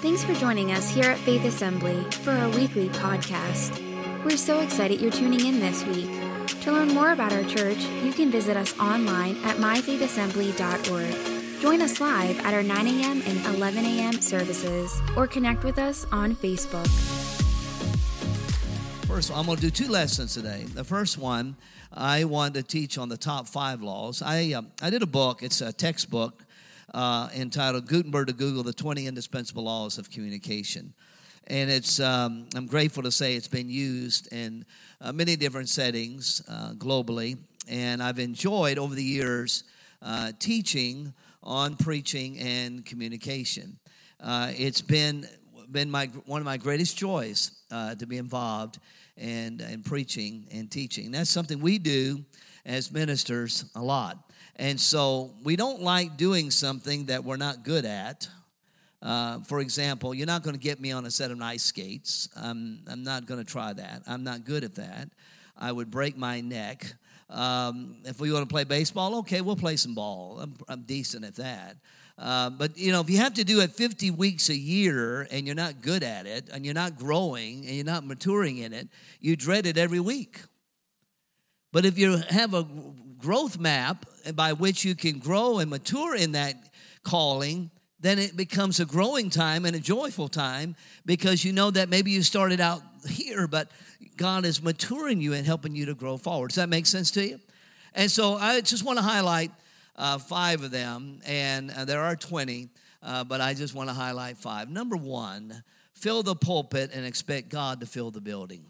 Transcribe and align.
Thanks 0.00 0.22
for 0.22 0.34
joining 0.34 0.72
us 0.72 0.90
here 0.90 1.10
at 1.10 1.16
Faith 1.20 1.46
Assembly 1.46 2.02
for 2.10 2.32
our 2.32 2.50
weekly 2.50 2.90
podcast. 2.90 3.82
We're 4.24 4.36
so 4.36 4.60
excited 4.60 5.00
you're 5.00 5.10
tuning 5.10 5.46
in 5.46 5.58
this 5.58 5.86
week. 5.86 6.10
To 6.60 6.72
learn 6.72 6.88
more 6.88 7.12
about 7.12 7.32
our 7.32 7.44
church, 7.44 7.78
you 8.04 8.12
can 8.12 8.30
visit 8.30 8.58
us 8.58 8.78
online 8.78 9.36
at 9.44 9.56
myfaithassembly.org. 9.56 11.62
Join 11.62 11.80
us 11.80 11.98
live 11.98 12.38
at 12.40 12.52
our 12.52 12.62
9 12.62 12.86
a.m. 12.86 13.22
and 13.24 13.56
11 13.56 13.86
a.m. 13.86 14.12
services 14.20 15.00
or 15.16 15.26
connect 15.26 15.64
with 15.64 15.78
us 15.78 16.04
on 16.12 16.36
Facebook. 16.36 16.86
First, 19.06 19.30
all, 19.30 19.40
I'm 19.40 19.46
going 19.46 19.56
to 19.56 19.62
do 19.62 19.70
two 19.70 19.88
lessons 19.88 20.34
today. 20.34 20.64
The 20.74 20.84
first 20.84 21.16
one, 21.16 21.56
I 21.90 22.24
want 22.24 22.52
to 22.54 22.62
teach 22.62 22.98
on 22.98 23.08
the 23.08 23.16
top 23.16 23.48
five 23.48 23.80
laws. 23.80 24.20
I, 24.20 24.52
uh, 24.52 24.60
I 24.82 24.90
did 24.90 25.02
a 25.02 25.06
book, 25.06 25.42
it's 25.42 25.62
a 25.62 25.72
textbook 25.72 26.42
uh, 26.96 27.28
entitled 27.36 27.86
Gutenberg 27.86 28.28
to 28.28 28.32
Google 28.32 28.62
The 28.62 28.72
20 28.72 29.06
Indispensable 29.06 29.64
Laws 29.64 29.98
of 29.98 30.10
Communication. 30.10 30.94
And 31.46 31.70
it's, 31.70 32.00
um, 32.00 32.48
I'm 32.56 32.66
grateful 32.66 33.02
to 33.02 33.12
say 33.12 33.36
it's 33.36 33.46
been 33.46 33.68
used 33.68 34.32
in 34.32 34.64
uh, 35.02 35.12
many 35.12 35.36
different 35.36 35.68
settings 35.68 36.42
uh, 36.48 36.72
globally. 36.72 37.36
And 37.68 38.02
I've 38.02 38.18
enjoyed 38.18 38.78
over 38.78 38.94
the 38.94 39.02
years 39.04 39.64
uh, 40.00 40.32
teaching 40.38 41.12
on 41.42 41.76
preaching 41.76 42.38
and 42.38 42.84
communication. 42.84 43.78
Uh, 44.18 44.52
it's 44.56 44.80
been, 44.80 45.28
been 45.70 45.90
my, 45.90 46.06
one 46.24 46.40
of 46.40 46.46
my 46.46 46.56
greatest 46.56 46.96
joys 46.96 47.52
uh, 47.70 47.94
to 47.96 48.06
be 48.06 48.16
involved 48.16 48.78
in, 49.18 49.60
in 49.70 49.82
preaching 49.82 50.46
and 50.50 50.70
teaching. 50.70 51.10
That's 51.10 51.30
something 51.30 51.60
we 51.60 51.78
do 51.78 52.24
as 52.64 52.90
ministers 52.90 53.66
a 53.74 53.82
lot. 53.82 54.25
And 54.56 54.80
so 54.80 55.34
we 55.44 55.54
don't 55.54 55.82
like 55.82 56.16
doing 56.16 56.50
something 56.50 57.06
that 57.06 57.24
we're 57.24 57.36
not 57.36 57.62
good 57.62 57.84
at. 57.84 58.28
Uh, 59.02 59.40
for 59.40 59.60
example, 59.60 60.14
you're 60.14 60.26
not 60.26 60.42
going 60.42 60.56
to 60.56 60.60
get 60.60 60.80
me 60.80 60.92
on 60.92 61.04
a 61.04 61.10
set 61.10 61.30
of 61.30 61.40
ice 61.42 61.62
skates. 61.62 62.30
I'm, 62.34 62.80
I'm 62.88 63.04
not 63.04 63.26
going 63.26 63.44
to 63.44 63.50
try 63.50 63.74
that. 63.74 64.02
I'm 64.06 64.24
not 64.24 64.44
good 64.44 64.64
at 64.64 64.76
that. 64.76 65.10
I 65.58 65.70
would 65.70 65.90
break 65.90 66.16
my 66.16 66.40
neck. 66.40 66.94
Um, 67.28 67.96
if 68.04 68.18
we 68.18 68.32
want 68.32 68.48
to 68.48 68.52
play 68.52 68.64
baseball, 68.64 69.16
okay, 69.16 69.42
we'll 69.42 69.56
play 69.56 69.76
some 69.76 69.94
ball. 69.94 70.38
I'm, 70.40 70.56
I'm 70.68 70.82
decent 70.82 71.24
at 71.24 71.36
that. 71.36 71.76
Uh, 72.18 72.48
but 72.48 72.78
you 72.78 72.92
know, 72.92 73.00
if 73.00 73.10
you 73.10 73.18
have 73.18 73.34
to 73.34 73.44
do 73.44 73.60
it 73.60 73.72
50 73.72 74.10
weeks 74.12 74.48
a 74.48 74.56
year 74.56 75.28
and 75.30 75.44
you're 75.46 75.54
not 75.54 75.82
good 75.82 76.02
at 76.02 76.26
it, 76.26 76.48
and 76.50 76.64
you're 76.64 76.74
not 76.74 76.96
growing 76.96 77.66
and 77.66 77.74
you're 77.74 77.84
not 77.84 78.06
maturing 78.06 78.56
in 78.58 78.72
it, 78.72 78.88
you 79.20 79.36
dread 79.36 79.66
it 79.66 79.76
every 79.76 80.00
week. 80.00 80.40
But 81.72 81.84
if 81.84 81.98
you 81.98 82.16
have 82.30 82.54
a 82.54 82.66
growth 83.18 83.58
map 83.58 84.06
by 84.34 84.52
which 84.52 84.84
you 84.84 84.94
can 84.94 85.18
grow 85.18 85.58
and 85.58 85.70
mature 85.70 86.14
in 86.14 86.32
that 86.32 86.56
calling, 87.02 87.70
then 88.00 88.18
it 88.18 88.36
becomes 88.36 88.80
a 88.80 88.84
growing 88.84 89.30
time 89.30 89.64
and 89.64 89.74
a 89.74 89.80
joyful 89.80 90.28
time 90.28 90.76
because 91.04 91.44
you 91.44 91.52
know 91.52 91.70
that 91.70 91.88
maybe 91.88 92.10
you 92.10 92.22
started 92.22 92.60
out 92.60 92.82
here, 93.08 93.46
but 93.46 93.70
God 94.16 94.44
is 94.44 94.62
maturing 94.62 95.20
you 95.20 95.32
and 95.32 95.46
helping 95.46 95.74
you 95.74 95.86
to 95.86 95.94
grow 95.94 96.16
forward. 96.16 96.48
Does 96.48 96.56
that 96.56 96.68
make 96.68 96.86
sense 96.86 97.10
to 97.12 97.26
you? 97.26 97.40
And 97.94 98.10
so 98.10 98.34
I 98.34 98.60
just 98.60 98.84
want 98.84 98.98
to 98.98 99.02
highlight 99.02 99.50
uh, 99.96 100.18
five 100.18 100.62
of 100.62 100.70
them, 100.70 101.20
and 101.24 101.70
uh, 101.70 101.84
there 101.86 102.02
are 102.02 102.14
20, 102.14 102.68
uh, 103.02 103.24
but 103.24 103.40
I 103.40 103.54
just 103.54 103.74
want 103.74 103.88
to 103.88 103.94
highlight 103.94 104.36
five. 104.36 104.68
Number 104.68 104.96
one, 104.96 105.62
fill 105.94 106.22
the 106.22 106.34
pulpit 106.34 106.90
and 106.92 107.06
expect 107.06 107.48
God 107.48 107.80
to 107.80 107.86
fill 107.86 108.10
the 108.10 108.20
building. 108.20 108.66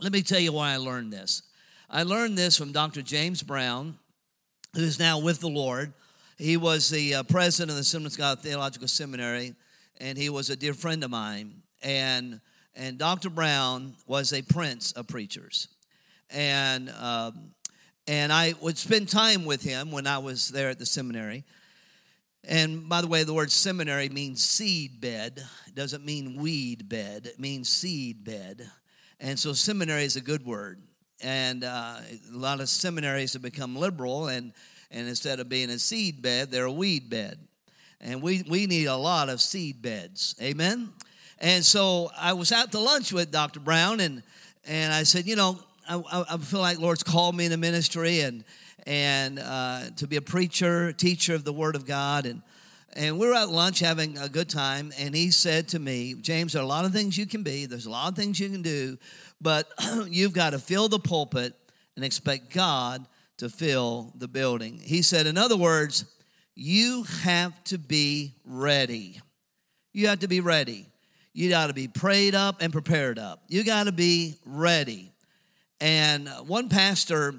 Let 0.00 0.12
me 0.12 0.22
tell 0.22 0.40
you 0.40 0.52
why 0.52 0.72
I 0.72 0.78
learned 0.78 1.12
this. 1.12 1.42
I 1.88 2.02
learned 2.02 2.36
this 2.36 2.56
from 2.56 2.72
Dr. 2.72 3.02
James 3.02 3.42
Brown, 3.42 3.98
who's 4.74 4.98
now 4.98 5.18
with 5.18 5.40
the 5.40 5.48
Lord. 5.48 5.92
He 6.38 6.56
was 6.56 6.88
the 6.90 7.16
uh, 7.16 7.22
president 7.24 7.70
of 7.70 7.76
the 7.76 8.06
of 8.06 8.16
God 8.16 8.40
Theological 8.40 8.88
Seminary, 8.88 9.54
and 10.00 10.16
he 10.16 10.28
was 10.30 10.50
a 10.50 10.56
dear 10.56 10.74
friend 10.74 11.04
of 11.04 11.10
mine. 11.10 11.62
And 11.82 12.40
and 12.74 12.96
Dr. 12.96 13.28
Brown 13.28 13.94
was 14.06 14.32
a 14.32 14.40
prince 14.42 14.92
of 14.92 15.06
preachers, 15.06 15.68
and 16.30 16.90
um, 16.90 17.52
and 18.06 18.32
I 18.32 18.54
would 18.60 18.78
spend 18.78 19.08
time 19.08 19.44
with 19.44 19.62
him 19.62 19.90
when 19.90 20.06
I 20.06 20.18
was 20.18 20.48
there 20.48 20.70
at 20.70 20.78
the 20.78 20.86
seminary. 20.86 21.44
And 22.44 22.88
by 22.88 23.02
the 23.02 23.06
way, 23.06 23.22
the 23.22 23.34
word 23.34 23.52
seminary 23.52 24.08
means 24.08 24.44
seed 24.44 25.00
bed. 25.00 25.44
It 25.68 25.74
doesn't 25.74 26.04
mean 26.04 26.40
weed 26.40 26.88
bed. 26.88 27.26
It 27.26 27.38
means 27.38 27.68
seed 27.68 28.24
bed. 28.24 28.68
And 29.20 29.38
so 29.38 29.52
seminary 29.52 30.04
is 30.04 30.16
a 30.16 30.20
good 30.20 30.44
word. 30.44 30.82
And 31.22 31.64
uh, 31.64 31.96
a 32.32 32.36
lot 32.36 32.60
of 32.60 32.68
seminaries 32.68 33.32
have 33.34 33.42
become 33.42 33.76
liberal 33.76 34.28
and 34.28 34.52
and 34.92 35.08
instead 35.08 35.40
of 35.40 35.48
being 35.48 35.70
a 35.70 35.78
seed 35.78 36.20
bed, 36.20 36.50
they're 36.50 36.66
a 36.66 36.72
weed 36.72 37.08
bed. 37.08 37.38
And 38.00 38.20
we, 38.20 38.42
we 38.48 38.66
need 38.66 38.86
a 38.86 38.96
lot 38.96 39.28
of 39.28 39.40
seed 39.40 39.80
beds. 39.80 40.34
Amen? 40.40 40.90
And 41.38 41.64
so 41.64 42.10
I 42.16 42.34
was 42.34 42.52
out 42.52 42.72
to 42.72 42.78
lunch 42.78 43.12
with 43.12 43.30
Dr. 43.30 43.58
Brown, 43.58 44.00
and, 44.00 44.22
and 44.66 44.92
I 44.92 45.04
said, 45.04 45.26
you 45.26 45.34
know, 45.34 45.58
I, 45.88 46.24
I 46.30 46.36
feel 46.36 46.60
like 46.60 46.78
Lord's 46.78 47.02
called 47.02 47.34
me 47.34 47.46
in 47.46 47.50
the 47.50 47.56
ministry 47.56 48.20
and, 48.20 48.44
and 48.86 49.38
uh, 49.38 49.82
to 49.96 50.06
be 50.06 50.16
a 50.16 50.22
preacher, 50.22 50.92
teacher 50.92 51.34
of 51.34 51.44
the 51.44 51.52
Word 51.52 51.74
of 51.74 51.86
God. 51.86 52.26
And, 52.26 52.42
and 52.94 53.18
we 53.18 53.26
were 53.26 53.34
at 53.34 53.48
lunch 53.48 53.80
having 53.80 54.18
a 54.18 54.28
good 54.28 54.50
time, 54.50 54.92
and 54.98 55.14
he 55.14 55.30
said 55.30 55.68
to 55.68 55.78
me, 55.78 56.14
James, 56.20 56.52
there 56.52 56.60
are 56.60 56.64
a 56.64 56.68
lot 56.68 56.84
of 56.84 56.92
things 56.92 57.16
you 57.16 57.26
can 57.26 57.42
be, 57.42 57.64
there's 57.64 57.86
a 57.86 57.90
lot 57.90 58.10
of 58.10 58.16
things 58.16 58.38
you 58.38 58.50
can 58.50 58.62
do, 58.62 58.98
but 59.42 59.68
you've 60.08 60.32
got 60.32 60.50
to 60.50 60.58
fill 60.58 60.88
the 60.88 60.98
pulpit 60.98 61.54
and 61.96 62.04
expect 62.04 62.52
God 62.52 63.06
to 63.38 63.48
fill 63.48 64.12
the 64.16 64.28
building. 64.28 64.78
He 64.78 65.02
said, 65.02 65.26
in 65.26 65.36
other 65.36 65.56
words, 65.56 66.04
you 66.54 67.02
have 67.22 67.62
to 67.64 67.78
be 67.78 68.34
ready. 68.44 69.20
You 69.92 70.08
have 70.08 70.20
to 70.20 70.28
be 70.28 70.40
ready. 70.40 70.86
You 71.32 71.48
got 71.48 71.68
to 71.68 71.74
be 71.74 71.88
prayed 71.88 72.34
up 72.34 72.60
and 72.60 72.72
prepared 72.72 73.18
up. 73.18 73.42
You 73.48 73.64
got 73.64 73.84
to 73.84 73.92
be 73.92 74.36
ready. 74.44 75.12
And 75.80 76.28
one 76.46 76.68
pastor 76.68 77.34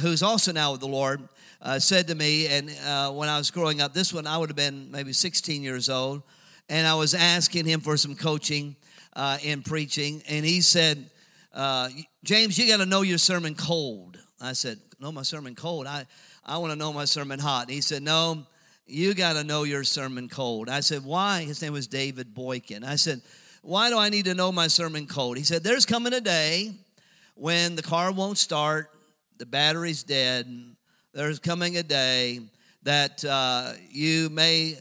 who's 0.00 0.22
also 0.22 0.52
now 0.52 0.72
with 0.72 0.80
the 0.80 0.88
Lord 0.88 1.20
uh, 1.62 1.78
said 1.78 2.08
to 2.08 2.14
me, 2.14 2.48
and 2.48 2.70
uh, 2.86 3.12
when 3.12 3.28
I 3.28 3.38
was 3.38 3.50
growing 3.50 3.80
up, 3.80 3.92
this 3.92 4.12
one 4.12 4.26
I 4.26 4.38
would 4.38 4.48
have 4.48 4.56
been 4.56 4.90
maybe 4.90 5.12
16 5.12 5.62
years 5.62 5.88
old, 5.88 6.22
and 6.68 6.86
I 6.86 6.94
was 6.94 7.14
asking 7.14 7.66
him 7.66 7.80
for 7.80 7.96
some 7.96 8.14
coaching 8.14 8.76
uh, 9.14 9.38
in 9.42 9.62
preaching, 9.62 10.22
and 10.28 10.44
he 10.44 10.60
said, 10.60 11.10
uh, 11.56 11.88
James, 12.22 12.58
you 12.58 12.68
got 12.68 12.76
to 12.76 12.86
know 12.86 13.02
your 13.02 13.18
sermon 13.18 13.54
cold. 13.54 14.18
I 14.40 14.52
said, 14.52 14.78
know 15.00 15.10
my 15.10 15.22
sermon 15.22 15.54
cold. 15.54 15.86
I, 15.86 16.06
I 16.44 16.58
want 16.58 16.72
to 16.72 16.78
know 16.78 16.92
my 16.92 17.06
sermon 17.06 17.38
hot. 17.38 17.62
And 17.62 17.70
he 17.70 17.80
said, 17.80 18.02
No, 18.02 18.46
you 18.86 19.14
got 19.14 19.34
to 19.34 19.44
know 19.44 19.64
your 19.64 19.84
sermon 19.84 20.28
cold. 20.28 20.68
I 20.68 20.80
said, 20.80 21.04
Why? 21.04 21.42
His 21.42 21.60
name 21.62 21.72
was 21.72 21.86
David 21.86 22.34
Boykin. 22.34 22.84
I 22.84 22.96
said, 22.96 23.20
Why 23.62 23.90
do 23.90 23.98
I 23.98 24.10
need 24.10 24.26
to 24.26 24.34
know 24.34 24.52
my 24.52 24.68
sermon 24.68 25.06
cold? 25.06 25.38
He 25.38 25.44
said, 25.44 25.64
There's 25.64 25.86
coming 25.86 26.12
a 26.12 26.20
day 26.20 26.72
when 27.34 27.76
the 27.76 27.82
car 27.82 28.12
won't 28.12 28.38
start, 28.38 28.90
the 29.38 29.46
battery's 29.46 30.02
dead. 30.02 30.46
There's 31.12 31.38
coming 31.38 31.76
a 31.76 31.82
day 31.82 32.40
that 32.82 33.24
uh, 33.24 33.72
you 33.90 34.28
may 34.30 34.78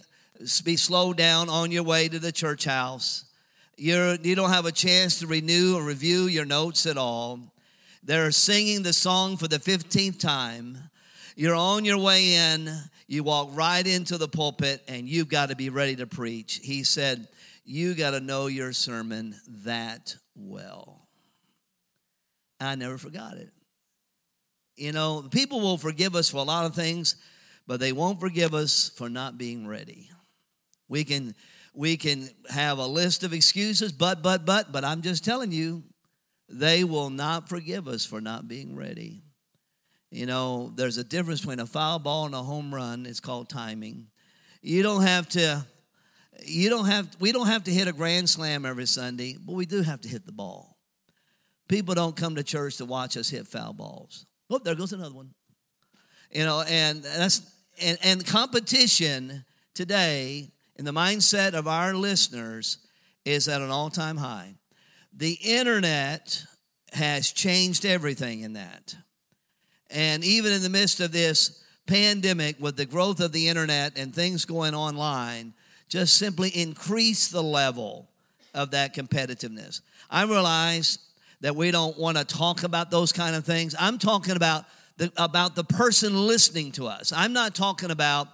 be 0.64 0.76
slowed 0.76 1.18
down 1.18 1.50
on 1.50 1.72
your 1.72 1.84
way 1.84 2.08
to 2.08 2.20
the 2.20 2.32
church 2.32 2.66
house. 2.66 3.25
You're, 3.78 4.16
you 4.16 4.36
don't 4.36 4.52
have 4.52 4.66
a 4.66 4.72
chance 4.72 5.20
to 5.20 5.28
renew 5.28 5.76
or 5.76 5.84
review 5.84 6.28
your 6.28 6.46
notes 6.46 6.86
at 6.86 6.98
all. 6.98 7.40
They're 8.04 8.32
singing 8.32 8.84
the 8.84 8.94
song 8.94 9.36
for 9.36 9.48
the 9.48 9.58
15th 9.58 10.20
time. 10.20 10.78
You're 11.36 11.56
on 11.56 11.84
your 11.84 11.98
way 11.98 12.36
in. 12.36 12.70
You 13.08 13.24
walk 13.24 13.50
right 13.52 13.86
into 13.86 14.18
the 14.18 14.30
pulpit 14.30 14.82
and 14.88 15.10
you've 15.10 15.28
got 15.28 15.50
to 15.50 15.56
be 15.56 15.70
ready 15.70 15.98
to 15.98 16.08
preach. 16.08 16.62
He 16.64 16.84
said, 16.84 17.28
You 17.66 17.94
got 17.96 18.12
to 18.12 18.22
know 18.22 18.48
your 18.48 18.72
sermon 18.72 19.36
that 19.66 20.16
well. 20.36 21.08
I 22.62 22.76
never 22.76 22.98
forgot 22.98 23.36
it. 23.36 23.52
You 24.78 24.94
know, 24.94 25.28
people 25.30 25.60
will 25.60 25.78
forgive 25.78 26.16
us 26.16 26.30
for 26.30 26.38
a 26.38 26.44
lot 26.44 26.66
of 26.66 26.76
things, 26.76 27.18
but 27.68 27.80
they 27.80 27.92
won't 27.92 28.20
forgive 28.22 28.54
us 28.54 28.90
for 28.96 29.10
not 29.10 29.38
being 29.38 29.68
ready. 29.68 30.10
We 30.88 31.04
can 31.04 31.36
we 31.76 31.98
can 31.98 32.30
have 32.50 32.78
a 32.78 32.88
list 32.88 33.24
of 33.24 33.34
excuses, 33.34 33.92
but 33.92 34.22
but 34.22 34.46
but 34.46 34.72
but 34.72 34.84
I'm 34.86 35.02
just 35.02 35.24
telling 35.26 35.52
you, 35.52 35.84
they 36.50 36.84
will 36.84 37.10
not 37.10 37.50
forgive 37.50 37.88
us 37.88 38.06
for 38.06 38.22
not 38.22 38.48
being 38.48 38.76
ready. 38.76 39.24
You 40.12 40.26
know, 40.26 40.72
there's 40.76 40.98
a 40.98 41.04
difference 41.04 41.42
between 41.42 41.60
a 41.60 41.66
foul 41.66 42.00
ball 42.00 42.26
and 42.26 42.36
a 42.36 42.42
home 42.42 42.74
run. 42.74 43.06
It's 43.06 43.20
called 43.20 43.50
timing. 43.50 44.08
You 44.62 44.82
don't 44.82 45.02
have 45.02 45.28
to, 45.30 45.66
you 46.46 46.70
don't 46.70 46.86
have, 46.86 47.10
we 47.20 47.32
don't 47.32 47.48
have 47.48 47.66
to 47.66 47.72
hit 47.72 47.88
a 47.88 47.94
grand 47.94 48.30
slam 48.30 48.66
every 48.66 48.86
Sunday, 48.86 49.36
but 49.38 49.54
we 49.54 49.66
do 49.66 49.82
have 49.82 50.02
to 50.02 50.10
hit 50.10 50.26
the 50.26 50.32
ball. 50.32 50.78
People 51.68 51.96
don't 51.96 52.16
come 52.16 52.36
to 52.36 52.44
church 52.44 52.78
to 52.78 52.86
watch 52.86 53.18
us 53.18 53.30
hit 53.30 53.48
foul 53.48 53.74
balls. 53.74 54.26
Oh, 54.50 54.60
there 54.60 54.76
goes 54.76 54.94
another 54.94 55.16
one. 55.16 55.32
You 56.32 56.46
know, 56.46 56.64
and 56.68 57.04
that's, 57.04 57.42
and, 57.82 57.98
and 58.04 58.26
competition 58.26 59.44
today 59.74 60.52
in 60.76 60.86
the 60.86 60.92
mindset 60.92 61.54
of 61.54 61.68
our 61.68 61.94
listeners 61.94 62.80
is 63.24 63.48
at 63.48 63.62
an 63.62 63.72
all 63.72 63.90
time 63.90 64.18
high. 64.18 64.56
The 65.14 65.38
internet 65.44 66.46
has 66.94 67.32
changed 67.32 67.86
everything 67.86 68.42
in 68.42 68.54
that. 68.54 68.96
And 69.90 70.24
even 70.24 70.52
in 70.52 70.62
the 70.62 70.70
midst 70.70 71.00
of 71.00 71.12
this 71.12 71.64
pandemic, 71.88 72.58
with 72.60 72.76
the 72.76 72.86
growth 72.86 73.20
of 73.20 73.32
the 73.32 73.48
internet 73.48 73.98
and 73.98 74.14
things 74.14 74.46
going 74.46 74.74
online, 74.74 75.54
just 75.88 76.18
simply 76.18 76.50
increase 76.50 77.30
the 77.30 77.44
level 77.44 78.10
of 78.54 78.72
that 78.72 78.96
competitiveness. 78.96 79.82
I 80.10 80.24
realize 80.24 81.00
that 81.42 81.56
we 81.56 81.72
don't 81.72 81.98
want 81.98 82.18
to 82.18 82.26
talk 82.26 82.64
about 82.64 82.90
those 82.90 83.12
kind 83.12 83.36
of 83.36 83.46
things. 83.46 83.76
I'm 83.78 84.00
talking 84.00 84.36
about 84.36 84.66
the, 84.98 85.12
about 85.18 85.56
the 85.56 85.64
person 85.64 86.26
listening 86.26 86.72
to 86.74 86.88
us. 86.88 87.12
I'm 87.12 87.34
not 87.34 87.54
talking 87.54 87.92
about 87.92 88.28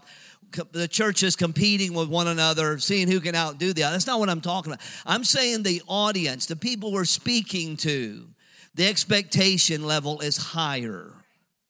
the 0.71 0.87
churches 0.87 1.35
competing 1.35 1.93
with 1.93 2.09
one 2.09 2.27
another, 2.27 2.79
seeing 2.79 3.09
who 3.09 3.19
can 3.19 3.35
outdo 3.35 3.73
the 3.73 3.83
other. 3.83 3.93
That's 3.93 4.07
not 4.07 4.19
what 4.19 4.29
I'm 4.29 4.41
talking 4.41 4.73
about. 4.73 4.85
I'm 5.05 5.23
saying 5.23 5.63
the 5.63 5.81
audience, 5.87 6.45
the 6.45 6.55
people 6.55 6.91
we're 6.91 7.05
speaking 7.05 7.77
to, 7.77 8.27
the 8.75 8.87
expectation 8.87 9.85
level 9.85 10.21
is 10.21 10.37
higher 10.37 11.11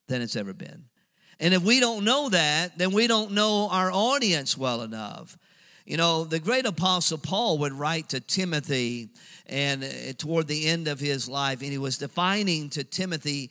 than 0.08 0.22
it's 0.22 0.36
ever 0.36 0.54
been. 0.54 0.86
And 1.40 1.54
if 1.54 1.64
we 1.64 1.80
don't 1.80 2.04
know 2.06 2.30
that, 2.30 2.78
then 2.78 2.92
we 2.92 3.08
don't 3.08 3.32
know 3.32 3.68
our 3.72 3.92
audience 3.92 4.58
well 4.58 4.82
enough. 4.82 5.38
You 5.86 5.98
know, 5.98 6.24
the 6.24 6.40
great 6.40 6.68
apostle 6.68 7.18
Paul 7.18 7.58
would 7.58 7.74
write 7.74 8.10
to 8.10 8.20
Timothy 8.20 9.10
and 9.48 9.84
uh, 9.84 9.88
toward 10.18 10.48
the 10.48 10.68
end 10.68 10.88
of 10.88 11.00
his 11.00 11.28
life, 11.28 11.62
and 11.62 11.72
he 11.72 11.80
was 11.80 11.98
defining 11.98 12.70
to 12.70 12.84
Timothy 12.84 13.50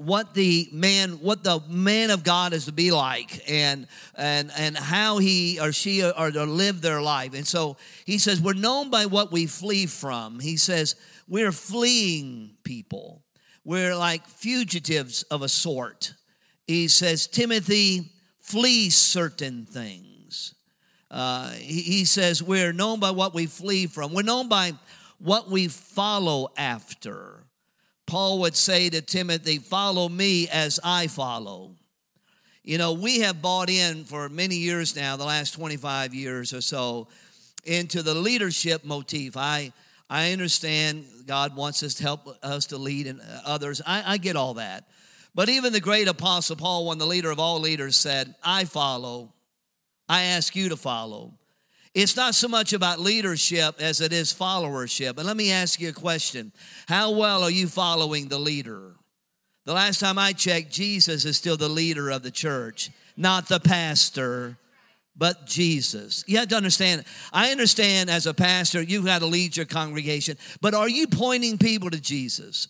what 0.00 0.32
the 0.32 0.66
man 0.72 1.10
what 1.20 1.44
the 1.44 1.60
man 1.68 2.08
of 2.08 2.24
god 2.24 2.54
is 2.54 2.64
to 2.64 2.72
be 2.72 2.90
like 2.90 3.42
and 3.50 3.86
and 4.14 4.50
and 4.56 4.74
how 4.74 5.18
he 5.18 5.60
or 5.60 5.72
she 5.72 6.02
are 6.02 6.30
to 6.30 6.44
live 6.44 6.80
their 6.80 7.02
life. 7.02 7.34
And 7.34 7.46
so 7.46 7.76
he 8.06 8.16
says 8.16 8.40
we're 8.40 8.54
known 8.54 8.88
by 8.88 9.06
what 9.06 9.30
we 9.30 9.46
flee 9.46 9.84
from. 9.84 10.40
He 10.40 10.56
says 10.56 10.96
we're 11.28 11.52
fleeing 11.52 12.52
people. 12.64 13.22
We're 13.62 13.94
like 13.94 14.26
fugitives 14.26 15.22
of 15.24 15.42
a 15.42 15.48
sort. 15.50 16.14
He 16.66 16.88
says 16.88 17.26
timothy 17.26 18.10
flee 18.38 18.88
certain 18.88 19.66
things. 19.66 20.54
Uh, 21.10 21.50
he, 21.50 21.82
he 21.82 22.04
says 22.06 22.42
we're 22.42 22.72
known 22.72 23.00
by 23.00 23.10
what 23.10 23.34
we 23.34 23.44
flee 23.44 23.86
from. 23.86 24.14
We're 24.14 24.22
known 24.22 24.48
by 24.48 24.72
what 25.18 25.50
we 25.50 25.68
follow 25.68 26.52
after 26.56 27.39
Paul 28.10 28.40
would 28.40 28.56
say 28.56 28.90
to 28.90 29.00
Timothy, 29.00 29.58
Follow 29.58 30.08
me 30.08 30.48
as 30.48 30.80
I 30.82 31.06
follow. 31.06 31.76
You 32.64 32.76
know, 32.76 32.92
we 32.92 33.20
have 33.20 33.40
bought 33.40 33.70
in 33.70 34.02
for 34.02 34.28
many 34.28 34.56
years 34.56 34.96
now, 34.96 35.16
the 35.16 35.24
last 35.24 35.52
25 35.52 36.12
years 36.12 36.52
or 36.52 36.60
so, 36.60 37.06
into 37.64 38.02
the 38.02 38.14
leadership 38.14 38.84
motif. 38.84 39.36
I, 39.36 39.72
I 40.10 40.32
understand 40.32 41.04
God 41.24 41.54
wants 41.54 41.84
us 41.84 41.94
to 41.94 42.02
help 42.02 42.36
us 42.42 42.66
to 42.66 42.78
lead 42.78 43.06
and 43.06 43.20
uh, 43.20 43.42
others. 43.44 43.80
I, 43.86 44.02
I 44.04 44.16
get 44.16 44.34
all 44.34 44.54
that. 44.54 44.88
But 45.32 45.48
even 45.48 45.72
the 45.72 45.80
great 45.80 46.08
apostle 46.08 46.56
Paul, 46.56 46.86
when 46.86 46.98
the 46.98 47.06
leader 47.06 47.30
of 47.30 47.38
all 47.38 47.60
leaders, 47.60 47.94
said, 47.94 48.34
I 48.42 48.64
follow, 48.64 49.32
I 50.08 50.22
ask 50.22 50.56
you 50.56 50.70
to 50.70 50.76
follow. 50.76 51.34
It's 51.94 52.16
not 52.16 52.34
so 52.34 52.46
much 52.46 52.72
about 52.72 53.00
leadership 53.00 53.80
as 53.80 54.00
it 54.00 54.12
is 54.12 54.32
followership. 54.32 55.18
And 55.18 55.26
let 55.26 55.36
me 55.36 55.50
ask 55.50 55.80
you 55.80 55.88
a 55.88 55.92
question 55.92 56.52
How 56.86 57.10
well 57.10 57.42
are 57.42 57.50
you 57.50 57.66
following 57.66 58.28
the 58.28 58.38
leader? 58.38 58.94
The 59.66 59.74
last 59.74 60.00
time 60.00 60.18
I 60.18 60.32
checked, 60.32 60.72
Jesus 60.72 61.24
is 61.24 61.36
still 61.36 61.56
the 61.56 61.68
leader 61.68 62.10
of 62.10 62.22
the 62.22 62.30
church, 62.30 62.90
not 63.16 63.48
the 63.48 63.60
pastor, 63.60 64.56
but 65.16 65.46
Jesus. 65.46 66.24
You 66.26 66.38
have 66.38 66.48
to 66.48 66.56
understand, 66.56 67.04
I 67.32 67.50
understand 67.50 68.08
as 68.08 68.26
a 68.26 68.32
pastor, 68.32 68.80
you've 68.80 69.04
got 69.04 69.18
to 69.18 69.26
lead 69.26 69.56
your 69.56 69.66
congregation, 69.66 70.38
but 70.60 70.74
are 70.74 70.88
you 70.88 71.06
pointing 71.06 71.58
people 71.58 71.90
to 71.90 72.00
Jesus? 72.00 72.68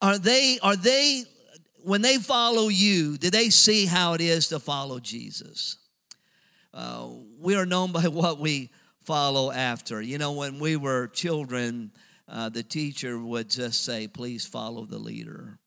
Are 0.00 0.18
they, 0.18 0.58
are 0.62 0.74
they, 0.74 1.24
when 1.84 2.02
they 2.02 2.16
follow 2.16 2.68
you, 2.68 3.18
do 3.18 3.30
they 3.30 3.50
see 3.50 3.86
how 3.86 4.14
it 4.14 4.20
is 4.20 4.48
to 4.48 4.58
follow 4.58 4.98
Jesus? 4.98 5.76
Uh, 6.74 7.08
we 7.38 7.54
are 7.54 7.66
known 7.66 7.92
by 7.92 8.02
what 8.08 8.38
we 8.38 8.70
follow 9.04 9.50
after. 9.50 10.00
You 10.00 10.18
know, 10.18 10.32
when 10.32 10.58
we 10.58 10.76
were 10.76 11.08
children, 11.08 11.92
uh, 12.28 12.48
the 12.48 12.62
teacher 12.62 13.18
would 13.18 13.50
just 13.50 13.84
say, 13.84 14.08
please 14.08 14.46
follow 14.46 14.84
the 14.84 14.98
leader. 14.98 15.58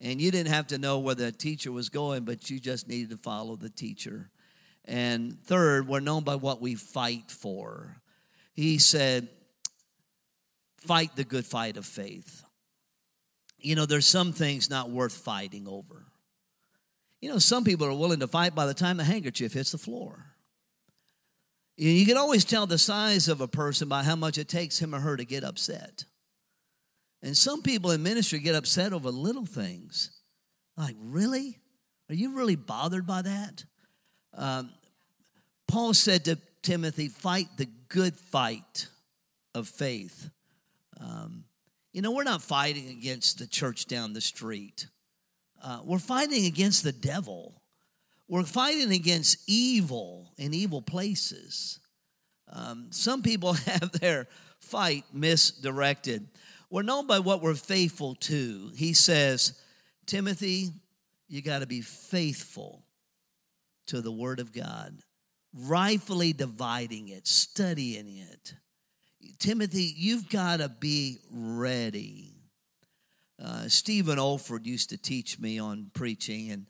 And 0.00 0.20
you 0.20 0.30
didn't 0.30 0.52
have 0.52 0.68
to 0.68 0.78
know 0.78 0.98
where 0.98 1.14
the 1.14 1.30
teacher 1.30 1.70
was 1.70 1.88
going, 1.88 2.24
but 2.24 2.50
you 2.50 2.58
just 2.58 2.88
needed 2.88 3.10
to 3.10 3.16
follow 3.16 3.56
the 3.56 3.68
teacher. 3.68 4.30
And 4.86 5.38
third, 5.44 5.86
we're 5.86 6.00
known 6.00 6.24
by 6.24 6.36
what 6.36 6.60
we 6.60 6.74
fight 6.74 7.30
for. 7.30 8.00
He 8.54 8.78
said, 8.78 9.28
fight 10.78 11.14
the 11.16 11.24
good 11.24 11.44
fight 11.44 11.76
of 11.76 11.84
faith. 11.84 12.42
You 13.58 13.76
know, 13.76 13.84
there's 13.84 14.06
some 14.06 14.32
things 14.32 14.70
not 14.70 14.90
worth 14.90 15.12
fighting 15.12 15.68
over. 15.68 16.06
You 17.20 17.30
know, 17.30 17.38
some 17.38 17.64
people 17.64 17.86
are 17.86 17.92
willing 17.92 18.20
to 18.20 18.26
fight 18.26 18.54
by 18.54 18.64
the 18.64 18.72
time 18.72 18.96
the 18.96 19.04
handkerchief 19.04 19.52
hits 19.52 19.72
the 19.72 19.78
floor. 19.78 20.24
You 21.82 22.04
can 22.04 22.18
always 22.18 22.44
tell 22.44 22.66
the 22.66 22.76
size 22.76 23.26
of 23.26 23.40
a 23.40 23.48
person 23.48 23.88
by 23.88 24.02
how 24.02 24.14
much 24.14 24.36
it 24.36 24.48
takes 24.48 24.78
him 24.78 24.94
or 24.94 25.00
her 25.00 25.16
to 25.16 25.24
get 25.24 25.44
upset. 25.44 26.04
And 27.22 27.34
some 27.34 27.62
people 27.62 27.90
in 27.90 28.02
ministry 28.02 28.38
get 28.38 28.54
upset 28.54 28.92
over 28.92 29.10
little 29.10 29.46
things. 29.46 30.10
Like, 30.76 30.96
really? 31.00 31.58
Are 32.10 32.14
you 32.14 32.36
really 32.36 32.56
bothered 32.56 33.06
by 33.06 33.22
that? 33.22 33.64
Um, 34.34 34.70
Paul 35.68 35.94
said 35.94 36.26
to 36.26 36.38
Timothy, 36.62 37.08
fight 37.08 37.46
the 37.56 37.68
good 37.88 38.14
fight 38.14 38.88
of 39.54 39.66
faith. 39.66 40.28
Um, 41.00 41.44
you 41.94 42.02
know, 42.02 42.10
we're 42.10 42.24
not 42.24 42.42
fighting 42.42 42.90
against 42.90 43.38
the 43.38 43.46
church 43.46 43.86
down 43.86 44.12
the 44.12 44.20
street, 44.20 44.86
uh, 45.62 45.80
we're 45.82 45.98
fighting 45.98 46.44
against 46.44 46.84
the 46.84 46.92
devil. 46.92 47.59
We're 48.30 48.44
fighting 48.44 48.92
against 48.92 49.38
evil 49.48 50.30
in 50.38 50.54
evil 50.54 50.80
places. 50.80 51.80
Um, 52.48 52.86
some 52.90 53.22
people 53.22 53.52
have 53.66 53.90
their 53.90 54.28
fight 54.60 55.04
misdirected. 55.12 56.28
We're 56.70 56.82
known 56.82 57.08
by 57.08 57.18
what 57.18 57.42
we're 57.42 57.54
faithful 57.56 58.14
to. 58.14 58.70
He 58.76 58.92
says, 58.92 59.60
Timothy, 60.06 60.70
you 61.26 61.42
got 61.42 61.58
to 61.58 61.66
be 61.66 61.80
faithful 61.80 62.84
to 63.88 64.00
the 64.00 64.12
Word 64.12 64.38
of 64.38 64.52
God, 64.52 65.00
rightfully 65.52 66.32
dividing 66.32 67.08
it, 67.08 67.26
studying 67.26 68.16
it. 68.16 68.54
Timothy, 69.40 69.92
you've 69.96 70.28
got 70.28 70.58
to 70.58 70.68
be 70.68 71.18
ready. 71.32 72.34
Uh, 73.42 73.66
Stephen 73.66 74.18
Olford 74.18 74.66
used 74.66 74.90
to 74.90 74.96
teach 74.96 75.40
me 75.40 75.58
on 75.58 75.90
preaching, 75.94 76.52
and 76.52 76.66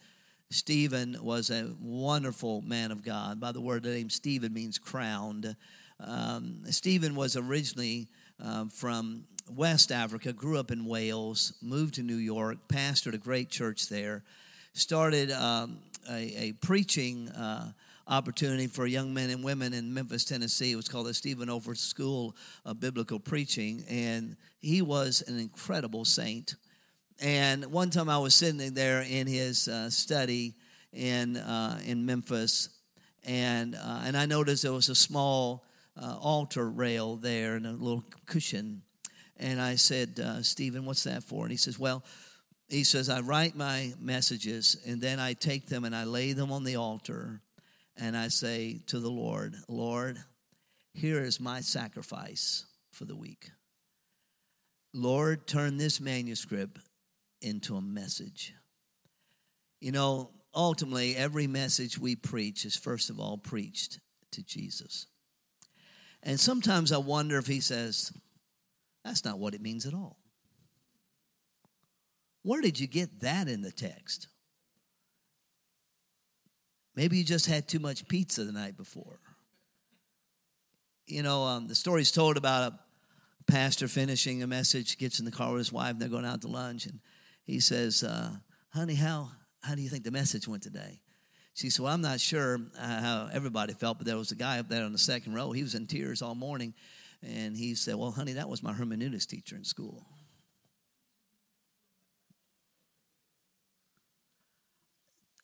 Stephen 0.50 1.16
was 1.22 1.50
a 1.50 1.70
wonderful 1.80 2.60
man 2.62 2.90
of 2.90 3.04
God. 3.04 3.38
By 3.38 3.52
the 3.52 3.60
word, 3.60 3.84
the 3.84 3.90
name 3.90 4.10
Stephen 4.10 4.52
means 4.52 4.78
crowned. 4.78 5.54
Um, 6.00 6.62
Stephen 6.70 7.14
was 7.14 7.36
originally 7.36 8.08
um, 8.40 8.68
from 8.68 9.24
West 9.48 9.92
Africa, 9.92 10.32
grew 10.32 10.58
up 10.58 10.72
in 10.72 10.86
Wales, 10.86 11.52
moved 11.62 11.94
to 11.94 12.02
New 12.02 12.16
York, 12.16 12.58
pastored 12.68 13.14
a 13.14 13.18
great 13.18 13.48
church 13.48 13.88
there, 13.88 14.24
started 14.72 15.30
um, 15.30 15.78
a, 16.10 16.48
a, 16.48 16.52
preaching 16.54 17.28
uh, 17.28 17.70
opportunity 18.08 18.66
for 18.66 18.86
young 18.86 19.14
men 19.14 19.30
and 19.30 19.44
women 19.44 19.72
in 19.72 19.94
Memphis, 19.94 20.24
Tennessee. 20.24 20.72
It 20.72 20.76
was 20.76 20.88
called 20.88 21.06
the 21.06 21.14
Stephen 21.14 21.48
Olford 21.48 21.76
School 21.76 22.34
of 22.64 22.80
Biblical 22.80 23.20
Preaching, 23.20 23.84
and 23.88 24.36
he 24.60 24.82
was 24.82 25.22
an 25.28 25.38
incredible 25.38 26.04
saint. 26.04 26.56
And 27.20 27.66
one 27.66 27.90
time 27.90 28.08
I 28.08 28.18
was 28.18 28.34
sitting 28.34 28.72
there 28.72 29.02
in 29.02 29.26
his 29.26 29.68
uh, 29.68 29.90
study 29.90 30.54
in, 30.92 31.36
uh, 31.36 31.78
in 31.84 32.06
Memphis, 32.06 32.70
and, 33.24 33.74
uh, 33.74 34.00
and 34.04 34.16
I 34.16 34.24
noticed 34.24 34.62
there 34.62 34.72
was 34.72 34.88
a 34.88 34.94
small 34.94 35.66
uh, 36.00 36.16
altar 36.18 36.68
rail 36.70 37.16
there 37.16 37.56
and 37.56 37.66
a 37.66 37.72
little 37.72 38.04
cushion. 38.24 38.82
And 39.36 39.60
I 39.60 39.74
said, 39.74 40.18
uh, 40.18 40.42
Stephen, 40.42 40.86
what's 40.86 41.04
that 41.04 41.22
for? 41.22 41.42
And 41.42 41.50
he 41.50 41.58
says, 41.58 41.78
Well, 41.78 42.02
he 42.70 42.84
says, 42.84 43.10
I 43.10 43.20
write 43.20 43.54
my 43.54 43.92
messages 44.00 44.76
and 44.86 45.00
then 45.00 45.18
I 45.18 45.34
take 45.34 45.66
them 45.66 45.84
and 45.84 45.94
I 45.94 46.04
lay 46.04 46.32
them 46.32 46.52
on 46.52 46.64
the 46.64 46.76
altar 46.76 47.42
and 47.96 48.16
I 48.16 48.28
say 48.28 48.80
to 48.86 48.98
the 48.98 49.10
Lord, 49.10 49.56
Lord, 49.68 50.18
here 50.94 51.20
is 51.20 51.40
my 51.40 51.60
sacrifice 51.60 52.64
for 52.92 53.04
the 53.04 53.16
week. 53.16 53.50
Lord, 54.94 55.46
turn 55.46 55.76
this 55.76 56.00
manuscript 56.00 56.78
into 57.40 57.76
a 57.76 57.80
message. 57.80 58.54
You 59.80 59.92
know, 59.92 60.30
ultimately, 60.54 61.16
every 61.16 61.46
message 61.46 61.98
we 61.98 62.16
preach 62.16 62.64
is 62.64 62.76
first 62.76 63.10
of 63.10 63.18
all 63.18 63.38
preached 63.38 64.00
to 64.32 64.42
Jesus. 64.42 65.06
And 66.22 66.38
sometimes 66.38 66.92
I 66.92 66.98
wonder 66.98 67.38
if 67.38 67.46
he 67.46 67.60
says, 67.60 68.12
that's 69.04 69.24
not 69.24 69.38
what 69.38 69.54
it 69.54 69.62
means 69.62 69.86
at 69.86 69.94
all. 69.94 70.18
Where 72.42 72.60
did 72.60 72.78
you 72.78 72.86
get 72.86 73.20
that 73.20 73.48
in 73.48 73.62
the 73.62 73.72
text? 73.72 74.28
Maybe 76.94 77.18
you 77.18 77.24
just 77.24 77.46
had 77.46 77.68
too 77.68 77.78
much 77.78 78.08
pizza 78.08 78.44
the 78.44 78.52
night 78.52 78.76
before. 78.76 79.18
You 81.06 81.22
know, 81.22 81.44
um, 81.44 81.68
the 81.68 81.74
story's 81.74 82.12
told 82.12 82.36
about 82.36 82.72
a 82.72 82.78
pastor 83.50 83.88
finishing 83.88 84.42
a 84.42 84.46
message, 84.46 84.98
gets 84.98 85.18
in 85.18 85.24
the 85.24 85.30
car 85.30 85.52
with 85.52 85.58
his 85.58 85.72
wife, 85.72 85.92
and 85.92 86.00
they're 86.00 86.08
going 86.08 86.24
out 86.24 86.42
to 86.42 86.48
lunch, 86.48 86.86
and 86.86 87.00
he 87.50 87.60
says, 87.60 88.04
uh, 88.04 88.30
Honey, 88.70 88.94
how, 88.94 89.30
how 89.62 89.74
do 89.74 89.82
you 89.82 89.88
think 89.88 90.04
the 90.04 90.12
message 90.12 90.46
went 90.46 90.62
today? 90.62 91.00
She 91.54 91.68
said, 91.68 91.82
Well, 91.82 91.92
I'm 91.92 92.00
not 92.00 92.20
sure 92.20 92.60
uh, 92.78 93.00
how 93.00 93.28
everybody 93.32 93.74
felt, 93.74 93.98
but 93.98 94.06
there 94.06 94.16
was 94.16 94.30
a 94.30 94.36
guy 94.36 94.60
up 94.60 94.68
there 94.68 94.84
on 94.84 94.92
the 94.92 94.98
second 94.98 95.34
row. 95.34 95.50
He 95.50 95.62
was 95.62 95.74
in 95.74 95.86
tears 95.86 96.22
all 96.22 96.36
morning. 96.36 96.74
And 97.22 97.56
he 97.56 97.74
said, 97.74 97.96
Well, 97.96 98.12
honey, 98.12 98.34
that 98.34 98.48
was 98.48 98.62
my 98.62 98.72
hermeneutics 98.72 99.26
teacher 99.26 99.56
in 99.56 99.64
school. 99.64 100.06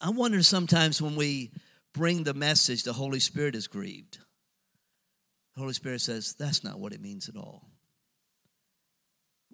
I 0.01 0.11
wonder 0.11 0.43
sometimes 0.43 1.03
when 1.03 1.17
we 1.17 1.51
bring 1.93 2.23
the 2.23 2.35
message, 2.35 2.85
the 2.85 2.93
Holy 2.93 3.19
Spirit 3.19 3.57
is 3.57 3.67
grieved. 3.67 4.19
The 5.55 5.61
Holy 5.61 5.73
Spirit 5.73 6.03
says, 6.03 6.35
That's 6.39 6.63
not 6.63 6.79
what 6.79 6.93
it 6.93 7.01
means 7.01 7.29
at 7.29 7.37
all. 7.37 7.67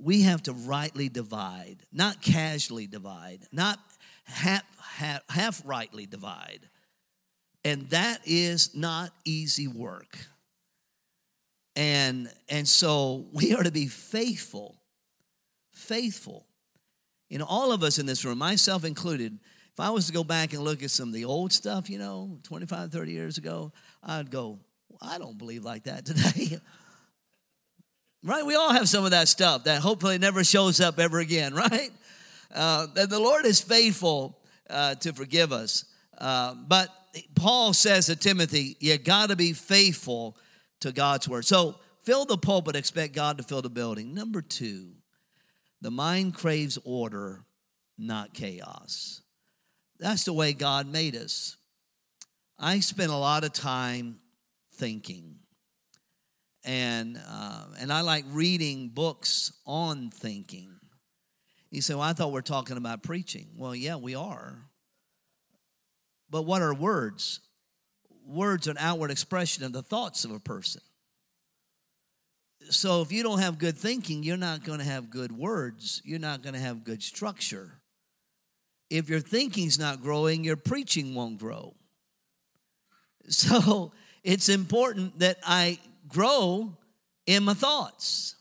We 0.02 0.22
have 0.22 0.42
to 0.44 0.52
rightly 0.52 1.08
divide, 1.08 1.78
not 1.92 2.20
casually 2.20 2.86
divide, 2.86 3.40
not 3.52 3.78
half, 4.24 4.64
half, 4.80 5.22
half 5.28 5.62
rightly 5.64 6.06
divide. 6.06 6.68
And 7.64 7.88
that 7.90 8.20
is 8.24 8.74
not 8.74 9.12
easy 9.24 9.68
work. 9.68 10.18
And, 11.76 12.28
and 12.48 12.66
so 12.66 13.26
we 13.32 13.54
are 13.54 13.62
to 13.62 13.70
be 13.70 13.86
faithful, 13.86 14.76
faithful. 15.70 16.46
You 17.28 17.38
know, 17.38 17.46
all 17.48 17.72
of 17.72 17.82
us 17.82 17.98
in 17.98 18.06
this 18.06 18.24
room, 18.24 18.38
myself 18.38 18.84
included, 18.84 19.38
if 19.72 19.80
I 19.80 19.90
was 19.90 20.06
to 20.08 20.12
go 20.12 20.24
back 20.24 20.52
and 20.52 20.62
look 20.62 20.82
at 20.82 20.90
some 20.90 21.08
of 21.08 21.14
the 21.14 21.24
old 21.24 21.52
stuff, 21.52 21.88
you 21.88 21.98
know, 21.98 22.38
25, 22.42 22.90
30 22.90 23.12
years 23.12 23.38
ago, 23.38 23.72
I'd 24.02 24.30
go, 24.30 24.58
I 25.00 25.18
don't 25.18 25.38
believe 25.38 25.64
like 25.64 25.84
that 25.84 26.04
today. 26.04 26.58
right? 28.22 28.44
We 28.44 28.54
all 28.54 28.72
have 28.72 28.88
some 28.88 29.04
of 29.04 29.10
that 29.10 29.28
stuff 29.28 29.64
that 29.64 29.80
hopefully 29.80 30.18
never 30.18 30.44
shows 30.44 30.80
up 30.80 30.98
ever 30.98 31.18
again, 31.18 31.54
right? 31.54 31.90
Uh, 32.54 32.86
and 32.96 33.10
the 33.10 33.18
Lord 33.18 33.46
is 33.46 33.60
faithful 33.60 34.38
uh, 34.68 34.94
to 34.96 35.12
forgive 35.12 35.52
us. 35.52 35.84
Uh, 36.18 36.54
but 36.54 36.88
Paul 37.34 37.72
says 37.72 38.06
to 38.06 38.16
Timothy, 38.16 38.76
you 38.80 38.96
got 38.98 39.30
to 39.30 39.36
be 39.36 39.52
faithful 39.52 40.36
to 40.80 40.92
God's 40.92 41.28
word. 41.28 41.44
So 41.44 41.76
fill 42.04 42.24
the 42.24 42.38
pulpit, 42.38 42.76
expect 42.76 43.14
God 43.14 43.38
to 43.38 43.44
fill 43.44 43.62
the 43.62 43.70
building. 43.70 44.14
Number 44.14 44.42
two, 44.42 44.92
the 45.80 45.90
mind 45.90 46.34
craves 46.34 46.78
order, 46.84 47.44
not 47.98 48.34
chaos. 48.34 49.22
That's 49.98 50.24
the 50.24 50.32
way 50.32 50.52
God 50.52 50.86
made 50.86 51.16
us. 51.16 51.56
I 52.58 52.80
spent 52.80 53.10
a 53.10 53.16
lot 53.16 53.44
of 53.44 53.52
time 53.52 54.18
thinking. 54.74 55.36
And, 56.64 57.20
uh, 57.28 57.64
and 57.80 57.92
I 57.92 58.02
like 58.02 58.24
reading 58.28 58.88
books 58.88 59.52
on 59.66 60.10
thinking. 60.10 60.70
You 61.70 61.80
say, 61.80 61.94
Well, 61.94 62.02
I 62.02 62.12
thought 62.12 62.32
we 62.32 62.38
are 62.38 62.42
talking 62.42 62.76
about 62.76 63.02
preaching. 63.02 63.48
Well, 63.56 63.74
yeah, 63.74 63.96
we 63.96 64.14
are. 64.14 64.58
But 66.30 66.42
what 66.42 66.62
are 66.62 66.74
words? 66.74 67.40
Words 68.26 68.68
are 68.68 68.72
an 68.72 68.78
outward 68.78 69.10
expression 69.10 69.64
of 69.64 69.72
the 69.72 69.82
thoughts 69.82 70.24
of 70.24 70.30
a 70.30 70.38
person. 70.38 70.82
So 72.70 73.02
if 73.02 73.10
you 73.10 73.22
don't 73.22 73.40
have 73.40 73.58
good 73.58 73.76
thinking, 73.76 74.22
you're 74.22 74.36
not 74.36 74.64
going 74.64 74.78
to 74.78 74.84
have 74.84 75.10
good 75.10 75.32
words. 75.32 76.00
You're 76.04 76.20
not 76.20 76.42
going 76.42 76.54
to 76.54 76.60
have 76.60 76.84
good 76.84 77.02
structure. 77.02 77.80
If 78.88 79.08
your 79.08 79.20
thinking's 79.20 79.78
not 79.78 80.00
growing, 80.00 80.44
your 80.44 80.56
preaching 80.56 81.14
won't 81.14 81.38
grow. 81.38 81.74
So 83.28 83.92
it's 84.24 84.48
important 84.48 85.20
that 85.20 85.38
I 85.44 85.78
grow 86.12 86.76
in 87.26 87.44
my 87.44 87.54
thoughts. 87.54 88.36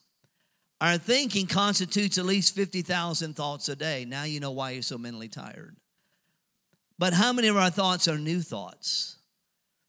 Our 0.80 0.98
thinking 0.98 1.46
constitutes 1.46 2.18
at 2.18 2.25
least 2.25 2.56
50,000 2.56 3.36
thoughts 3.36 3.70
a 3.70 3.75
day. 3.75 4.06
Now 4.06 4.24
you 4.24 4.40
know 4.40 4.51
why 4.51 4.72
you're 4.72 4.82
so 4.82 4.98
mentally 4.98 5.28
tired. 5.28 5.75
But 6.98 7.13
how 7.13 7.34
many 7.34 7.48
of 7.48 7.58
our 7.58 7.70
thoughts 7.70 8.08
are 8.08 8.18
new 8.18 8.42
thoughts? 8.42 9.18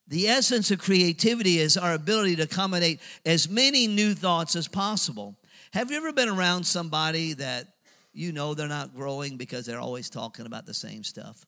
The 0.09 0.29
essence 0.29 0.71
of 0.71 0.79
creativity 0.79 1.59
is 1.59 1.77
our 1.77 1.95
ability 1.95 2.37
to 2.37 2.43
accommodate 2.43 3.01
as 3.25 3.49
many 3.49 3.87
new 3.87 4.15
thoughts 4.15 4.57
as 4.57 4.69
possible. 4.69 5.39
Have 5.73 5.91
you 5.91 5.97
ever 5.97 6.13
been 6.13 6.29
around 6.29 6.65
somebody 6.65 7.33
that 7.35 7.69
you 8.13 8.33
know 8.33 8.53
they're 8.53 8.69
not 8.69 8.95
growing 8.95 9.39
because 9.39 9.65
they're 9.65 9.81
always 9.81 10.11
talking 10.11 10.45
about 10.45 10.67
the 10.67 10.75
same 10.75 11.05
stuff? 11.05 11.47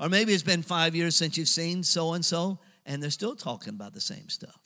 Or 0.00 0.08
maybe 0.08 0.32
it's 0.32 0.42
been 0.42 0.62
five 0.62 0.94
years 0.94 1.16
since 1.16 1.36
you've 1.36 1.48
seen 1.48 1.82
so 1.82 2.14
and 2.14 2.24
so, 2.24 2.58
and 2.86 3.02
they're 3.02 3.10
still 3.10 3.36
talking 3.36 3.74
about 3.74 3.92
the 3.92 4.00
same 4.00 4.28
stuff. 4.28 4.63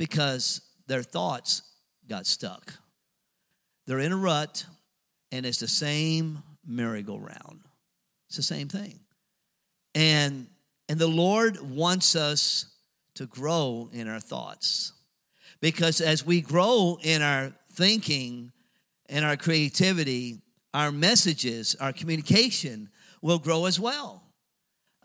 Because 0.00 0.62
their 0.86 1.02
thoughts 1.02 1.60
got 2.08 2.26
stuck. 2.26 2.72
They're 3.86 3.98
in 3.98 4.12
a 4.12 4.16
rut, 4.16 4.64
and 5.30 5.44
it's 5.44 5.60
the 5.60 5.68
same 5.68 6.42
merry-go-round. 6.66 7.60
It's 8.28 8.36
the 8.36 8.42
same 8.42 8.68
thing. 8.68 9.00
And 9.94 10.46
and 10.88 10.98
the 10.98 11.06
Lord 11.06 11.60
wants 11.60 12.16
us 12.16 12.64
to 13.16 13.26
grow 13.26 13.90
in 13.92 14.08
our 14.08 14.20
thoughts. 14.20 14.94
Because 15.60 16.00
as 16.00 16.24
we 16.24 16.40
grow 16.40 16.98
in 17.02 17.20
our 17.20 17.52
thinking 17.72 18.52
and 19.10 19.22
our 19.22 19.36
creativity, 19.36 20.40
our 20.72 20.90
messages, 20.90 21.76
our 21.78 21.92
communication 21.92 22.88
will 23.20 23.38
grow 23.38 23.66
as 23.66 23.78
well. 23.78 24.22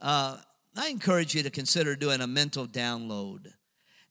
Uh, 0.02 0.38
I 0.78 0.88
encourage 0.88 1.36
you 1.36 1.44
to 1.44 1.50
consider 1.50 1.98
doing 1.98 2.22
a 2.22 2.28
mental 2.28 2.66
download 2.66 3.52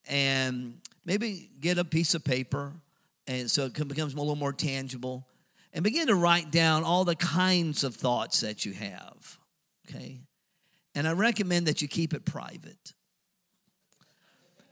and 0.06 0.78
maybe 1.04 1.50
get 1.60 1.78
a 1.78 1.84
piece 1.84 2.14
of 2.14 2.24
paper 2.24 2.72
and 3.26 3.50
so 3.50 3.64
it 3.64 3.88
becomes 3.88 4.14
a 4.14 4.16
little 4.18 4.36
more 4.36 4.52
tangible 4.52 5.26
and 5.72 5.82
begin 5.82 6.08
to 6.08 6.14
write 6.14 6.50
down 6.50 6.84
all 6.84 7.04
the 7.04 7.16
kinds 7.16 7.84
of 7.84 7.94
thoughts 7.94 8.40
that 8.40 8.64
you 8.64 8.72
have. 8.72 9.38
Okay? 9.88 10.20
And 10.94 11.08
I 11.08 11.12
recommend 11.12 11.66
that 11.66 11.82
you 11.82 11.88
keep 11.88 12.14
it 12.14 12.24
private. 12.24 12.92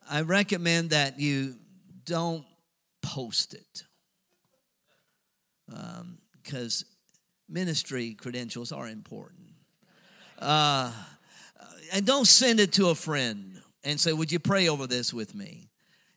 I 0.08 0.22
recommend 0.22 0.90
that 0.90 1.18
you 1.18 1.56
don't 2.04 2.44
post 3.00 3.54
it 3.54 3.84
because 5.66 6.82
um, 6.82 6.88
ministry 7.48 8.14
credentials 8.14 8.70
are 8.70 8.86
important. 8.86 9.48
Uh, 10.38 10.92
and 11.92 12.04
don't 12.04 12.26
send 12.26 12.60
it 12.60 12.72
to 12.74 12.88
a 12.88 12.94
friend 12.94 13.51
and 13.84 14.00
say, 14.00 14.12
Would 14.12 14.32
you 14.32 14.38
pray 14.38 14.68
over 14.68 14.86
this 14.86 15.12
with 15.12 15.34
me? 15.34 15.68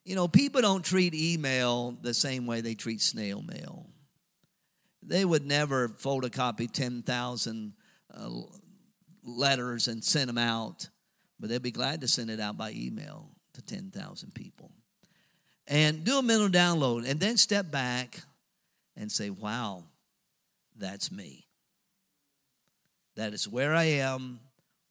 You 0.04 0.16
know, 0.16 0.28
people 0.28 0.62
don't 0.62 0.86
treat 0.86 1.16
email 1.16 1.98
the 2.02 2.14
same 2.14 2.46
way 2.46 2.62
they 2.62 2.76
treat 2.76 3.02
snail 3.02 3.42
mail. 3.42 3.88
They 5.02 5.26
would 5.26 5.46
never 5.46 5.90
photocopy 5.90 6.72
10,000 6.72 7.74
uh, 8.14 8.30
letters 9.24 9.88
and 9.88 10.04
send 10.04 10.30
them 10.30 10.38
out, 10.38 10.90
but 11.40 11.50
they'd 11.50 11.62
be 11.62 11.72
glad 11.72 12.02
to 12.02 12.08
send 12.08 12.30
it 12.30 12.40
out 12.40 12.58
by 12.58 12.72
email 12.72 13.30
to 13.54 13.62
10,000 13.62 14.34
people. 14.34 14.72
And 15.68 16.04
do 16.04 16.20
a 16.20 16.22
mental 16.22 16.50
download 16.50 17.10
and 17.10 17.20
then 17.20 17.38
step 17.38 17.72
back 17.72 18.22
and 18.96 19.12
say, 19.12 19.32
wow, 19.32 19.84
that's 20.78 21.12
me. 21.12 21.48
That 23.16 23.34
is 23.34 23.48
where 23.48 23.74
I 23.74 23.86
am 23.86 24.40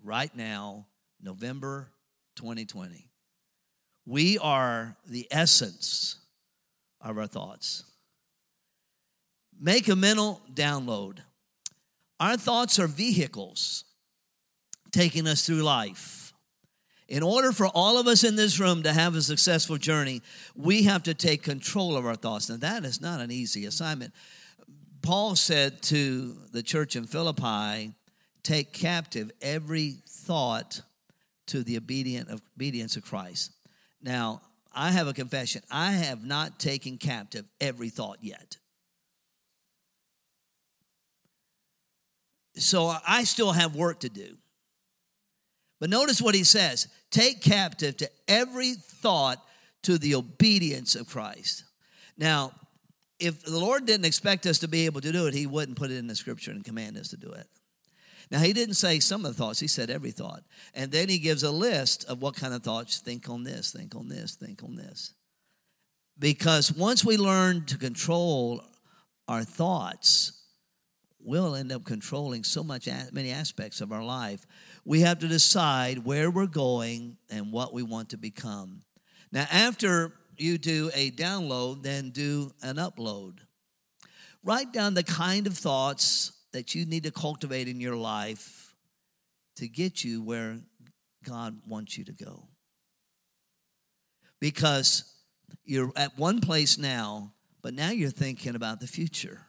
right 0.02 0.34
now, 0.34 0.86
November 1.22 1.88
2020. 2.36 3.10
We 4.06 4.38
are 4.38 4.96
the 5.06 5.26
essence 5.30 6.16
of 7.00 7.18
our 7.18 7.26
thoughts. 7.26 7.84
Make 9.58 9.88
a 9.88 9.96
mental 9.96 10.42
download. 10.52 11.18
Our 12.20 12.36
thoughts 12.36 12.78
are 12.78 12.86
vehicles 12.86 13.84
taking 14.92 15.26
us 15.26 15.46
through 15.46 15.62
life. 15.62 16.32
In 17.08 17.22
order 17.22 17.52
for 17.52 17.66
all 17.66 17.98
of 17.98 18.06
us 18.06 18.24
in 18.24 18.36
this 18.36 18.58
room 18.58 18.82
to 18.84 18.92
have 18.92 19.14
a 19.14 19.22
successful 19.22 19.76
journey, 19.76 20.22
we 20.54 20.84
have 20.84 21.02
to 21.02 21.14
take 21.14 21.42
control 21.42 21.96
of 21.96 22.06
our 22.06 22.16
thoughts. 22.16 22.48
Now, 22.48 22.56
that 22.56 22.84
is 22.84 23.00
not 23.00 23.20
an 23.20 23.30
easy 23.30 23.66
assignment. 23.66 24.14
Paul 25.02 25.36
said 25.36 25.82
to 25.82 26.34
the 26.52 26.62
church 26.62 26.96
in 26.96 27.04
Philippi, 27.04 27.92
take 28.42 28.72
captive 28.72 29.30
every 29.42 29.96
thought 30.08 30.80
to 31.46 31.62
the 31.62 31.76
obedient 31.76 32.28
of, 32.28 32.40
obedience 32.56 32.96
of 32.96 33.04
Christ. 33.04 33.52
Now, 34.02 34.42
I 34.72 34.90
have 34.90 35.06
a 35.06 35.12
confession. 35.12 35.62
I 35.70 35.92
have 35.92 36.24
not 36.24 36.58
taken 36.58 36.98
captive 36.98 37.44
every 37.60 37.88
thought 37.88 38.18
yet. 38.20 38.56
So 42.56 42.92
I 43.06 43.24
still 43.24 43.52
have 43.52 43.74
work 43.74 44.00
to 44.00 44.08
do. 44.08 44.36
But 45.80 45.90
notice 45.90 46.22
what 46.22 46.34
he 46.34 46.44
says 46.44 46.88
take 47.10 47.40
captive 47.42 47.96
to 47.98 48.10
every 48.28 48.74
thought 48.74 49.38
to 49.82 49.98
the 49.98 50.14
obedience 50.14 50.94
of 50.94 51.08
Christ. 51.08 51.64
Now, 52.16 52.52
if 53.18 53.42
the 53.44 53.58
Lord 53.58 53.86
didn't 53.86 54.06
expect 54.06 54.46
us 54.46 54.58
to 54.60 54.68
be 54.68 54.86
able 54.86 55.00
to 55.00 55.12
do 55.12 55.26
it, 55.26 55.34
he 55.34 55.46
wouldn't 55.46 55.78
put 55.78 55.90
it 55.90 55.98
in 55.98 56.06
the 56.06 56.14
scripture 56.14 56.50
and 56.50 56.64
command 56.64 56.96
us 56.96 57.08
to 57.08 57.16
do 57.16 57.30
it. 57.30 57.46
Now, 58.34 58.40
he 58.40 58.52
didn't 58.52 58.74
say 58.74 58.98
some 58.98 59.24
of 59.24 59.30
the 59.30 59.40
thoughts, 59.40 59.60
he 59.60 59.68
said 59.68 59.90
every 59.90 60.10
thought. 60.10 60.42
And 60.74 60.90
then 60.90 61.08
he 61.08 61.18
gives 61.18 61.44
a 61.44 61.52
list 61.52 62.04
of 62.06 62.20
what 62.20 62.34
kind 62.34 62.52
of 62.52 62.64
thoughts 62.64 62.98
think 62.98 63.28
on 63.28 63.44
this, 63.44 63.70
think 63.70 63.94
on 63.94 64.08
this, 64.08 64.34
think 64.34 64.64
on 64.64 64.74
this. 64.74 65.14
Because 66.18 66.72
once 66.72 67.04
we 67.04 67.16
learn 67.16 67.64
to 67.66 67.78
control 67.78 68.60
our 69.28 69.44
thoughts, 69.44 70.42
we'll 71.20 71.54
end 71.54 71.70
up 71.70 71.84
controlling 71.84 72.42
so 72.42 72.64
much 72.64 72.88
many 73.12 73.30
aspects 73.30 73.80
of 73.80 73.92
our 73.92 74.02
life. 74.02 74.44
We 74.84 75.02
have 75.02 75.20
to 75.20 75.28
decide 75.28 76.04
where 76.04 76.28
we're 76.28 76.46
going 76.46 77.18
and 77.30 77.52
what 77.52 77.72
we 77.72 77.84
want 77.84 78.08
to 78.08 78.16
become. 78.16 78.82
Now, 79.30 79.46
after 79.52 80.12
you 80.36 80.58
do 80.58 80.90
a 80.92 81.12
download, 81.12 81.84
then 81.84 82.10
do 82.10 82.50
an 82.64 82.78
upload. 82.78 83.34
Write 84.42 84.72
down 84.72 84.94
the 84.94 85.04
kind 85.04 85.46
of 85.46 85.56
thoughts 85.56 86.32
that 86.54 86.72
you 86.72 86.86
need 86.86 87.02
to 87.02 87.10
cultivate 87.10 87.66
in 87.66 87.80
your 87.80 87.96
life 87.96 88.74
to 89.56 89.66
get 89.66 90.04
you 90.04 90.22
where 90.22 90.60
God 91.24 91.60
wants 91.66 91.98
you 91.98 92.04
to 92.04 92.12
go. 92.12 92.46
Because 94.40 95.04
you're 95.64 95.90
at 95.96 96.16
one 96.16 96.40
place 96.40 96.78
now, 96.78 97.32
but 97.60 97.74
now 97.74 97.90
you're 97.90 98.08
thinking 98.08 98.54
about 98.54 98.78
the 98.78 98.86
future. 98.86 99.40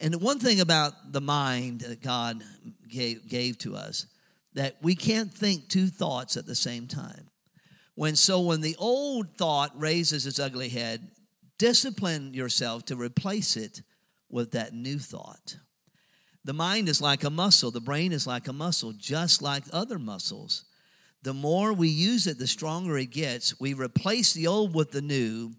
And 0.00 0.20
one 0.20 0.40
thing 0.40 0.58
about 0.58 1.12
the 1.12 1.20
mind 1.20 1.82
that 1.82 2.02
God 2.02 2.42
gave, 2.88 3.28
gave 3.28 3.56
to 3.58 3.76
us, 3.76 4.06
that 4.54 4.76
we 4.82 4.96
can't 4.96 5.32
think 5.32 5.68
two 5.68 5.86
thoughts 5.86 6.36
at 6.36 6.44
the 6.44 6.56
same 6.56 6.88
time. 6.88 7.30
When 7.94 8.16
so 8.16 8.40
when 8.40 8.62
the 8.62 8.74
old 8.80 9.36
thought 9.36 9.70
raises 9.80 10.26
its 10.26 10.40
ugly 10.40 10.70
head, 10.70 11.12
discipline 11.56 12.34
yourself 12.34 12.84
to 12.86 12.96
replace 12.96 13.56
it 13.56 13.82
with 14.28 14.50
that 14.52 14.74
new 14.74 14.98
thought. 14.98 15.58
The 16.44 16.52
mind 16.52 16.88
is 16.88 17.00
like 17.00 17.24
a 17.24 17.30
muscle, 17.30 17.70
the 17.70 17.80
brain 17.80 18.12
is 18.12 18.26
like 18.26 18.48
a 18.48 18.52
muscle, 18.52 18.92
just 18.92 19.40
like 19.40 19.64
other 19.72 19.98
muscles. 19.98 20.64
The 21.22 21.32
more 21.32 21.72
we 21.72 21.88
use 21.88 22.26
it, 22.26 22.38
the 22.38 22.46
stronger 22.46 22.98
it 22.98 23.10
gets. 23.10 23.58
We 23.58 23.72
replace 23.72 24.34
the 24.34 24.46
old 24.46 24.74
with 24.74 24.90
the 24.90 25.00
new, 25.00 25.52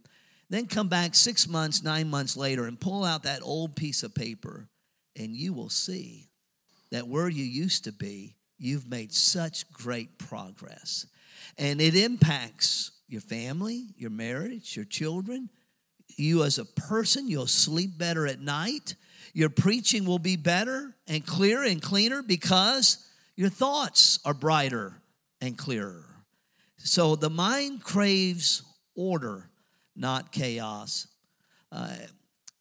then 0.49 0.67
come 0.67 0.87
back 0.87 1.15
six 1.15 1.47
months, 1.47 1.81
nine 1.83 2.07
months 2.07 2.37
later, 2.37 2.65
and 2.65 2.79
pull 2.79 3.03
out 3.03 3.23
that 3.23 3.41
old 3.41 3.75
piece 3.75 4.03
of 4.03 4.13
paper, 4.13 4.69
and 5.15 5.35
you 5.35 5.53
will 5.53 5.71
see 5.71 6.29
that 6.91 7.07
where 7.07 7.29
you 7.29 7.43
used 7.43 7.85
to 7.85 7.91
be, 7.91 8.35
you've 8.59 8.87
made 8.87 9.11
such 9.11 9.71
great 9.73 10.19
progress. 10.19 11.07
And 11.57 11.81
it 11.81 11.95
impacts 11.95 12.91
your 13.07 13.21
family, 13.21 13.87
your 13.97 14.11
marriage, 14.11 14.75
your 14.75 14.85
children, 14.85 15.49
you 16.15 16.43
as 16.43 16.59
a 16.59 16.65
person. 16.65 17.27
You'll 17.27 17.47
sleep 17.47 17.97
better 17.97 18.27
at 18.27 18.39
night. 18.39 18.95
Your 19.35 19.49
preaching 19.49 20.05
will 20.05 20.17
be 20.17 20.37
better 20.37 20.95
and 21.09 21.25
clearer 21.27 21.65
and 21.65 21.81
cleaner 21.81 22.23
because 22.23 23.05
your 23.35 23.49
thoughts 23.49 24.17
are 24.23 24.33
brighter 24.33 24.93
and 25.41 25.57
clearer. 25.57 26.05
So 26.77 27.17
the 27.17 27.29
mind 27.29 27.83
craves 27.83 28.63
order 28.95 29.49
not 29.93 30.31
chaos. 30.31 31.07
Uh, 31.69 31.97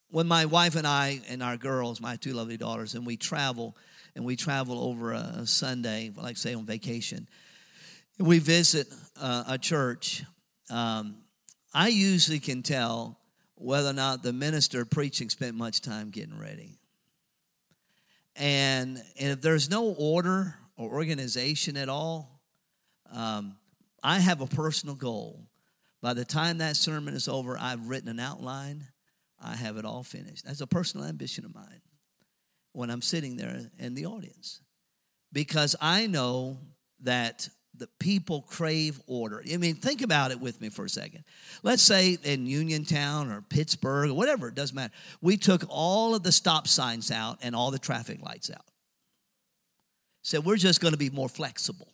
when 0.09 0.27
my 0.27 0.47
wife 0.47 0.75
and 0.75 0.85
I 0.85 1.21
and 1.29 1.41
our 1.41 1.55
girls, 1.55 2.01
my 2.01 2.17
two 2.17 2.33
lovely 2.33 2.57
daughters, 2.57 2.93
and 2.93 3.05
we 3.05 3.15
travel, 3.15 3.77
and 4.13 4.25
we 4.25 4.35
travel 4.35 4.77
over 4.77 5.13
a 5.13 5.47
Sunday, 5.47 6.11
like 6.13 6.35
say 6.35 6.55
on 6.55 6.65
vacation, 6.65 7.29
we 8.19 8.39
visit 8.39 8.87
uh, 9.17 9.45
a 9.47 9.57
church. 9.57 10.23
Um, 10.69 11.19
I 11.73 11.87
usually 11.87 12.39
can 12.39 12.63
tell 12.63 13.17
whether 13.55 13.89
or 13.89 13.93
not 13.93 14.23
the 14.23 14.33
minister 14.33 14.85
preaching 14.85 15.29
spent 15.29 15.55
much 15.55 15.81
time 15.81 16.09
getting 16.09 16.37
ready. 16.37 16.77
And, 18.35 19.01
and 19.19 19.31
if 19.31 19.41
there's 19.41 19.69
no 19.69 19.95
order 19.97 20.55
or 20.77 20.89
organization 20.91 21.77
at 21.77 21.87
all, 21.87 22.41
um, 23.11 23.55
I 24.03 24.19
have 24.19 24.41
a 24.41 24.47
personal 24.47 24.95
goal 24.95 25.47
by 26.05 26.13
the 26.13 26.23
time 26.23 26.59
that 26.59 26.75
sermon 26.75 27.15
is 27.15 27.27
over, 27.27 27.57
I've 27.59 27.89
written 27.89 28.09
an 28.09 28.19
outline. 28.19 28.85
I 29.41 29.55
have 29.55 29.77
it 29.77 29.85
all 29.85 30.03
finished. 30.03 30.45
That's 30.45 30.61
a 30.61 30.67
personal 30.67 31.07
ambition 31.07 31.45
of 31.45 31.55
mine 31.55 31.81
when 32.73 32.91
I'm 32.91 33.01
sitting 33.01 33.37
there 33.37 33.71
in 33.79 33.95
the 33.95 34.05
audience. 34.05 34.61
Because 35.33 35.75
I 35.81 36.05
know 36.05 36.59
that 36.99 37.49
the 37.79 37.87
people 37.99 38.41
crave 38.41 38.99
order. 39.07 39.43
I 39.51 39.57
mean, 39.57 39.75
think 39.75 40.01
about 40.01 40.31
it 40.31 40.39
with 40.39 40.61
me 40.61 40.69
for 40.69 40.85
a 40.85 40.89
second. 40.89 41.23
Let's 41.63 41.81
say 41.81 42.17
in 42.23 42.47
Uniontown 42.47 43.31
or 43.31 43.41
Pittsburgh 43.41 44.09
or 44.09 44.13
whatever, 44.13 44.47
it 44.47 44.55
doesn't 44.55 44.75
matter. 44.75 44.93
We 45.21 45.37
took 45.37 45.63
all 45.69 46.15
of 46.15 46.23
the 46.23 46.31
stop 46.31 46.67
signs 46.67 47.11
out 47.11 47.39
and 47.41 47.55
all 47.55 47.71
the 47.71 47.79
traffic 47.79 48.21
lights 48.21 48.49
out. 48.49 48.65
Said 50.23 50.43
we're 50.43 50.57
just 50.57 50.81
going 50.81 50.93
to 50.93 50.97
be 50.97 51.09
more 51.09 51.29
flexible. 51.29 51.93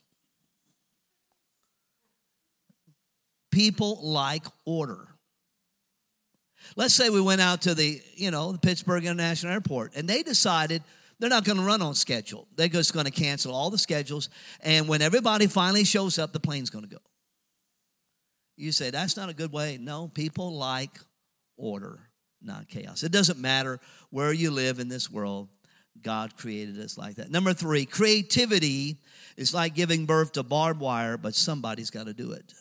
People 3.52 4.00
like 4.02 4.46
order. 4.66 5.08
Let's 6.76 6.94
say 6.94 7.10
we 7.10 7.20
went 7.20 7.42
out 7.42 7.64
to 7.64 7.76
the, 7.76 8.02
you 8.16 8.32
know, 8.32 8.54
the 8.54 8.60
Pittsburgh 8.60 9.06
International 9.06 9.52
Airport 9.52 9.94
and 9.96 10.08
they 10.08 10.24
decided 10.24 10.84
they're 11.22 11.30
not 11.30 11.46
going 11.46 11.58
to 11.58 11.64
run 11.64 11.82
on 11.82 11.96
schedule. 11.96 12.48
They're 12.58 12.68
just 12.68 12.94
going 12.94 13.06
to 13.06 13.12
cancel 13.12 13.54
all 13.54 13.70
the 13.70 13.78
schedules. 13.78 14.30
And 14.60 14.90
when 14.90 15.02
everybody 15.02 15.48
finally 15.48 15.86
shows 15.86 16.20
up, 16.20 16.34
the 16.34 16.40
plane's 16.42 16.70
going 16.70 16.84
to 16.84 16.94
go. 16.94 17.02
You 18.58 18.74
say, 18.74 18.90
that's 18.90 19.16
not 19.16 19.30
a 19.30 19.34
good 19.34 19.54
way. 19.54 19.78
No, 19.80 20.10
people 20.10 20.54
like 20.54 21.00
order, 21.56 22.10
not 22.42 22.68
chaos. 22.68 23.04
It 23.04 23.14
doesn't 23.14 23.40
matter 23.40 23.80
where 24.10 24.34
you 24.34 24.52
live 24.52 24.80
in 24.80 24.90
this 24.90 25.10
world, 25.10 25.48
God 26.02 26.36
created 26.36 26.78
us 26.80 26.98
like 26.98 27.16
that. 27.16 27.32
Number 27.32 27.54
three, 27.54 27.86
creativity 27.86 28.98
is 29.38 29.54
like 29.54 29.76
giving 29.76 30.06
birth 30.06 30.34
to 30.34 30.44
barbed 30.44 30.82
wire, 30.82 31.18
but 31.18 31.36
somebody's 31.36 31.90
got 31.90 32.08
to 32.08 32.14
do 32.14 32.34
it 32.34 32.54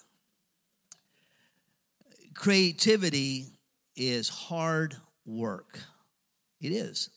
creativity 2.41 3.49
is 3.97 4.31
hard 4.31 4.97
work. 5.27 5.79
It 6.59 6.73
is. 6.73 7.11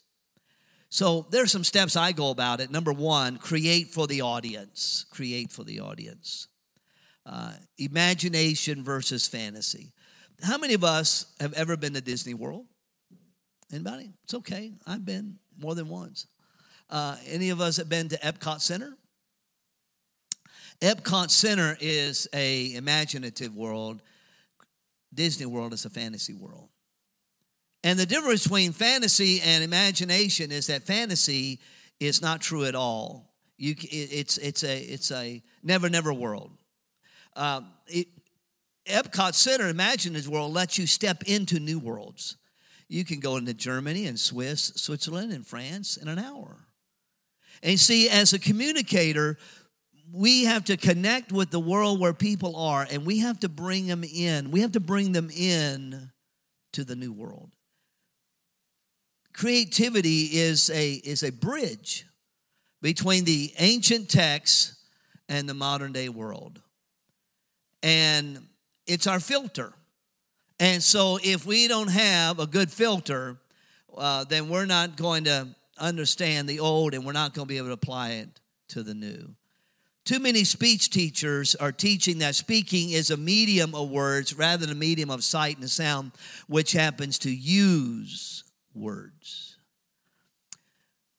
So 0.94 1.26
there's 1.32 1.52
some 1.52 1.64
steps 1.64 1.96
I 1.98 2.12
go 2.12 2.30
about 2.30 2.60
it. 2.60 2.70
Number 2.70 2.94
one, 2.94 3.38
create 3.38 3.88
for 3.88 4.06
the 4.06 4.22
audience. 4.22 5.08
Create 5.10 5.52
for 5.52 5.64
the 5.64 5.80
audience. 5.80 6.50
Uh, 7.26 7.54
imagination 7.80 8.84
versus 8.84 9.28
fantasy. 9.28 9.92
How 10.44 10.60
many 10.60 10.76
of 10.76 10.84
us 10.84 11.34
have 11.40 11.52
ever 11.54 11.76
been 11.78 11.94
to 11.94 12.02
Disney 12.02 12.36
World? 12.36 12.68
Anybody? 13.72 14.14
It's 14.26 14.36
okay. 14.36 14.74
I've 14.86 15.04
been 15.04 15.40
more 15.58 15.74
than 15.74 15.90
once. 15.90 16.28
Uh, 16.92 17.16
any 17.26 17.50
of 17.50 17.60
us 17.60 17.78
have 17.78 17.90
been 17.90 18.08
to 18.10 18.18
Epcot 18.20 18.62
Center? 18.62 18.96
Epcot 20.80 21.32
Center 21.32 21.76
is 21.82 22.28
a 22.36 22.76
imaginative 22.76 23.56
world 23.56 24.04
Disney 25.12 25.46
World 25.46 25.74
is 25.74 25.86
a 25.86 25.90
fantasy 25.90 26.34
world. 26.34 26.70
And 27.84 28.00
the 28.00 28.06
difference 28.06 28.44
between 28.44 28.72
fantasy 28.72 29.42
and 29.42 29.64
imagination 29.64 30.52
is 30.52 30.68
that 30.68 30.84
fantasy 30.84 31.60
is 32.00 32.22
not 32.22 32.42
true 32.42 32.64
at 32.64 32.76
all. 32.76 33.34
You, 33.58 33.76
it's, 33.80 34.38
it's, 34.38 34.64
a, 34.64 34.78
it's 34.78 35.12
a 35.12 35.44
never, 35.62 35.90
never 35.90 36.14
world. 36.14 36.52
Um, 37.36 37.68
it, 37.88 38.08
Epcot 38.86 39.34
Center, 39.34 39.70
Imaginative 39.70 40.30
World, 40.30 40.54
lets 40.54 40.78
you 40.78 40.88
step 40.88 41.24
into 41.24 41.60
new 41.60 41.80
worlds. 41.80 42.38
You 42.90 43.06
can 43.06 43.20
go 43.20 43.38
into 43.38 43.54
Germany 43.54 44.08
and 44.08 44.20
Swiss, 44.20 44.74
Switzerland 44.76 45.32
and 45.32 45.46
France 45.46 45.98
in 45.98 46.08
an 46.08 46.20
hour. 46.20 46.68
And 47.62 47.80
see, 47.80 48.10
as 48.10 48.34
a 48.34 48.40
communicator, 48.40 49.38
we 50.12 50.46
have 50.46 50.66
to 50.66 50.78
connect 50.78 51.32
with 51.32 51.50
the 51.50 51.60
world 51.60 52.00
where 52.00 52.14
people 52.14 52.56
are 52.56 52.86
and 52.90 53.06
we 53.06 53.20
have 53.20 53.40
to 53.40 53.50
bring 53.50 53.88
them 53.88 54.04
in. 54.04 54.52
We 54.52 54.62
have 54.62 54.74
to 54.74 54.80
bring 54.80 55.14
them 55.14 55.30
in 55.30 56.12
to 56.74 56.84
the 56.84 56.96
new 56.96 57.14
world. 57.14 57.52
Creativity 59.34 60.30
is 60.32 60.70
a, 60.70 60.94
is 60.94 61.24
a 61.24 61.32
bridge 61.32 62.06
between 62.82 63.26
the 63.26 63.52
ancient 63.58 64.10
texts 64.10 64.76
and 65.28 65.50
the 65.50 65.54
modern 65.54 65.92
day 65.92 66.10
world. 66.10 66.62
And 67.82 68.48
it's 68.86 69.08
our 69.08 69.20
filter. 69.20 69.74
And 70.60 70.82
so 70.84 71.18
if 71.24 71.46
we 71.46 71.68
don't 71.68 71.90
have 71.90 72.40
a 72.40 72.46
good 72.46 72.72
filter, 72.72 73.38
uh, 73.98 74.24
then 74.26 74.50
we're 74.50 74.66
not 74.66 74.96
going 74.96 75.24
to 75.26 75.48
understand 75.80 76.48
the 76.48 76.60
old 76.60 76.94
and 76.94 77.06
we're 77.06 77.14
not 77.14 77.34
going 77.34 77.48
to 77.48 77.50
be 77.50 77.58
able 77.58 77.68
to 77.68 77.74
apply 77.74 78.12
it 78.12 78.30
to 78.70 78.84
the 78.84 78.94
new. 78.94 79.36
Too 80.06 80.20
many 80.20 80.44
speech 80.44 80.90
teachers 80.90 81.56
are 81.56 81.72
teaching 81.72 82.20
that 82.20 82.36
speaking 82.36 82.92
is 82.92 83.10
a 83.10 83.18
medium 83.18 83.74
of 83.74 83.90
words 83.90 84.38
rather 84.38 84.66
than 84.66 84.76
a 84.76 84.80
medium 84.80 85.10
of 85.10 85.24
sight 85.24 85.58
and 85.58 85.70
sound, 85.70 86.12
which 86.48 86.74
happens 86.74 87.18
to 87.20 87.32
use 87.32 88.44
words. 88.76 89.58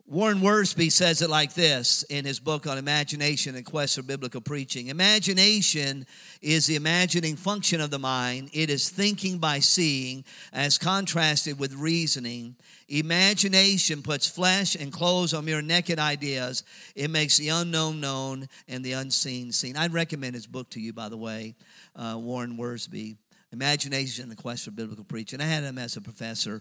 Warren 0.07 0.41
Wiersbe 0.41 0.93
says 0.93 1.23
it 1.23 1.31
like 1.31 1.55
this 1.55 2.03
in 2.05 2.27
his 2.27 2.39
book 2.39 2.67
on 2.67 2.77
imagination 2.77 3.57
and 3.57 3.65
quest 3.65 3.97
for 3.97 4.03
biblical 4.03 4.43
preaching. 4.43 4.89
Imagination 4.89 6.07
is 6.43 6.67
the 6.67 6.77
imagining 6.77 7.37
function 7.37 7.81
of 7.81 7.91
the 7.91 7.99
mind. 7.99 8.51
It 8.53 8.69
is 8.69 8.91
thinking 8.91 9.39
by 9.39 9.61
seeing, 9.61 10.27
as 10.53 10.77
contrasted 10.77 11.59
with 11.59 11.73
reasoning. 11.73 12.57
Imagination 12.89 14.03
puts 14.03 14.29
flesh 14.29 14.75
and 14.75 14.93
clothes 14.93 15.33
on 15.33 15.47
mere 15.47 15.63
naked 15.63 15.99
ideas. 15.99 16.65
It 16.95 17.09
makes 17.11 17.39
the 17.39 17.49
unknown 17.49 17.99
known 18.03 18.51
and 18.69 18.85
the 18.85 18.93
unseen 18.93 19.53
seen. 19.53 19.75
I'd 19.75 19.95
recommend 19.95 20.35
his 20.35 20.47
book 20.47 20.69
to 20.71 20.81
you, 20.81 20.93
by 20.93 21.09
the 21.09 21.17
way, 21.17 21.55
uh, 21.97 22.19
Warren 22.19 22.59
Wiersbe. 22.59 23.17
Imagination 23.55 24.25
and 24.25 24.33
the 24.33 24.37
Quest 24.37 24.65
for 24.65 24.73
Biblical 24.73 25.05
Preaching. 25.05 25.41
I 25.41 25.45
had 25.45 25.63
him 25.63 25.79
as 25.79 25.97
a 25.97 26.01
professor. 26.01 26.61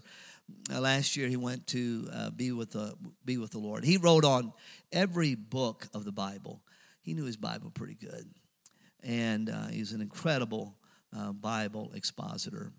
Uh, 0.72 0.80
last 0.80 1.16
year, 1.16 1.28
he 1.28 1.36
went 1.36 1.66
to 1.68 2.08
uh, 2.12 2.30
be 2.30 2.52
with 2.52 2.72
the 2.72 2.94
be 3.24 3.38
with 3.38 3.50
the 3.50 3.58
Lord. 3.58 3.84
He 3.84 3.96
wrote 3.96 4.24
on 4.24 4.52
every 4.92 5.34
book 5.34 5.86
of 5.94 6.04
the 6.04 6.12
Bible. 6.12 6.62
He 7.02 7.14
knew 7.14 7.24
his 7.24 7.36
Bible 7.36 7.70
pretty 7.70 7.94
good, 7.94 8.28
and 9.02 9.50
uh, 9.50 9.68
he's 9.68 9.92
an 9.92 10.00
incredible 10.00 10.76
uh, 11.16 11.32
Bible 11.32 11.92
expositor. 11.94 12.72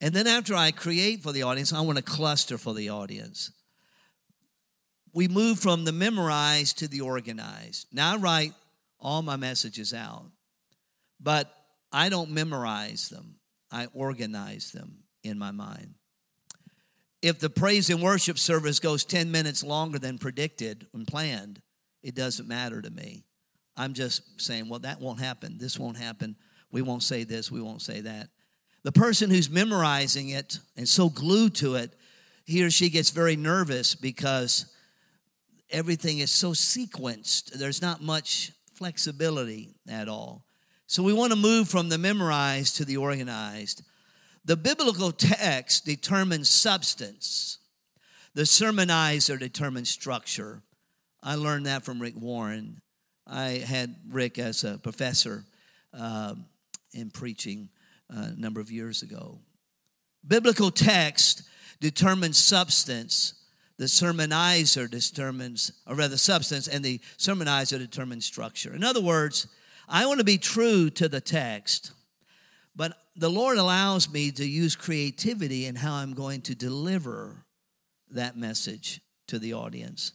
And 0.00 0.12
then 0.12 0.26
after 0.26 0.54
I 0.54 0.72
create 0.72 1.22
for 1.22 1.32
the 1.32 1.44
audience, 1.44 1.72
I 1.72 1.80
want 1.80 1.96
to 1.96 2.02
cluster 2.02 2.58
for 2.58 2.74
the 2.74 2.88
audience. 2.88 3.52
We 5.12 5.28
move 5.28 5.60
from 5.60 5.84
the 5.84 5.92
memorized 5.92 6.78
to 6.78 6.88
the 6.88 7.02
organized. 7.02 7.86
Now 7.92 8.14
I 8.14 8.16
write 8.16 8.52
all 8.98 9.22
my 9.22 9.36
messages 9.36 9.92
out, 9.92 10.24
but 11.20 11.52
I 11.92 12.08
don't 12.08 12.30
memorize 12.30 13.10
them. 13.10 13.36
I 13.70 13.86
organize 13.94 14.72
them 14.72 15.04
in 15.22 15.38
my 15.38 15.50
mind. 15.50 15.94
If 17.22 17.38
the 17.38 17.50
praise 17.50 17.88
and 17.88 18.02
worship 18.02 18.38
service 18.38 18.80
goes 18.80 19.04
10 19.04 19.30
minutes 19.30 19.62
longer 19.62 19.98
than 19.98 20.18
predicted 20.18 20.86
and 20.92 21.06
planned, 21.06 21.62
it 22.02 22.14
doesn't 22.16 22.48
matter 22.48 22.82
to 22.82 22.90
me. 22.90 23.24
I'm 23.76 23.94
just 23.94 24.40
saying, 24.40 24.68
well, 24.68 24.80
that 24.80 25.00
won't 25.00 25.20
happen. 25.20 25.56
This 25.56 25.78
won't 25.78 25.96
happen. 25.96 26.36
We 26.70 26.82
won't 26.82 27.02
say 27.02 27.24
this. 27.24 27.50
We 27.50 27.62
won't 27.62 27.80
say 27.80 28.00
that. 28.00 28.28
The 28.82 28.92
person 28.92 29.30
who's 29.30 29.48
memorizing 29.48 30.30
it 30.30 30.58
and 30.76 30.88
so 30.88 31.08
glued 31.08 31.54
to 31.56 31.76
it, 31.76 31.94
he 32.44 32.64
or 32.64 32.70
she 32.70 32.90
gets 32.90 33.10
very 33.10 33.36
nervous 33.36 33.94
because 33.94 34.66
everything 35.70 36.18
is 36.18 36.32
so 36.32 36.50
sequenced. 36.50 37.52
There's 37.52 37.80
not 37.80 38.02
much 38.02 38.50
flexibility 38.74 39.76
at 39.88 40.08
all. 40.08 40.44
So 40.86 41.02
we 41.02 41.12
want 41.12 41.32
to 41.32 41.38
move 41.38 41.68
from 41.68 41.88
the 41.88 41.98
memorized 41.98 42.76
to 42.76 42.84
the 42.84 42.96
organized. 42.96 43.82
The 44.44 44.56
biblical 44.56 45.12
text 45.12 45.84
determines 45.84 46.48
substance, 46.48 47.58
the 48.34 48.42
sermonizer 48.42 49.38
determines 49.38 49.90
structure. 49.90 50.62
I 51.22 51.36
learned 51.36 51.66
that 51.66 51.84
from 51.84 52.00
Rick 52.00 52.14
Warren. 52.16 52.80
I 53.26 53.62
had 53.64 53.94
Rick 54.08 54.38
as 54.38 54.64
a 54.64 54.78
professor 54.78 55.44
uh, 55.96 56.34
in 56.92 57.10
preaching 57.10 57.68
a 58.10 58.32
number 58.32 58.60
of 58.60 58.70
years 58.70 59.02
ago. 59.02 59.38
Biblical 60.26 60.70
text 60.70 61.42
determines 61.80 62.38
substance. 62.38 63.34
The 63.78 63.84
sermonizer 63.84 64.90
determines, 64.90 65.72
or 65.86 65.94
rather, 65.94 66.16
substance, 66.16 66.68
and 66.68 66.84
the 66.84 66.98
sermonizer 67.18 67.78
determines 67.78 68.26
structure. 68.26 68.74
In 68.74 68.82
other 68.82 69.00
words, 69.00 69.46
I 69.88 70.06
want 70.06 70.18
to 70.18 70.24
be 70.24 70.38
true 70.38 70.90
to 70.90 71.08
the 71.08 71.20
text, 71.20 71.92
but 72.74 72.96
the 73.14 73.30
Lord 73.30 73.58
allows 73.58 74.10
me 74.10 74.30
to 74.32 74.44
use 74.44 74.74
creativity 74.74 75.66
in 75.66 75.76
how 75.76 75.94
I'm 75.94 76.14
going 76.14 76.40
to 76.42 76.54
deliver 76.54 77.44
that 78.10 78.36
message 78.36 79.00
to 79.28 79.38
the 79.38 79.54
audience. 79.54 80.12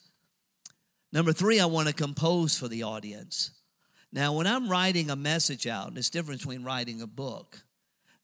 Number 1.11 1.31
three, 1.31 1.59
I 1.59 1.65
want 1.65 1.87
to 1.87 1.93
compose 1.93 2.57
for 2.57 2.67
the 2.67 2.83
audience. 2.83 3.51
Now, 4.11 4.33
when 4.33 4.47
I'm 4.47 4.69
writing 4.69 5.09
a 5.09 5.15
message 5.15 5.67
out, 5.67 5.93
there's 5.93 6.09
difference 6.09 6.41
between 6.41 6.63
writing 6.63 7.01
a 7.01 7.07
book. 7.07 7.61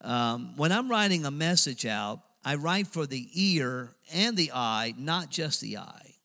Um, 0.02 0.56
when 0.58 0.72
I'm 0.72 0.90
writing 0.90 1.26
a 1.26 1.32
message 1.32 1.86
out, 1.86 2.22
I 2.44 2.56
write 2.56 2.88
for 2.88 3.06
the 3.06 3.28
ear 3.34 3.96
and 4.14 4.36
the 4.36 4.52
eye, 4.54 4.94
not 4.98 5.30
just 5.30 5.62
the 5.62 5.78
eye. 5.78 6.16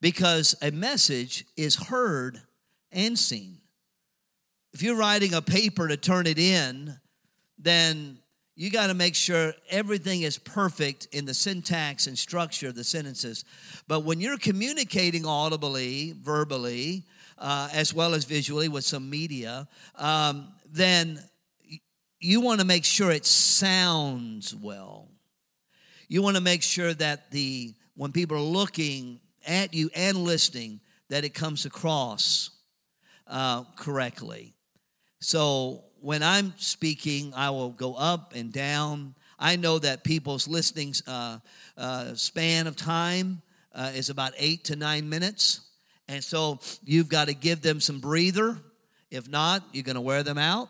Because 0.00 0.54
a 0.60 0.70
message 0.70 1.46
is 1.56 1.76
heard 1.76 2.42
and 2.92 3.18
seen. 3.18 3.58
If 4.74 4.82
you're 4.82 4.96
writing 4.96 5.32
a 5.32 5.40
paper 5.40 5.88
to 5.88 5.96
turn 5.96 6.26
it 6.26 6.38
in, 6.38 6.98
then 7.64 8.18
you 8.56 8.70
got 8.70 8.86
to 8.86 8.94
make 8.94 9.14
sure 9.16 9.52
everything 9.68 10.22
is 10.22 10.38
perfect 10.38 11.08
in 11.10 11.24
the 11.24 11.34
syntax 11.34 12.06
and 12.06 12.16
structure 12.16 12.68
of 12.68 12.76
the 12.76 12.84
sentences. 12.84 13.44
But 13.88 14.00
when 14.00 14.20
you're 14.20 14.38
communicating 14.38 15.26
audibly, 15.26 16.14
verbally, 16.20 17.02
uh, 17.36 17.68
as 17.72 17.92
well 17.92 18.14
as 18.14 18.24
visually 18.24 18.68
with 18.68 18.84
some 18.84 19.10
media, 19.10 19.66
um, 19.96 20.52
then 20.70 21.18
you 22.20 22.40
want 22.40 22.60
to 22.60 22.66
make 22.66 22.84
sure 22.84 23.10
it 23.10 23.26
sounds 23.26 24.54
well. 24.54 25.08
You 26.08 26.22
want 26.22 26.36
to 26.36 26.42
make 26.42 26.62
sure 26.62 26.94
that 26.94 27.30
the 27.32 27.74
when 27.96 28.12
people 28.12 28.36
are 28.36 28.40
looking 28.40 29.20
at 29.46 29.74
you 29.74 29.90
and 29.94 30.18
listening, 30.18 30.80
that 31.08 31.24
it 31.24 31.34
comes 31.34 31.64
across 31.66 32.50
uh, 33.26 33.64
correctly. 33.76 34.54
So 35.20 35.84
when 36.04 36.22
I'm 36.22 36.52
speaking, 36.58 37.32
I 37.34 37.48
will 37.48 37.70
go 37.70 37.94
up 37.94 38.34
and 38.36 38.52
down. 38.52 39.14
I 39.38 39.56
know 39.56 39.78
that 39.78 40.04
people's 40.04 40.46
listening 40.46 40.92
uh, 41.06 41.38
uh, 41.78 42.12
span 42.12 42.66
of 42.66 42.76
time 42.76 43.40
uh, 43.74 43.90
is 43.94 44.10
about 44.10 44.34
eight 44.36 44.64
to 44.64 44.76
nine 44.76 45.08
minutes. 45.08 45.62
And 46.06 46.22
so 46.22 46.60
you've 46.84 47.08
got 47.08 47.28
to 47.28 47.34
give 47.34 47.62
them 47.62 47.80
some 47.80 48.00
breather. 48.00 48.58
If 49.10 49.30
not, 49.30 49.64
you're 49.72 49.82
going 49.82 49.94
to 49.94 50.02
wear 50.02 50.22
them 50.22 50.36
out. 50.36 50.68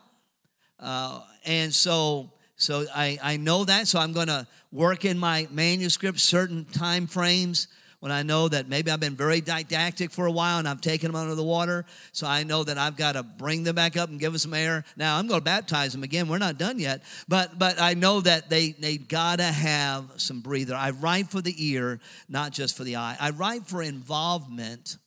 Uh, 0.79 1.19
and 1.43 1.73
so, 1.73 2.31
so 2.55 2.85
I, 2.95 3.19
I 3.21 3.35
know 3.35 3.65
that. 3.65 3.89
So 3.89 3.99
I'm 3.99 4.13
going 4.13 4.27
to 4.27 4.47
work 4.71 5.03
in 5.03 5.17
my 5.19 5.49
manuscript 5.51 6.21
certain 6.21 6.63
time 6.63 7.07
frames 7.07 7.67
when 8.05 8.11
I 8.11 8.21
know 8.21 8.47
that 8.47 8.69
maybe 8.69 8.91
I've 8.91 8.99
been 8.99 9.15
very 9.15 9.41
didactic 9.41 10.11
for 10.11 10.27
a 10.27 10.31
while 10.31 10.59
and 10.59 10.67
I've 10.67 10.79
taken 10.79 11.11
them 11.11 11.19
under 11.19 11.33
the 11.33 11.43
water. 11.43 11.85
So 12.11 12.27
I 12.27 12.43
know 12.43 12.63
that 12.63 12.77
I've 12.77 12.95
got 12.95 13.13
to 13.13 13.23
bring 13.23 13.63
them 13.63 13.73
back 13.73 13.97
up 13.97 14.09
and 14.09 14.19
give 14.19 14.31
them 14.31 14.37
some 14.37 14.53
air. 14.53 14.85
Now 14.95 15.17
I'm 15.17 15.25
going 15.25 15.39
to 15.39 15.43
baptize 15.43 15.91
them 15.91 16.03
again. 16.03 16.27
We're 16.27 16.37
not 16.37 16.59
done 16.59 16.77
yet, 16.77 17.01
but 17.27 17.57
but 17.57 17.81
I 17.81 17.95
know 17.95 18.21
that 18.21 18.47
they 18.47 18.73
they 18.73 18.97
got 18.97 19.37
to 19.37 19.45
have 19.45 20.05
some 20.17 20.41
breather. 20.41 20.75
I 20.75 20.91
write 20.91 21.31
for 21.31 21.41
the 21.41 21.55
ear, 21.57 21.99
not 22.29 22.51
just 22.51 22.77
for 22.77 22.83
the 22.83 22.97
eye. 22.97 23.17
I 23.19 23.31
write 23.31 23.65
for 23.65 23.81
involvement, 23.81 24.97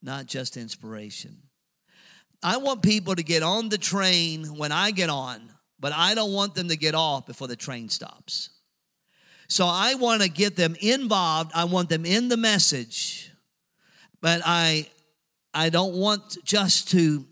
not 0.00 0.24
just 0.24 0.56
inspiration. 0.56 1.36
I 2.42 2.56
want 2.56 2.82
people 2.82 3.14
to 3.14 3.22
get 3.22 3.42
on 3.42 3.68
the 3.68 3.76
train 3.76 4.56
when 4.56 4.72
I 4.72 4.92
get 4.92 5.10
on, 5.10 5.52
but 5.78 5.92
I 5.92 6.14
don't 6.14 6.32
want 6.32 6.54
them 6.54 6.68
to 6.68 6.76
get 6.78 6.94
off 6.94 7.26
before 7.26 7.46
the 7.46 7.56
train 7.56 7.90
stops. 7.90 8.48
So 9.48 9.66
I 9.66 9.94
want 9.94 10.22
to 10.22 10.28
get 10.28 10.56
them 10.56 10.76
involved. 10.80 11.52
I 11.54 11.64
want 11.64 11.88
them 11.88 12.04
in 12.04 12.28
the 12.28 12.36
message. 12.36 13.30
But 14.20 14.42
I 14.44 14.88
I 15.54 15.70
don't 15.70 15.94
want 15.94 16.44
just 16.44 16.90
to 16.90 17.24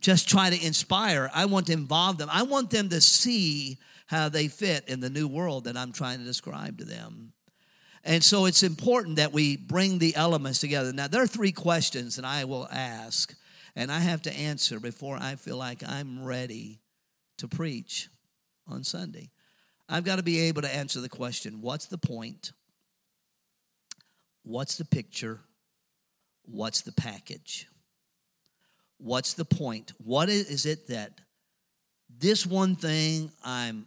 just 0.00 0.28
try 0.28 0.50
to 0.50 0.66
inspire. 0.66 1.30
I 1.34 1.46
want 1.46 1.66
to 1.66 1.72
involve 1.72 2.18
them. 2.18 2.28
I 2.30 2.42
want 2.42 2.70
them 2.70 2.88
to 2.90 3.00
see 3.00 3.78
how 4.06 4.28
they 4.28 4.48
fit 4.48 4.88
in 4.88 5.00
the 5.00 5.10
new 5.10 5.26
world 5.26 5.64
that 5.64 5.76
I'm 5.76 5.92
trying 5.92 6.18
to 6.18 6.24
describe 6.24 6.78
to 6.78 6.84
them. 6.84 7.32
And 8.04 8.22
so 8.22 8.44
it's 8.44 8.62
important 8.62 9.16
that 9.16 9.32
we 9.32 9.56
bring 9.56 9.98
the 9.98 10.14
elements 10.14 10.60
together. 10.60 10.92
Now, 10.92 11.08
there 11.08 11.22
are 11.22 11.26
three 11.26 11.52
questions 11.52 12.16
that 12.16 12.24
I 12.24 12.44
will 12.44 12.68
ask 12.70 13.34
and 13.74 13.90
I 13.90 13.98
have 13.98 14.22
to 14.22 14.32
answer 14.32 14.78
before 14.78 15.16
I 15.20 15.36
feel 15.36 15.56
like 15.56 15.82
I'm 15.86 16.22
ready 16.22 16.80
to 17.38 17.48
preach 17.48 18.08
on 18.68 18.84
Sunday. 18.84 19.30
I've 19.88 20.04
got 20.04 20.16
to 20.16 20.22
be 20.22 20.40
able 20.42 20.62
to 20.62 20.74
answer 20.74 21.00
the 21.00 21.08
question 21.08 21.60
what's 21.60 21.86
the 21.86 21.98
point? 21.98 22.52
What's 24.42 24.76
the 24.76 24.84
picture? 24.84 25.40
What's 26.44 26.82
the 26.82 26.92
package? 26.92 27.66
What's 28.98 29.34
the 29.34 29.44
point? 29.44 29.92
What 29.98 30.28
is 30.28 30.66
it 30.66 30.88
that 30.88 31.20
this 32.08 32.46
one 32.46 32.76
thing 32.76 33.30
I'm 33.42 33.86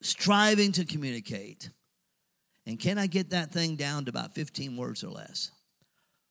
striving 0.00 0.72
to 0.72 0.84
communicate? 0.84 1.70
And 2.66 2.78
can 2.78 2.98
I 2.98 3.06
get 3.06 3.30
that 3.30 3.50
thing 3.50 3.76
down 3.76 4.04
to 4.04 4.10
about 4.10 4.34
15 4.34 4.76
words 4.76 5.04
or 5.04 5.08
less? 5.08 5.50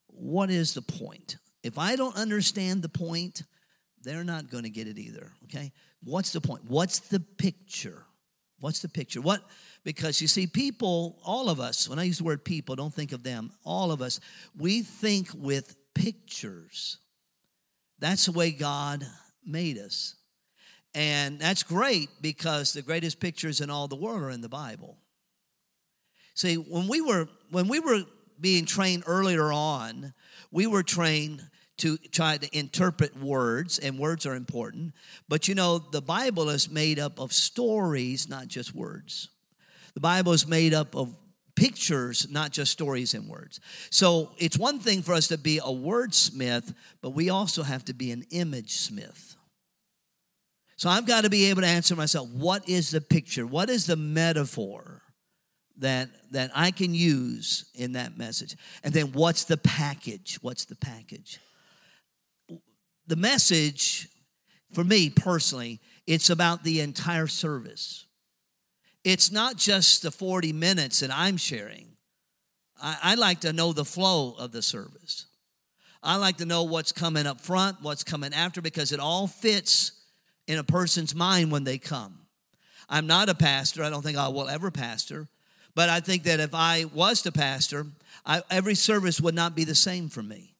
What 0.08 0.50
is 0.50 0.74
the 0.74 0.82
point? 0.82 1.38
If 1.64 1.78
I 1.78 1.96
don't 1.96 2.16
understand 2.16 2.82
the 2.82 2.90
point, 2.90 3.44
they're 4.04 4.24
not 4.24 4.50
going 4.50 4.64
to 4.64 4.70
get 4.70 4.88
it 4.88 4.98
either. 4.98 5.32
Okay? 5.46 5.72
What's 6.04 6.32
the 6.32 6.42
point? 6.42 6.64
What's 6.68 7.00
the 7.00 7.20
picture? 7.20 8.06
What's 8.62 8.80
the 8.80 8.88
picture? 8.88 9.20
What 9.22 9.44
because 9.84 10.22
you 10.22 10.28
see 10.28 10.46
people, 10.46 11.18
all 11.26 11.50
of 11.50 11.60
us, 11.60 11.90
when 11.90 11.98
I 12.00 12.04
use 12.04 12.20
the 12.20 12.24
word 12.24 12.46
people, 12.46 12.76
don't 12.76 12.94
think 12.94 13.12
of 13.12 13.24
them. 13.24 13.52
All 13.66 13.92
of 13.92 14.02
us, 14.02 14.20
we 14.58 14.84
think 14.84 15.30
with 15.34 15.76
pictures. 15.96 16.98
That's 18.00 18.28
the 18.28 18.32
way 18.32 18.52
God 18.52 19.06
made 19.46 19.78
us. 19.78 20.16
And 20.94 21.40
that's 21.40 21.64
great 21.64 22.10
because 22.22 22.74
the 22.74 22.82
greatest 22.82 23.20
pictures 23.20 23.62
in 23.62 23.70
all 23.70 23.88
the 23.88 23.96
world 23.96 24.22
are 24.22 24.30
in 24.30 24.42
the 24.42 24.50
Bible. 24.50 24.98
See, 26.36 26.56
when 26.56 26.88
we 26.88 27.02
were 27.02 27.28
when 27.50 27.68
we 27.68 27.80
were 27.80 28.04
being 28.40 28.66
trained 28.66 29.04
earlier 29.08 29.52
on, 29.52 30.14
we 30.52 30.68
were 30.68 30.84
trained 30.84 31.44
to 31.82 31.98
try 31.98 32.38
to 32.38 32.58
interpret 32.58 33.18
words, 33.18 33.80
and 33.80 33.98
words 33.98 34.26
are 34.26 34.36
important. 34.36 34.94
But 35.28 35.48
you 35.48 35.56
know, 35.56 35.80
the 35.80 36.02
Bible 36.02 36.50
is 36.50 36.70
made 36.70 37.00
up 37.00 37.20
of 37.20 37.34
stories, 37.34 38.30
not 38.30 38.48
just 38.48 38.76
words. 38.76 39.30
The 39.96 40.00
Bible 40.00 40.32
is 40.34 40.48
made 40.48 40.74
up 40.74 40.96
of 40.96 41.16
pictures, 41.56 42.28
not 42.30 42.52
just 42.52 42.72
stories 42.72 43.14
and 43.14 43.28
words. 43.28 43.60
So 43.90 44.32
it's 44.38 44.58
one 44.58 44.80
thing 44.80 45.02
for 45.02 45.14
us 45.14 45.28
to 45.30 45.38
be 45.38 45.58
a 45.58 45.64
wordsmith, 45.64 46.74
but 47.02 47.12
we 47.12 47.30
also 47.30 47.64
have 47.64 47.84
to 47.86 47.94
be 47.94 48.12
an 48.12 48.26
image 48.30 48.74
smith. 48.74 49.36
So 50.78 50.90
I've 50.90 51.06
got 51.06 51.24
to 51.24 51.30
be 51.30 51.46
able 51.50 51.62
to 51.62 51.68
answer 51.68 51.96
myself 51.96 52.30
what 52.30 52.68
is 52.70 52.92
the 52.92 53.02
picture? 53.02 53.46
What 53.46 53.70
is 53.70 53.86
the 53.86 53.96
metaphor 53.96 55.02
that, 55.78 56.10
that 56.32 56.52
I 56.56 56.72
can 56.72 56.94
use 56.94 57.66
in 57.76 57.94
that 57.94 58.18
message? 58.18 58.56
And 58.84 58.94
then 58.94 59.12
what's 59.14 59.44
the 59.46 59.58
package? 59.58 60.38
What's 60.42 60.66
the 60.66 60.76
package? 60.76 61.40
The 63.12 63.18
message, 63.18 64.08
for 64.72 64.86
me 64.86 65.10
personally, 65.10 65.82
it's 66.08 66.30
about 66.30 66.64
the 66.64 66.80
entire 66.80 67.28
service. 67.28 68.06
It's 69.04 69.34
not 69.34 69.58
just 69.58 70.04
the 70.04 70.12
40 70.12 70.54
minutes 70.54 71.02
that 71.02 71.12
I'm 71.12 71.36
sharing. 71.36 71.90
I, 72.82 72.98
I 73.04 73.16
like 73.16 73.42
to 73.42 73.52
know 73.52 73.74
the 73.74 73.84
flow 73.84 74.34
of 74.40 74.54
the 74.54 74.62
service. 74.62 75.26
I 76.02 76.16
like 76.16 76.38
to 76.38 76.46
know 76.46 76.64
what's 76.64 76.94
coming 76.94 77.28
up 77.28 77.42
front, 77.42 77.82
what's 77.82 78.06
coming 78.06 78.34
after, 78.34 78.62
because 78.62 78.94
it 78.94 79.02
all 79.02 79.28
fits 79.28 79.92
in 80.48 80.58
a 80.58 80.64
person's 80.64 81.14
mind 81.14 81.52
when 81.52 81.66
they 81.66 81.80
come. 81.80 82.18
I'm 82.88 83.08
not 83.08 83.28
a 83.28 83.36
pastor. 83.36 83.84
I 83.84 83.90
don't 83.90 84.04
think 84.04 84.18
I 84.18 84.30
will 84.30 84.48
ever 84.48 84.72
pastor. 84.72 85.28
But 85.76 85.90
I 85.90 86.00
think 86.00 86.24
that 86.24 86.40
if 86.40 86.56
I 86.56 86.86
was 86.86 87.24
to 87.24 87.34
pastor, 87.34 87.88
I, 88.26 88.42
every 88.50 88.76
service 88.76 89.20
would 89.20 89.36
not 89.36 89.54
be 89.54 89.66
the 89.66 89.76
same 89.76 90.08
for 90.08 90.24
me. 90.24 90.51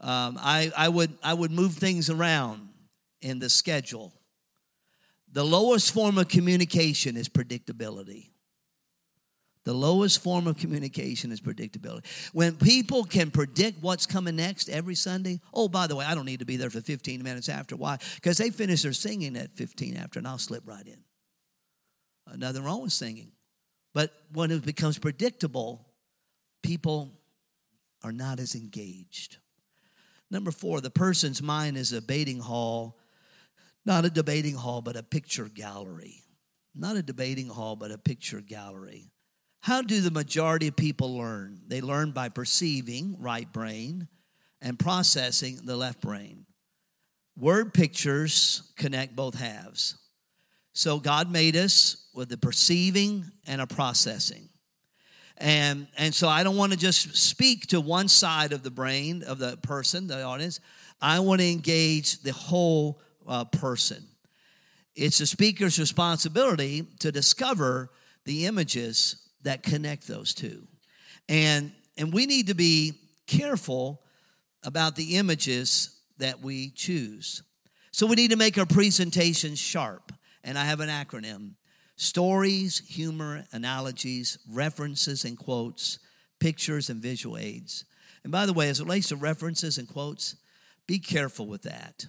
Um, 0.00 0.38
I, 0.40 0.72
I, 0.76 0.88
would, 0.88 1.12
I 1.22 1.34
would 1.34 1.50
move 1.50 1.74
things 1.74 2.08
around 2.08 2.68
in 3.20 3.38
the 3.38 3.50
schedule. 3.50 4.12
The 5.32 5.44
lowest 5.44 5.92
form 5.92 6.18
of 6.18 6.28
communication 6.28 7.16
is 7.16 7.28
predictability. 7.28 8.30
The 9.64 9.74
lowest 9.74 10.22
form 10.22 10.46
of 10.46 10.56
communication 10.56 11.30
is 11.30 11.40
predictability. 11.40 12.06
When 12.32 12.56
people 12.56 13.04
can 13.04 13.30
predict 13.30 13.82
what's 13.82 14.06
coming 14.06 14.36
next 14.36 14.70
every 14.70 14.94
Sunday, 14.94 15.38
oh, 15.52 15.68
by 15.68 15.86
the 15.86 15.94
way, 15.94 16.06
I 16.06 16.14
don't 16.14 16.24
need 16.24 16.40
to 16.40 16.46
be 16.46 16.56
there 16.56 16.70
for 16.70 16.80
15 16.80 17.22
minutes 17.22 17.50
after. 17.50 17.76
Why? 17.76 17.98
Because 18.14 18.38
they 18.38 18.48
finish 18.50 18.82
their 18.82 18.94
singing 18.94 19.36
at 19.36 19.54
15 19.56 19.96
after, 19.98 20.18
and 20.18 20.26
I'll 20.26 20.38
slip 20.38 20.66
right 20.66 20.86
in. 20.86 21.04
Nothing 22.38 22.64
wrong 22.64 22.82
with 22.82 22.92
singing. 22.92 23.32
But 23.92 24.12
when 24.32 24.50
it 24.50 24.64
becomes 24.64 24.98
predictable, 24.98 25.86
people 26.62 27.12
are 28.02 28.12
not 28.12 28.40
as 28.40 28.54
engaged. 28.54 29.38
Number 30.30 30.50
four, 30.50 30.80
the 30.80 30.90
person's 30.90 31.42
mind 31.42 31.76
is 31.76 31.92
a 31.92 32.00
debating 32.00 32.38
hall, 32.38 32.98
not 33.84 34.04
a 34.04 34.10
debating 34.10 34.54
hall, 34.54 34.80
but 34.82 34.96
a 34.96 35.02
picture 35.02 35.48
gallery. 35.48 36.22
Not 36.74 36.96
a 36.96 37.02
debating 37.02 37.48
hall, 37.48 37.74
but 37.74 37.90
a 37.90 37.98
picture 37.98 38.40
gallery. 38.40 39.10
How 39.60 39.82
do 39.82 40.00
the 40.00 40.10
majority 40.10 40.68
of 40.68 40.76
people 40.76 41.18
learn? 41.18 41.62
They 41.66 41.80
learn 41.80 42.12
by 42.12 42.28
perceiving, 42.28 43.16
right 43.18 43.50
brain, 43.52 44.06
and 44.62 44.78
processing, 44.78 45.60
the 45.64 45.76
left 45.76 46.00
brain. 46.00 46.46
Word 47.36 47.74
pictures 47.74 48.72
connect 48.76 49.16
both 49.16 49.34
halves. 49.34 49.96
So 50.74 51.00
God 51.00 51.30
made 51.30 51.56
us 51.56 52.08
with 52.14 52.30
a 52.32 52.36
perceiving 52.36 53.24
and 53.46 53.60
a 53.60 53.66
processing. 53.66 54.49
And, 55.40 55.86
and 55.96 56.14
so 56.14 56.28
I 56.28 56.44
don't 56.44 56.56
want 56.56 56.72
to 56.72 56.78
just 56.78 57.16
speak 57.16 57.68
to 57.68 57.80
one 57.80 58.08
side 58.08 58.52
of 58.52 58.62
the 58.62 58.70
brain 58.70 59.22
of 59.22 59.38
the 59.38 59.56
person, 59.56 60.06
the 60.06 60.22
audience. 60.22 60.60
I 61.00 61.18
want 61.20 61.40
to 61.40 61.50
engage 61.50 62.20
the 62.20 62.32
whole 62.32 63.00
uh, 63.26 63.46
person. 63.46 64.06
It's 64.94 65.18
the 65.18 65.26
speaker's 65.26 65.78
responsibility 65.78 66.86
to 66.98 67.10
discover 67.10 67.90
the 68.26 68.44
images 68.44 69.28
that 69.42 69.62
connect 69.62 70.06
those 70.06 70.34
two. 70.34 70.66
And, 71.26 71.72
and 71.96 72.12
we 72.12 72.26
need 72.26 72.48
to 72.48 72.54
be 72.54 73.00
careful 73.26 74.02
about 74.62 74.94
the 74.94 75.16
images 75.16 76.00
that 76.18 76.40
we 76.40 76.70
choose. 76.70 77.42
So 77.92 78.06
we 78.06 78.16
need 78.16 78.30
to 78.32 78.36
make 78.36 78.58
our 78.58 78.66
presentation 78.66 79.54
sharp. 79.54 80.12
And 80.44 80.58
I 80.58 80.64
have 80.64 80.80
an 80.80 80.90
acronym 80.90 81.52
stories, 82.00 82.78
humor, 82.88 83.44
analogies, 83.52 84.38
references 84.50 85.26
and 85.26 85.36
quotes, 85.36 85.98
pictures 86.38 86.88
and 86.88 87.02
visual 87.02 87.36
aids. 87.36 87.84
And 88.22 88.32
by 88.32 88.46
the 88.46 88.54
way, 88.54 88.70
as 88.70 88.80
it 88.80 88.84
relates 88.84 89.08
to 89.08 89.16
references 89.16 89.76
and 89.76 89.86
quotes, 89.86 90.36
be 90.86 90.98
careful 90.98 91.46
with 91.46 91.62
that. 91.64 92.06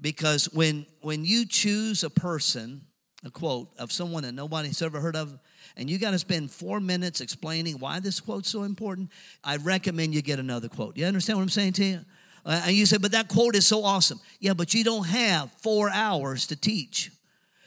Because 0.00 0.46
when, 0.52 0.84
when 1.00 1.24
you 1.24 1.46
choose 1.46 2.02
a 2.02 2.10
person, 2.10 2.86
a 3.24 3.30
quote 3.30 3.68
of 3.78 3.92
someone 3.92 4.24
that 4.24 4.32
nobody's 4.32 4.82
ever 4.82 4.98
heard 4.98 5.14
of, 5.14 5.38
and 5.76 5.88
you 5.88 5.98
got 5.98 6.10
to 6.10 6.18
spend 6.18 6.50
four 6.50 6.80
minutes 6.80 7.20
explaining 7.20 7.78
why 7.78 8.00
this 8.00 8.18
quote's 8.18 8.50
so 8.50 8.64
important, 8.64 9.12
I 9.44 9.58
recommend 9.58 10.12
you 10.12 10.22
get 10.22 10.40
another 10.40 10.68
quote. 10.68 10.96
You 10.96 11.06
understand 11.06 11.38
what 11.38 11.44
I'm 11.44 11.50
saying 11.50 11.74
to 11.74 11.84
you? 11.84 12.00
And 12.44 12.72
you 12.74 12.84
say, 12.84 12.96
but 12.96 13.12
that 13.12 13.28
quote 13.28 13.54
is 13.54 13.64
so 13.64 13.84
awesome. 13.84 14.18
Yeah, 14.40 14.54
but 14.54 14.74
you 14.74 14.82
don't 14.82 15.06
have 15.06 15.52
four 15.62 15.88
hours 15.88 16.48
to 16.48 16.56
teach. 16.56 17.12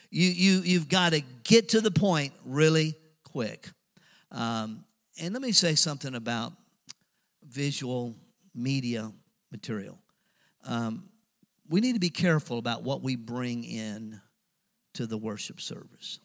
You, 0.10 0.30
you, 0.30 0.62
you've 0.62 0.90
got 0.90 1.12
to 1.14 1.22
get 1.44 1.70
to 1.70 1.82
the 1.82 1.92
point 1.92 2.34
really 2.46 2.96
quick. 3.24 3.70
Um, 4.32 4.84
and 5.20 5.34
let 5.34 5.42
me 5.42 5.52
say 5.52 5.76
something 5.76 6.16
about 6.16 6.54
visual 7.44 8.16
media 8.54 9.12
material. 9.52 9.98
Um, 10.66 11.10
we 11.70 11.82
need 11.82 11.94
to 11.94 12.00
be 12.00 12.10
careful 12.10 12.58
about 12.58 12.84
what 12.84 13.02
we 13.02 13.16
bring 13.16 13.64
in 13.64 14.20
to 14.94 15.06
the 15.06 15.18
worship 15.18 15.60
service. 15.62 16.20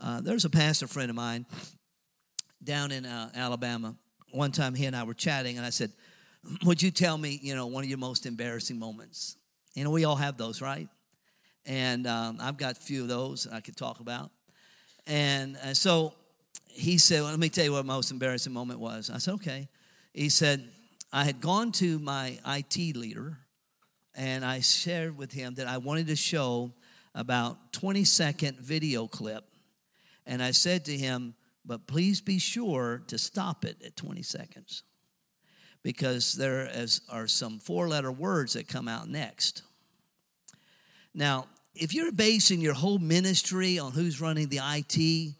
Uh, 0.00 0.20
there's 0.20 0.44
a 0.44 0.50
pastor 0.50 0.86
friend 0.86 1.10
of 1.10 1.16
mine 1.16 1.46
down 2.62 2.92
in 2.92 3.04
uh, 3.06 3.30
Alabama. 3.34 3.96
One 4.32 4.52
time 4.52 4.74
he 4.74 4.86
and 4.86 4.94
I 4.94 5.04
were 5.04 5.14
chatting, 5.14 5.56
and 5.56 5.66
I 5.66 5.70
said, 5.70 5.90
Would 6.64 6.82
you 6.82 6.90
tell 6.90 7.16
me, 7.16 7.38
you 7.42 7.54
know, 7.54 7.66
one 7.66 7.82
of 7.82 7.88
your 7.88 7.98
most 7.98 8.26
embarrassing 8.26 8.78
moments? 8.78 9.36
You 9.74 9.84
know, 9.84 9.90
we 9.90 10.04
all 10.04 10.16
have 10.16 10.36
those, 10.36 10.60
right? 10.60 10.88
And 11.68 12.06
um, 12.06 12.38
I've 12.40 12.56
got 12.56 12.72
a 12.72 12.80
few 12.80 13.02
of 13.02 13.08
those 13.08 13.46
I 13.46 13.60
could 13.60 13.76
talk 13.76 14.00
about. 14.00 14.30
And 15.06 15.58
uh, 15.58 15.74
so 15.74 16.14
he 16.66 16.96
said, 16.96 17.20
well, 17.20 17.30
Let 17.30 17.38
me 17.38 17.50
tell 17.50 17.64
you 17.64 17.72
what 17.72 17.84
my 17.84 17.94
most 17.94 18.10
embarrassing 18.10 18.54
moment 18.54 18.80
was. 18.80 19.10
I 19.10 19.18
said, 19.18 19.34
Okay. 19.34 19.68
He 20.14 20.30
said, 20.30 20.66
I 21.12 21.24
had 21.24 21.40
gone 21.40 21.70
to 21.72 21.98
my 21.98 22.38
IT 22.46 22.96
leader 22.96 23.38
and 24.16 24.44
I 24.44 24.60
shared 24.60 25.16
with 25.16 25.30
him 25.30 25.54
that 25.56 25.68
I 25.68 25.76
wanted 25.76 26.08
to 26.08 26.16
show 26.16 26.72
about 27.14 27.72
20 27.74 28.02
second 28.04 28.58
video 28.58 29.06
clip 29.06 29.44
and 30.26 30.42
I 30.42 30.52
said 30.52 30.86
to 30.86 30.96
him, 30.96 31.34
But 31.66 31.86
please 31.86 32.22
be 32.22 32.38
sure 32.38 33.02
to 33.08 33.18
stop 33.18 33.66
it 33.66 33.76
at 33.84 33.94
20 33.94 34.22
seconds 34.22 34.84
because 35.82 36.32
there 36.32 36.70
are 37.10 37.26
some 37.26 37.58
four 37.58 37.88
letter 37.88 38.10
words 38.10 38.54
that 38.54 38.68
come 38.68 38.88
out 38.88 39.08
next. 39.08 39.62
Now, 41.14 41.46
if 41.74 41.94
you're 41.94 42.12
basing 42.12 42.60
your 42.60 42.74
whole 42.74 42.98
ministry 42.98 43.78
on 43.78 43.92
who's 43.92 44.20
running 44.20 44.48
the 44.48 44.60
IT, 44.62 45.34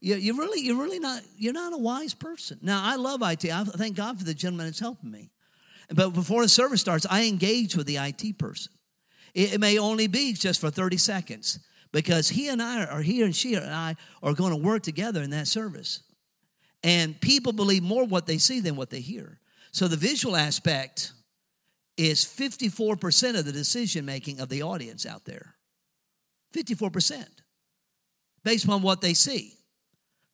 you're 0.00 0.36
really, 0.36 0.60
you're 0.60 0.80
really 0.80 0.98
not, 0.98 1.22
you're 1.36 1.52
not 1.52 1.72
a 1.72 1.78
wise 1.78 2.14
person. 2.14 2.58
Now, 2.60 2.82
I 2.82 2.96
love 2.96 3.22
IT. 3.22 3.44
I 3.50 3.64
thank 3.64 3.96
God 3.96 4.18
for 4.18 4.24
the 4.24 4.34
gentleman 4.34 4.66
that's 4.66 4.80
helping 4.80 5.10
me. 5.10 5.30
But 5.94 6.10
before 6.10 6.42
the 6.42 6.48
service 6.48 6.80
starts, 6.80 7.06
I 7.08 7.26
engage 7.26 7.76
with 7.76 7.86
the 7.86 7.96
IT 7.96 8.38
person. 8.38 8.72
It 9.34 9.60
may 9.60 9.78
only 9.78 10.06
be 10.06 10.32
just 10.32 10.60
for 10.60 10.70
30 10.70 10.96
seconds 10.96 11.58
because 11.92 12.28
he 12.28 12.48
and 12.48 12.62
I, 12.62 12.84
or 12.84 13.02
he 13.02 13.22
and 13.22 13.34
she 13.34 13.54
and 13.54 13.72
I, 13.72 13.96
are 14.22 14.34
going 14.34 14.50
to 14.50 14.56
work 14.56 14.82
together 14.82 15.22
in 15.22 15.30
that 15.30 15.48
service. 15.48 16.02
And 16.82 17.18
people 17.20 17.52
believe 17.52 17.82
more 17.82 18.04
what 18.04 18.26
they 18.26 18.38
see 18.38 18.60
than 18.60 18.76
what 18.76 18.90
they 18.90 19.00
hear. 19.00 19.40
So 19.72 19.88
the 19.88 19.96
visual 19.96 20.36
aspect 20.36 21.12
is 21.96 22.24
54% 22.24 23.38
of 23.38 23.44
the 23.44 23.52
decision 23.52 24.04
making 24.04 24.40
of 24.40 24.48
the 24.48 24.62
audience 24.62 25.06
out 25.06 25.24
there. 25.24 25.53
54% 26.54 27.26
based 28.44 28.64
upon 28.64 28.82
what 28.82 29.00
they 29.00 29.14
see. 29.14 29.54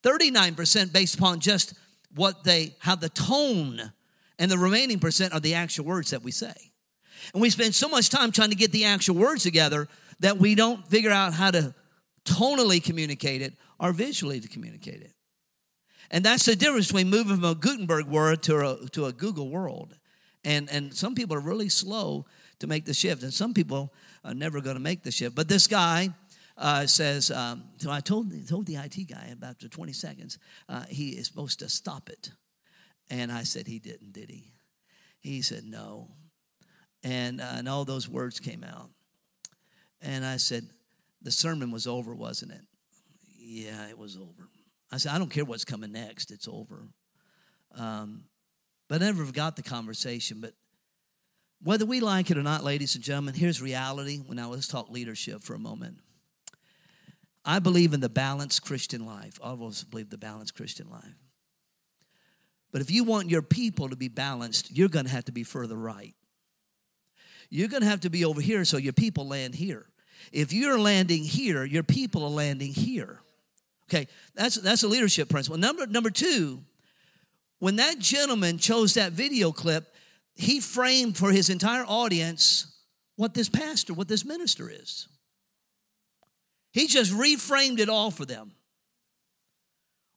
39% 0.02 0.92
based 0.92 1.14
upon 1.14 1.40
just 1.40 1.74
what 2.14 2.44
they, 2.44 2.74
how 2.78 2.96
the 2.96 3.08
tone, 3.08 3.92
and 4.38 4.50
the 4.50 4.58
remaining 4.58 4.98
percent 4.98 5.32
are 5.34 5.40
the 5.40 5.54
actual 5.54 5.84
words 5.84 6.10
that 6.10 6.22
we 6.22 6.30
say. 6.30 6.54
And 7.32 7.42
we 7.42 7.50
spend 7.50 7.74
so 7.74 7.88
much 7.88 8.08
time 8.08 8.32
trying 8.32 8.50
to 8.50 8.56
get 8.56 8.72
the 8.72 8.86
actual 8.86 9.16
words 9.16 9.42
together 9.42 9.88
that 10.20 10.38
we 10.38 10.54
don't 10.54 10.86
figure 10.88 11.10
out 11.10 11.34
how 11.34 11.50
to 11.50 11.74
tonally 12.24 12.82
communicate 12.82 13.42
it 13.42 13.54
or 13.78 13.92
visually 13.92 14.40
to 14.40 14.48
communicate 14.48 15.02
it. 15.02 15.12
And 16.10 16.24
that's 16.24 16.46
the 16.46 16.56
difference 16.56 16.88
between 16.88 17.10
moving 17.10 17.36
from 17.36 17.44
a 17.44 17.54
Gutenberg 17.54 18.06
world 18.06 18.42
to 18.44 18.58
a, 18.58 18.88
to 18.90 19.06
a 19.06 19.12
Google 19.12 19.48
world. 19.48 19.96
And, 20.44 20.70
and 20.70 20.92
some 20.92 21.14
people 21.14 21.36
are 21.36 21.40
really 21.40 21.68
slow 21.68 22.26
to 22.60 22.66
make 22.66 22.84
the 22.84 22.94
shift, 22.94 23.22
and 23.22 23.32
some 23.32 23.54
people 23.54 23.92
are 24.24 24.34
never 24.34 24.60
going 24.60 24.76
to 24.76 24.82
make 24.82 25.02
the 25.02 25.10
shift. 25.10 25.34
But 25.34 25.48
this 25.48 25.66
guy 25.66 26.10
uh, 26.56 26.86
says, 26.86 27.30
um, 27.30 27.64
so 27.78 27.90
I 27.90 28.00
told, 28.00 28.32
told 28.48 28.66
the 28.66 28.76
IT 28.76 29.08
guy 29.08 29.30
about 29.32 29.60
the 29.60 29.68
20 29.68 29.92
seconds, 29.92 30.38
uh, 30.68 30.84
he 30.88 31.10
is 31.10 31.26
supposed 31.26 31.60
to 31.60 31.68
stop 31.68 32.08
it. 32.08 32.30
And 33.08 33.32
I 33.32 33.42
said, 33.44 33.66
he 33.66 33.78
didn't, 33.78 34.12
did 34.12 34.30
he? 34.30 34.52
He 35.20 35.42
said, 35.42 35.64
no. 35.64 36.08
And, 37.02 37.40
uh, 37.40 37.52
and 37.54 37.68
all 37.68 37.84
those 37.84 38.08
words 38.08 38.40
came 38.40 38.62
out. 38.62 38.90
And 40.02 40.24
I 40.24 40.36
said, 40.38 40.68
The 41.22 41.30
sermon 41.30 41.70
was 41.70 41.86
over, 41.86 42.14
wasn't 42.14 42.52
it? 42.52 42.62
Yeah, 43.38 43.88
it 43.88 43.98
was 43.98 44.16
over. 44.16 44.48
I 44.92 44.96
said, 44.96 45.12
I 45.12 45.18
don't 45.18 45.30
care 45.30 45.44
what's 45.44 45.64
coming 45.64 45.92
next, 45.92 46.30
it's 46.30 46.48
over. 46.48 46.88
Um, 47.76 48.24
but 48.88 49.02
I 49.02 49.06
never 49.06 49.24
forgot 49.24 49.56
the 49.56 49.62
conversation. 49.62 50.40
But 50.40 50.54
Whether 51.62 51.84
we 51.84 52.00
like 52.00 52.30
it 52.30 52.38
or 52.38 52.42
not, 52.42 52.64
ladies 52.64 52.94
and 52.94 53.04
gentlemen, 53.04 53.34
here's 53.34 53.60
reality. 53.60 54.18
When 54.18 54.38
I 54.38 54.46
let's 54.46 54.68
talk 54.68 54.90
leadership 54.90 55.42
for 55.42 55.54
a 55.54 55.58
moment. 55.58 55.98
I 57.44 57.58
believe 57.58 57.92
in 57.92 58.00
the 58.00 58.08
balanced 58.08 58.62
Christian 58.62 59.06
life. 59.06 59.38
I 59.42 59.50
always 59.50 59.84
believe 59.84 60.10
the 60.10 60.18
balanced 60.18 60.54
Christian 60.54 60.88
life. 60.90 61.14
But 62.72 62.80
if 62.80 62.90
you 62.90 63.04
want 63.04 63.30
your 63.30 63.42
people 63.42 63.88
to 63.88 63.96
be 63.96 64.08
balanced, 64.08 64.70
you're 64.70 64.88
going 64.88 65.06
to 65.06 65.10
have 65.10 65.24
to 65.24 65.32
be 65.32 65.42
further 65.42 65.76
right. 65.76 66.14
You're 67.48 67.68
going 67.68 67.82
to 67.82 67.88
have 67.88 68.00
to 68.00 68.10
be 68.10 68.24
over 68.24 68.40
here 68.40 68.64
so 68.64 68.76
your 68.76 68.92
people 68.92 69.26
land 69.26 69.54
here. 69.54 69.86
If 70.32 70.52
you're 70.52 70.78
landing 70.78 71.24
here, 71.24 71.64
your 71.64 71.82
people 71.82 72.22
are 72.24 72.30
landing 72.30 72.72
here. 72.72 73.20
Okay, 73.88 74.06
that's 74.34 74.54
that's 74.56 74.84
a 74.84 74.88
leadership 74.88 75.28
principle. 75.28 75.58
Number 75.58 75.86
number 75.86 76.10
two, 76.10 76.62
when 77.58 77.76
that 77.76 77.98
gentleman 77.98 78.58
chose 78.58 78.94
that 78.94 79.12
video 79.12 79.50
clip, 79.50 79.89
he 80.40 80.60
framed 80.60 81.16
for 81.16 81.30
his 81.30 81.50
entire 81.50 81.84
audience 81.84 82.66
what 83.16 83.34
this 83.34 83.48
pastor, 83.48 83.92
what 83.92 84.08
this 84.08 84.24
minister 84.24 84.70
is. 84.70 85.06
He 86.72 86.86
just 86.86 87.12
reframed 87.12 87.78
it 87.78 87.88
all 87.88 88.10
for 88.10 88.24
them. 88.24 88.52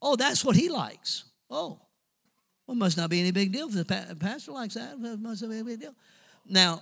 Oh, 0.01 0.15
that's 0.15 0.45
what 0.45 0.55
he 0.55 0.69
likes. 0.69 1.25
Oh, 1.49 1.79
well, 2.67 2.75
must 2.75 2.97
not 2.97 3.09
be 3.09 3.19
any 3.19 3.31
big 3.31 3.51
deal 3.51 3.67
if 3.67 3.73
the 3.73 4.15
pastor 4.19 4.51
likes 4.51 4.75
that. 4.75 4.93
It 4.93 5.19
must 5.19 5.41
not 5.41 5.51
be 5.51 5.59
a 5.59 5.63
big 5.63 5.81
deal. 5.81 5.95
Now, 6.47 6.81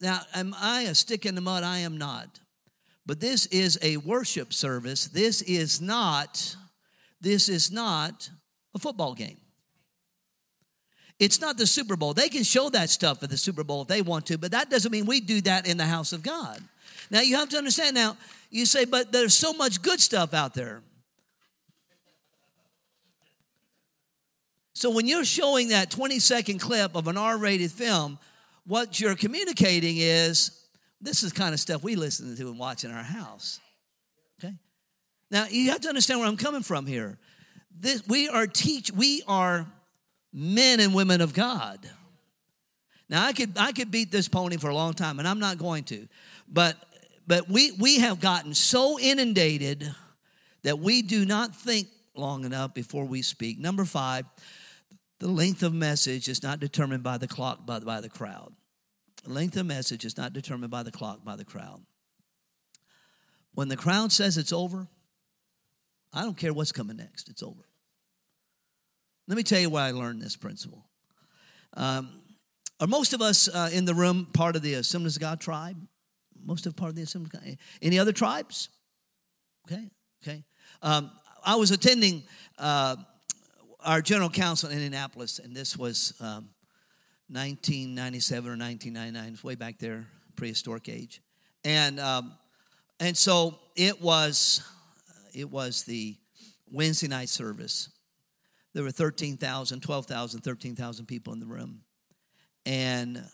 now, 0.00 0.20
am 0.34 0.54
I 0.58 0.82
a 0.82 0.94
stick 0.94 1.24
in 1.24 1.34
the 1.34 1.40
mud? 1.40 1.62
I 1.62 1.78
am 1.78 1.96
not. 1.96 2.40
But 3.06 3.20
this 3.20 3.46
is 3.46 3.78
a 3.80 3.96
worship 3.98 4.52
service. 4.52 5.06
This 5.06 5.40
is 5.42 5.80
not, 5.80 6.56
this 7.20 7.48
is 7.48 7.70
not 7.70 8.28
a 8.74 8.78
football 8.78 9.14
game. 9.14 9.38
It's 11.24 11.40
not 11.40 11.56
the 11.56 11.66
Super 11.66 11.96
Bowl. 11.96 12.12
They 12.12 12.28
can 12.28 12.42
show 12.42 12.68
that 12.68 12.90
stuff 12.90 13.22
at 13.22 13.30
the 13.30 13.38
Super 13.38 13.64
Bowl 13.64 13.80
if 13.80 13.88
they 13.88 14.02
want 14.02 14.26
to, 14.26 14.36
but 14.36 14.50
that 14.50 14.68
doesn't 14.68 14.92
mean 14.92 15.06
we 15.06 15.20
do 15.20 15.40
that 15.40 15.66
in 15.66 15.78
the 15.78 15.86
house 15.86 16.12
of 16.12 16.22
God. 16.22 16.60
Now 17.10 17.22
you 17.22 17.36
have 17.36 17.48
to 17.48 17.56
understand 17.56 17.94
now, 17.94 18.18
you 18.50 18.66
say, 18.66 18.84
but 18.84 19.10
there's 19.10 19.32
so 19.32 19.54
much 19.54 19.80
good 19.80 20.00
stuff 20.00 20.34
out 20.34 20.52
there. 20.52 20.82
So 24.74 24.90
when 24.90 25.06
you're 25.06 25.24
showing 25.24 25.68
that 25.68 25.90
20 25.90 26.18
second 26.18 26.58
clip 26.58 26.94
of 26.94 27.08
an 27.08 27.16
R 27.16 27.38
rated 27.38 27.72
film, 27.72 28.18
what 28.66 29.00
you're 29.00 29.14
communicating 29.14 29.96
is 29.96 30.62
this 31.00 31.22
is 31.22 31.32
kind 31.32 31.54
of 31.54 31.60
stuff 31.60 31.82
we 31.82 31.96
listen 31.96 32.36
to 32.36 32.48
and 32.48 32.58
watch 32.58 32.84
in 32.84 32.90
our 32.90 33.02
house. 33.02 33.60
Okay? 34.38 34.52
Now 35.30 35.46
you 35.48 35.70
have 35.70 35.80
to 35.80 35.88
understand 35.88 36.20
where 36.20 36.28
I'm 36.28 36.36
coming 36.36 36.62
from 36.62 36.84
here. 36.84 37.16
This, 37.74 38.06
we 38.06 38.28
are 38.28 38.46
teach 38.46 38.92
we 38.92 39.22
are 39.26 39.66
men 40.34 40.80
and 40.80 40.92
women 40.92 41.20
of 41.20 41.32
God. 41.32 41.78
Now 43.08 43.24
I 43.24 43.32
could 43.32 43.56
I 43.56 43.72
could 43.72 43.90
beat 43.90 44.10
this 44.10 44.28
pony 44.28 44.56
for 44.56 44.68
a 44.68 44.74
long 44.74 44.92
time, 44.92 45.18
and 45.20 45.28
I'm 45.28 45.38
not 45.38 45.56
going 45.56 45.84
to. 45.84 46.08
But 46.48 46.76
but 47.26 47.48
we 47.48 47.72
we 47.72 48.00
have 48.00 48.20
gotten 48.20 48.52
so 48.52 48.98
inundated 48.98 49.94
that 50.62 50.80
we 50.80 51.02
do 51.02 51.24
not 51.24 51.54
think 51.54 51.88
long 52.16 52.44
enough 52.44 52.74
before 52.74 53.04
we 53.04 53.22
speak. 53.22 53.58
Number 53.58 53.84
five, 53.84 54.24
the 55.20 55.28
length 55.28 55.62
of 55.62 55.72
message 55.72 56.28
is 56.28 56.42
not 56.42 56.58
determined 56.58 57.02
by 57.02 57.18
the 57.18 57.28
clock, 57.28 57.60
but 57.64 57.84
by 57.84 58.00
the 58.00 58.08
crowd. 58.08 58.52
The 59.22 59.32
length 59.32 59.56
of 59.56 59.66
message 59.66 60.04
is 60.04 60.16
not 60.16 60.32
determined 60.32 60.70
by 60.70 60.82
the 60.82 60.90
clock, 60.90 61.24
by 61.24 61.36
the 61.36 61.44
crowd. 61.44 61.80
When 63.54 63.68
the 63.68 63.76
crowd 63.76 64.10
says 64.12 64.36
it's 64.36 64.52
over, 64.52 64.88
I 66.12 66.22
don't 66.22 66.36
care 66.36 66.52
what's 66.52 66.72
coming 66.72 66.96
next, 66.96 67.28
it's 67.28 67.42
over. 67.42 67.62
Let 69.26 69.36
me 69.36 69.42
tell 69.42 69.60
you 69.60 69.70
why 69.70 69.88
I 69.88 69.90
learned 69.92 70.20
this 70.20 70.36
principle. 70.36 70.84
Um, 71.74 72.10
are 72.80 72.86
most 72.86 73.14
of 73.14 73.22
us 73.22 73.48
uh, 73.48 73.70
in 73.72 73.84
the 73.84 73.94
room 73.94 74.26
part 74.26 74.56
of 74.56 74.62
the 74.62 74.74
Assemblies 74.74 75.16
of 75.16 75.22
God 75.22 75.40
tribe? 75.40 75.76
Most 76.44 76.66
of 76.66 76.76
part 76.76 76.90
of 76.90 76.96
the 76.96 77.02
Assemblies 77.02 77.32
of 77.32 77.40
God. 77.40 77.56
Any 77.80 77.98
other 77.98 78.12
tribes? 78.12 78.68
Okay, 79.66 79.90
okay. 80.22 80.44
Um, 80.82 81.10
I 81.44 81.56
was 81.56 81.70
attending 81.70 82.22
uh, 82.58 82.96
our 83.80 84.02
general 84.02 84.28
council 84.28 84.68
in 84.68 84.76
Indianapolis, 84.76 85.38
and 85.38 85.56
this 85.56 85.76
was 85.76 86.12
um, 86.20 86.50
1997 87.28 88.50
or 88.50 88.56
1999. 88.56 89.32
It's 89.32 89.44
way 89.44 89.54
back 89.54 89.78
there, 89.78 90.06
prehistoric 90.36 90.88
age, 90.88 91.22
and 91.64 91.98
um, 91.98 92.34
and 93.00 93.16
so 93.16 93.58
it 93.76 94.02
was 94.02 94.62
it 95.32 95.50
was 95.50 95.84
the 95.84 96.16
Wednesday 96.70 97.08
night 97.08 97.28
service. 97.28 97.88
There 98.74 98.82
were 98.82 98.90
13,000, 98.90 99.80
12,000, 99.80 100.40
13,000 100.40 101.06
people 101.06 101.32
in 101.32 101.40
the 101.40 101.46
room, 101.46 101.80
and 102.66 103.24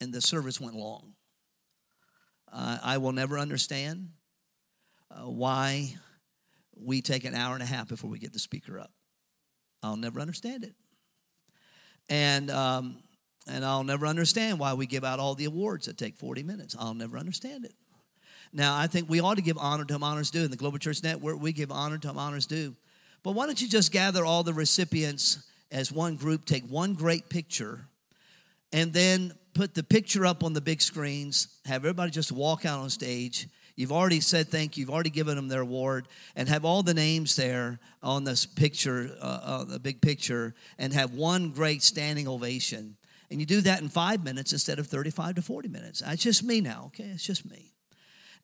and 0.00 0.12
the 0.12 0.20
service 0.20 0.60
went 0.60 0.76
long. 0.76 1.14
Uh, 2.52 2.78
I 2.82 2.98
will 2.98 3.12
never 3.12 3.38
understand 3.38 4.10
uh, 5.10 5.22
why 5.22 5.94
we 6.78 7.00
take 7.00 7.24
an 7.24 7.34
hour 7.34 7.54
and 7.54 7.62
a 7.62 7.66
half 7.66 7.88
before 7.88 8.10
we 8.10 8.18
get 8.18 8.32
the 8.32 8.38
speaker 8.38 8.78
up. 8.78 8.90
I'll 9.82 9.96
never 9.96 10.20
understand 10.20 10.64
it. 10.64 10.74
And, 12.08 12.50
um, 12.50 12.98
and 13.48 13.64
I'll 13.64 13.84
never 13.84 14.06
understand 14.06 14.58
why 14.58 14.74
we 14.74 14.86
give 14.86 15.04
out 15.04 15.18
all 15.18 15.34
the 15.34 15.46
awards 15.46 15.86
that 15.86 15.96
take 15.96 16.16
40 16.16 16.42
minutes. 16.42 16.76
I'll 16.78 16.94
never 16.94 17.18
understand 17.18 17.64
it. 17.64 17.74
Now, 18.52 18.76
I 18.76 18.86
think 18.86 19.08
we 19.08 19.20
ought 19.20 19.36
to 19.36 19.42
give 19.42 19.58
honor 19.58 19.84
to 19.84 19.94
whom 19.94 20.02
honors 20.02 20.30
due. 20.30 20.44
In 20.44 20.50
the 20.50 20.56
Global 20.56 20.78
Church 20.78 21.02
Network, 21.02 21.40
we 21.40 21.52
give 21.52 21.72
honor 21.72 21.98
to 21.98 22.08
whom 22.08 22.18
honors 22.18 22.46
due. 22.46 22.76
But 23.22 23.32
why 23.32 23.46
don't 23.46 23.60
you 23.60 23.68
just 23.68 23.92
gather 23.92 24.24
all 24.24 24.42
the 24.42 24.54
recipients 24.54 25.46
as 25.70 25.90
one 25.90 26.16
group, 26.16 26.44
take 26.44 26.64
one 26.64 26.94
great 26.94 27.28
picture, 27.28 27.88
and 28.72 28.92
then 28.92 29.32
put 29.54 29.74
the 29.74 29.82
picture 29.82 30.26
up 30.26 30.44
on 30.44 30.52
the 30.52 30.60
big 30.60 30.80
screens, 30.80 31.48
have 31.64 31.84
everybody 31.84 32.10
just 32.10 32.30
walk 32.30 32.64
out 32.64 32.80
on 32.80 32.90
stage, 32.90 33.48
You've 33.76 33.92
already 33.92 34.20
said 34.20 34.48
thank 34.48 34.76
you. 34.76 34.82
You've 34.82 34.90
already 34.90 35.10
given 35.10 35.36
them 35.36 35.48
their 35.48 35.60
award, 35.60 36.08
and 36.34 36.48
have 36.48 36.64
all 36.64 36.82
the 36.82 36.94
names 36.94 37.36
there 37.36 37.78
on 38.02 38.24
this 38.24 38.46
picture, 38.46 39.14
uh, 39.20 39.40
uh, 39.42 39.64
the 39.64 39.78
big 39.78 40.00
picture, 40.00 40.54
and 40.78 40.94
have 40.94 41.12
one 41.12 41.50
great 41.50 41.82
standing 41.82 42.26
ovation. 42.26 42.96
And 43.30 43.38
you 43.38 43.44
do 43.44 43.60
that 43.60 43.82
in 43.82 43.90
five 43.90 44.24
minutes 44.24 44.52
instead 44.52 44.78
of 44.78 44.86
35 44.86 45.34
to 45.36 45.42
40 45.42 45.68
minutes. 45.68 46.02
It's 46.06 46.22
just 46.22 46.42
me 46.42 46.62
now, 46.62 46.84
okay? 46.86 47.04
It's 47.04 47.24
just 47.24 47.44
me. 47.44 47.74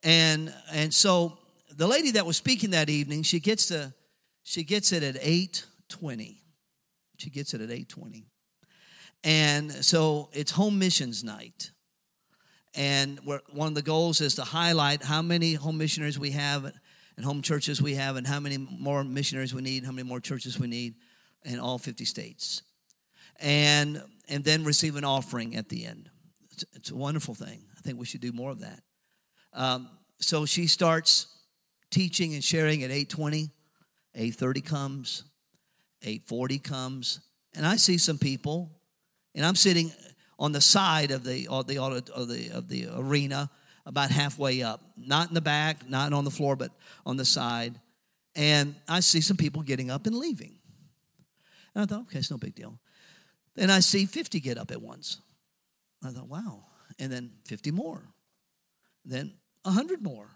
And 0.03 0.53
and 0.71 0.93
so 0.93 1.39
the 1.71 1.87
lady 1.87 2.11
that 2.13 2.27
was 2.27 2.37
speaking 2.37 2.71
that 2.71 2.91
evening, 2.91 3.23
she 3.23 3.41
gets 3.41 3.67
to 3.69 3.95
she 4.43 4.65
gets 4.65 4.93
it 4.93 5.03
at 5.03 5.17
8:20. 5.17 6.43
She 7.19 7.31
gets 7.31 7.55
it 7.55 7.61
at 7.61 7.71
8:20. 7.71 8.27
And 9.25 9.73
so 9.85 10.31
it's 10.33 10.51
home 10.53 10.79
missions 10.79 11.23
night. 11.23 11.71
And 12.75 13.21
one 13.21 13.69
of 13.69 13.75
the 13.75 13.83
goals 13.83 14.21
is 14.21 14.35
to 14.37 14.43
highlight 14.43 15.03
how 15.03 15.23
many 15.23 15.55
home 15.55 15.79
missionaries 15.79 16.19
we 16.19 16.31
have 16.31 16.73
and 17.17 17.27
home 17.27 17.43
churches 17.43 17.83
we 17.83 17.95
have, 17.95 18.17
and 18.17 18.27
how 18.27 18.41
many 18.41 18.57
more 18.57 19.05
missionaries 19.05 19.53
we 19.53 19.61
need, 19.61 19.85
how 19.85 19.93
many 19.93 20.09
more 20.09 20.21
churches 20.21 20.59
we 20.59 20.67
need 20.67 20.95
in 21.45 21.59
all 21.59 21.79
50 21.79 22.07
states. 22.07 22.63
And, 23.39 24.03
and 24.29 24.43
then 24.45 24.65
receive 24.65 24.97
an 24.97 25.05
offering 25.05 25.55
at 25.57 25.69
the 25.69 25.85
end. 25.85 26.09
It's, 26.53 26.65
it's 26.73 26.91
a 26.91 26.97
wonderful 26.97 27.35
thing. 27.35 27.65
I 27.77 27.81
think 27.83 27.99
we 27.99 28.07
should 28.07 28.23
do 28.23 28.33
more 28.33 28.51
of 28.51 28.61
that. 28.61 28.81
Um, 29.53 29.91
so 30.21 30.47
she 30.47 30.67
starts 30.67 31.27
teaching 31.91 32.33
and 32.33 32.43
sharing 32.43 32.83
at 32.83 32.91
820. 32.91 33.51
830 34.15 34.61
comes, 34.61 35.25
840 36.03 36.59
comes, 36.59 37.21
and 37.55 37.67
I 37.67 37.77
see 37.77 37.99
some 37.99 38.19
people, 38.19 38.71
and 39.35 39.45
I'm 39.45 39.57
sitting 39.57 39.93
on 40.39 40.53
the 40.53 40.61
side 40.61 41.11
of 41.11 41.25
the, 41.25 41.47
the, 41.67 41.79
of 41.79 42.29
the, 42.29 42.51
of 42.53 42.69
the 42.69 42.89
arena, 42.95 43.51
about 43.87 44.11
halfway 44.11 44.63
up. 44.63 44.81
Not 44.97 45.29
in 45.29 45.35
the 45.35 45.41
back, 45.41 45.89
not 45.89 46.13
on 46.13 46.25
the 46.25 46.31
floor, 46.31 46.57
but 46.57 46.71
on 47.05 47.17
the 47.17 47.25
side. 47.25 47.81
And 48.35 48.75
I 48.89 49.01
see 49.01 49.21
some 49.21 49.37
people 49.37 49.63
getting 49.63 49.91
up 49.91 50.07
and 50.07 50.17
leaving. 50.17 50.55
And 51.75 51.83
I 51.83 51.87
thought, 51.87 52.03
okay, 52.03 52.19
it's 52.19 52.31
no 52.31 52.39
big 52.39 52.55
deal. 52.55 52.79
Then 53.55 53.71
I 53.71 53.81
see 53.81 54.07
50 54.07 54.41
get 54.41 54.59
up 54.59 54.71
at 54.71 54.81
once. 54.81 55.21
I 56.05 56.11
thought, 56.11 56.29
wow. 56.29 56.65
And 56.99 57.13
then 57.13 57.33
50 57.47 57.71
more. 57.71 58.03
Then 59.05 59.35
100 59.63 60.03
more. 60.03 60.32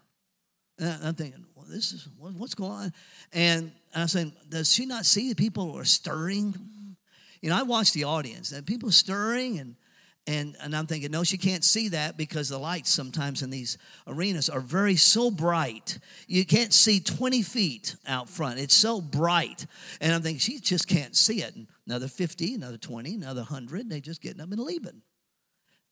And 0.79 1.05
I'm 1.05 1.15
thinking, 1.15 1.45
well, 1.55 1.67
this 1.69 1.93
is 1.93 2.09
what's 2.19 2.55
going 2.55 2.71
on. 2.71 2.93
And 3.33 3.73
I 3.95 4.03
was 4.03 4.13
saying, 4.13 4.33
does 4.49 4.73
she 4.73 4.87
not 4.87 5.07
see 5.07 5.29
that 5.31 5.39
people 5.39 5.77
are 5.77 5.85
stirring? 5.85 6.55
You 7.41 7.51
know, 7.51 7.59
I 7.59 7.63
watch 7.63 7.93
the 7.93 8.05
audience 8.05 8.53
and 8.53 8.67
people 8.67 8.91
stirring 8.91 9.59
and 9.59 9.77
and, 10.29 10.57
and 10.61 10.75
I'm 10.75 10.87
thinking, 10.87 11.13
no, 11.13 11.23
she 11.23 11.39
can't 11.39 11.63
see 11.63 11.91
that 11.91 12.17
because 12.17 12.49
the 12.49 12.59
lights 12.59 12.91
sometimes 12.91 13.43
in 13.43 13.51
these 13.51 13.79
arenas 14.09 14.49
are 14.49 14.61
very 14.61 14.97
so 14.97 15.31
bright. 15.31 16.01
You 16.27 16.45
can't 16.45 16.75
see 16.75 16.99
20 16.99 17.43
feet 17.43 17.95
out 18.09 18.29
front. 18.29 18.59
It's 18.59 18.75
so 18.75 19.01
bright. 19.01 19.67
And 20.01 20.13
I'm 20.13 20.23
thinking, 20.23 20.41
she 20.41 20.59
just 20.59 20.89
can't 20.89 21.15
see 21.15 21.43
it. 21.43 21.55
Another 21.87 22.09
50, 22.09 22.55
another 22.55 22.77
20, 22.77 23.15
another 23.15 23.43
100. 23.43 23.89
They're 23.89 24.01
just 24.01 24.21
getting 24.21 24.41
up 24.41 24.51
and 24.51 24.59
leaving. 24.59 25.03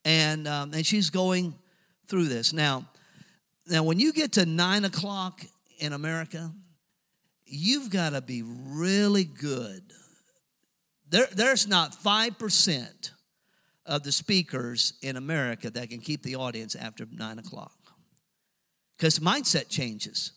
And, 0.04 0.48
um, 0.48 0.74
and 0.74 0.84
she's 0.84 1.10
going 1.10 1.54
through 2.08 2.26
this. 2.26 2.52
Now, 2.52 2.86
now, 3.66 3.82
when 3.82 3.98
you 3.98 4.12
get 4.12 4.32
to 4.32 4.46
9 4.46 4.84
o'clock 4.84 5.42
in 5.78 5.92
America, 5.92 6.52
you've 7.46 7.90
got 7.90 8.10
to 8.10 8.20
be 8.20 8.42
really 8.42 9.24
good. 9.24 9.82
There, 11.08 11.26
there's 11.32 11.66
not 11.66 11.92
5% 11.92 13.10
of 13.86 14.02
the 14.02 14.12
speakers 14.12 14.94
in 15.02 15.16
America 15.16 15.70
that 15.70 15.90
can 15.90 16.00
keep 16.00 16.22
the 16.22 16.36
audience 16.36 16.74
after 16.74 17.06
nine 17.10 17.38
o'clock. 17.38 17.72
Because 18.96 19.18
mindset 19.18 19.68
changes. 19.68 20.32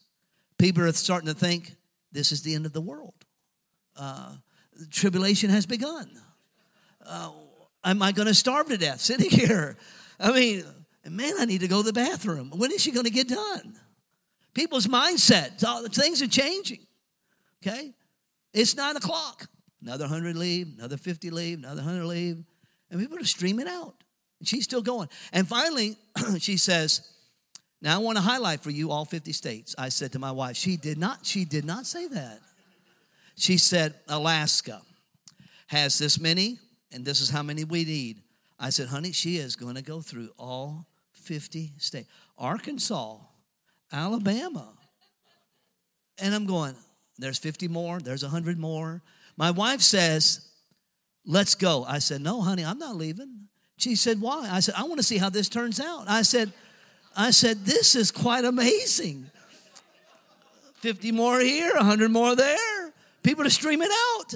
People 0.57 0.83
are 0.83 0.91
starting 0.91 1.27
to 1.27 1.33
think 1.33 1.75
this 2.11 2.31
is 2.31 2.41
the 2.41 2.55
end 2.55 2.65
of 2.65 2.73
the 2.73 2.81
world. 2.81 3.13
Uh, 3.95 4.35
tribulation 4.91 5.49
has 5.49 5.65
begun. 5.65 6.09
Uh, 7.05 7.31
am 7.83 8.01
I 8.01 8.11
going 8.11 8.27
to 8.27 8.33
starve 8.33 8.67
to 8.67 8.77
death 8.77 8.99
sitting 8.99 9.29
here? 9.39 9.77
I 10.19 10.31
mean, 10.31 10.63
man, 11.11 11.33
I 11.39 11.45
need 11.45 11.61
to 11.61 11.67
go 11.67 11.81
to 11.81 11.85
the 11.85 11.93
bathroom. 11.93 12.51
When 12.55 12.71
is 12.71 12.81
she 12.81 12.91
going 12.91 13.05
to 13.05 13.11
get 13.11 13.29
done? 13.29 13.79
People's 14.53 14.87
mindset, 14.87 15.59
things 15.93 16.21
are 16.21 16.27
changing. 16.27 16.79
Okay? 17.61 17.93
It's 18.53 18.75
nine 18.75 18.95
o'clock. 18.95 19.47
Another 19.81 20.05
100 20.05 20.35
leave, 20.35 20.67
another 20.77 20.97
50 20.97 21.29
leave, 21.29 21.59
another 21.59 21.81
100 21.81 22.05
leave. 22.05 22.43
And 22.89 22.99
people 22.99 23.19
are 23.19 23.23
streaming 23.23 23.67
out. 23.67 23.93
And 24.39 24.47
she's 24.47 24.63
still 24.63 24.81
going. 24.81 25.09
And 25.31 25.47
finally, 25.47 25.95
she 26.39 26.57
says, 26.57 27.07
Now 27.81 27.95
I 27.95 27.97
want 27.99 28.17
to 28.17 28.23
highlight 28.23 28.61
for 28.61 28.71
you 28.71 28.91
all 28.91 29.05
50 29.05 29.31
states. 29.31 29.75
I 29.77 29.89
said 29.89 30.11
to 30.13 30.19
my 30.19 30.31
wife, 30.31 30.55
she 30.55 30.77
did 30.77 30.97
not, 30.97 31.25
she 31.25 31.45
did 31.45 31.65
not 31.65 31.85
say 31.85 32.07
that. 32.07 32.39
She 33.35 33.57
said, 33.57 33.93
Alaska 34.07 34.81
has 35.67 35.99
this 35.99 36.19
many, 36.19 36.57
and 36.91 37.05
this 37.05 37.21
is 37.21 37.29
how 37.29 37.43
many 37.43 37.63
we 37.63 37.85
need. 37.85 38.23
I 38.59 38.71
said, 38.71 38.87
honey, 38.87 39.11
she 39.11 39.37
is 39.37 39.55
going 39.55 39.75
to 39.75 39.83
go 39.83 40.01
through 40.01 40.29
all 40.39 40.87
50 41.27 41.73
states. 41.77 42.07
Arkansas, 42.37 43.17
Alabama. 43.91 44.73
And 46.19 46.33
I'm 46.33 46.45
going, 46.45 46.75
there's 47.17 47.37
50 47.37 47.67
more, 47.67 47.99
there's 47.99 48.23
100 48.23 48.57
more. 48.57 49.03
My 49.35 49.51
wife 49.51 49.81
says, 49.81 50.47
let's 51.25 51.53
go. 51.53 51.83
I 51.83 51.99
said, 51.99 52.21
no, 52.21 52.41
honey, 52.41 52.63
I'm 52.63 52.79
not 52.79 52.95
leaving. 52.95 53.49
She 53.77 53.95
said, 53.95 54.19
why? 54.21 54.49
I 54.51 54.61
said, 54.61 54.75
I 54.77 54.83
want 54.83 54.97
to 54.97 55.03
see 55.03 55.17
how 55.17 55.29
this 55.29 55.49
turns 55.49 55.79
out. 55.79 56.05
I 56.07 56.23
said, 56.23 56.51
I 57.15 57.31
said, 57.31 57.65
this 57.65 57.95
is 57.95 58.09
quite 58.09 58.45
amazing. 58.45 59.29
50 60.75 61.11
more 61.11 61.39
here, 61.39 61.73
100 61.75 62.09
more 62.09 62.35
there. 62.35 62.93
People 63.21 63.45
are 63.45 63.51
streaming 63.51 63.89
out. 64.15 64.35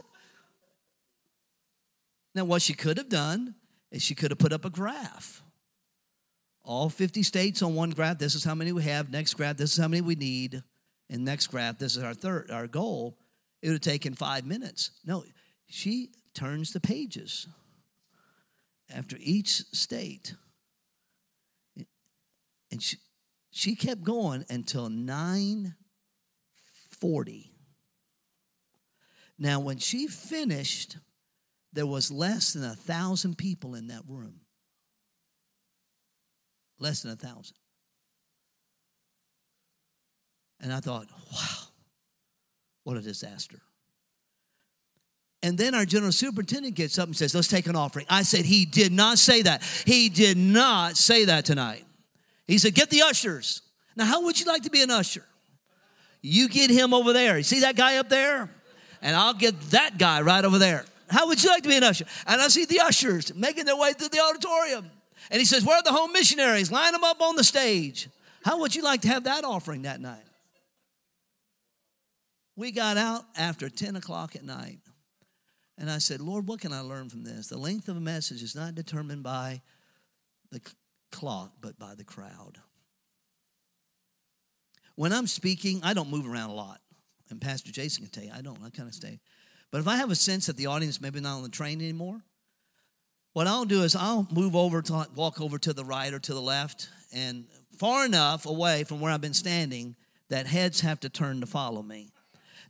Now, 2.36 2.46
what 2.46 2.62
she 2.62 2.74
could 2.74 2.98
have 2.98 3.10
done 3.10 3.56
is 3.92 4.02
she 4.02 4.16
could 4.16 4.32
have 4.32 4.40
put 4.40 4.54
up 4.54 4.66
a 4.66 4.70
graph. 4.70 5.44
All 6.64 6.90
50 6.90 7.24
states 7.24 7.64
on 7.64 7.76
one 7.76 7.90
graph, 7.90 8.20
this 8.20 8.36
is 8.36 8.44
how 8.44 8.56
many 8.56 8.72
we 8.72 8.84
have. 8.84 9.10
Next 9.10 9.34
graph, 9.34 9.58
this 9.58 9.74
is 9.74 9.78
how 9.78 9.88
many 9.88 10.02
we 10.02 10.16
need. 10.16 10.62
And 11.10 11.26
next 11.26 11.48
graph, 11.48 11.80
this 11.80 11.98
is 11.98 12.04
our 12.04 12.14
third, 12.14 12.52
our 12.52 12.68
goal. 12.68 13.18
It 13.62 13.68
would 13.68 13.76
have 13.76 13.82
taken 13.82 14.14
five 14.14 14.46
minutes. 14.46 14.92
No, 15.06 15.24
she 15.68 16.12
turns 16.34 16.74
the 16.74 16.80
pages 16.80 17.48
after 18.94 19.18
each 19.20 19.64
state. 19.74 20.36
And 22.72 22.82
she, 22.82 22.98
she 23.52 23.76
kept 23.76 24.04
going 24.04 24.46
until 24.50 24.90
940. 24.90 27.52
Now, 29.38 29.60
when 29.60 29.78
she 29.80 30.08
finished, 30.08 30.98
there 31.74 31.88
was 31.88 32.12
less 32.12 32.54
than 32.54 32.64
a 32.64 32.76
thousand 32.76 33.38
people 33.38 33.76
in 33.76 33.88
that 33.88 34.04
room. 34.08 34.41
Less 36.82 37.04
than 37.04 37.12
a 37.12 37.16
thousand. 37.16 37.56
And 40.60 40.74
I 40.74 40.80
thought, 40.80 41.06
wow, 41.32 41.68
what 42.84 42.98
a 42.98 43.02
disaster. 43.02 43.60
And 45.44 45.58
then 45.58 45.76
our 45.76 45.86
general 45.86 46.12
superintendent 46.12 46.76
gets 46.76 46.98
up 47.00 47.06
and 47.06 47.16
says, 47.16 47.34
Let's 47.34 47.48
take 47.48 47.66
an 47.66 47.76
offering. 47.76 48.06
I 48.10 48.22
said, 48.22 48.46
He 48.46 48.66
did 48.66 48.92
not 48.92 49.18
say 49.18 49.42
that. 49.42 49.64
He 49.86 50.10
did 50.10 50.38
not 50.38 50.98
say 50.98 51.26
that 51.26 51.46
tonight. 51.46 51.84
He 52.46 52.60
said, 52.60 52.76
Get 52.76 52.92
the 52.92 53.02
ushers. 53.02 53.64
Now, 53.96 54.06
how 54.06 54.24
would 54.24 54.40
you 54.40 54.46
like 54.46 54.64
to 54.64 54.70
be 54.70 54.84
an 54.84 54.92
usher? 54.92 55.26
You 56.22 56.48
get 56.48 56.70
him 56.70 56.94
over 56.94 57.12
there. 57.12 57.38
You 57.38 57.44
see 57.44 57.62
that 57.62 57.76
guy 57.76 57.98
up 57.98 58.10
there? 58.10 58.52
And 59.02 59.16
I'll 59.16 59.34
get 59.34 59.60
that 59.72 59.98
guy 59.98 60.22
right 60.22 60.46
over 60.46 60.60
there. 60.60 60.86
How 61.10 61.28
would 61.28 61.44
you 61.44 61.50
like 61.50 61.64
to 61.64 61.70
be 61.70 61.78
an 61.78 61.84
usher? 61.84 62.06
And 62.28 62.40
I 62.40 62.48
see 62.48 62.66
the 62.66 62.82
ushers 62.82 63.34
making 63.34 63.66
their 63.66 63.76
way 63.76 63.94
through 63.94 64.10
the 64.10 64.20
auditorium. 64.20 64.92
And 65.30 65.40
he 65.40 65.46
says, 65.46 65.64
Where 65.64 65.78
are 65.78 65.84
the 65.84 65.92
home 65.92 66.12
missionaries? 66.14 66.72
Line 66.72 66.94
them 66.94 67.04
up 67.04 67.22
on 67.22 67.36
the 67.36 67.44
stage. 67.44 68.10
How 68.44 68.60
would 68.60 68.76
you 68.76 68.84
like 68.84 69.02
to 69.02 69.08
have 69.08 69.26
that 69.26 69.44
offering 69.44 69.84
that 69.84 70.02
night? 70.02 70.24
We 72.56 72.72
got 72.72 72.98
out 72.98 73.24
after 73.38 73.70
10 73.70 73.96
o'clock 73.96 74.36
at 74.36 74.44
night. 74.44 74.80
And 75.78 75.90
I 75.90 76.00
said, 76.00 76.22
Lord, 76.22 76.48
what 76.48 76.60
can 76.60 76.74
I 76.74 76.82
learn 76.82 77.10
from 77.10 77.24
this? 77.24 77.48
The 77.48 77.58
length 77.58 77.88
of 77.88 77.98
a 77.98 78.02
message 78.02 78.44
is 78.44 78.56
not 78.56 78.76
determined 78.76 79.24
by 79.24 79.62
the 80.52 80.62
clock, 81.12 81.54
but 81.62 81.80
by 81.80 81.96
the 81.96 82.04
crowd. 82.04 82.58
When 84.96 85.14
I'm 85.14 85.28
speaking, 85.28 85.82
I 85.84 85.94
don't 85.94 86.10
move 86.10 86.28
around 86.28 86.50
a 86.50 86.56
lot. 86.56 86.82
And 87.30 87.40
Pastor 87.40 87.72
Jason 87.72 88.04
can 88.04 88.12
tell 88.12 88.24
you, 88.24 88.32
I 88.36 88.42
don't. 88.42 88.62
I 88.64 88.70
kind 88.70 88.90
of 88.90 88.94
stay 88.94 89.20
but 89.72 89.80
if 89.80 89.88
I 89.88 89.96
have 89.96 90.12
a 90.12 90.16
sense 90.16 90.46
that 90.48 90.58
the 90.58 90.68
audience 90.68 91.02
maybe 91.02 91.22
not 91.22 91.38
on 91.38 91.44
the 91.44 91.50
train 91.50 91.80
anymore, 91.82 92.22
what 93.34 93.48
I'll 93.48 93.66
do 93.66 93.84
is 93.84 93.96
I'll 93.96 94.28
move 94.32 94.56
over 94.56 94.82
to 94.82 95.08
walk 95.16 95.40
over 95.40 95.58
to 95.60 95.74
the 95.74 95.86
right 95.86 96.14
or 96.14 96.20
to 96.20 96.34
the 96.34 96.42
left 96.42 96.90
and 97.14 97.46
far 97.78 98.06
enough 98.06 98.46
away 98.46 98.84
from 98.84 99.00
where 99.00 99.12
I've 99.12 99.22
been 99.22 99.34
standing 99.34 99.96
that 100.30 100.48
heads 100.48 100.82
have 100.82 101.00
to 101.02 101.10
turn 101.10 101.42
to 101.42 101.48
follow 101.48 101.82
me. 101.82 102.12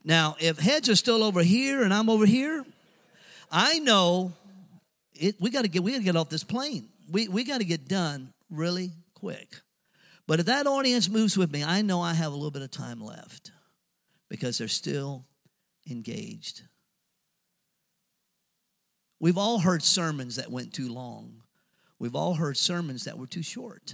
Now, 0.03 0.35
if 0.39 0.57
heads 0.57 0.89
are 0.89 0.95
still 0.95 1.23
over 1.23 1.43
here 1.43 1.83
and 1.83 1.93
I'm 1.93 2.09
over 2.09 2.25
here, 2.25 2.65
I 3.51 3.79
know 3.79 4.33
it, 5.13 5.35
we 5.39 5.49
got 5.49 5.63
to 5.63 5.67
get 5.67 5.83
we 5.83 5.91
got 5.91 5.99
to 5.99 6.03
get 6.03 6.15
off 6.15 6.29
this 6.29 6.43
plane. 6.43 6.89
We 7.11 7.27
we 7.27 7.43
got 7.43 7.59
to 7.59 7.65
get 7.65 7.87
done 7.87 8.33
really 8.49 8.91
quick. 9.13 9.61
But 10.27 10.39
if 10.39 10.45
that 10.45 10.65
audience 10.65 11.09
moves 11.09 11.37
with 11.37 11.51
me, 11.51 11.63
I 11.63 11.81
know 11.81 12.01
I 12.01 12.13
have 12.13 12.31
a 12.31 12.35
little 12.35 12.51
bit 12.51 12.61
of 12.61 12.71
time 12.71 13.01
left 13.01 13.51
because 14.29 14.57
they're 14.57 14.67
still 14.67 15.25
engaged. 15.89 16.63
We've 19.21 19.37
all 19.37 19.59
heard 19.59 19.83
sermons 19.83 20.37
that 20.37 20.49
went 20.49 20.73
too 20.73 20.91
long. 20.91 21.43
We've 21.99 22.15
all 22.15 22.33
heard 22.33 22.57
sermons 22.57 23.03
that 23.03 23.19
were 23.19 23.27
too 23.27 23.43
short. 23.43 23.93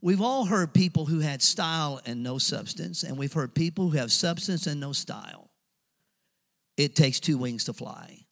We've 0.00 0.22
all 0.22 0.46
heard 0.46 0.72
people 0.72 1.04
who 1.04 1.20
had 1.20 1.42
style 1.42 2.00
and 2.06 2.22
no 2.22 2.38
substance, 2.38 3.02
and 3.02 3.18
we've 3.18 3.34
heard 3.34 3.54
people 3.54 3.90
who 3.90 3.98
have 3.98 4.10
substance 4.10 4.66
and 4.66 4.80
no 4.80 4.94
style. 4.94 5.50
It 6.78 6.96
takes 6.96 7.20
two 7.20 7.36
wings 7.36 7.64
to 7.64 7.74
fly. 7.74 8.24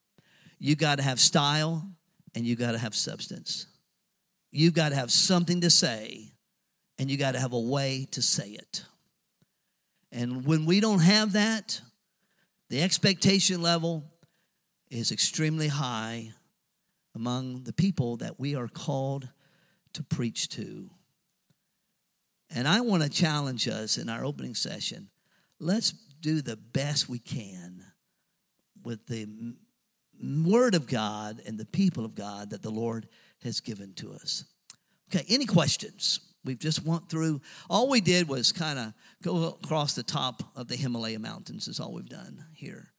You 0.59 0.75
got 0.75 0.97
to 0.97 1.03
have 1.03 1.21
style 1.21 1.87
and 2.35 2.47
you 2.47 2.57
got 2.57 2.73
to 2.73 2.79
have 2.79 2.95
substance. 2.95 3.66
You've 4.51 4.75
got 4.75 4.89
to 4.89 4.95
have 4.95 5.12
something 5.12 5.61
to 5.61 5.71
say, 5.71 6.33
and 6.99 7.11
you 7.11 7.18
got 7.18 7.33
to 7.33 7.41
have 7.41 7.53
a 7.53 7.61
way 7.61 8.09
to 8.12 8.23
say 8.23 8.53
it. 8.53 8.85
And 10.11 10.47
when 10.47 10.64
we 10.64 10.81
don't 10.81 11.01
have 11.01 11.33
that, 11.33 11.79
the 12.71 12.81
expectation 12.81 13.61
level 13.61 14.10
is 14.91 15.12
extremely 15.12 15.68
high 15.68 16.32
among 17.14 17.64
the 17.64 17.72
people 17.72 18.16
that 18.18 18.38
we 18.38 18.55
are 18.55 18.68
called 18.68 19.28
to 19.93 20.03
preach 20.03 20.49
to. 20.51 20.91
And 22.55 22.66
I 22.66 22.80
want 22.80 23.03
to 23.03 23.09
challenge 23.09 23.68
us 23.68 23.97
in 23.97 24.09
our 24.09 24.24
opening 24.24 24.55
session. 24.55 25.09
Let's 25.59 25.93
do 26.20 26.43
the 26.43 26.57
best 26.57 27.09
we 27.09 27.18
can 27.18 27.84
with 28.82 29.07
the 29.07 29.28
Word 30.22 30.74
of 30.74 30.86
God 30.86 31.41
and 31.47 31.59
the 31.59 31.64
people 31.64 32.05
of 32.05 32.14
God 32.14 32.51
that 32.51 32.62
the 32.62 32.70
Lord 32.70 33.09
has 33.43 33.61
given 33.61 33.95
to 33.95 34.12
us. 34.12 34.45
Okay, 35.09 35.24
any 35.28 35.47
questions? 35.47 36.20
We've 36.45 36.59
just 36.59 36.84
went 36.84 37.09
through, 37.09 37.41
all 37.68 37.88
we 37.88 38.01
did 38.01 38.28
was 38.28 38.53
kind 38.53 38.78
of 38.78 38.93
go 39.22 39.59
across 39.62 39.95
the 39.95 40.03
top 40.03 40.43
of 40.57 40.68
the 40.68 40.76
Himalaya 40.76 41.18
mountains, 41.18 41.68
is 41.68 41.80
all 41.80 41.93
we've 41.93 42.09
done 42.09 42.45
here. 42.55 42.93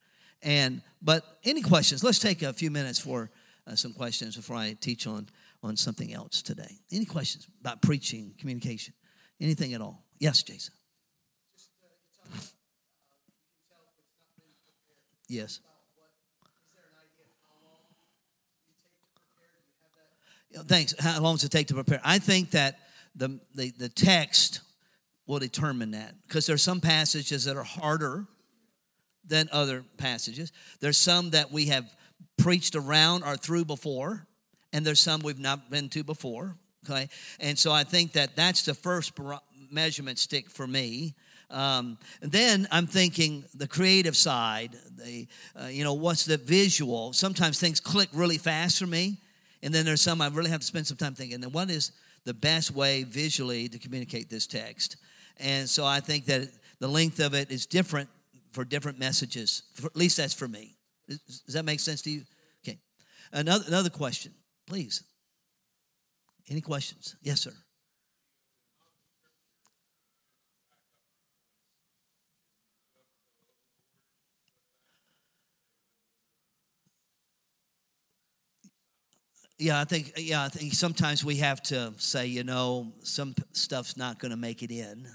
And 0.43 0.81
but 1.01 1.23
any 1.43 1.61
questions? 1.61 2.03
Let's 2.03 2.19
take 2.19 2.41
a 2.41 2.53
few 2.53 2.71
minutes 2.71 2.99
for 2.99 3.29
uh, 3.67 3.75
some 3.75 3.93
questions 3.93 4.35
before 4.35 4.55
I 4.55 4.75
teach 4.79 5.07
on 5.07 5.27
on 5.63 5.77
something 5.77 6.13
else 6.13 6.41
today. 6.41 6.79
Any 6.91 7.05
questions 7.05 7.47
about 7.59 7.81
preaching, 7.81 8.33
communication, 8.39 8.93
anything 9.39 9.73
at 9.73 9.81
all? 9.81 10.03
Yes, 10.19 10.41
Jason. 10.43 10.73
Yes. 15.27 15.61
Thanks. 20.67 20.93
How 20.99 21.21
long 21.21 21.35
does 21.35 21.45
it 21.45 21.51
take 21.51 21.67
to 21.67 21.73
prepare? 21.73 22.01
I 22.03 22.19
think 22.19 22.51
that 22.51 22.79
the, 23.15 23.39
the, 23.55 23.71
the 23.71 23.87
text 23.87 24.61
will 25.25 25.39
determine 25.39 25.91
that 25.91 26.15
because 26.27 26.45
there 26.45 26.55
are 26.55 26.59
some 26.59 26.81
passages 26.81 27.45
that 27.45 27.55
are 27.55 27.63
harder 27.63 28.27
than 29.28 29.49
other 29.51 29.84
passages. 29.97 30.51
There's 30.80 30.97
some 30.97 31.32
that 31.32 31.51
we 31.51 31.67
have 31.67 31.86
preached 32.38 32.76
around 32.76 33.24
or 33.24 33.38
through 33.38 33.65
before, 33.65 34.26
and 34.74 34.86
there's 34.86 34.99
some 34.99 35.22
we've 35.22 35.39
not 35.39 35.69
been 35.69 35.89
to 35.89 36.03
before. 36.03 36.55
Okay, 36.86 37.09
and 37.39 37.59
so 37.59 37.72
I 37.72 37.84
think 37.84 38.13
that 38.13 38.36
that's 38.36 38.63
the 38.63 38.74
first 38.74 39.13
measurement 39.69 40.17
stick 40.17 40.49
for 40.49 40.65
me. 40.65 41.13
Um, 41.51 41.97
then 42.22 42.67
I'm 42.72 42.88
thinking 42.88 43.43
the 43.53 43.67
creative 43.67 44.15
side, 44.15 44.72
the 44.97 45.28
uh, 45.61 45.67
you 45.67 45.84
know 45.84 45.93
what's 45.93 46.26
the 46.26 46.38
visual. 46.38 47.13
Sometimes 47.13 47.59
things 47.59 47.80
click 47.80 48.09
really 48.13 48.39
fast 48.39 48.80
for 48.80 48.88
me, 48.88 49.17
And 49.63 49.74
then 49.74 49.86
there's 49.86 50.01
some 50.01 50.22
I 50.22 50.28
really 50.28 50.49
have 50.49 50.61
to 50.61 50.65
spend 50.65 50.88
some 50.88 50.97
time 50.97 51.13
thinking, 51.13 51.39
then 51.39 51.51
what 51.51 51.69
is 51.69 51.91
the 52.26 52.34
best 52.34 52.72
way 52.72 53.03
visually 53.03 53.67
to 53.69 53.78
communicate 53.78 54.30
this 54.30 54.47
text? 54.47 54.97
And 55.38 55.69
so 55.69 55.86
I 55.86 55.99
think 55.99 56.26
that 56.26 56.49
the 56.80 56.88
length 56.88 57.19
of 57.19 57.34
it 57.34 57.51
is 57.51 57.65
different 57.65 58.09
for 58.51 58.65
different 58.65 58.99
messages. 58.99 59.63
For, 59.73 59.87
at 59.87 59.95
least 59.95 60.17
that's 60.17 60.33
for 60.33 60.47
me. 60.47 60.75
Does, 61.07 61.41
that 61.53 61.65
make 61.65 61.79
sense 61.79 62.01
to 62.03 62.11
you? 62.11 62.23
Okay. 62.65 62.79
Another, 63.31 63.63
another 63.67 63.89
question, 63.89 64.33
please. 64.67 65.03
Any 66.49 66.61
questions? 66.61 67.15
Yes, 67.21 67.41
sir. 67.41 67.53
Yeah, 79.57 79.79
I 79.79 79.83
think 79.83 80.13
yeah, 80.17 80.43
I 80.43 80.49
think 80.49 80.73
sometimes 80.73 81.23
we 81.23 81.35
have 81.35 81.61
to 81.63 81.93
say, 81.97 82.25
you 82.25 82.43
know, 82.43 82.93
some 83.03 83.35
stuff's 83.53 83.95
not 83.95 84.17
going 84.17 84.31
to 84.31 84.37
make 84.37 84.63
it 84.63 84.71
in. 84.71 85.07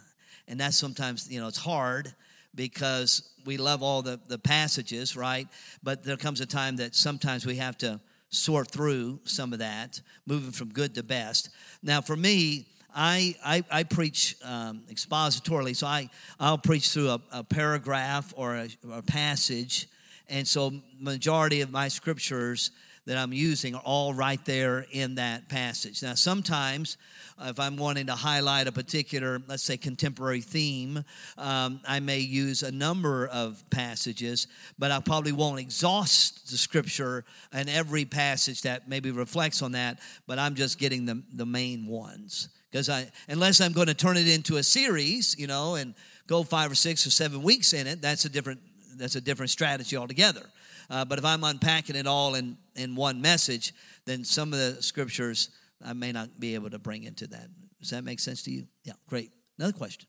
And 0.47 0.61
that's 0.61 0.76
sometimes, 0.76 1.28
you 1.28 1.41
know, 1.41 1.49
it's 1.49 1.59
hard 1.59 2.14
because 2.57 3.23
we 3.45 3.57
love 3.57 3.83
all 3.83 4.03
the, 4.03 4.19
the 4.27 4.39
passages, 4.39 5.17
right? 5.17 5.47
But 5.83 6.03
there 6.03 6.17
comes 6.17 6.41
a 6.41 6.47
time 6.47 6.77
that 6.77 6.95
sometimes 6.95 7.47
we 7.47 7.57
have 7.57 7.79
to 7.79 8.01
sort 8.31 8.71
through 8.71 9.21
some 9.25 9.53
of 9.53 9.61
that, 9.61 10.01
moving 10.27 10.51
from 10.51 10.71
good 10.71 10.95
to 10.97 11.03
best. 11.03 11.51
Now, 11.83 12.01
for 12.01 12.17
me, 12.17 12.67
I, 12.95 13.37
I, 13.45 13.65
I 13.71 13.83
preach 13.85 14.37
um, 14.43 14.83
expositorily, 14.91 15.77
so 15.77 15.87
I, 15.87 16.09
I'll 16.41 16.59
preach 16.59 16.89
through 16.89 17.11
a, 17.11 17.21
a 17.31 17.45
paragraph 17.45 18.33
or 18.37 18.57
a, 18.57 18.69
or 18.89 18.99
a 18.99 19.03
passage. 19.03 19.89
And 20.29 20.49
so, 20.49 20.73
majority 20.99 21.61
of 21.61 21.71
my 21.71 21.89
scriptures 21.89 22.73
that 23.07 23.17
I'm 23.17 23.33
using 23.33 23.75
are 23.75 23.83
all 23.85 24.13
right 24.13 24.45
there 24.45 24.85
in 24.91 25.15
that 25.15 25.49
passage. 25.49 26.03
Now, 26.03 26.15
sometimes 26.15 26.97
uh, 27.39 27.49
if 27.51 27.61
I'm 27.61 27.77
wanting 27.77 28.07
to 28.07 28.15
highlight 28.15 28.67
a 28.67 28.73
particular, 28.73 29.41
let's 29.47 29.63
say, 29.63 29.77
contemporary 29.77 30.41
theme, 30.41 31.05
um, 31.39 31.81
I 31.87 32.01
may 32.01 32.19
use 32.19 32.63
a 32.63 32.73
number 32.73 33.29
of 33.29 33.63
passages, 33.71 34.49
but 34.79 34.91
I 34.91 35.01
probably 35.01 35.33
won't 35.33 35.61
exhaust 35.61 36.51
the 36.51 36.57
scripture 36.57 37.25
and 37.53 37.69
every 37.69 38.05
passage 38.05 38.63
that 38.63 38.89
maybe 38.89 39.13
reflects 39.13 39.63
on 39.63 39.73
that, 39.73 40.01
but 40.27 40.39
I'm 40.39 40.55
just 40.57 40.79
getting 40.79 41.07
the, 41.07 41.23
the 41.33 41.47
main 41.47 41.87
ones. 41.87 42.49
Because 42.71 42.89
I, 42.89 43.09
unless 43.29 43.61
I'm 43.61 43.73
going 43.73 43.87
to 43.87 43.95
turn 43.95 44.17
it 44.17 44.29
into 44.29 44.57
a 44.57 44.63
series, 44.63 45.37
you 45.39 45.47
know, 45.47 45.77
and 45.77 45.95
go 46.27 46.43
five 46.43 46.73
or 46.73 46.75
six 46.75 47.07
or 47.07 47.11
seven 47.11 47.43
weeks 47.43 47.73
in 47.73 47.87
it, 47.87 48.03
that's 48.03 48.25
a 48.25 48.29
different 48.29 48.61
that's 48.99 49.15
a 49.15 49.21
different 49.21 49.51
strategy 49.51 49.97
altogether. 49.97 50.47
Uh, 50.89 51.05
but 51.05 51.18
if 51.18 51.24
I'm 51.24 51.45
unpacking 51.45 51.97
it 51.97 52.07
all 52.07 52.34
in, 52.34 52.57
in 52.74 52.95
one 52.95 53.20
message, 53.20 53.74
then 54.05 54.24
some 54.24 54.53
of 54.53 54.59
the 54.59 54.82
scriptures 54.82 55.51
I 55.84 55.93
may 55.93 56.12
not 56.12 56.41
be 56.41 56.55
able 56.55 56.70
to 56.70 56.78
bring 56.78 57.05
into 57.05 57.26
that. 57.28 57.49
Does 57.80 57.91
that 57.91 58.05
make 58.05 58.20
sense 58.20 58.43
to 58.45 58.51
you? 58.51 58.66
Yeah, 58.84 58.95
great. 59.09 59.30
Another 59.59 59.72
question. 59.72 60.09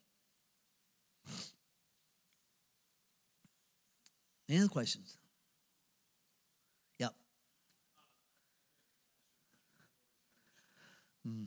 Any 4.49 4.59
other 4.59 4.69
questions? 4.69 5.17
Yep. 6.99 7.13
Hmm. 11.25 11.43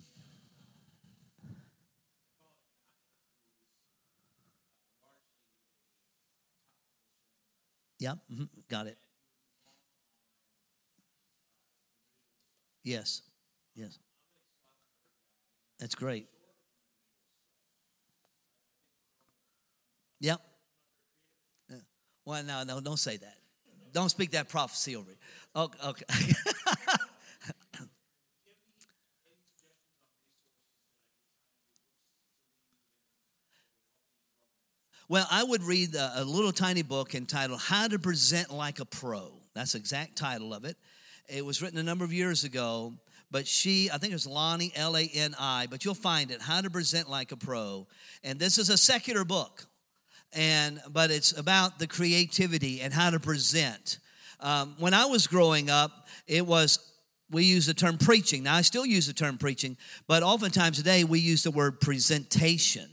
Yep, 8.01 8.19
mm-hmm. 8.33 8.45
got 8.69 8.87
it. 8.87 8.97
Yes, 12.91 13.23
yes. 13.77 14.01
That's 15.79 15.95
great. 15.95 16.27
Yep. 20.19 20.41
Yeah. 21.69 21.77
Well, 22.25 22.43
no, 22.43 22.65
no, 22.65 22.81
don't 22.81 22.99
say 22.99 23.17
that. 23.19 23.37
Don't 23.93 24.09
speak 24.09 24.33
that 24.33 24.49
prophecy 24.49 24.97
over 24.97 25.13
it. 25.13 25.19
Okay. 25.55 25.79
okay. 25.87 26.05
well, 35.09 35.29
I 35.31 35.45
would 35.45 35.63
read 35.63 35.95
a, 35.95 36.23
a 36.23 36.25
little 36.25 36.51
tiny 36.51 36.83
book 36.83 37.15
entitled 37.15 37.61
How 37.61 37.87
to 37.87 38.01
Present 38.01 38.53
Like 38.53 38.81
a 38.81 38.85
Pro. 38.85 39.31
That's 39.55 39.75
the 39.75 39.79
exact 39.79 40.17
title 40.17 40.53
of 40.53 40.65
it. 40.65 40.77
It 41.33 41.45
was 41.45 41.63
written 41.63 41.79
a 41.79 41.83
number 41.83 42.05
of 42.05 42.13
years 42.13 42.43
ago, 42.43 42.95
but 43.31 43.47
she, 43.47 43.89
I 43.89 43.99
think 43.99 44.11
it 44.11 44.17
was 44.17 44.27
Lani, 44.27 44.73
L 44.75 44.97
A 44.97 45.09
N 45.15 45.37
I, 45.39 45.69
but 45.71 45.85
you'll 45.85 45.95
find 45.95 46.33
it, 46.33 46.43
How 46.43 46.61
to 46.61 46.69
Present 46.69 47.09
Like 47.09 47.31
a 47.31 47.37
Pro. 47.37 47.87
And 48.25 48.41
this 48.41 48.59
is 48.59 48.69
a 48.69 48.77
secular 48.77 49.25
book, 49.25 49.67
and 50.33 50.81
but 50.91 51.13
it's 51.13 51.37
about 51.39 51.79
the 51.79 51.87
creativity 51.87 52.81
and 52.81 52.93
how 52.93 53.11
to 53.11 53.21
present. 53.21 53.99
Um, 54.41 54.75
when 54.81 54.93
I 54.93 55.05
was 55.05 55.29
growing 55.29 55.71
up, 55.71 56.09
it 56.27 56.45
was 56.45 56.81
we 57.31 57.45
use 57.45 57.67
the 57.67 57.75
term 57.75 57.97
preaching. 57.97 58.43
Now, 58.43 58.57
I 58.57 58.63
still 58.63 58.85
use 58.85 59.07
the 59.07 59.13
term 59.13 59.39
preaching, 59.39 59.77
but 60.09 60.25
oftentimes 60.25 60.79
today 60.79 61.05
we 61.05 61.21
use 61.21 61.45
the 61.45 61.53
word 61.53 61.81
presentation 61.81 62.91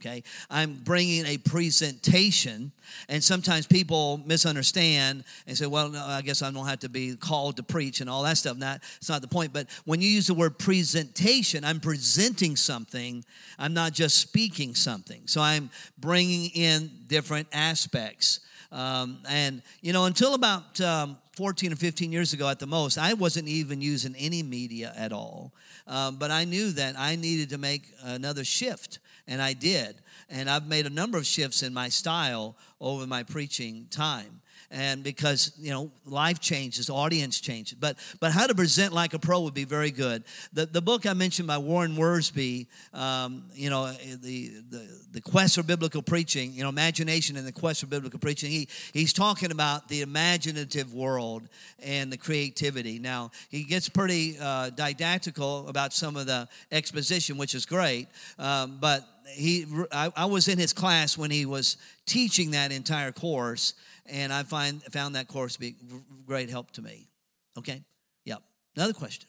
okay? 0.00 0.22
I'm 0.50 0.74
bringing 0.84 1.26
a 1.26 1.38
presentation 1.38 2.72
and 3.08 3.22
sometimes 3.22 3.66
people 3.66 4.20
misunderstand 4.26 5.24
and 5.46 5.56
say 5.56 5.66
well 5.66 5.88
no, 5.88 6.04
i 6.04 6.22
guess 6.22 6.42
i 6.42 6.50
don't 6.50 6.66
have 6.66 6.80
to 6.80 6.88
be 6.88 7.16
called 7.16 7.56
to 7.56 7.62
preach 7.62 8.00
and 8.00 8.08
all 8.08 8.22
that 8.22 8.36
stuff. 8.36 8.56
Not 8.56 8.80
it's 8.98 9.08
not 9.08 9.22
the 9.22 9.28
point 9.28 9.52
but 9.52 9.66
when 9.84 10.00
you 10.00 10.08
use 10.08 10.26
the 10.26 10.34
word 10.34 10.58
presentation 10.58 11.64
i'm 11.64 11.80
presenting 11.80 12.56
something 12.56 13.24
i'm 13.58 13.74
not 13.74 13.92
just 13.92 14.18
speaking 14.18 14.74
something. 14.74 15.22
So 15.26 15.40
i'm 15.40 15.70
bringing 15.98 16.50
in 16.50 16.90
different 17.08 17.48
aspects. 17.52 18.40
Um, 18.72 19.18
and 19.28 19.62
you 19.80 19.92
know 19.92 20.04
until 20.04 20.34
about 20.34 20.80
um, 20.80 21.16
14 21.36 21.72
or 21.72 21.76
15 21.76 22.12
years 22.12 22.32
ago 22.32 22.48
at 22.48 22.58
the 22.58 22.66
most 22.66 22.98
i 22.98 23.14
wasn't 23.14 23.48
even 23.48 23.80
using 23.80 24.14
any 24.16 24.42
media 24.42 24.92
at 24.96 25.12
all. 25.12 25.52
Um, 25.86 26.16
but 26.16 26.30
i 26.30 26.44
knew 26.44 26.72
that 26.72 26.94
i 26.98 27.16
needed 27.16 27.50
to 27.50 27.58
make 27.58 27.82
another 28.02 28.44
shift 28.44 28.98
and 29.26 29.40
I 29.42 29.52
did. 29.52 29.96
And 30.28 30.50
I've 30.50 30.66
made 30.66 30.86
a 30.86 30.90
number 30.90 31.18
of 31.18 31.26
shifts 31.26 31.62
in 31.62 31.72
my 31.72 31.88
style 31.88 32.56
over 32.80 33.06
my 33.06 33.22
preaching 33.22 33.86
time 33.90 34.40
and 34.70 35.02
because 35.02 35.52
you 35.58 35.70
know 35.70 35.90
life 36.04 36.40
changes 36.40 36.90
audience 36.90 37.40
changes. 37.40 37.74
But 37.74 37.96
but 38.20 38.32
how 38.32 38.46
to 38.46 38.54
present 38.54 38.92
like 38.92 39.14
a 39.14 39.18
pro 39.18 39.40
would 39.40 39.54
be 39.54 39.64
very 39.64 39.90
good. 39.90 40.24
The, 40.52 40.66
the 40.66 40.82
book 40.82 41.06
i 41.06 41.12
mentioned 41.12 41.48
by 41.48 41.58
warren 41.58 41.96
wiersbe 41.96 42.66
um, 42.92 43.44
you 43.54 43.70
know 43.70 43.92
the, 43.92 44.48
the 44.70 44.88
the 45.12 45.20
quest 45.20 45.56
for 45.56 45.62
biblical 45.62 46.02
preaching 46.02 46.52
you 46.52 46.62
know 46.62 46.68
imagination 46.68 47.36
and 47.36 47.46
the 47.46 47.52
quest 47.52 47.80
for 47.80 47.86
biblical 47.86 48.18
preaching 48.18 48.50
he 48.50 48.68
he's 48.92 49.12
talking 49.12 49.50
about 49.52 49.88
the 49.88 50.02
imaginative 50.02 50.92
world 50.94 51.48
and 51.82 52.12
the 52.12 52.16
creativity. 52.16 52.98
Now 52.98 53.30
he 53.48 53.64
gets 53.64 53.88
pretty 53.88 54.36
uh, 54.40 54.70
didactical 54.70 55.68
about 55.68 55.92
some 55.92 56.16
of 56.16 56.26
the 56.26 56.48
exposition 56.72 57.38
which 57.38 57.54
is 57.54 57.66
great 57.66 58.08
um, 58.38 58.78
but 58.80 59.06
he 59.28 59.66
I, 59.92 60.12
I 60.16 60.24
was 60.26 60.48
in 60.48 60.58
his 60.58 60.72
class 60.72 61.18
when 61.18 61.30
he 61.30 61.46
was 61.46 61.76
teaching 62.06 62.52
that 62.52 62.72
entire 62.72 63.12
course 63.12 63.74
and 64.08 64.32
I 64.32 64.42
find 64.42 64.82
found 64.84 65.14
that 65.14 65.28
course 65.28 65.54
to 65.54 65.60
be 65.60 65.76
great 66.26 66.50
help 66.50 66.70
to 66.72 66.82
me. 66.82 67.08
Okay? 67.58 67.82
Yep. 68.24 68.42
Another 68.76 68.92
question. 68.92 69.28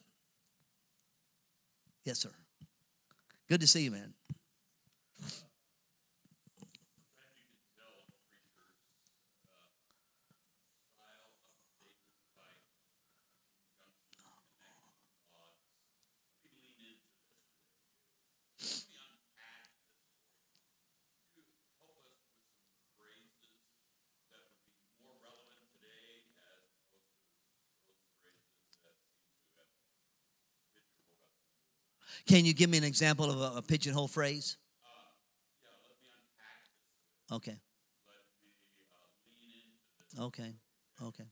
Yes, 2.03 2.19
sir. 2.19 2.32
Good 3.49 3.61
to 3.61 3.67
see 3.67 3.84
you, 3.84 3.91
man. 3.91 4.13
Can 32.26 32.45
you 32.45 32.53
give 32.53 32.70
me 32.70 32.78
an 32.78 32.84
example 32.84 33.30
of 33.30 33.55
a, 33.55 33.57
a 33.57 33.61
pigeonhole 33.61 34.07
phrase? 34.07 34.57
Okay. 37.32 37.57
Okay. 40.20 40.53
Okay. 41.03 41.26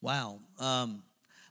Wow. 0.00 0.40
Um, 0.58 1.02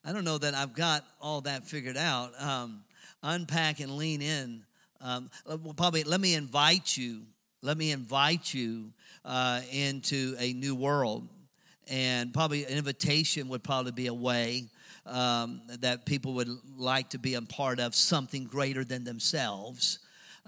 I 0.06 0.14
don't 0.14 0.24
know 0.24 0.38
that 0.38 0.54
I've 0.54 0.74
got 0.74 1.04
all 1.20 1.42
that 1.42 1.66
figured 1.66 1.98
out. 1.98 2.32
Um, 2.42 2.84
unpack 3.24 3.80
and 3.80 3.98
lean 3.98 4.22
in. 4.22 4.64
Um, 5.02 5.30
well, 5.46 5.74
probably 5.76 6.04
let 6.04 6.22
me 6.22 6.34
invite 6.34 6.96
you. 6.96 7.24
Let 7.62 7.78
me 7.78 7.92
invite 7.92 8.54
you 8.54 8.94
uh, 9.26 9.62
into 9.72 10.36
a 10.40 10.54
new 10.54 10.76
world 10.76 11.28
and 11.90 12.34
probably 12.34 12.66
an 12.66 12.78
invitation 12.78 13.50
would 13.50 13.64
probably 13.64 13.92
be 13.92 14.08
a 14.08 14.14
way 14.14 14.68
um, 15.08 15.62
that 15.80 16.06
people 16.06 16.34
would 16.34 16.50
like 16.78 17.10
to 17.10 17.20
be 17.20 17.36
a 17.36 17.42
part 17.42 17.80
of 17.80 17.96
something 17.96 18.46
greater 18.46 18.84
than 18.84 19.04
themselves. 19.04 20.00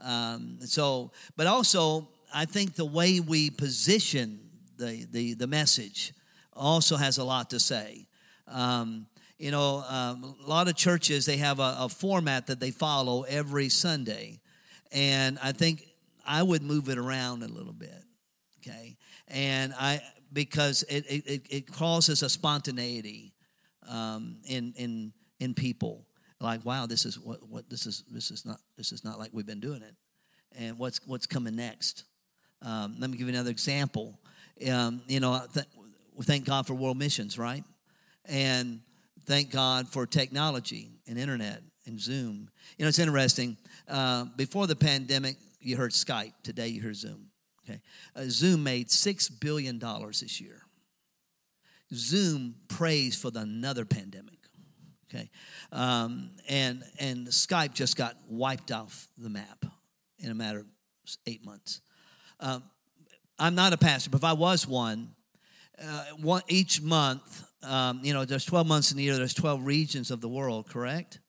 Um, 0.04 0.58
so, 0.62 1.12
but 1.36 1.48
also, 1.48 2.10
I 2.34 2.46
think 2.46 2.76
the 2.76 2.86
way 2.86 3.20
we 3.20 3.50
position 3.50 4.40
the, 4.78 5.06
the, 5.12 5.34
the 5.34 5.48
message 5.48 6.14
also 6.54 6.96
has 6.98 7.18
a 7.18 7.24
lot 7.24 7.50
to 7.52 7.60
say. 7.60 8.08
Um, 8.48 9.08
you 9.38 9.52
know, 9.52 9.84
um, 9.88 10.36
a 10.46 10.50
lot 10.50 10.68
of 10.68 10.76
churches, 10.76 11.26
they 11.26 11.38
have 11.38 11.60
a, 11.60 11.78
a 11.80 11.90
format 11.90 12.48
that 12.48 12.60
they 12.60 12.72
follow 12.72 13.24
every 13.24 13.70
Sunday. 13.70 14.42
And 14.92 15.40
I 15.42 15.54
think 15.54 15.88
I 16.26 16.44
would 16.44 16.62
move 16.62 16.90
it 16.90 16.98
around 16.98 17.44
a 17.44 17.48
little 17.48 17.74
bit, 17.74 18.04
okay? 18.60 18.98
And 19.28 19.74
I, 19.80 20.02
because 20.34 20.84
it, 20.84 21.06
it, 21.08 21.42
it 21.50 21.72
causes 21.72 22.22
a 22.22 22.30
spontaneity 22.30 23.34
um, 23.90 24.38
in, 24.46 24.74
in, 24.78 25.14
in 25.40 25.54
people. 25.54 26.06
Like, 26.40 26.64
wow, 26.64 26.86
this 26.86 27.06
is 27.06 27.20
what, 27.20 27.48
what 27.50 27.70
this 27.70 27.86
is, 27.86 28.04
this 28.10 28.32
is 28.32 28.46
not, 28.46 28.60
this 28.78 28.92
is 28.94 29.04
not 29.04 29.20
like 29.20 29.32
we've 29.34 29.46
been 29.46 29.60
doing 29.60 29.82
it. 29.82 29.94
And 30.58 30.78
what's, 30.78 31.02
what's 31.06 31.28
coming 31.28 31.56
next? 31.56 32.06
Um, 32.62 32.96
let 33.00 33.10
me 33.10 33.18
give 33.18 33.28
you 33.28 33.34
another 33.34 33.52
example. 33.52 34.20
Um, 34.70 35.02
you 35.08 35.20
know, 35.20 35.42
th- 35.54 35.66
thank 36.22 36.46
God 36.46 36.66
for 36.66 36.74
world 36.74 36.98
missions, 36.98 37.38
right? 37.38 37.64
And 38.26 38.82
thank 39.26 39.52
God 39.52 39.88
for 39.88 40.06
technology 40.06 40.92
and 41.08 41.18
internet 41.18 41.62
and 41.86 42.00
Zoom. 42.00 42.50
You 42.78 42.86
know, 42.86 42.90
it's 42.90 43.00
interesting. 43.00 43.58
Uh, 43.88 44.26
before 44.36 44.68
the 44.68 44.76
pandemic, 44.76 45.36
you 45.60 45.76
heard 45.76 45.92
Skype. 45.92 46.34
Today, 46.44 46.68
you 46.68 46.82
hear 46.82 46.94
Zoom. 46.94 47.28
Okay, 47.68 47.82
uh, 48.16 48.24
Zoom 48.28 48.64
made 48.64 48.90
six 48.90 49.30
billion 49.30 49.78
dollars 49.78 50.22
this 50.22 50.40
year. 50.40 50.59
Zoom 51.94 52.56
prays 52.68 53.16
for 53.16 53.32
the 53.32 53.42
another 53.42 53.86
pandemic. 53.86 54.38
Okay, 55.10 55.30
um, 55.72 56.32
and 56.48 56.84
and 57.00 57.28
Skype 57.28 57.74
just 57.74 57.96
got 57.96 58.16
wiped 58.28 58.72
off 58.72 59.08
the 59.18 59.30
map 59.30 59.66
in 60.20 60.30
a 60.30 60.36
matter 60.36 60.60
of 60.60 60.66
eight 61.26 61.44
months. 61.44 61.82
Um, 62.40 62.64
I'm 63.40 63.56
not 63.56 63.74
a 63.74 63.78
pastor, 63.78 64.10
but 64.10 64.18
if 64.18 64.24
I 64.24 64.34
was 64.34 64.68
one, 64.68 65.16
uh, 65.82 66.06
one 66.22 66.42
each 66.48 66.82
month, 66.82 67.46
um, 67.64 68.02
you 68.04 68.14
know, 68.14 68.26
there's 68.26 68.46
12 68.46 68.68
months 68.68 68.92
in 68.92 68.98
the 68.98 69.04
year. 69.04 69.16
There's 69.16 69.34
12 69.34 69.66
regions 69.66 70.12
of 70.12 70.22
the 70.22 70.30
world, 70.30 70.68
correct? 70.68 71.20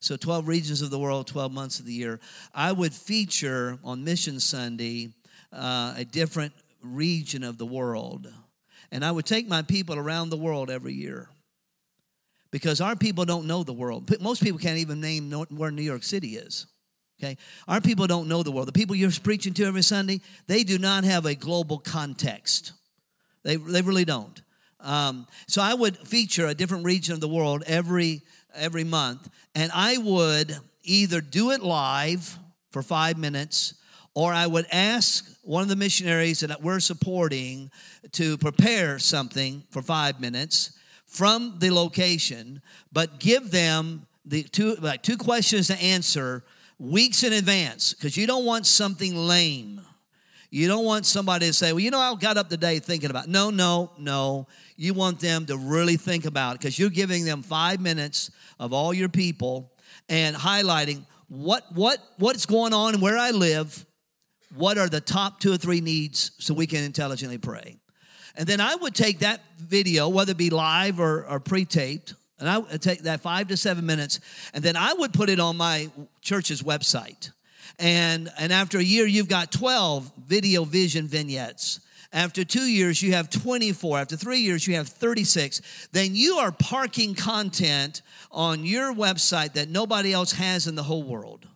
So 0.00 0.16
12 0.16 0.48
regions 0.48 0.80
of 0.82 0.90
the 0.90 0.98
world, 0.98 1.26
12 1.26 1.52
months 1.52 1.78
of 1.78 1.86
the 1.86 1.92
year. 1.92 2.20
I 2.54 2.72
would 2.72 2.94
feature 2.94 3.78
on 3.84 4.02
Mission 4.02 4.40
Sunday 4.40 5.12
uh, 5.52 5.94
a 5.96 6.04
different 6.04 6.54
region 6.82 7.44
of 7.44 7.58
the 7.58 7.66
world. 7.66 8.32
And 8.92 9.04
I 9.04 9.10
would 9.12 9.26
take 9.26 9.48
my 9.48 9.62
people 9.62 9.96
around 9.96 10.30
the 10.30 10.36
world 10.36 10.70
every 10.70 10.94
year 10.94 11.28
because 12.50 12.80
our 12.80 12.96
people 12.96 13.24
don't 13.24 13.46
know 13.46 13.62
the 13.62 13.72
world. 13.72 14.10
Most 14.20 14.42
people 14.42 14.58
can't 14.58 14.78
even 14.78 15.00
name 15.00 15.30
where 15.30 15.70
New 15.70 15.82
York 15.82 16.02
City 16.02 16.36
is. 16.36 16.66
Okay? 17.22 17.36
Our 17.68 17.80
people 17.80 18.06
don't 18.06 18.28
know 18.28 18.42
the 18.42 18.50
world. 18.50 18.68
The 18.68 18.72
people 18.72 18.96
you're 18.96 19.10
preaching 19.22 19.54
to 19.54 19.64
every 19.64 19.82
Sunday, 19.82 20.20
they 20.46 20.64
do 20.64 20.78
not 20.78 21.04
have 21.04 21.26
a 21.26 21.34
global 21.34 21.78
context. 21.78 22.72
They, 23.44 23.56
they 23.56 23.82
really 23.82 24.04
don't. 24.04 24.42
Um, 24.80 25.26
so 25.46 25.60
I 25.62 25.74
would 25.74 25.96
feature 25.98 26.46
a 26.46 26.54
different 26.54 26.84
region 26.84 27.14
of 27.14 27.20
the 27.20 27.28
world 27.28 27.62
every 27.66 28.22
every 28.54 28.84
month, 28.84 29.28
and 29.54 29.70
I 29.74 29.98
would 29.98 30.56
either 30.82 31.20
do 31.20 31.50
it 31.50 31.62
live 31.62 32.38
for 32.70 32.82
five 32.82 33.18
minutes, 33.18 33.74
or 34.20 34.34
I 34.34 34.46
would 34.46 34.66
ask 34.70 35.34
one 35.40 35.62
of 35.62 35.70
the 35.70 35.76
missionaries 35.76 36.40
that 36.40 36.60
we're 36.60 36.80
supporting 36.80 37.70
to 38.12 38.36
prepare 38.36 38.98
something 38.98 39.62
for 39.70 39.80
five 39.80 40.20
minutes 40.20 40.78
from 41.06 41.54
the 41.58 41.70
location, 41.70 42.60
but 42.92 43.18
give 43.18 43.50
them 43.50 44.06
the 44.26 44.42
two 44.42 44.74
like 44.74 45.02
two 45.02 45.16
questions 45.16 45.68
to 45.68 45.82
answer 45.82 46.44
weeks 46.78 47.24
in 47.24 47.32
advance 47.32 47.94
because 47.94 48.14
you 48.14 48.26
don't 48.26 48.44
want 48.44 48.66
something 48.66 49.16
lame. 49.16 49.80
You 50.50 50.68
don't 50.68 50.84
want 50.84 51.06
somebody 51.06 51.46
to 51.46 51.54
say, 51.54 51.72
well, 51.72 51.80
you 51.80 51.90
know, 51.90 51.98
I 51.98 52.14
got 52.14 52.36
up 52.36 52.50
today 52.50 52.78
thinking 52.78 53.08
about. 53.08 53.24
It. 53.24 53.30
No, 53.30 53.48
no, 53.48 53.90
no. 53.98 54.48
You 54.76 54.92
want 54.92 55.18
them 55.18 55.46
to 55.46 55.56
really 55.56 55.96
think 55.96 56.26
about 56.26 56.56
it 56.56 56.58
because 56.60 56.78
you're 56.78 56.90
giving 56.90 57.24
them 57.24 57.42
five 57.42 57.80
minutes 57.80 58.30
of 58.58 58.74
all 58.74 58.92
your 58.92 59.08
people 59.08 59.72
and 60.10 60.36
highlighting 60.36 61.06
what 61.28 61.64
what 61.72 62.00
what's 62.18 62.44
going 62.44 62.74
on 62.74 63.00
where 63.00 63.16
I 63.16 63.30
live. 63.30 63.86
What 64.54 64.78
are 64.78 64.88
the 64.88 65.00
top 65.00 65.40
two 65.40 65.52
or 65.52 65.56
three 65.56 65.80
needs 65.80 66.32
so 66.38 66.54
we 66.54 66.66
can 66.66 66.82
intelligently 66.82 67.38
pray? 67.38 67.76
And 68.36 68.46
then 68.46 68.60
I 68.60 68.74
would 68.74 68.94
take 68.94 69.20
that 69.20 69.40
video, 69.58 70.08
whether 70.08 70.32
it 70.32 70.38
be 70.38 70.50
live 70.50 71.00
or, 71.00 71.26
or 71.26 71.40
pre-taped, 71.40 72.14
and 72.38 72.48
I 72.48 72.58
would 72.58 72.80
take 72.80 73.02
that 73.02 73.20
five 73.20 73.48
to 73.48 73.56
seven 73.56 73.84
minutes, 73.86 74.18
and 74.54 74.64
then 74.64 74.76
I 74.76 74.94
would 74.94 75.12
put 75.12 75.28
it 75.28 75.38
on 75.40 75.56
my 75.56 75.90
church's 76.22 76.62
website. 76.62 77.30
And, 77.78 78.30
and 78.38 78.52
after 78.52 78.78
a 78.78 78.82
year, 78.82 79.06
you've 79.06 79.28
got 79.28 79.52
12 79.52 80.12
video 80.26 80.64
vision 80.64 81.06
vignettes. 81.06 81.80
After 82.12 82.44
two 82.44 82.64
years, 82.64 83.02
you 83.02 83.12
have 83.12 83.30
24. 83.30 83.98
After 83.98 84.16
three 84.16 84.40
years, 84.40 84.66
you 84.66 84.74
have 84.74 84.88
36. 84.88 85.88
Then 85.92 86.14
you 86.14 86.36
are 86.36 86.50
parking 86.50 87.14
content 87.14 88.02
on 88.32 88.64
your 88.64 88.92
website 88.92 89.52
that 89.52 89.68
nobody 89.68 90.12
else 90.12 90.32
has 90.32 90.66
in 90.66 90.74
the 90.74 90.82
whole 90.82 91.04
world. 91.04 91.46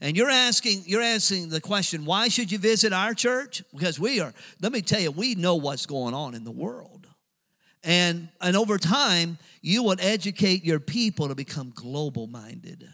And 0.00 0.16
you're 0.16 0.30
asking, 0.30 0.84
you're 0.86 1.02
asking 1.02 1.50
the 1.50 1.60
question, 1.60 2.04
why 2.04 2.28
should 2.28 2.50
you 2.50 2.58
visit 2.58 2.92
our 2.92 3.12
church? 3.12 3.62
Because 3.72 4.00
we 4.00 4.20
are, 4.20 4.32
let 4.62 4.72
me 4.72 4.80
tell 4.80 5.00
you, 5.00 5.10
we 5.10 5.34
know 5.34 5.56
what's 5.56 5.86
going 5.86 6.14
on 6.14 6.34
in 6.34 6.44
the 6.44 6.50
world. 6.50 7.06
And, 7.82 8.28
and 8.40 8.56
over 8.56 8.78
time, 8.78 9.38
you 9.62 9.82
would 9.84 10.00
educate 10.00 10.64
your 10.64 10.80
people 10.80 11.28
to 11.28 11.34
become 11.34 11.72
global 11.74 12.26
minded 12.26 12.88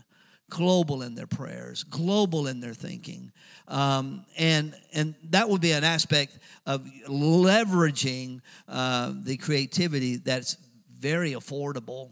global 0.49 1.03
in 1.03 1.15
their 1.15 1.27
prayers, 1.27 1.83
global 1.85 2.47
in 2.47 2.61
their 2.61 2.75
thinking. 2.75 3.33
Um, 3.69 4.25
and, 4.39 4.75
and 4.93 5.15
that 5.31 5.49
would 5.49 5.61
be 5.61 5.73
an 5.73 5.85
aspect 5.85 6.39
of 6.67 6.85
leveraging 7.09 8.41
uh, 8.69 9.13
the 9.23 9.37
creativity 9.39 10.17
that's 10.17 10.57
very 10.99 11.33
affordable 11.33 12.11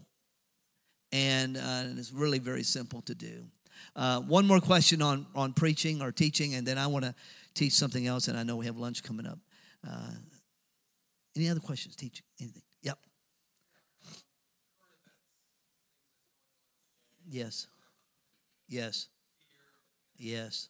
and, 1.12 1.56
uh, 1.56 1.60
and 1.60 1.98
it's 1.98 2.12
really 2.12 2.40
very 2.40 2.64
simple 2.64 3.00
to 3.02 3.14
do. 3.14 3.44
Uh, 3.96 4.20
one 4.20 4.46
more 4.46 4.60
question 4.60 5.00
on, 5.02 5.26
on 5.34 5.52
preaching 5.52 6.02
or 6.02 6.10
teaching, 6.10 6.54
and 6.54 6.66
then 6.66 6.78
I 6.78 6.86
want 6.86 7.04
to 7.04 7.14
teach 7.54 7.72
something 7.72 8.06
else, 8.06 8.28
and 8.28 8.36
I 8.36 8.42
know 8.42 8.56
we 8.56 8.66
have 8.66 8.76
lunch 8.76 9.02
coming 9.02 9.26
up. 9.26 9.38
Uh, 9.88 10.10
any 11.36 11.48
other 11.48 11.60
questions? 11.60 11.96
Teach 11.96 12.22
anything? 12.40 12.62
Yep. 12.82 12.98
Yes. 17.28 17.66
Yes. 18.68 19.08
Yes. 20.16 20.68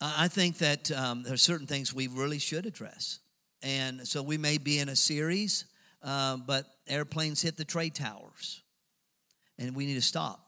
I 0.00 0.28
think 0.28 0.58
that 0.58 0.90
um, 0.90 1.22
there 1.22 1.32
are 1.32 1.38
certain 1.38 1.66
things 1.66 1.94
we 1.94 2.08
really 2.08 2.38
should 2.38 2.66
address. 2.66 3.20
And 3.62 4.06
so 4.06 4.22
we 4.22 4.36
may 4.36 4.58
be 4.58 4.78
in 4.78 4.90
a 4.90 4.96
series, 4.96 5.64
uh, 6.02 6.36
but 6.36 6.66
airplanes 6.86 7.40
hit 7.40 7.56
the 7.56 7.64
trade 7.64 7.94
towers. 7.94 8.63
And 9.58 9.74
we 9.74 9.86
need 9.86 9.94
to 9.94 10.02
stop 10.02 10.40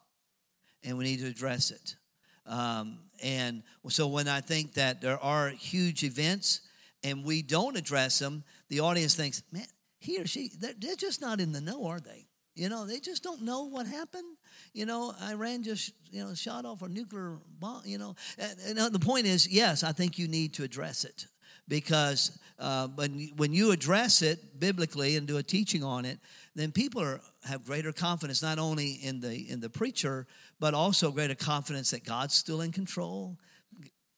and 0.84 0.96
we 0.98 1.04
need 1.04 1.20
to 1.20 1.26
address 1.26 1.70
it. 1.70 1.96
Um, 2.46 2.98
and 3.22 3.62
so 3.88 4.06
when 4.08 4.28
I 4.28 4.40
think 4.40 4.74
that 4.74 5.00
there 5.00 5.18
are 5.18 5.48
huge 5.48 6.04
events 6.04 6.60
and 7.02 7.24
we 7.24 7.42
don't 7.42 7.76
address 7.76 8.18
them, 8.18 8.44
the 8.68 8.80
audience 8.80 9.14
thinks, 9.14 9.42
man, 9.52 9.66
he 9.98 10.20
or 10.20 10.26
she, 10.26 10.50
they're, 10.58 10.74
they're 10.78 10.96
just 10.96 11.20
not 11.20 11.40
in 11.40 11.52
the 11.52 11.60
know, 11.60 11.86
are 11.86 12.00
they? 12.00 12.26
You 12.54 12.68
know, 12.70 12.86
they 12.86 13.00
just 13.00 13.22
don't 13.22 13.42
know 13.42 13.64
what 13.64 13.86
happened. 13.86 14.36
You 14.72 14.86
know, 14.86 15.14
Iran 15.28 15.62
just, 15.62 15.92
you 16.10 16.24
know, 16.24 16.34
shot 16.34 16.64
off 16.64 16.82
a 16.82 16.88
nuclear 16.88 17.38
bomb, 17.60 17.82
you 17.84 17.98
know. 17.98 18.16
And, 18.38 18.78
and 18.78 18.94
the 18.94 18.98
point 18.98 19.26
is, 19.26 19.46
yes, 19.46 19.84
I 19.84 19.92
think 19.92 20.18
you 20.18 20.26
need 20.26 20.54
to 20.54 20.62
address 20.62 21.04
it 21.04 21.26
because 21.68 22.38
uh, 22.58 22.88
when, 22.88 23.30
when 23.36 23.52
you 23.52 23.72
address 23.72 24.22
it 24.22 24.58
biblically 24.58 25.16
and 25.16 25.26
do 25.26 25.36
a 25.36 25.42
teaching 25.42 25.84
on 25.84 26.04
it, 26.04 26.18
then 26.54 26.72
people 26.72 27.02
are, 27.02 27.20
have 27.46 27.64
greater 27.64 27.92
confidence 27.92 28.42
not 28.42 28.58
only 28.58 28.92
in 28.92 29.20
the, 29.20 29.50
in 29.50 29.60
the 29.60 29.70
preacher, 29.70 30.26
but 30.58 30.74
also 30.74 31.10
greater 31.10 31.34
confidence 31.34 31.90
that 31.90 32.04
God's 32.04 32.34
still 32.34 32.60
in 32.60 32.72
control. 32.72 33.38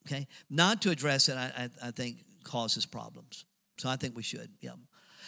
Okay? 0.06 0.26
Not 0.50 0.82
to 0.82 0.90
address 0.90 1.28
it, 1.28 1.36
I, 1.36 1.52
I, 1.82 1.88
I 1.88 1.90
think, 1.90 2.24
causes 2.44 2.86
problems. 2.86 3.44
So 3.78 3.88
I 3.88 3.96
think 3.96 4.16
we 4.16 4.22
should, 4.22 4.50
yeah. 4.60 4.72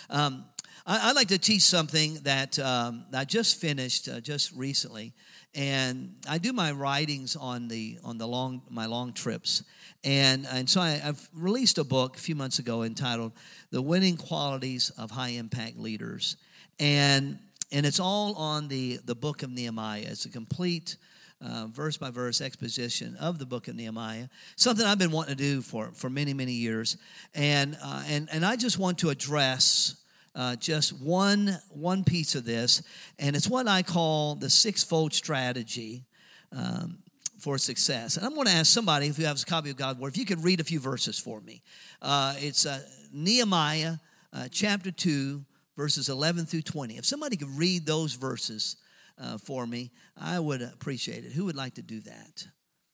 Um, 0.09 0.47
I, 0.87 1.09
would 1.09 1.17
like 1.17 1.29
to 1.29 1.39
teach 1.39 1.63
something 1.63 2.15
that 2.23 2.59
um, 2.59 3.05
I 3.13 3.25
just 3.25 3.61
finished 3.61 4.09
uh, 4.09 4.21
just 4.21 4.53
recently, 4.53 5.13
and 5.55 6.15
I 6.29 6.39
do 6.39 6.53
my 6.53 6.73
writings 6.73 7.37
on 7.37 7.69
the 7.69 7.99
on 8.03 8.17
the 8.17 8.27
long 8.27 8.63
my 8.71 8.87
long 8.87 9.13
trips, 9.13 9.63
and 10.05 10.47
and 10.47 10.69
so 10.71 10.81
I, 10.81 11.01
I've 11.05 11.29
released 11.35 11.79
a 11.79 11.85
book 11.85 12.17
a 12.17 12.21
few 12.21 12.35
months 12.35 12.59
ago 12.59 12.83
entitled 12.83 13.33
"The 13.71 13.83
Winning 13.83 14.17
Qualities 14.17 14.91
of 14.91 15.11
High 15.11 15.31
Impact 15.31 15.77
Leaders," 15.77 16.37
and 16.79 17.39
and 17.73 17.87
it's 17.87 18.01
all 18.01 18.35
on 18.35 18.69
the, 18.69 18.99
the 19.05 19.15
book 19.15 19.43
of 19.43 19.51
Nehemiah. 19.51 20.05
It's 20.07 20.25
a 20.25 20.31
complete 20.31 20.97
uh, 21.45 21.67
verse 21.69 21.97
by 21.97 22.11
verse 22.11 22.41
exposition 22.41 23.17
of 23.17 23.39
the 23.39 23.47
book 23.47 23.69
of 23.69 23.77
Nehemiah. 23.77 24.29
Something 24.57 24.87
I've 24.87 24.99
been 24.99 25.11
wanting 25.11 25.37
to 25.37 25.43
do 25.43 25.63
for, 25.63 25.91
for 25.95 26.11
many, 26.11 26.35
many 26.35 26.53
years. 26.53 26.97
And, 27.35 27.77
uh, 27.83 28.03
and, 28.09 28.29
and 28.33 28.45
I 28.45 28.57
just 28.57 28.79
want 28.79 28.99
to 28.99 29.11
address 29.11 29.97
uh, 30.35 30.57
just 30.57 30.93
one, 31.01 31.59
one 31.71 32.05
piece 32.05 32.35
of 32.35 32.45
this, 32.45 32.83
and 33.19 33.35
it's 33.35 33.49
what 33.49 33.67
I 33.67 33.83
call 33.83 34.37
the 34.37 34.51
sixfold 34.51 35.13
strategy. 35.13 36.05
Um, 36.53 36.99
for 37.41 37.59
success. 37.59 38.17
And 38.17 38.27
I'm 38.27 38.35
going 38.35 38.47
to 38.47 38.53
ask 38.53 38.71
somebody, 38.71 39.07
if 39.07 39.19
you 39.19 39.25
have 39.25 39.41
a 39.41 39.45
copy 39.47 39.71
of 39.71 39.77
God's 39.77 39.99
Word, 39.99 40.09
if 40.13 40.19
you 40.19 40.27
could 40.27 40.45
read 40.45 40.61
a 40.61 40.65
few 40.65 40.79
verses 40.79 41.19
for 41.19 41.41
me. 41.41 41.63
Uh, 42.03 42.35
it's 42.39 42.67
uh, 42.67 42.81
Nehemiah 43.13 43.95
uh, 44.33 44.49
chapter 44.51 44.91
2, 44.91 45.43
verses 45.81 46.11
11 46.11 46.45
through 46.45 46.61
20. 46.61 46.99
If 46.99 47.07
somebody 47.07 47.39
could 47.39 47.49
read 47.57 47.87
those 47.87 48.13
verses 48.13 48.77
uh, 49.19 49.39
for 49.39 49.67
me, 49.67 49.91
I 50.15 50.39
would 50.39 50.61
appreciate 50.61 51.25
it. 51.25 51.33
Who 51.33 51.47
would 51.47 51.57
like 51.57 51.77
to 51.77 51.83
do 51.83 52.01
that? 52.01 52.47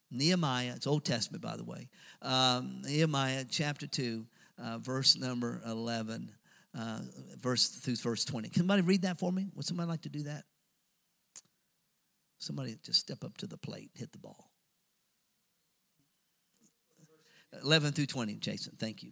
Nehemiah, 0.09 0.71
it's 0.73 0.87
Old 0.87 1.03
Testament, 1.03 1.43
by 1.43 1.57
the 1.57 1.65
way. 1.65 1.89
Um, 2.21 2.81
Nehemiah 2.85 3.43
chapter 3.49 3.87
2, 3.87 4.25
uh, 4.57 4.77
verse 4.77 5.17
number 5.17 5.59
11, 5.67 6.31
uh, 6.79 6.99
verse 7.41 7.67
through 7.67 7.97
verse 7.97 8.23
20. 8.23 8.47
Can 8.47 8.61
somebody 8.61 8.83
read 8.83 9.01
that 9.01 9.19
for 9.19 9.33
me? 9.33 9.49
Would 9.53 9.65
somebody 9.65 9.89
like 9.89 10.03
to 10.03 10.09
do 10.09 10.23
that? 10.23 10.45
Somebody 12.39 12.77
just 12.85 13.01
step 13.01 13.25
up 13.25 13.35
to 13.39 13.47
the 13.47 13.57
plate, 13.57 13.91
hit 13.95 14.13
the 14.13 14.17
ball. 14.17 14.49
11 17.61 17.91
through 17.91 18.05
20, 18.05 18.35
Jason. 18.35 18.77
Thank 18.79 19.03
you. 19.03 19.11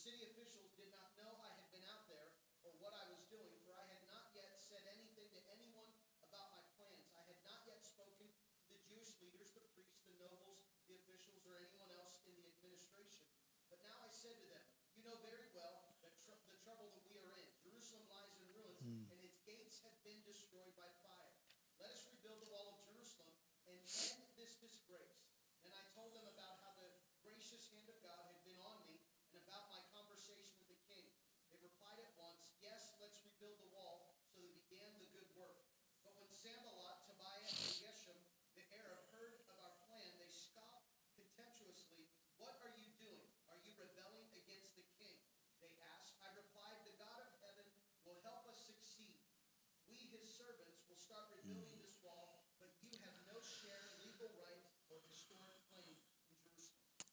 city 0.00 0.24
officials 0.32 0.72
did 0.80 0.88
not 0.88 1.12
know 1.20 1.28
I 1.44 1.52
had 1.60 1.68
been 1.68 1.84
out 1.84 2.08
there 2.08 2.32
or 2.64 2.72
what 2.80 2.96
I 2.96 3.04
was 3.12 3.20
doing, 3.28 3.52
for 3.68 3.76
I 3.76 3.84
had 3.84 4.00
not 4.08 4.32
yet 4.32 4.56
said 4.56 4.80
anything 4.96 5.28
to 5.36 5.40
anyone 5.52 5.92
about 6.24 6.56
my 6.56 6.64
plans. 6.80 7.12
I 7.12 7.20
had 7.28 7.36
not 7.44 7.68
yet 7.68 7.84
spoken 7.84 8.24
to 8.32 8.64
the 8.72 8.80
Jewish 8.88 9.12
leaders, 9.20 9.52
the 9.52 9.60
priests, 9.76 10.00
the 10.08 10.16
nobles, 10.16 10.72
the 10.88 10.96
officials, 11.04 11.44
or 11.44 11.60
anyone 11.60 11.92
else 11.92 12.16
in 12.24 12.32
the 12.32 12.48
administration. 12.48 13.28
But 13.68 13.84
now 13.84 14.00
I 14.00 14.08
said 14.08 14.40
to 14.40 14.48
them, 14.48 14.64
You 14.96 15.04
know 15.04 15.20
very 15.20 15.52
well 15.52 15.92
that 16.00 16.16
tr- 16.16 16.40
the 16.48 16.56
trouble 16.64 16.96
that 16.96 17.04
we 17.04 17.20
are 17.20 17.36
in. 17.36 17.52
Jerusalem 17.60 18.08
lies 18.08 18.32
in 18.40 18.48
ruins, 18.56 18.80
mm. 18.80 19.04
and 19.12 19.20
its 19.20 19.44
gates 19.44 19.84
have 19.84 20.00
been 20.00 20.24
destroyed 20.24 20.72
by 20.80 20.88
fire. 21.04 21.36
Let 21.76 21.92
us 21.92 22.08
rebuild 22.08 22.40
the 22.40 22.48
wall 22.48 22.72
of 22.72 22.80
Jerusalem 22.88 23.36
and 23.68 23.76
end 23.84 24.19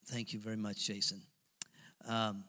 Thank 0.08 0.32
you 0.32 0.40
very 0.40 0.56
much, 0.56 0.86
Jason. 0.86 1.22
Um, 2.08 2.46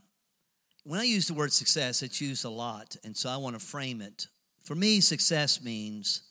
when 0.85 1.01
I 1.01 1.05
use 1.05 1.27
the 1.27 1.35
word 1.35 1.53
success, 1.53 2.03
it's 2.03 2.21
used 2.21 2.45
a 2.45 2.49
lot, 2.49 2.97
and 3.05 3.17
so 3.17 3.29
I 3.29 3.37
want 3.37 3.59
to 3.59 3.65
frame 3.65 4.01
it. 4.01 4.29
For 4.63 4.75
me, 4.75 5.01
success 5.01 5.63
means 5.63 6.23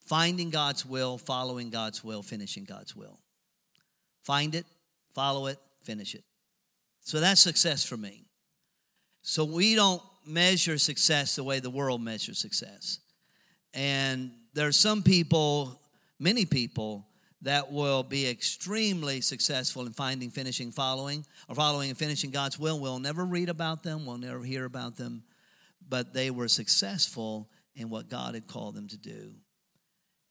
finding 0.00 0.50
God's 0.50 0.86
will, 0.86 1.18
following 1.18 1.68
God's 1.68 2.02
will, 2.02 2.22
finishing 2.22 2.64
God's 2.64 2.96
will. 2.96 3.18
Find 4.22 4.54
it, 4.54 4.66
follow 5.14 5.46
it, 5.46 5.58
finish 5.82 6.14
it. 6.14 6.24
So 7.00 7.20
that's 7.20 7.40
success 7.40 7.84
for 7.84 7.96
me. 7.96 8.24
So 9.22 9.44
we 9.44 9.74
don't 9.74 10.02
measure 10.24 10.78
success 10.78 11.36
the 11.36 11.44
way 11.44 11.60
the 11.60 11.70
world 11.70 12.00
measures 12.00 12.38
success. 12.38 13.00
And 13.76 14.32
there 14.54 14.66
are 14.66 14.72
some 14.72 15.02
people, 15.02 15.78
many 16.18 16.46
people, 16.46 17.06
that 17.42 17.70
will 17.70 18.02
be 18.02 18.26
extremely 18.26 19.20
successful 19.20 19.84
in 19.86 19.92
finding, 19.92 20.30
finishing, 20.30 20.72
following, 20.72 21.26
or 21.46 21.54
following 21.54 21.90
and 21.90 21.98
finishing 21.98 22.30
God's 22.30 22.58
will. 22.58 22.80
We'll 22.80 22.98
never 22.98 23.24
read 23.24 23.50
about 23.50 23.82
them, 23.82 24.06
we'll 24.06 24.16
never 24.16 24.42
hear 24.42 24.64
about 24.64 24.96
them, 24.96 25.22
but 25.86 26.14
they 26.14 26.30
were 26.30 26.48
successful 26.48 27.50
in 27.74 27.90
what 27.90 28.08
God 28.08 28.34
had 28.34 28.46
called 28.46 28.74
them 28.74 28.88
to 28.88 28.96
do. 28.96 29.34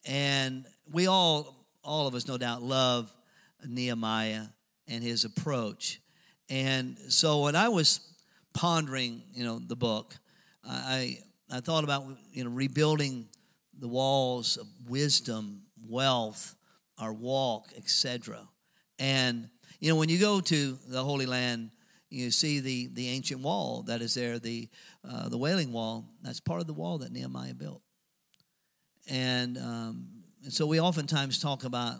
And 0.07 0.65
we 0.91 1.05
all, 1.05 1.67
all 1.83 2.07
of 2.07 2.15
us, 2.15 2.27
no 2.27 2.39
doubt, 2.39 2.63
love 2.63 3.13
Nehemiah 3.63 4.45
and 4.87 5.03
his 5.03 5.23
approach. 5.23 6.01
And 6.49 6.97
so 7.09 7.43
when 7.43 7.55
I 7.55 7.69
was 7.69 7.99
pondering, 8.55 9.21
you 9.33 9.43
know, 9.43 9.59
the 9.59 9.75
book, 9.75 10.15
I 10.67 11.19
I 11.51 11.59
thought 11.59 11.83
about 11.83 12.05
you 12.31 12.43
know 12.43 12.49
rebuilding 12.49 13.27
the 13.79 13.87
walls 13.87 14.57
of 14.57 14.67
wisdom, 14.87 15.63
wealth, 15.87 16.55
our 16.97 17.13
walk, 17.13 17.69
etc. 17.77 18.39
And 18.99 19.49
you 19.79 19.89
know, 19.89 19.97
when 19.97 20.09
you 20.09 20.19
go 20.19 20.39
to 20.39 20.77
the 20.87 21.03
Holy 21.03 21.25
Land, 21.25 21.71
you 22.09 22.31
see 22.31 22.59
the 22.59 22.87
the 22.93 23.09
ancient 23.09 23.41
wall 23.41 23.83
that 23.87 24.01
is 24.01 24.13
there, 24.13 24.39
the 24.39 24.69
uh, 25.07 25.29
the 25.29 25.37
Wailing 25.37 25.71
Wall. 25.71 26.05
That's 26.21 26.39
part 26.39 26.61
of 26.61 26.67
the 26.67 26.73
wall 26.73 26.99
that 26.99 27.11
Nehemiah 27.11 27.53
built. 27.53 27.81
And, 29.07 29.57
um, 29.57 30.07
and 30.43 30.51
so 30.51 30.65
we 30.65 30.79
oftentimes 30.79 31.39
talk 31.39 31.63
about 31.63 31.97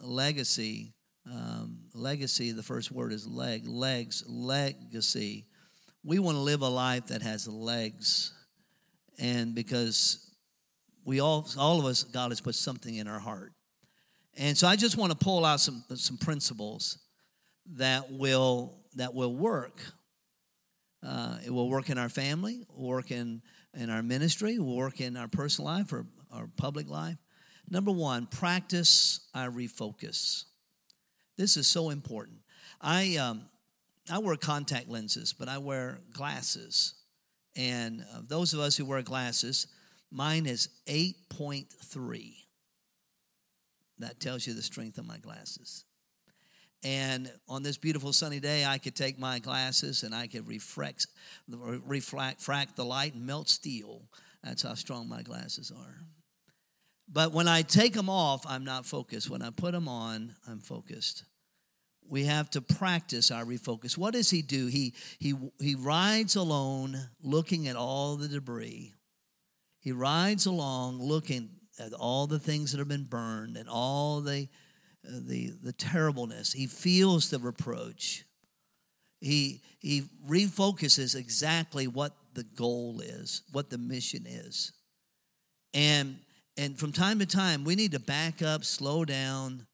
legacy. 0.00 0.92
Um, 1.30 1.78
legacy. 1.94 2.50
The 2.52 2.62
first 2.62 2.90
word 2.90 3.12
is 3.12 3.26
leg. 3.26 3.66
Legs. 3.66 4.24
Legacy. 4.26 5.46
We 6.04 6.18
want 6.18 6.36
to 6.36 6.40
live 6.40 6.62
a 6.62 6.68
life 6.68 7.08
that 7.08 7.22
has 7.22 7.46
legs, 7.46 8.32
and 9.20 9.54
because 9.54 10.31
we 11.04 11.20
all 11.20 11.46
all 11.58 11.78
of 11.78 11.86
us, 11.86 12.04
God 12.04 12.30
has 12.30 12.40
put 12.40 12.54
something 12.54 12.94
in 12.94 13.06
our 13.08 13.20
heart 13.20 13.52
and 14.36 14.56
so 14.56 14.66
I 14.66 14.76
just 14.76 14.96
want 14.96 15.12
to 15.12 15.18
pull 15.18 15.44
out 15.44 15.60
some, 15.60 15.84
some 15.94 16.16
principles 16.16 16.98
that 17.74 18.10
will, 18.10 18.78
that 18.96 19.14
will 19.14 19.34
work. 19.34 19.80
Uh, 21.06 21.36
it 21.44 21.50
will 21.50 21.68
work 21.68 21.90
in 21.90 21.98
our 21.98 22.08
family, 22.08 22.64
work 22.74 23.10
in, 23.10 23.42
in 23.74 23.90
our 23.90 24.02
ministry, 24.02 24.58
work 24.58 25.00
in 25.00 25.16
our 25.16 25.28
personal 25.28 25.70
life 25.70 25.92
or 25.92 26.06
our 26.32 26.48
public 26.56 26.88
life. 26.88 27.18
Number 27.68 27.90
one, 27.90 28.26
practice 28.26 29.28
I 29.34 29.46
refocus. 29.46 30.44
This 31.36 31.56
is 31.56 31.66
so 31.66 31.90
important. 31.90 32.38
I, 32.80 33.16
um, 33.16 33.46
I 34.10 34.18
wear 34.18 34.36
contact 34.36 34.88
lenses, 34.88 35.32
but 35.32 35.48
I 35.48 35.58
wear 35.58 36.00
glasses. 36.12 36.94
And 37.54 38.04
uh, 38.14 38.20
those 38.26 38.54
of 38.54 38.60
us 38.60 38.76
who 38.76 38.86
wear 38.86 39.02
glasses, 39.02 39.66
mine 40.12 40.46
is 40.46 40.68
8.3. 40.86 42.34
That 43.98 44.20
tells 44.20 44.46
you 44.46 44.54
the 44.54 44.62
strength 44.62 44.98
of 44.98 45.06
my 45.06 45.18
glasses. 45.18 45.84
And 46.84 47.30
on 47.48 47.62
this 47.62 47.76
beautiful 47.76 48.12
sunny 48.12 48.40
day, 48.40 48.64
I 48.64 48.78
could 48.78 48.96
take 48.96 49.18
my 49.18 49.38
glasses 49.38 50.02
and 50.02 50.14
I 50.14 50.26
could 50.26 50.48
refract, 50.48 51.06
refract 51.48 52.76
the 52.76 52.84
light 52.84 53.14
and 53.14 53.24
melt 53.24 53.48
steel. 53.48 54.02
That's 54.42 54.62
how 54.62 54.74
strong 54.74 55.08
my 55.08 55.22
glasses 55.22 55.70
are. 55.70 56.00
But 57.08 57.32
when 57.32 57.46
I 57.46 57.62
take 57.62 57.94
them 57.94 58.08
off, 58.08 58.44
I'm 58.48 58.64
not 58.64 58.86
focused. 58.86 59.30
When 59.30 59.42
I 59.42 59.50
put 59.50 59.72
them 59.72 59.86
on, 59.86 60.34
I'm 60.48 60.58
focused. 60.58 61.24
We 62.08 62.24
have 62.24 62.50
to 62.50 62.60
practice 62.60 63.30
our 63.30 63.44
refocus. 63.44 63.96
What 63.96 64.14
does 64.14 64.30
he 64.30 64.42
do? 64.42 64.66
He, 64.66 64.94
he, 65.18 65.34
he 65.60 65.76
rides 65.76 66.34
alone 66.34 66.98
looking 67.22 67.68
at 67.68 67.76
all 67.76 68.16
the 68.16 68.28
debris. 68.28 68.92
He 69.82 69.92
rides 69.92 70.46
along 70.46 71.02
looking 71.02 71.50
at 71.78 71.92
all 71.92 72.26
the 72.26 72.38
things 72.38 72.72
that 72.72 72.78
have 72.78 72.88
been 72.88 73.04
burned 73.04 73.56
and 73.58 73.68
all 73.68 74.22
the 74.22 74.48
the, 75.04 75.52
the 75.62 75.72
terribleness. 75.72 76.52
He 76.52 76.66
feels 76.66 77.30
the 77.30 77.38
reproach. 77.38 78.24
He, 79.20 79.62
he 79.78 80.04
refocuses 80.28 81.14
exactly 81.14 81.86
what 81.86 82.12
the 82.34 82.44
goal 82.44 83.00
is, 83.00 83.42
what 83.52 83.70
the 83.70 83.78
mission 83.78 84.26
is. 84.26 84.72
And, 85.74 86.18
and 86.56 86.78
from 86.78 86.92
time 86.92 87.18
to 87.20 87.26
time, 87.26 87.64
we 87.64 87.74
need 87.74 87.92
to 87.92 88.00
back 88.00 88.42
up, 88.42 88.64
slow 88.64 89.04
down, 89.04 89.66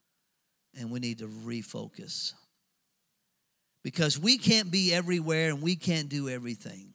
and 0.79 0.91
we 0.91 1.01
need 1.01 1.19
to 1.19 1.29
refocus. 1.29 2.33
Because 3.83 4.19
we 4.19 4.39
can't 4.39 4.71
be 4.71 4.93
everywhere 4.93 5.51
and 5.51 5.63
we 5.63 5.77
can't 5.77 6.09
do 6.09 6.29
everything. 6.29 6.88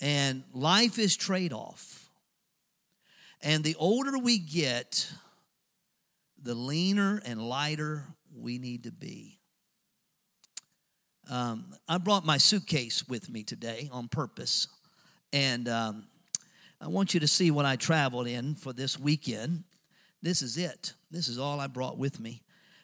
And 0.00 0.44
life 0.52 0.98
is 0.98 1.16
trade 1.16 1.52
off. 1.52 2.08
And 3.42 3.64
the 3.64 3.76
older 3.78 4.18
we 4.18 4.38
get, 4.38 5.10
the 6.42 6.54
leaner 6.54 7.22
and 7.24 7.40
lighter 7.40 8.04
we 8.34 8.58
need 8.58 8.84
to 8.84 8.92
be. 8.92 9.38
Um, 11.30 11.66
I 11.88 11.98
brought 11.98 12.24
my 12.24 12.38
suitcase 12.38 13.06
with 13.08 13.30
me 13.30 13.42
today 13.44 13.88
on 13.92 14.08
purpose. 14.08 14.66
And 15.32 15.68
um, 15.68 16.04
I 16.80 16.88
want 16.88 17.14
you 17.14 17.20
to 17.20 17.28
see 17.28 17.50
what 17.50 17.66
I 17.66 17.76
traveled 17.76 18.26
in 18.26 18.54
for 18.54 18.72
this 18.72 18.98
weekend. 18.98 19.64
This 20.22 20.42
is 20.42 20.56
it. 20.56 20.94
This 21.10 21.28
is 21.28 21.38
all 21.38 21.60
I 21.60 21.66
brought 21.66 21.98
with 21.98 22.18
me. 22.18 22.42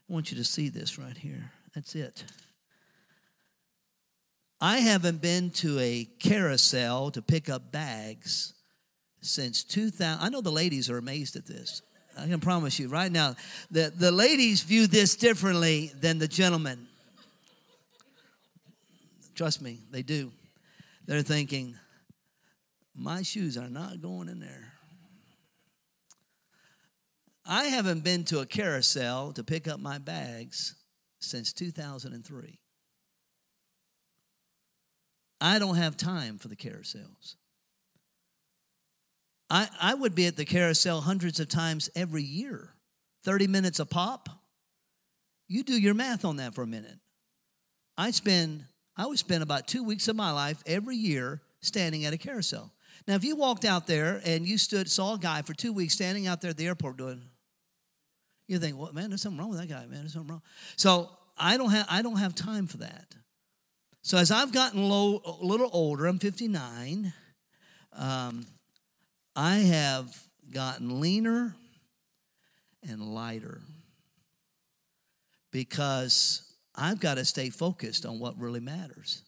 I 0.09 0.13
want 0.13 0.31
you 0.31 0.37
to 0.39 0.45
see 0.45 0.69
this 0.69 0.99
right 0.99 1.17
here. 1.17 1.51
That's 1.75 1.95
it. 1.95 2.25
I 4.61 4.79
haven't 4.79 5.21
been 5.21 5.51
to 5.51 5.79
a 5.79 6.09
carousel 6.19 7.11
to 7.11 7.21
pick 7.21 7.51
up 7.51 7.71
bags 7.71 8.55
since 9.21 9.63
2000. 9.65 10.23
I 10.23 10.29
know 10.31 10.41
the 10.41 10.51
ladies 10.51 10.89
are 10.89 10.99
amazed 10.99 11.37
at 11.37 11.47
this. 11.47 11.83
I 12.19 12.27
can 12.27 12.41
promise 12.41 12.79
you 12.79 12.89
right 12.89 13.13
now, 13.13 13.35
the, 13.71 13.93
the 13.95 14.11
ladies 14.11 14.63
view 14.63 14.87
this 14.87 15.17
differently 15.17 15.93
than 16.01 16.19
the 16.19 16.29
gentlemen. 16.29 16.87
Trust 19.35 19.61
me, 19.61 19.81
they 19.91 20.03
do. 20.03 20.33
They're 21.05 21.21
thinking, 21.21 21.75
my 22.95 23.21
shoes 23.21 23.59
are 23.59 23.69
not 23.69 24.01
going 24.01 24.29
in 24.29 24.41
there. 24.41 24.73
I 27.45 27.65
haven't 27.65 28.03
been 28.03 28.25
to 28.25 28.41
a 28.41 28.47
carousel 28.47 29.33
to 29.35 29.45
pick 29.45 29.69
up 29.69 29.79
my 29.79 29.99
bags 29.99 30.75
since 31.21 31.53
2003. 31.53 32.59
I 35.41 35.59
don't 35.59 35.77
have 35.77 35.97
time 35.97 36.39
for 36.39 36.49
the 36.49 36.57
carousels. 36.57 37.37
I, 39.49 39.69
I 39.81 39.95
would 39.95 40.15
be 40.15 40.27
at 40.27 40.37
the 40.37 40.45
carousel 40.45 41.03
hundreds 41.03 41.39
of 41.39 41.49
times 41.49 41.89
every 41.95 42.23
year, 42.23 42.71
30 43.25 43.47
minutes 43.47 43.79
a 43.79 43.87
pop. 43.87 44.29
You 45.49 45.63
do 45.63 45.81
your 45.81 45.95
math 45.95 46.25
on 46.25 46.37
that 46.37 46.55
for 46.55 46.63
a 46.63 46.67
minute. 46.67 46.99
I 47.97 48.11
spend, 48.11 48.65
I 48.97 49.07
would 49.07 49.19
spend 49.19 49.43
about 49.43 49.69
two 49.69 49.85
weeks 49.85 50.09
of 50.09 50.17
my 50.17 50.33
life 50.33 50.63
every 50.67 50.97
year 50.97 51.43
standing 51.61 52.05
at 52.05 52.13
a 52.13 52.19
carousel. 52.19 52.73
Now, 53.07 53.15
if 53.15 53.25
you 53.25 53.37
walked 53.37 53.65
out 53.65 53.87
there 53.87 54.21
and 54.25 54.47
you 54.47 54.59
stood, 54.59 54.91
saw 54.91 55.15
a 55.15 55.19
guy 55.19 55.43
for 55.43 55.55
two 55.55 55.73
weeks 55.73 55.95
standing 55.95 56.27
out 56.27 56.41
there 56.41 56.51
at 56.51 56.57
the 56.57 56.67
airport 56.67 56.97
doing, 56.97 57.23
you 58.49 58.59
think, 58.59 58.79
well, 58.79 58.93
man, 58.93 59.11
there's 59.11 59.23
something 59.23 59.39
wrong 59.39 59.51
with 59.51 59.61
that 59.61 59.69
guy, 59.69 59.87
man. 59.87 60.01
There's 60.01 60.13
something 60.13 60.31
wrong. 60.31 60.43
So 60.77 61.11
I 61.37 61.57
don't 61.57 61.71
have 61.71 61.87
I 61.89 62.03
don't 62.03 62.17
have 62.17 62.35
time 62.35 62.67
for 62.67 62.79
that. 62.79 63.15
So 64.07 64.19
as 64.19 64.31
I've 64.31 64.53
gotten 64.53 64.89
low, 64.89 65.21
a 65.25 65.45
little 65.45 65.69
older, 65.73 66.07
I'm 66.07 66.21
59. 66.21 67.13
Um, 67.93 68.47
I 69.35 69.57
have 69.57 70.17
gotten 70.53 71.01
leaner 71.01 71.57
and 72.89 73.03
lighter 73.03 73.63
because 75.51 76.55
I've 76.73 77.01
got 77.01 77.15
to 77.17 77.25
stay 77.25 77.51
focused 77.51 78.07
on 78.07 78.21
what 78.21 78.39
really 78.39 78.61
matters. 78.61 79.25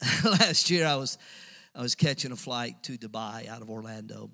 Last 0.24 0.70
year, 0.70 0.86
I 0.86 0.96
was 0.96 1.18
I 1.74 1.82
was 1.82 1.94
catching 1.94 2.32
a 2.32 2.36
flight 2.36 2.82
to 2.84 2.92
Dubai 2.92 3.48
out 3.48 3.60
of 3.60 3.68
Orlando, 3.68 4.30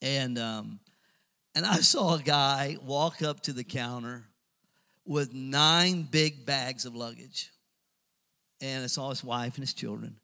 and 0.00 0.38
um, 0.38 0.80
and 1.54 1.66
I 1.66 1.80
saw 1.80 2.14
a 2.14 2.22
guy 2.22 2.78
walk 2.82 3.20
up 3.20 3.40
to 3.40 3.52
the 3.52 3.64
counter 3.64 4.24
with 5.04 5.32
nine 5.32 6.02
big 6.02 6.46
bags 6.46 6.84
of 6.84 6.94
luggage, 6.94 7.50
and 8.60 8.84
I 8.84 8.86
saw 8.86 9.10
his 9.10 9.24
wife 9.24 9.54
and 9.54 9.62
his 9.62 9.74
children, 9.74 10.16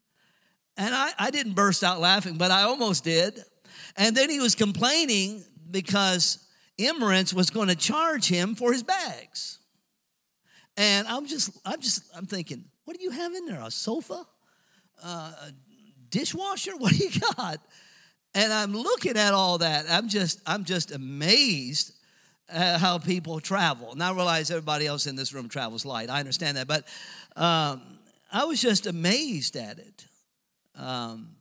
and 0.77 0.95
I, 0.95 1.11
I 1.19 1.31
didn't 1.31 1.53
burst 1.53 1.83
out 1.83 1.99
laughing, 1.99 2.37
but 2.37 2.51
I 2.51 2.63
almost 2.63 3.03
did. 3.03 3.43
And 3.97 4.15
then 4.15 4.29
he 4.29 4.39
was 4.39 4.55
complaining 4.55 5.43
because 5.69 6.47
Emirates 6.79 7.33
was 7.33 7.49
going 7.49 7.67
to 7.67 7.75
charge 7.75 8.27
him 8.27 8.55
for 8.55 8.71
his 8.71 8.83
bags. 8.83 9.59
And 10.77 11.07
I'm 11.07 11.25
just, 11.25 11.51
I'm 11.65 11.81
just, 11.81 12.03
I'm 12.15 12.25
thinking, 12.25 12.63
what 12.85 12.97
do 12.97 13.03
you 13.03 13.11
have 13.11 13.33
in 13.33 13.45
there? 13.45 13.61
A 13.61 13.69
sofa? 13.69 14.25
Uh, 15.03 15.31
a 15.47 15.51
dishwasher? 16.09 16.71
What 16.77 16.93
do 16.93 16.97
you 16.97 17.19
got? 17.35 17.59
And 18.33 18.53
I'm 18.53 18.73
looking 18.73 19.17
at 19.17 19.33
all 19.33 19.57
that. 19.57 19.85
I'm 19.89 20.07
just, 20.07 20.39
I'm 20.45 20.63
just 20.63 20.91
amazed 20.91 21.91
at 22.51 22.79
how 22.79 22.97
people 22.97 23.39
travel. 23.39 23.91
And 23.91 24.01
I 24.01 24.11
realize 24.11 24.51
everybody 24.51 24.85
else 24.87 25.07
in 25.07 25.15
this 25.15 25.33
room 25.33 25.49
travels 25.49 25.85
light. 25.85 26.09
I 26.09 26.19
understand 26.19 26.57
that, 26.57 26.67
but 26.67 26.85
um, 27.35 27.81
I 28.31 28.45
was 28.45 28.61
just 28.61 28.87
amazed 28.87 29.55
at 29.55 29.79
it. 29.79 30.05
Um, 30.75 31.35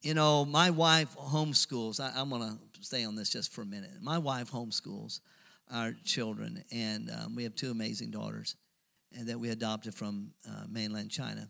you 0.00 0.14
know, 0.14 0.44
my 0.44 0.70
wife 0.70 1.16
homeschools. 1.16 2.00
I, 2.00 2.20
am 2.20 2.30
going 2.30 2.42
to 2.42 2.58
stay 2.82 3.04
on 3.04 3.16
this 3.16 3.30
just 3.30 3.52
for 3.52 3.62
a 3.62 3.66
minute. 3.66 3.90
My 4.00 4.18
wife 4.18 4.50
homeschools 4.50 5.20
our 5.70 5.92
children, 6.04 6.64
and 6.72 7.10
um, 7.10 7.34
we 7.34 7.42
have 7.42 7.54
two 7.54 7.70
amazing 7.70 8.10
daughters 8.10 8.56
and 9.16 9.28
that 9.28 9.38
we 9.38 9.50
adopted 9.50 9.94
from 9.94 10.32
uh, 10.48 10.64
mainland 10.70 11.10
China. 11.10 11.48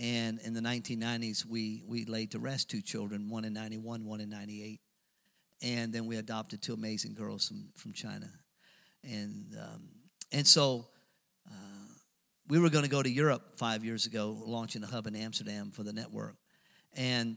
And 0.00 0.38
in 0.40 0.52
the 0.52 0.60
1990s, 0.60 1.44
we, 1.44 1.82
we 1.86 2.04
laid 2.04 2.32
to 2.32 2.38
rest 2.38 2.68
two 2.68 2.82
children, 2.82 3.28
one 3.28 3.44
in 3.44 3.54
91, 3.54 4.04
one 4.04 4.20
in 4.20 4.28
98. 4.28 4.80
And 5.62 5.92
then 5.92 6.06
we 6.06 6.16
adopted 6.16 6.62
two 6.62 6.74
amazing 6.74 7.14
girls 7.14 7.48
from, 7.48 7.68
from 7.76 7.92
China. 7.92 8.30
And, 9.02 9.56
um, 9.58 9.88
and 10.32 10.46
so 10.46 10.88
we 12.48 12.58
were 12.58 12.70
going 12.70 12.84
to 12.84 12.90
go 12.90 13.02
to 13.02 13.10
Europe 13.10 13.56
five 13.56 13.84
years 13.84 14.06
ago, 14.06 14.36
launching 14.44 14.82
a 14.82 14.86
hub 14.86 15.06
in 15.06 15.16
Amsterdam 15.16 15.70
for 15.70 15.82
the 15.82 15.92
network. 15.92 16.36
And 16.94 17.36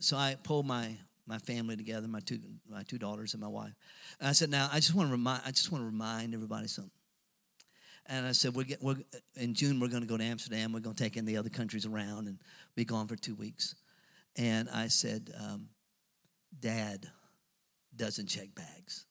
so 0.00 0.16
I 0.16 0.36
pulled 0.42 0.66
my, 0.66 0.96
my 1.26 1.38
family 1.38 1.76
together, 1.76 2.08
my 2.08 2.20
two, 2.20 2.38
my 2.68 2.82
two 2.82 2.98
daughters 2.98 3.34
and 3.34 3.42
my 3.42 3.48
wife. 3.48 3.74
And 4.18 4.28
I 4.28 4.32
said, 4.32 4.50
now 4.50 4.68
I 4.72 4.76
just 4.76 4.94
want 4.94 5.08
to 5.08 5.12
remind, 5.12 5.42
I 5.44 5.50
just 5.50 5.70
want 5.70 5.82
to 5.82 5.86
remind 5.86 6.34
everybody 6.34 6.66
something. 6.66 6.90
And 8.06 8.24
I 8.24 8.32
said, 8.32 8.54
we're, 8.54 8.64
get, 8.64 8.82
we're 8.82 8.96
in 9.34 9.54
June, 9.54 9.80
we're 9.80 9.88
going 9.88 10.02
to 10.02 10.08
go 10.08 10.16
to 10.16 10.24
Amsterdam. 10.24 10.72
We're 10.72 10.80
going 10.80 10.94
to 10.94 11.02
take 11.02 11.16
in 11.16 11.24
the 11.24 11.36
other 11.36 11.48
countries 11.48 11.86
around 11.86 12.28
and 12.28 12.38
be 12.76 12.84
gone 12.84 13.08
for 13.08 13.16
two 13.16 13.34
weeks. 13.34 13.74
And 14.36 14.68
I 14.70 14.88
said, 14.88 15.30
um, 15.38 15.68
Dad 16.58 17.10
doesn't 17.96 18.26
check 18.26 18.54
bags. 18.54 19.06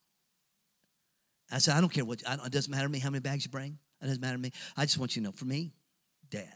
I 1.50 1.58
said, 1.58 1.76
I 1.76 1.80
don't 1.80 1.92
care 1.92 2.04
what, 2.04 2.22
it 2.22 2.52
doesn't 2.52 2.70
matter 2.70 2.86
to 2.86 2.92
me 2.92 2.98
how 2.98 3.10
many 3.10 3.20
bags 3.20 3.44
you 3.44 3.50
bring. 3.50 3.78
It 4.02 4.06
doesn't 4.06 4.20
matter 4.20 4.36
to 4.36 4.42
me. 4.42 4.52
I 4.76 4.84
just 4.84 4.98
want 4.98 5.16
you 5.16 5.22
to 5.22 5.28
know, 5.28 5.32
for 5.32 5.44
me, 5.44 5.72
dad 6.30 6.52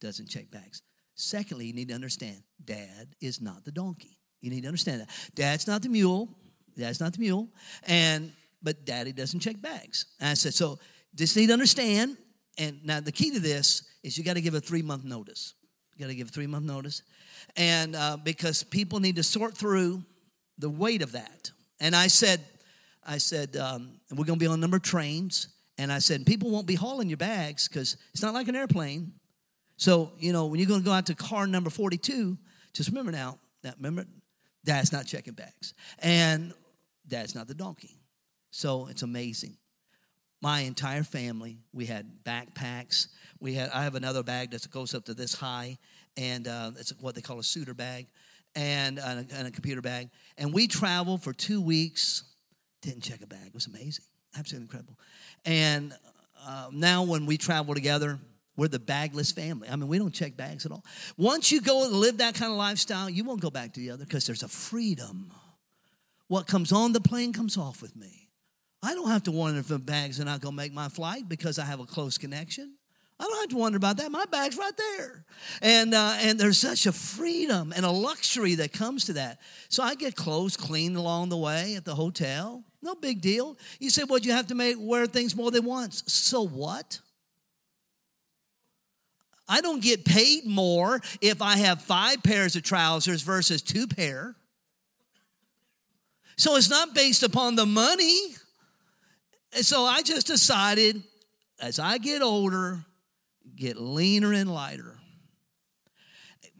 doesn't 0.00 0.28
check 0.28 0.50
bags. 0.50 0.82
Secondly, 1.14 1.66
you 1.66 1.72
need 1.72 1.88
to 1.88 1.94
understand, 1.94 2.42
dad 2.64 3.14
is 3.20 3.40
not 3.40 3.64
the 3.64 3.72
donkey. 3.72 4.18
You 4.40 4.50
need 4.50 4.62
to 4.62 4.68
understand 4.68 5.02
that. 5.02 5.10
Dad's 5.34 5.66
not 5.66 5.82
the 5.82 5.88
mule. 5.88 6.28
Dad's 6.76 7.00
not 7.00 7.12
the 7.12 7.20
mule. 7.20 7.48
And 7.84 8.32
but 8.62 8.84
daddy 8.84 9.12
doesn't 9.12 9.40
check 9.40 9.60
bags. 9.60 10.06
And 10.20 10.30
I 10.30 10.34
said, 10.34 10.54
so 10.54 10.78
just 11.14 11.36
need 11.36 11.48
to 11.48 11.52
understand. 11.52 12.16
And 12.58 12.84
now 12.84 13.00
the 13.00 13.12
key 13.12 13.30
to 13.32 13.40
this 13.40 13.82
is 14.02 14.16
you 14.16 14.24
got 14.24 14.34
to 14.34 14.40
give 14.40 14.54
a 14.54 14.60
three 14.60 14.82
month 14.82 15.04
notice. 15.04 15.54
You 15.94 16.04
got 16.04 16.10
to 16.10 16.14
give 16.14 16.28
a 16.28 16.30
three 16.30 16.46
month 16.46 16.64
notice. 16.64 17.02
And 17.56 17.96
uh, 17.96 18.16
because 18.22 18.62
people 18.62 19.00
need 19.00 19.16
to 19.16 19.22
sort 19.22 19.56
through 19.56 20.04
the 20.62 20.70
weight 20.70 21.02
of 21.02 21.12
that. 21.12 21.50
And 21.80 21.94
I 21.94 22.06
said, 22.06 22.40
I 23.04 23.18
said, 23.18 23.56
um, 23.56 24.00
we're 24.10 24.24
going 24.24 24.38
to 24.38 24.42
be 24.42 24.46
on 24.46 24.54
a 24.54 24.60
number 24.60 24.76
of 24.78 24.82
trains. 24.82 25.48
And 25.76 25.92
I 25.92 25.98
said, 25.98 26.24
people 26.24 26.50
won't 26.50 26.66
be 26.66 26.76
hauling 26.76 27.08
your 27.08 27.18
bags 27.18 27.68
because 27.68 27.96
it's 28.12 28.22
not 28.22 28.32
like 28.32 28.48
an 28.48 28.56
airplane. 28.56 29.12
So, 29.76 30.12
you 30.18 30.32
know, 30.32 30.46
when 30.46 30.60
you're 30.60 30.68
going 30.68 30.80
to 30.80 30.86
go 30.86 30.92
out 30.92 31.06
to 31.06 31.14
car 31.14 31.46
number 31.46 31.68
42, 31.68 32.38
just 32.72 32.88
remember 32.88 33.10
now, 33.10 33.38
that 33.62 33.74
remember, 33.76 34.06
dad's 34.64 34.92
not 34.92 35.06
checking 35.06 35.34
bags. 35.34 35.74
And 35.98 36.54
dad's 37.08 37.34
not 37.34 37.48
the 37.48 37.54
donkey. 37.54 37.98
So 38.52 38.86
it's 38.88 39.02
amazing. 39.02 39.56
My 40.40 40.60
entire 40.60 41.02
family, 41.02 41.58
we 41.72 41.86
had 41.86 42.06
backpacks. 42.24 43.08
We 43.40 43.54
had, 43.54 43.70
I 43.70 43.82
have 43.82 43.96
another 43.96 44.22
bag 44.22 44.52
that 44.52 44.70
goes 44.70 44.94
up 44.94 45.04
to 45.06 45.14
this 45.14 45.34
high, 45.34 45.78
and 46.16 46.46
uh, 46.46 46.72
it's 46.78 46.92
what 47.00 47.14
they 47.14 47.20
call 47.20 47.38
a 47.38 47.42
suiter 47.42 47.76
bag, 47.76 48.06
and, 48.54 48.98
and, 48.98 49.30
a, 49.30 49.34
and 49.36 49.48
a 49.48 49.50
computer 49.50 49.80
bag. 49.80 50.10
And 50.36 50.52
we 50.52 50.66
traveled 50.66 51.22
for 51.22 51.32
two 51.32 51.60
weeks, 51.60 52.24
didn't 52.80 53.02
check 53.02 53.22
a 53.22 53.26
bag. 53.26 53.46
It 53.46 53.54
was 53.54 53.66
amazing, 53.66 54.04
absolutely 54.38 54.64
incredible. 54.64 54.98
And 55.44 55.94
uh, 56.46 56.68
now 56.72 57.04
when 57.04 57.26
we 57.26 57.36
travel 57.36 57.74
together, 57.74 58.18
we're 58.56 58.68
the 58.68 58.78
bagless 58.78 59.32
family. 59.32 59.68
I 59.68 59.76
mean, 59.76 59.88
we 59.88 59.98
don't 59.98 60.12
check 60.12 60.36
bags 60.36 60.66
at 60.66 60.72
all. 60.72 60.84
Once 61.16 61.50
you 61.50 61.60
go 61.60 61.84
and 61.84 61.94
live 61.94 62.18
that 62.18 62.34
kind 62.34 62.52
of 62.52 62.58
lifestyle, 62.58 63.08
you 63.08 63.24
won't 63.24 63.40
go 63.40 63.50
back 63.50 63.72
to 63.74 63.80
the 63.80 63.90
other 63.90 64.04
because 64.04 64.26
there's 64.26 64.42
a 64.42 64.48
freedom. 64.48 65.32
What 66.28 66.46
comes 66.46 66.72
on 66.72 66.92
the 66.92 67.00
plane 67.00 67.32
comes 67.32 67.56
off 67.56 67.80
with 67.80 67.96
me. 67.96 68.28
I 68.82 68.94
don't 68.94 69.08
have 69.08 69.22
to 69.24 69.30
wonder 69.30 69.60
if 69.60 69.68
the 69.68 69.78
bags 69.78 70.20
are 70.20 70.24
not 70.24 70.40
going 70.40 70.52
to 70.52 70.56
make 70.56 70.72
my 70.72 70.88
flight 70.88 71.28
because 71.28 71.58
I 71.58 71.64
have 71.64 71.80
a 71.80 71.86
close 71.86 72.18
connection. 72.18 72.74
I 73.22 73.24
don't 73.24 73.40
have 73.40 73.50
to 73.50 73.56
wonder 73.56 73.76
about 73.76 73.98
that. 73.98 74.10
My 74.10 74.24
bag's 74.24 74.56
right 74.56 74.76
there. 74.76 75.24
And, 75.60 75.94
uh, 75.94 76.16
and 76.18 76.40
there's 76.40 76.58
such 76.58 76.86
a 76.86 76.92
freedom 76.92 77.72
and 77.74 77.86
a 77.86 77.90
luxury 77.90 78.56
that 78.56 78.72
comes 78.72 79.04
to 79.04 79.12
that. 79.12 79.40
So 79.68 79.84
I 79.84 79.94
get 79.94 80.16
clothes 80.16 80.56
cleaned 80.56 80.96
along 80.96 81.28
the 81.28 81.36
way 81.36 81.76
at 81.76 81.84
the 81.84 81.94
hotel. 81.94 82.64
No 82.82 82.96
big 82.96 83.20
deal. 83.20 83.56
You 83.78 83.90
say, 83.90 84.02
well, 84.02 84.18
you 84.18 84.32
have 84.32 84.48
to 84.48 84.56
make, 84.56 84.74
wear 84.76 85.06
things 85.06 85.36
more 85.36 85.52
than 85.52 85.64
once. 85.64 86.02
So 86.08 86.44
what? 86.44 86.98
I 89.48 89.60
don't 89.60 89.80
get 89.80 90.04
paid 90.04 90.44
more 90.44 91.00
if 91.20 91.40
I 91.42 91.58
have 91.58 91.80
five 91.80 92.24
pairs 92.24 92.56
of 92.56 92.64
trousers 92.64 93.22
versus 93.22 93.62
two 93.62 93.86
pair. 93.86 94.34
So 96.36 96.56
it's 96.56 96.70
not 96.70 96.92
based 96.92 97.22
upon 97.22 97.54
the 97.54 97.66
money. 97.66 98.34
And 99.54 99.64
so 99.64 99.84
I 99.84 100.02
just 100.02 100.26
decided 100.26 101.04
as 101.60 101.78
I 101.78 101.98
get 101.98 102.20
older, 102.20 102.84
get 103.56 103.76
leaner 103.76 104.32
and 104.32 104.52
lighter. 104.52 104.98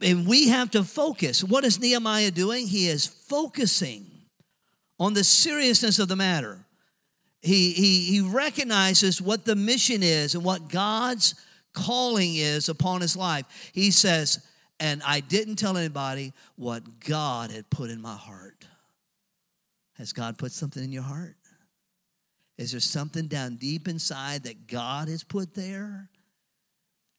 And 0.01 0.27
we 0.27 0.49
have 0.49 0.71
to 0.71 0.83
focus. 0.83 1.43
What 1.43 1.63
is 1.63 1.79
Nehemiah 1.79 2.31
doing? 2.31 2.67
He 2.67 2.87
is 2.87 3.05
focusing 3.05 4.05
on 4.99 5.13
the 5.13 5.23
seriousness 5.23 5.99
of 5.99 6.07
the 6.07 6.15
matter. 6.15 6.65
He, 7.41 7.71
he, 7.71 8.03
he 8.05 8.21
recognizes 8.21 9.21
what 9.21 9.45
the 9.45 9.55
mission 9.55 10.01
is 10.01 10.35
and 10.35 10.43
what 10.43 10.69
God's 10.69 11.35
calling 11.73 12.35
is 12.35 12.69
upon 12.69 13.01
his 13.01 13.17
life. 13.17 13.45
He 13.73 13.91
says, 13.91 14.45
And 14.79 15.01
I 15.05 15.19
didn't 15.19 15.57
tell 15.57 15.77
anybody 15.77 16.33
what 16.55 16.99
God 17.01 17.51
had 17.51 17.69
put 17.69 17.89
in 17.89 18.01
my 18.01 18.15
heart. 18.15 18.65
Has 19.97 20.13
God 20.13 20.37
put 20.37 20.51
something 20.51 20.83
in 20.83 20.91
your 20.91 21.03
heart? 21.03 21.35
Is 22.57 22.71
there 22.71 22.79
something 22.79 23.27
down 23.27 23.55
deep 23.55 23.87
inside 23.87 24.43
that 24.43 24.67
God 24.67 25.07
has 25.07 25.23
put 25.23 25.53
there? 25.53 26.09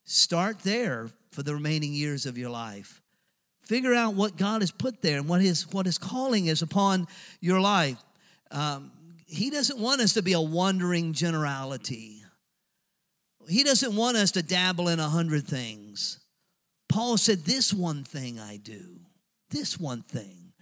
Start 0.05 0.61
there 0.61 1.09
for 1.33 1.43
the 1.43 1.55
remaining 1.55 1.93
years 1.93 2.27
of 2.27 2.39
your 2.39 2.51
life. 2.51 3.03
Figure 3.63 3.95
out 3.95 4.15
what 4.15 4.37
God 4.37 4.61
has 4.61 4.71
put 4.71 5.01
there 5.01 5.19
and 5.19 5.29
what 5.29 5.41
his, 5.41 5.71
what 5.73 5.87
his 5.87 5.99
calling 5.99 6.47
is 6.47 6.63
upon 6.63 7.09
your 7.41 7.61
life. 7.61 7.97
Um, 8.51 8.93
he 9.27 9.51
doesn't 9.51 9.79
want 9.79 10.01
us 10.01 10.15
to 10.15 10.23
be 10.23 10.35
a 10.35 10.41
wandering 10.41 11.13
generality. 11.13 12.23
He 13.49 13.65
doesn't 13.65 13.97
want 13.97 14.17
us 14.17 14.33
to 14.33 14.43
dabble 14.43 14.89
in 14.89 15.01
a 15.01 15.09
hundred 15.09 15.47
things. 15.47 16.21
Paul 16.89 17.17
said, 17.17 17.41
This 17.41 17.73
one 17.73 18.05
thing 18.05 18.39
I 18.39 18.59
do, 18.59 19.01
this 19.51 19.79
one 19.79 20.03
thing. 20.03 20.53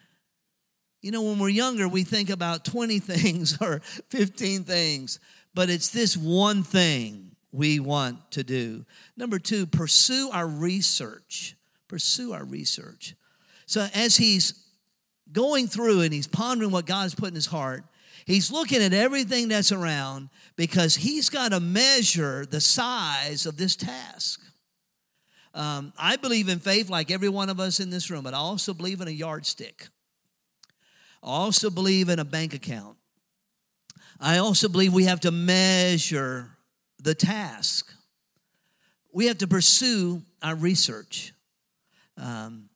You 1.03 1.11
know, 1.11 1.23
when 1.23 1.39
we're 1.39 1.49
younger, 1.49 1.89
we 1.89 2.05
think 2.05 2.31
about 2.31 2.65
20 2.65 2.99
things 3.01 3.59
or 3.61 3.81
15 4.11 4.65
things, 4.65 5.19
but 5.53 5.69
it's 5.69 5.91
this 5.91 6.17
one 6.17 6.63
thing 6.63 7.22
we 7.53 7.79
want 7.79 8.33
to 8.33 8.43
do. 8.43 8.85
Number 9.17 9.39
two, 9.39 9.67
pursue 9.67 10.31
our 10.33 10.47
research. 10.47 11.55
Pursue 11.87 12.33
our 12.33 12.45
research. 12.45 13.15
So 13.67 13.87
as 13.95 14.17
he's 14.17 14.67
going 15.31 15.67
through 15.67 16.01
and 16.01 16.13
he's 16.13 16.27
pondering 16.27 16.71
what 16.71 16.87
God's 16.87 17.15
put 17.15 17.29
in 17.29 17.35
his 17.35 17.47
heart, 17.47 17.85
he's 18.27 18.51
looking 18.51 18.83
at 18.83 18.95
everything 18.95 19.49
that's 19.49 19.73
around 19.73 20.31
because 20.57 20.97
he's 20.97 21.29
got 21.29 21.53
to 21.53 21.61
measure 21.61 22.47
the 22.47 22.61
size 22.61 23.45
of 23.47 23.57
this 23.57 23.77
task. 23.77 24.41
Um, 25.55 25.93
I 25.99 26.17
believe 26.17 26.49
in 26.49 26.59
faith 26.59 26.89
like 26.89 27.11
every 27.11 27.29
one 27.29 27.51
of 27.51 27.61
us 27.61 27.79
in 27.79 27.91
this 27.91 28.11
room, 28.11 28.25
but 28.25 28.33
I 28.33 28.39
also 28.39 28.73
believe 28.73 29.03
in 29.03 29.09
a 29.09 29.13
yardstick. 29.13 29.89
I 31.23 31.27
also 31.27 31.69
believe 31.69 32.09
in 32.09 32.19
a 32.19 32.25
bank 32.25 32.55
account. 32.55 32.97
I 34.19 34.39
also 34.39 34.69
believe 34.69 34.95
we 34.95 35.05
have 35.05 35.21
to 35.21 35.31
measure 35.31 36.52
the 37.03 37.15
task. 37.15 37.93
We 39.13 39.27
have 39.27 39.39
to 39.39 39.47
pursue 39.47 40.23
our 40.43 40.55
research. 40.55 41.35
Um, 42.17 42.71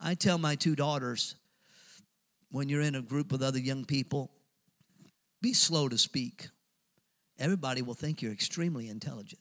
I 0.00 0.14
tell 0.14 0.38
my 0.38 0.56
two 0.56 0.74
daughters 0.74 1.36
when 2.50 2.68
you're 2.68 2.82
in 2.82 2.96
a 2.96 3.02
group 3.02 3.30
with 3.30 3.42
other 3.42 3.58
young 3.58 3.84
people, 3.84 4.30
be 5.40 5.52
slow 5.52 5.88
to 5.88 5.96
speak. 5.96 6.48
Everybody 7.38 7.80
will 7.80 7.94
think 7.94 8.20
you're 8.20 8.32
extremely 8.32 8.88
intelligent. 8.88 9.40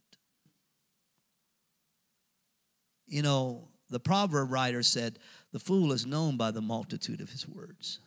You 3.07 3.23
know, 3.23 3.69
the 3.89 3.99
proverb 3.99 4.51
writer 4.51 4.84
said, 4.84 5.17
The 5.51 5.59
fool 5.59 5.91
is 5.91 6.05
known 6.05 6.38
by 6.38 6.51
the 6.51 6.61
multitude 6.61 7.21
of 7.21 7.32
his 7.32 7.47
words. 7.47 7.99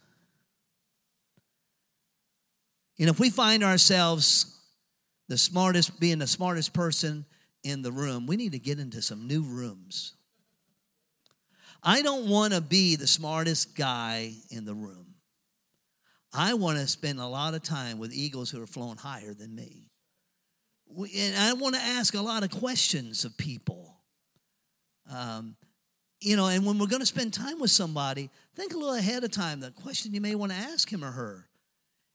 And 2.99 3.09
if 3.09 3.19
we 3.19 3.31
find 3.31 3.65
ourselves 3.65 4.62
the 5.29 5.39
smartest, 5.39 5.99
being 6.01 6.19
the 6.19 6.27
smartest 6.27 6.73
person 6.73 7.25
in 7.63 7.83
the 7.83 7.93
room, 7.93 8.27
we 8.27 8.37
need 8.37 8.53
to 8.53 8.59
get 8.59 8.79
into 8.79 9.01
some 9.03 9.27
new 9.27 9.43
rooms. 9.43 10.15
I 11.83 12.03
don't 12.03 12.29
want 12.29 12.53
to 12.53 12.61
be 12.61 12.97
the 12.97 13.07
smartest 13.07 13.75
guy 13.75 14.33
in 14.51 14.65
the 14.65 14.75
room. 14.75 15.15
I 16.33 16.55
want 16.55 16.79
to 16.79 16.87
spend 16.87 17.21
a 17.21 17.27
lot 17.27 17.55
of 17.55 17.63
time 17.63 17.99
with 17.99 18.13
eagles 18.13 18.51
who 18.51 18.63
are 18.63 18.67
flown 18.67 18.97
higher 18.97 19.35
than 19.35 19.55
me. 19.55 19.91
And 20.97 21.37
I 21.37 21.53
want 21.55 21.75
to 21.75 21.81
ask 21.81 22.15
a 22.15 22.21
lot 22.21 22.43
of 22.43 22.51
questions 22.51 23.25
of 23.25 23.37
people. 23.37 23.97
Um, 25.11 25.57
you 26.21 26.37
know, 26.37 26.47
and 26.47 26.65
when 26.65 26.79
we're 26.79 26.87
going 26.87 27.01
to 27.01 27.07
spend 27.07 27.35
time 27.35 27.59
with 27.59 27.71
somebody, 27.71 28.31
think 28.55 28.73
a 28.73 28.77
little 28.77 28.95
ahead 28.95 29.25
of 29.25 29.31
time 29.31 29.61
the 29.61 29.71
question 29.73 30.15
you 30.15 30.21
may 30.21 30.35
want 30.35 30.53
to 30.53 30.59
ask 30.59 30.91
him 30.91 31.05
or 31.05 31.11
her 31.11 31.49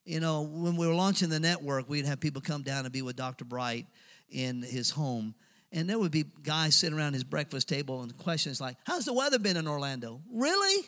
you 0.07 0.21
know, 0.21 0.41
when 0.41 0.77
we 0.77 0.87
were 0.87 0.93
launching 0.93 1.27
the 1.29 1.39
network, 1.39 1.89
we'd 1.89 2.05
have 2.05 2.21
people 2.21 2.41
come 2.41 2.61
down 2.61 2.85
and 2.85 2.93
be 2.93 3.01
with 3.01 3.17
Dr. 3.17 3.43
Bright 3.43 3.85
in 4.29 4.61
his 4.61 4.89
home. 4.89 5.35
And 5.73 5.89
there 5.89 5.99
would 5.99 6.11
be 6.11 6.23
guys 6.43 6.75
sitting 6.75 6.97
around 6.97 7.13
his 7.13 7.25
breakfast 7.25 7.67
table 7.67 8.01
and 8.01 8.17
questions 8.17 8.61
like, 8.61 8.77
How's 8.85 9.03
the 9.03 9.13
weather 9.13 9.37
been 9.37 9.57
in 9.57 9.67
Orlando? 9.67 10.21
Really? 10.31 10.85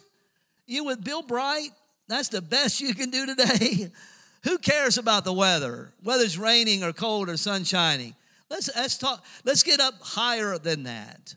You 0.68 0.86
with 0.86 1.04
Bill 1.04 1.22
Bright? 1.22 1.70
That's 2.08 2.30
the 2.30 2.42
best 2.42 2.80
you 2.80 2.96
can 2.96 3.10
do 3.10 3.26
today? 3.26 3.92
Who 4.46 4.58
cares 4.58 4.98
about 4.98 5.26
the 5.26 5.34
weather, 5.34 5.92
whether 6.02 6.24
it's 6.24 6.38
raining 6.38 6.82
or 6.82 6.94
cold 6.94 7.30
or 7.30 7.36
sunshiny? 7.36 8.16
Let's, 8.50 8.70
let's 8.74 8.98
talk, 8.98 9.26
let's 9.44 9.64
get 9.64 9.82
up 9.82 9.96
higher 10.02 10.58
than 10.58 10.84
that. 10.84 11.36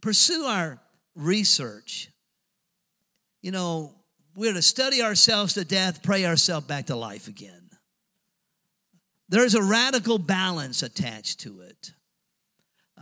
Pursue 0.00 0.44
our 0.44 0.80
research. 1.14 2.08
You 3.42 3.50
know, 3.50 3.94
we're 4.34 4.52
to 4.52 4.62
study 4.62 5.02
ourselves 5.02 5.54
to 5.54 5.64
death, 5.64 6.02
pray 6.02 6.24
ourselves 6.24 6.66
back 6.66 6.86
to 6.86 6.96
life 6.96 7.28
again. 7.28 7.70
There's 9.28 9.54
a 9.54 9.62
radical 9.62 10.18
balance 10.18 10.82
attached 10.82 11.40
to 11.40 11.62
it. 11.62 11.92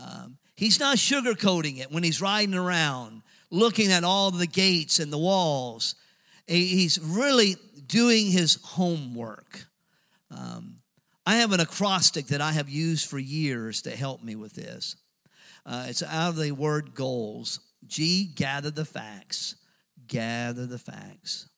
Um, 0.01 0.39
he's 0.55 0.79
not 0.79 0.97
sugarcoating 0.97 1.81
it 1.81 1.91
when 1.91 2.03
he's 2.03 2.21
riding 2.21 2.55
around, 2.55 3.23
looking 3.51 3.91
at 3.91 4.05
all 4.05 4.31
the 4.31 4.47
gates 4.47 4.99
and 4.99 5.13
the 5.13 5.19
walls. 5.19 5.97
He's 6.47 6.99
really 7.03 7.57
doing 7.87 8.27
his 8.27 8.59
homework. 8.63 9.65
Um, 10.31 10.77
I 11.27 11.37
have 11.37 11.53
an 11.53 11.61
acrostic 11.61 12.27
that 12.29 12.41
I 12.41 12.53
have 12.53 12.69
used 12.69 13.09
for 13.09 13.19
years 13.19 13.83
to 13.83 13.91
help 13.91 14.23
me 14.23 14.37
with 14.37 14.55
this. 14.55 14.97
Uh, 15.67 15.87
it's 15.89 16.03
out 16.03 16.31
of 16.31 16.37
the 16.37 16.53
word 16.53 16.95
goals. 16.95 17.61
G, 17.87 18.25
gather 18.25 18.71
the 18.71 18.85
facts 18.85 19.57
gather 20.11 20.67
the 20.67 20.79
facts. 20.79 21.49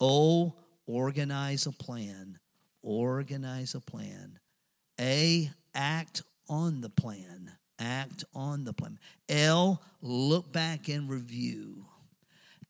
O, 0.00 0.54
organize 0.86 1.66
a 1.66 1.72
plan. 1.72 2.38
Organize 2.82 3.74
a 3.74 3.80
plan. 3.80 4.40
A, 5.00 5.50
act 5.74 6.22
on 6.48 6.80
the 6.80 6.90
plan. 6.90 7.52
Act 7.78 8.24
on 8.34 8.64
the 8.64 8.72
plan. 8.72 8.98
L, 9.28 9.82
look 10.02 10.52
back 10.52 10.88
and 10.88 11.08
review. 11.08 11.84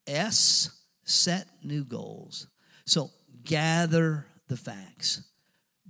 S, 0.06 0.70
set 1.04 1.46
new 1.62 1.84
goals. 1.84 2.48
So 2.84 3.10
gather 3.44 4.26
the 4.48 4.56
facts. 4.56 5.22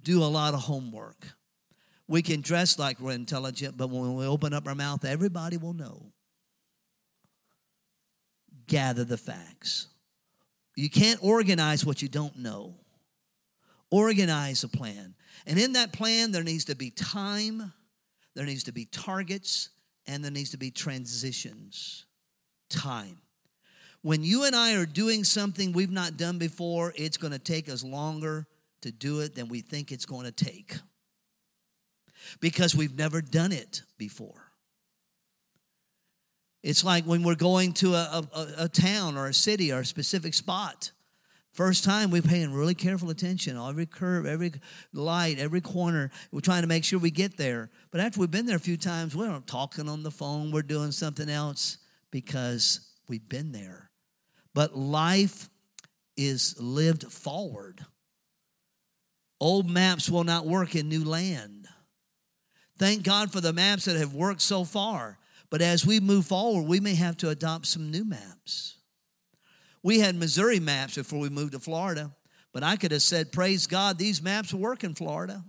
Do 0.03 0.22
a 0.22 0.27
lot 0.27 0.55
of 0.55 0.61
homework. 0.61 1.27
We 2.07 2.20
can 2.20 2.43
dress 2.43 2.79
like 2.79 3.01
we're 3.01 3.12
intelligent, 3.12 3.79
but 3.79 3.89
when 3.89 4.14
we 4.14 4.27
open 4.27 4.53
up 4.53 4.68
our 4.68 4.75
mouth, 4.75 5.05
everybody 5.05 5.57
will 5.57 5.72
know 5.72 6.14
gather 8.67 9.05
the 9.05 9.17
facts. 9.17 9.89
You 10.77 10.91
can't 10.91 11.23
organize 11.23 11.85
what 11.85 12.03
you 12.03 12.09
don't 12.09 12.37
know. 12.39 12.75
Organize 13.91 14.65
a 14.65 14.69
plan. 14.69 15.15
And 15.47 15.59
in 15.59 15.75
that 15.75 15.93
plan, 15.93 16.33
there 16.33 16.43
needs 16.43 16.65
to 16.67 16.75
be 16.75 16.91
time, 16.91 17.73
there 18.35 18.47
needs 18.47 18.65
to 18.65 18.73
be 18.73 18.87
targets, 18.87 19.71
and 20.07 20.25
there 20.25 20.33
needs 20.33 20.51
to 20.51 20.57
be 20.57 20.71
transitions. 20.71 22.05
Time. 22.69 23.19
When 24.03 24.23
you 24.23 24.45
and 24.45 24.55
I 24.55 24.75
are 24.75 24.87
doing 24.87 25.25
something 25.25 25.73
we've 25.73 25.91
not 25.91 26.17
done 26.17 26.39
before, 26.39 26.93
it's 26.97 27.17
going 27.17 27.33
to 27.33 27.39
take 27.39 27.69
us 27.71 27.85
longer 27.85 28.47
to 28.83 28.91
do 28.91 29.21
it 29.21 29.35
than 29.35 29.49
we 29.49 29.61
think 29.61 29.93
it's 29.93 30.05
going 30.05 30.27
to 30.27 30.33
take 30.33 30.77
because 32.41 32.75
we've 32.75 32.97
never 32.97 33.21
done 33.21 33.53
it 33.53 33.83
before. 33.97 34.44
It's 36.65 36.83
like 36.83 37.05
when 37.05 37.23
we're 37.23 37.35
going 37.35 37.75
to 37.75 37.93
a, 37.93 38.25
a, 38.33 38.49
a 38.61 38.69
town 38.69 39.19
or 39.19 39.27
a 39.27 39.35
city 39.35 39.71
or 39.71 39.81
a 39.81 39.85
specific 39.85 40.33
spot. 40.33 40.93
First 41.53 41.85
time, 41.85 42.11
we're 42.11 42.23
paying 42.23 42.55
really 42.55 42.75
careful 42.75 43.11
attention. 43.11 43.59
Every 43.59 43.85
curve, 43.85 44.25
every 44.25 44.53
light, 44.95 45.39
every 45.39 45.61
corner. 45.61 46.11
We're 46.33 46.41
trying 46.41 46.62
to 46.62 46.67
make 46.67 46.83
sure 46.83 46.99
we 46.99 47.11
get 47.11 47.37
there. 47.37 47.71
But 47.91 48.01
after 48.01 48.19
we've 48.19 48.31
been 48.31 48.47
there 48.47 48.57
a 48.57 48.61
few 48.61 48.79
times, 48.79 49.15
we're 49.15 49.39
talking 49.41 49.91
on 49.91 50.03
the 50.03 50.11
phone. 50.11 50.53
We're 50.53 50.62
doing 50.62 50.91
something 50.91 51.29
else 51.29 51.77
because 52.11 52.89
we've 53.09 53.29
been 53.29 53.53
there. 53.53 53.91
But 54.55 54.75
life 54.75 55.51
is 56.17 56.57
lived 56.59 57.12
forward. 57.12 57.85
Old 59.39 59.69
maps 59.69 60.09
will 60.09 60.25
not 60.25 60.47
work 60.47 60.75
in 60.75 60.89
new 60.89 61.05
land. 61.05 61.69
Thank 62.79 63.03
God 63.03 63.31
for 63.31 63.43
the 63.43 63.53
maps 63.53 63.85
that 63.85 63.99
have 63.99 64.15
worked 64.15 64.41
so 64.41 64.65
far. 64.65 65.19
But 65.55 65.63
as 65.63 65.87
we 65.87 66.01
move 66.01 66.27
forward, 66.27 66.67
we 66.67 66.81
may 66.81 66.97
have 66.97 67.17
to 67.19 67.29
adopt 67.29 67.67
some 67.67 67.89
new 67.89 68.05
maps. 68.05 68.79
We 69.85 70.01
had 70.01 70.17
Missouri 70.17 70.59
maps 70.59 70.97
before 70.97 71.21
we 71.21 71.29
moved 71.29 71.53
to 71.53 71.61
Florida, 71.61 72.13
but 72.53 72.65
I 72.65 72.75
could 72.75 72.91
have 72.91 73.03
said, 73.03 73.31
Praise 73.31 73.69
God, 73.69 73.97
these 73.97 74.21
maps 74.21 74.53
work 74.53 74.83
in 74.83 74.97
Florida. 74.97 75.45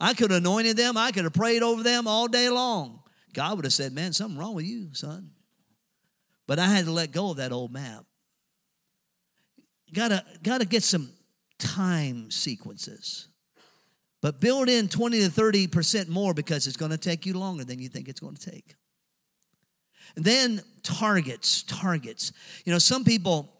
I 0.00 0.12
could 0.12 0.32
have 0.32 0.40
anointed 0.40 0.76
them, 0.76 0.96
I 0.96 1.12
could 1.12 1.22
have 1.22 1.32
prayed 1.32 1.62
over 1.62 1.84
them 1.84 2.08
all 2.08 2.26
day 2.26 2.48
long. 2.48 3.00
God 3.32 3.54
would 3.54 3.64
have 3.64 3.72
said, 3.72 3.92
Man, 3.92 4.12
something 4.12 4.36
wrong 4.36 4.56
with 4.56 4.64
you, 4.64 4.88
son. 4.92 5.30
But 6.48 6.58
I 6.58 6.66
had 6.66 6.86
to 6.86 6.90
let 6.90 7.12
go 7.12 7.30
of 7.30 7.36
that 7.36 7.52
old 7.52 7.72
map. 7.72 8.04
Gotta, 9.92 10.24
gotta 10.42 10.64
get 10.64 10.82
some 10.82 11.10
time 11.60 12.32
sequences. 12.32 13.28
But 14.20 14.40
build 14.40 14.68
in 14.68 14.88
20 14.88 15.20
to 15.20 15.28
30% 15.28 16.08
more 16.08 16.34
because 16.34 16.66
it's 16.66 16.76
going 16.76 16.90
to 16.90 16.98
take 16.98 17.24
you 17.24 17.38
longer 17.38 17.64
than 17.64 17.78
you 17.78 17.88
think 17.88 18.08
it's 18.08 18.18
going 18.18 18.34
to 18.34 18.50
take. 18.50 18.74
And 20.16 20.24
then 20.24 20.62
targets, 20.82 21.62
targets. 21.62 22.32
You 22.64 22.72
know, 22.72 22.78
some 22.78 23.04
people 23.04 23.52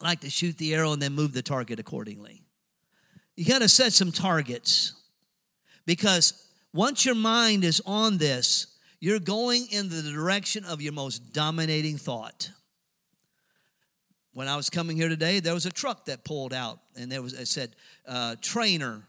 like 0.00 0.20
to 0.20 0.30
shoot 0.30 0.56
the 0.58 0.74
arrow 0.74 0.92
and 0.92 1.00
then 1.00 1.12
move 1.12 1.32
the 1.32 1.42
target 1.42 1.78
accordingly. 1.78 2.42
You 3.36 3.44
got 3.44 3.60
to 3.60 3.68
set 3.68 3.92
some 3.92 4.12
targets 4.12 4.94
because 5.84 6.46
once 6.72 7.04
your 7.04 7.14
mind 7.14 7.64
is 7.64 7.82
on 7.86 8.18
this, 8.18 8.66
you're 9.00 9.18
going 9.18 9.66
in 9.70 9.88
the 9.88 10.02
direction 10.02 10.64
of 10.64 10.80
your 10.80 10.92
most 10.92 11.32
dominating 11.32 11.96
thought. 11.96 12.50
When 14.32 14.48
I 14.48 14.56
was 14.56 14.68
coming 14.68 14.96
here 14.96 15.08
today, 15.08 15.40
there 15.40 15.54
was 15.54 15.64
a 15.64 15.70
truck 15.70 16.06
that 16.06 16.24
pulled 16.24 16.52
out 16.52 16.80
and 16.96 17.10
there 17.10 17.22
was 17.22 17.32
it 17.32 17.48
said 17.48 17.74
uh, 18.06 18.36
trainer 18.40 19.02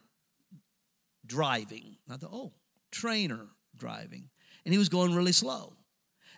driving. 1.26 1.98
I 2.10 2.16
thought, 2.16 2.32
oh, 2.32 2.54
trainer 2.92 3.48
driving. 3.78 4.30
And 4.64 4.74
he 4.74 4.78
was 4.78 4.90
going 4.90 5.14
really 5.14 5.34
slow 5.34 5.77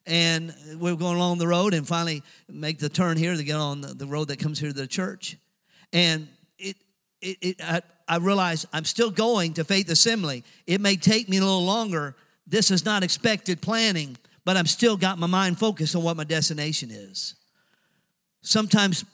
and 0.09 0.53
we 0.79 0.91
were 0.91 0.97
going 0.97 1.15
along 1.15 1.37
the 1.37 1.47
road 1.47 1.75
and 1.75 1.87
finally 1.87 2.23
make 2.49 2.79
the 2.79 2.89
turn 2.89 3.15
here 3.15 3.35
to 3.35 3.43
get 3.43 3.55
on 3.55 3.81
the, 3.81 4.07
road 4.07 4.29
that 4.29 4.39
comes 4.39 4.59
here 4.59 4.69
to 4.69 4.75
the 4.75 4.87
church. 4.87 5.37
And 5.93 6.27
it, 6.57 6.75
it, 7.21 7.37
it 7.41 7.61
I, 7.61 7.81
I 8.07 8.17
realized 8.17 8.65
I'm 8.73 8.85
still 8.85 9.11
going 9.11 9.53
to 9.53 9.63
Faith 9.63 9.87
Assembly. 9.89 10.43
It 10.65 10.81
may 10.81 10.95
take 10.95 11.29
me 11.29 11.37
a 11.37 11.41
little 11.41 11.63
longer. 11.63 12.15
This 12.47 12.71
is 12.71 12.83
not 12.83 13.03
expected 13.03 13.61
planning, 13.61 14.17
but 14.45 14.57
I'm 14.57 14.65
still 14.65 14.97
got 14.97 15.19
my 15.19 15.27
mind 15.27 15.59
focused 15.59 15.95
on 15.95 16.01
what 16.01 16.17
my 16.17 16.23
destination 16.23 16.89
is. 16.89 17.35
Sometimes 18.41 19.05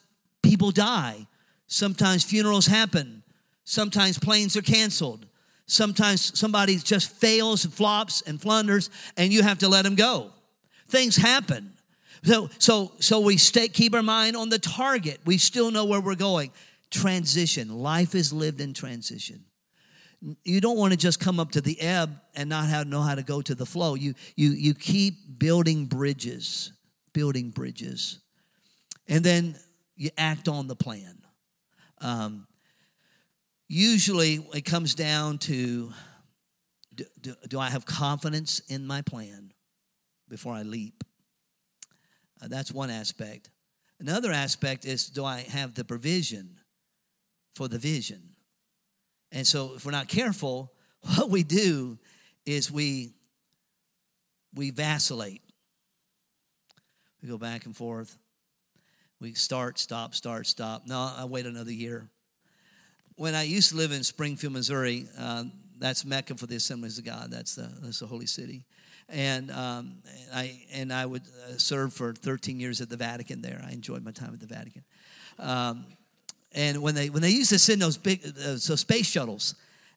people 0.42 0.72
die. 0.72 1.28
Sometimes 1.68 2.24
funerals 2.24 2.68
happen. 2.68 3.22
Sometimes 3.66 4.18
planes 4.18 4.56
are 4.56 4.62
canceled. 4.62 5.26
Sometimes 5.66 6.40
somebody 6.40 6.78
just 6.78 7.12
fails 7.12 7.66
and 7.66 7.74
flops 7.74 8.22
and 8.22 8.40
flunders, 8.40 8.90
and 9.18 9.34
you 9.34 9.44
have 9.44 9.58
to 9.60 9.68
let 9.68 9.82
them 9.82 9.96
go. 9.96 10.32
Things 10.96 11.18
happen. 11.18 11.74
So, 12.24 12.50
so, 12.58 12.94
so 13.02 13.20
we 13.20 13.36
stay, 13.36 13.68
keep 13.68 13.94
our 13.94 14.02
mind 14.02 14.38
on 14.38 14.48
the 14.48 14.58
target. 14.58 15.20
We 15.26 15.38
still 15.38 15.70
know 15.70 15.84
where 15.84 16.00
we're 16.00 16.16
going. 16.16 16.52
Transition. 16.90 17.68
Life 17.80 18.16
is 18.16 18.32
lived 18.32 18.62
in 18.62 18.74
transition. 18.74 19.44
You 20.46 20.62
don't 20.62 20.78
want 20.78 20.94
to 20.94 20.98
just 20.98 21.20
come 21.20 21.38
up 21.38 21.52
to 21.52 21.60
the 21.60 21.78
ebb 21.82 22.22
and 22.34 22.48
not 22.48 22.70
have, 22.70 22.88
know 22.88 23.02
how 23.02 23.14
to 23.14 23.24
go 23.24 23.42
to 23.42 23.54
the 23.54 23.66
flow. 23.66 23.96
You, 23.96 24.14
you, 24.38 24.52
you 24.52 24.74
keep 24.74 25.38
building 25.38 25.86
bridges, 25.86 26.72
building 27.12 27.50
bridges. 27.50 28.20
And 29.10 29.22
then 29.22 29.58
you 29.98 30.12
act 30.18 30.48
on 30.48 30.68
the 30.68 30.78
plan. 30.78 31.18
Um, 32.00 32.48
usually 33.68 34.36
it 34.54 34.64
comes 34.64 34.96
down 34.96 35.40
to 35.40 35.92
do, 36.96 37.04
do, 37.20 37.36
do 37.50 37.60
I 37.60 37.70
have 37.70 37.86
confidence 37.86 38.62
in 38.70 38.88
my 38.88 39.02
plan? 39.02 39.52
Before 40.36 40.54
I 40.54 40.64
leap. 40.64 41.06
Uh, 42.42 42.50
that's 42.50 42.70
one 42.70 42.90
aspect. 42.90 43.50
Another 44.02 44.34
aspect 44.34 44.84
is 44.84 45.08
do 45.08 45.24
I 45.24 45.40
have 45.40 45.76
the 45.76 45.86
provision 45.86 46.58
for 47.56 47.70
the 47.70 47.78
vision? 47.78 48.22
And 49.32 49.48
so 49.48 49.76
if 49.76 49.86
we're 49.86 49.94
not 49.94 50.10
careful, 50.10 50.74
what 51.16 51.30
we 51.30 51.44
do 51.44 51.98
is 52.46 52.70
we 52.70 53.14
we 54.54 54.72
vacillate. 54.72 55.42
We 57.22 57.30
go 57.30 57.38
back 57.38 57.66
and 57.66 57.76
forth. 57.76 58.18
We 59.22 59.36
start, 59.36 59.80
stop, 59.80 60.14
start, 60.16 60.48
stop. 60.48 60.86
No, 60.86 61.14
I 61.16 61.24
wait 61.24 61.46
another 61.46 61.72
year. 61.72 62.10
When 63.16 63.36
I 63.36 63.44
used 63.44 63.70
to 63.70 63.78
live 63.78 63.94
in 63.94 64.04
Springfield, 64.04 64.52
Missouri, 64.52 65.08
uh, 65.18 65.46
that's 65.80 66.04
Mecca 66.04 66.36
for 66.36 66.46
the 66.46 66.58
Assemblies 66.58 66.98
of 66.98 67.06
God. 67.06 67.32
That's 67.32 67.56
the, 67.56 67.70
that's 67.82 68.00
the 68.00 68.08
holy 68.08 68.26
city 68.26 68.66
and 69.10 69.52
um, 69.52 69.98
I 70.34 70.60
and 70.74 70.92
I 70.92 71.06
would 71.06 71.22
uh, 71.22 71.58
serve 71.58 71.94
for 71.94 72.14
13 72.14 72.60
years 72.60 72.82
at 72.82 72.90
the 72.90 72.98
Vatican. 72.98 73.42
There, 73.42 73.62
I 73.66 73.72
enjoyed 73.72 74.04
my 74.04 74.12
time 74.12 74.34
at 74.34 74.40
the 74.40 74.48
Vatican. 74.48 74.84
Um, 75.40 75.86
and 76.54 76.82
when 76.82 76.96
they 76.96 77.10
when 77.10 77.22
they 77.22 77.30
used 77.30 77.50
to 77.50 77.60
send 77.60 77.82
those 77.82 77.98
big 77.98 78.26
uh, 78.26 78.58
so 78.58 78.76
space 78.76 79.06
shuttles 79.06 79.56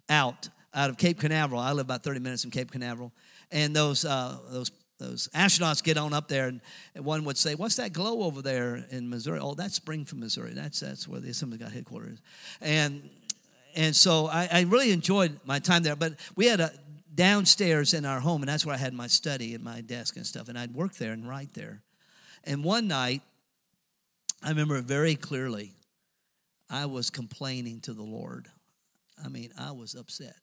out 0.09 0.49
out 0.75 0.91
of 0.91 0.99
Cape 0.99 1.19
Canaveral, 1.21 1.61
I 1.61 1.73
live 1.73 1.87
about 1.87 2.03
30 2.03 2.21
minutes 2.21 2.43
from 2.43 2.51
Cape 2.51 2.71
Canaveral, 2.71 3.13
and 3.51 3.75
those 3.75 4.05
uh, 4.05 4.37
those 4.51 4.71
those 4.99 5.29
astronauts 5.29 5.83
get 5.83 5.97
on 5.97 6.13
up 6.13 6.27
there, 6.27 6.49
and, 6.49 6.61
one 6.97 7.25
would 7.25 7.39
say, 7.39 7.55
"What's 7.55 7.77
that 7.77 7.93
glow 7.93 8.23
over 8.23 8.43
there 8.43 8.85
in 8.91 9.09
Missouri? 9.09 9.39
Oh, 9.41 9.55
that's 9.55 9.75
Springfield, 9.75 10.21
Missouri. 10.21 10.53
That's 10.53 10.81
that's 10.81 11.07
where 11.07 11.21
the 11.21 11.31
Assembly 11.31 11.59
got 11.59 11.73
headquarters." 11.73 12.19
And 12.61 13.09
and 13.77 13.95
so 13.95 14.27
I, 14.27 14.49
I, 14.51 14.61
really 14.63 14.91
enjoyed 14.91 15.39
my 15.45 15.61
time 15.61 15.85
there. 15.85 15.95
But 15.95 16.15
we 16.35 16.47
had 16.47 16.59
a 16.59 16.73
downstairs 17.19 17.95
in 17.95 18.05
our 18.05 18.21
home, 18.21 18.43
and 18.43 18.49
that's 18.49 18.65
where 18.65 18.77
I 18.77 18.79
had 18.79 18.95
my 18.95 19.09
study 19.09 19.53
and 19.53 19.65
my 19.65 19.81
desk 19.81 20.15
and 20.17 20.25
stuff, 20.25 20.49
and 20.49 20.57
I'd 20.57 20.73
work 20.73 20.95
there 20.95 21.13
and 21.13 21.29
write 21.29 21.53
there. 21.53 21.83
And 22.45 22.63
one 22.63 22.87
night, 22.87 23.23
I 24.41 24.51
remember 24.51 24.81
very 24.81 25.17
clearly, 25.17 25.73
I 26.71 26.87
was 26.87 27.11
complaining 27.11 27.81
to 27.81 27.93
the 27.93 28.05
Lord. 28.05 28.47
I 29.23 29.29
mean, 29.29 29.51
I 29.59 29.73
was 29.73 29.97
upset. 29.97 30.37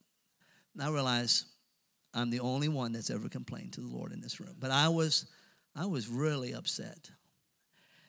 And 0.73 0.83
I 0.83 0.89
realized 0.91 1.45
I'm 2.13 2.29
the 2.29 2.41
only 2.41 2.67
one 2.67 2.91
that's 2.91 3.09
ever 3.09 3.29
complained 3.29 3.71
to 3.73 3.81
the 3.81 3.87
Lord 3.87 4.11
in 4.11 4.19
this 4.19 4.41
room. 4.41 4.57
But 4.59 4.71
I 4.71 4.89
was, 4.89 5.27
I 5.77 5.85
was 5.85 6.09
really 6.09 6.53
upset. 6.53 7.09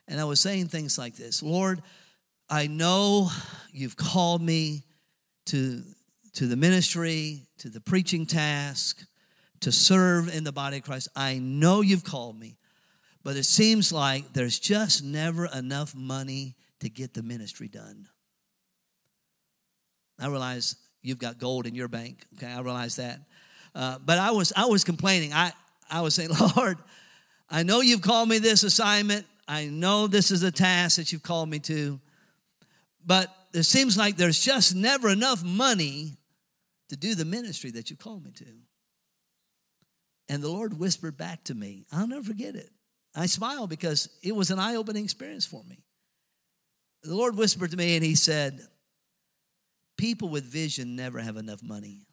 And 0.09 0.21
I 0.21 0.25
was 0.25 0.41
saying 0.41 0.69
things 0.69 0.99
like 0.99 1.15
this 1.15 1.41
Lord, 1.41 1.83
I 2.51 2.67
know 2.67 3.31
you've 3.71 3.97
called 3.97 4.43
me 4.43 4.83
to 5.47 5.85
to 6.37 6.47
the 6.47 6.57
ministry, 6.57 7.47
to 7.57 7.71
the 7.71 7.81
preaching 7.81 8.27
task, 8.27 9.03
to 9.61 9.73
serve 9.73 10.29
in 10.35 10.45
the 10.45 10.53
body 10.53 10.77
of 10.77 10.83
Christ. 10.83 11.09
I 11.17 11.39
know 11.39 11.81
you've 11.81 12.05
called 12.05 12.39
me, 12.39 12.59
but 13.25 13.37
it 13.37 13.45
seems 13.45 13.91
like 13.91 14.35
there's 14.35 14.59
just 14.59 15.03
never 15.03 15.47
enough 15.47 15.95
money 15.95 16.55
to 16.81 16.91
get 16.91 17.15
the 17.15 17.23
ministry 17.23 17.69
done. 17.69 18.07
I 20.19 20.29
realize 20.29 20.77
you've 21.01 21.19
got 21.19 21.39
gold 21.39 21.67
in 21.67 21.75
your 21.75 21.89
bank. 21.89 22.27
Okay, 22.37 22.53
I 22.53 22.61
realize 22.61 22.97
that. 22.97 23.19
Uh, 23.75 23.99
but 24.05 24.19
I 24.19 24.33
was 24.33 24.53
I 24.55 24.67
was 24.67 24.85
complaining. 24.85 25.33
I 25.33 25.53
I 25.91 26.03
was 26.03 26.15
saying, 26.15 26.31
Lord, 26.57 26.77
I 27.49 27.63
know 27.63 27.81
you've 27.81 28.03
called 28.03 28.29
me 28.29 28.39
this 28.39 28.63
assignment. 28.63 29.25
I 29.49 29.67
know 29.67 30.07
this 30.07 30.31
is 30.31 30.43
a 30.43 30.53
task 30.53 30.97
that 30.97 31.13
you've 31.13 31.23
called 31.23 31.49
me 31.49 31.61
to, 31.61 31.99
but 33.07 33.35
it 33.55 33.63
seems 33.63 33.97
like 33.97 34.19
there's 34.19 34.39
just 34.39 34.75
never 34.75 35.09
enough 35.09 35.43
money 35.43 36.19
to 36.89 36.97
do 36.97 37.15
the 37.15 37.25
ministry 37.25 37.71
that 37.73 37.91
you 37.91 37.97
called 37.97 38.25
me 38.25 38.33
to. 38.33 38.47
And 40.29 40.43
the 40.43 40.49
Lord 40.49 40.79
whispered 40.79 41.17
back 41.17 41.45
to 41.45 41.55
me, 41.55 41.87
I'll 41.93 42.09
never 42.09 42.23
forget 42.23 42.55
it. 42.55 42.71
I 43.15 43.27
smiled 43.27 43.71
because 43.71 44.09
it 44.23 44.35
was 44.35 44.51
an 44.51 44.59
eye 44.59 44.77
opening 44.77 45.05
experience 45.05 45.47
for 45.47 45.63
me. 45.65 45.83
The 47.03 47.15
Lord 47.15 47.37
whispered 47.37 47.71
to 47.71 47.77
me 47.77 47.97
and 47.97 48.05
He 48.05 48.15
said, 48.15 48.61
People 49.97 50.29
with 50.29 50.45
vision 50.45 50.97
never 50.97 51.19
have 51.19 51.37
enough 51.37 51.63
money. 51.63 52.07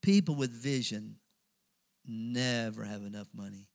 People 0.00 0.34
with 0.34 0.50
vision 0.50 1.16
never 2.06 2.84
have 2.84 3.02
enough 3.02 3.28
money. 3.34 3.68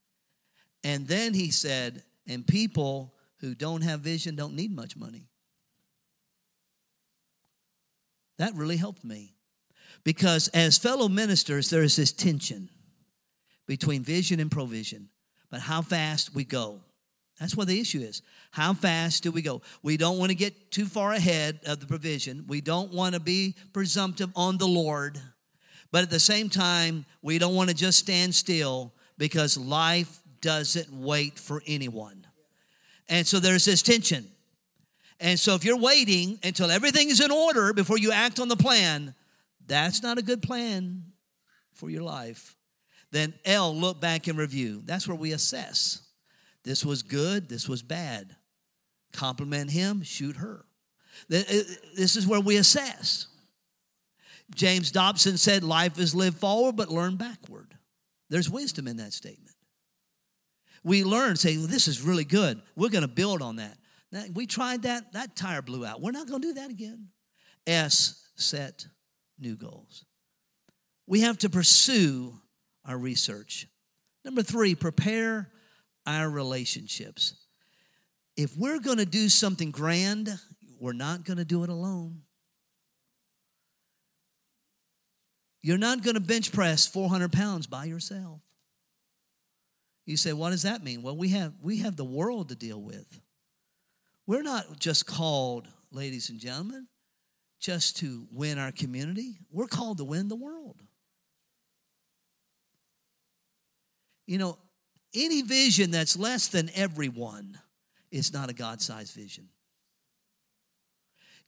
And 0.83 1.07
then 1.07 1.33
He 1.33 1.51
said, 1.51 2.03
And 2.27 2.47
people 2.47 3.13
who 3.41 3.53
don't 3.53 3.81
have 3.81 3.99
vision 3.99 4.35
don't 4.35 4.55
need 4.55 4.75
much 4.75 4.95
money. 4.95 5.28
That 8.39 8.55
really 8.55 8.77
helped 8.77 9.05
me. 9.05 9.35
Because 10.03 10.47
as 10.49 10.77
fellow 10.77 11.07
ministers, 11.07 11.69
there 11.69 11.83
is 11.83 11.95
this 11.95 12.11
tension 12.11 12.69
between 13.67 14.01
vision 14.01 14.39
and 14.39 14.49
provision, 14.49 15.09
but 15.51 15.59
how 15.59 15.83
fast 15.83 16.33
we 16.33 16.43
go 16.43 16.81
That's 17.39 17.55
what 17.55 17.67
the 17.67 17.79
issue 17.79 18.01
is. 18.01 18.21
How 18.51 18.73
fast 18.73 19.23
do 19.23 19.31
we 19.31 19.41
go? 19.41 19.61
We 19.81 19.95
don't 19.95 20.17
want 20.17 20.29
to 20.29 20.35
get 20.35 20.71
too 20.71 20.85
far 20.85 21.13
ahead 21.13 21.59
of 21.65 21.79
the 21.79 21.85
provision. 21.85 22.45
We 22.47 22.59
don't 22.59 22.93
want 22.93 23.15
to 23.15 23.21
be 23.21 23.55
presumptive 23.71 24.29
on 24.35 24.57
the 24.57 24.67
Lord. 24.67 25.19
But 25.91 26.03
at 26.03 26.09
the 26.09 26.19
same 26.19 26.49
time, 26.49 27.05
we 27.21 27.39
don't 27.39 27.55
want 27.55 27.69
to 27.69 27.75
just 27.75 27.97
stand 27.97 28.35
still 28.35 28.93
because 29.17 29.57
life 29.57 30.21
doesn't 30.41 30.91
wait 30.91 31.39
for 31.39 31.63
anyone. 31.65 32.27
And 33.07 33.25
so 33.25 33.39
there's 33.39 33.65
this 33.65 33.81
tension. 33.81 34.27
And 35.19 35.39
so 35.39 35.55
if 35.55 35.65
you're 35.65 35.77
waiting 35.77 36.39
until 36.43 36.71
everything 36.71 37.09
is 37.09 37.19
in 37.19 37.31
order 37.31 37.73
before 37.73 37.97
you 37.97 38.11
act 38.11 38.39
on 38.39 38.47
the 38.47 38.55
plan, 38.55 39.13
that's 39.65 40.01
not 40.01 40.17
a 40.17 40.21
good 40.21 40.41
plan 40.41 41.03
for 41.73 41.89
your 41.89 42.03
life. 42.03 42.55
Then 43.11 43.33
L, 43.45 43.75
look 43.75 43.99
back 43.99 44.27
and 44.27 44.37
review. 44.37 44.81
That's 44.85 45.07
where 45.07 45.17
we 45.17 45.31
assess. 45.31 46.01
This 46.63 46.85
was 46.85 47.03
good, 47.03 47.49
this 47.49 47.67
was 47.67 47.81
bad. 47.81 48.35
Compliment 49.13 49.71
him, 49.71 50.03
shoot 50.03 50.37
her. 50.37 50.65
Uh, 51.31 51.41
this 51.95 52.15
is 52.15 52.27
where 52.27 52.39
we 52.39 52.57
assess. 52.57 53.27
James 54.55 54.91
Dobson 54.91 55.37
said, 55.37 55.63
Life 55.63 55.99
is 55.99 56.15
lived 56.15 56.37
forward, 56.37 56.75
but 56.75 56.89
learn 56.89 57.15
backward. 57.15 57.75
There's 58.29 58.49
wisdom 58.49 58.87
in 58.87 58.97
that 58.97 59.13
statement. 59.13 59.55
We 60.83 61.03
learn, 61.03 61.35
say, 61.35 61.57
well, 61.57 61.67
This 61.67 61.87
is 61.87 62.01
really 62.01 62.25
good. 62.25 62.61
We're 62.75 62.89
going 62.89 63.03
to 63.03 63.07
build 63.07 63.41
on 63.41 63.57
that. 63.57 63.77
We 64.33 64.47
tried 64.47 64.83
that, 64.83 65.13
that 65.13 65.35
tire 65.35 65.61
blew 65.61 65.85
out. 65.85 66.01
We're 66.01 66.11
not 66.11 66.27
going 66.27 66.41
to 66.41 66.47
do 66.47 66.53
that 66.55 66.71
again. 66.71 67.09
S, 67.67 68.27
set 68.35 68.87
new 69.37 69.55
goals. 69.55 70.05
We 71.05 71.21
have 71.21 71.37
to 71.39 71.49
pursue 71.49 72.33
our 72.85 72.97
research. 72.97 73.67
Number 74.25 74.41
three, 74.41 74.75
prepare 74.75 75.51
our 76.05 76.29
relationships. 76.29 77.35
If 78.35 78.57
we're 78.57 78.79
going 78.79 78.97
to 78.97 79.05
do 79.05 79.29
something 79.29 79.71
grand, 79.71 80.29
we're 80.79 80.93
not 80.93 81.23
going 81.25 81.37
to 81.37 81.45
do 81.45 81.63
it 81.63 81.69
alone. 81.69 82.21
You're 85.61 85.77
not 85.77 86.03
going 86.03 86.15
to 86.15 86.21
bench 86.21 86.51
press 86.51 86.87
400 86.87 87.31
pounds 87.31 87.67
by 87.67 87.85
yourself. 87.85 88.39
You 90.05 90.17
say, 90.17 90.33
what 90.33 90.51
does 90.51 90.63
that 90.63 90.83
mean? 90.83 91.01
Well, 91.01 91.15
we 91.15 91.29
have, 91.29 91.53
we 91.61 91.79
have 91.79 91.95
the 91.95 92.05
world 92.05 92.49
to 92.49 92.55
deal 92.55 92.81
with. 92.81 93.19
We're 94.29 94.43
not 94.43 94.79
just 94.79 95.07
called, 95.07 95.67
ladies 95.91 96.29
and 96.29 96.39
gentlemen, 96.39 96.85
just 97.59 97.97
to 97.97 98.27
win 98.31 98.59
our 98.59 98.71
community. 98.71 99.39
We're 99.49 99.65
called 99.65 99.97
to 99.97 100.03
win 100.03 100.27
the 100.27 100.35
world. 100.35 100.83
You 104.27 104.37
know, 104.37 104.59
any 105.15 105.41
vision 105.41 105.89
that's 105.89 106.15
less 106.15 106.47
than 106.47 106.69
everyone 106.75 107.57
is 108.11 108.31
not 108.31 108.51
a 108.51 108.53
God 108.53 108.83
sized 108.83 109.15
vision. 109.15 109.49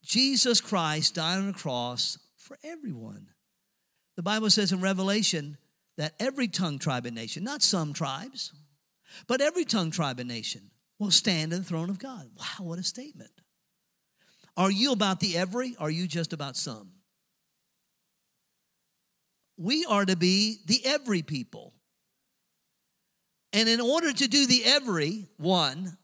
Jesus 0.03 0.59
Christ 0.59 1.13
died 1.13 1.37
on 1.37 1.45
the 1.45 1.53
cross 1.53 2.17
for 2.35 2.57
everyone. 2.63 3.27
The 4.15 4.23
Bible 4.23 4.49
says 4.49 4.71
in 4.71 4.81
Revelation 4.81 5.59
that 5.97 6.15
every 6.19 6.47
tongue, 6.47 6.79
tribe, 6.79 7.05
and 7.05 7.13
nation, 7.13 7.43
not 7.43 7.61
some 7.61 7.93
tribes, 7.93 8.51
but 9.27 9.39
every 9.39 9.65
tongue, 9.65 9.91
tribe, 9.91 10.19
and 10.19 10.27
nation 10.27 10.70
will 11.01 11.09
stand 11.09 11.51
in 11.51 11.59
the 11.59 11.65
throne 11.65 11.89
of 11.89 11.97
God. 11.97 12.29
Wow, 12.37 12.65
what 12.65 12.77
a 12.77 12.83
statement. 12.83 13.31
Are 14.55 14.69
you 14.69 14.91
about 14.91 15.19
the 15.19 15.35
every? 15.35 15.75
Are 15.79 15.89
you 15.89 16.07
just 16.07 16.31
about 16.31 16.55
some? 16.55 16.91
We 19.57 19.83
are 19.85 20.05
to 20.05 20.15
be 20.15 20.59
the 20.67 20.79
every 20.85 21.23
people. 21.23 21.73
And 23.51 23.67
in 23.67 23.81
order 23.81 24.13
to 24.13 24.27
do 24.27 24.45
the 24.45 24.63
every 24.63 25.27
one, 25.37 25.97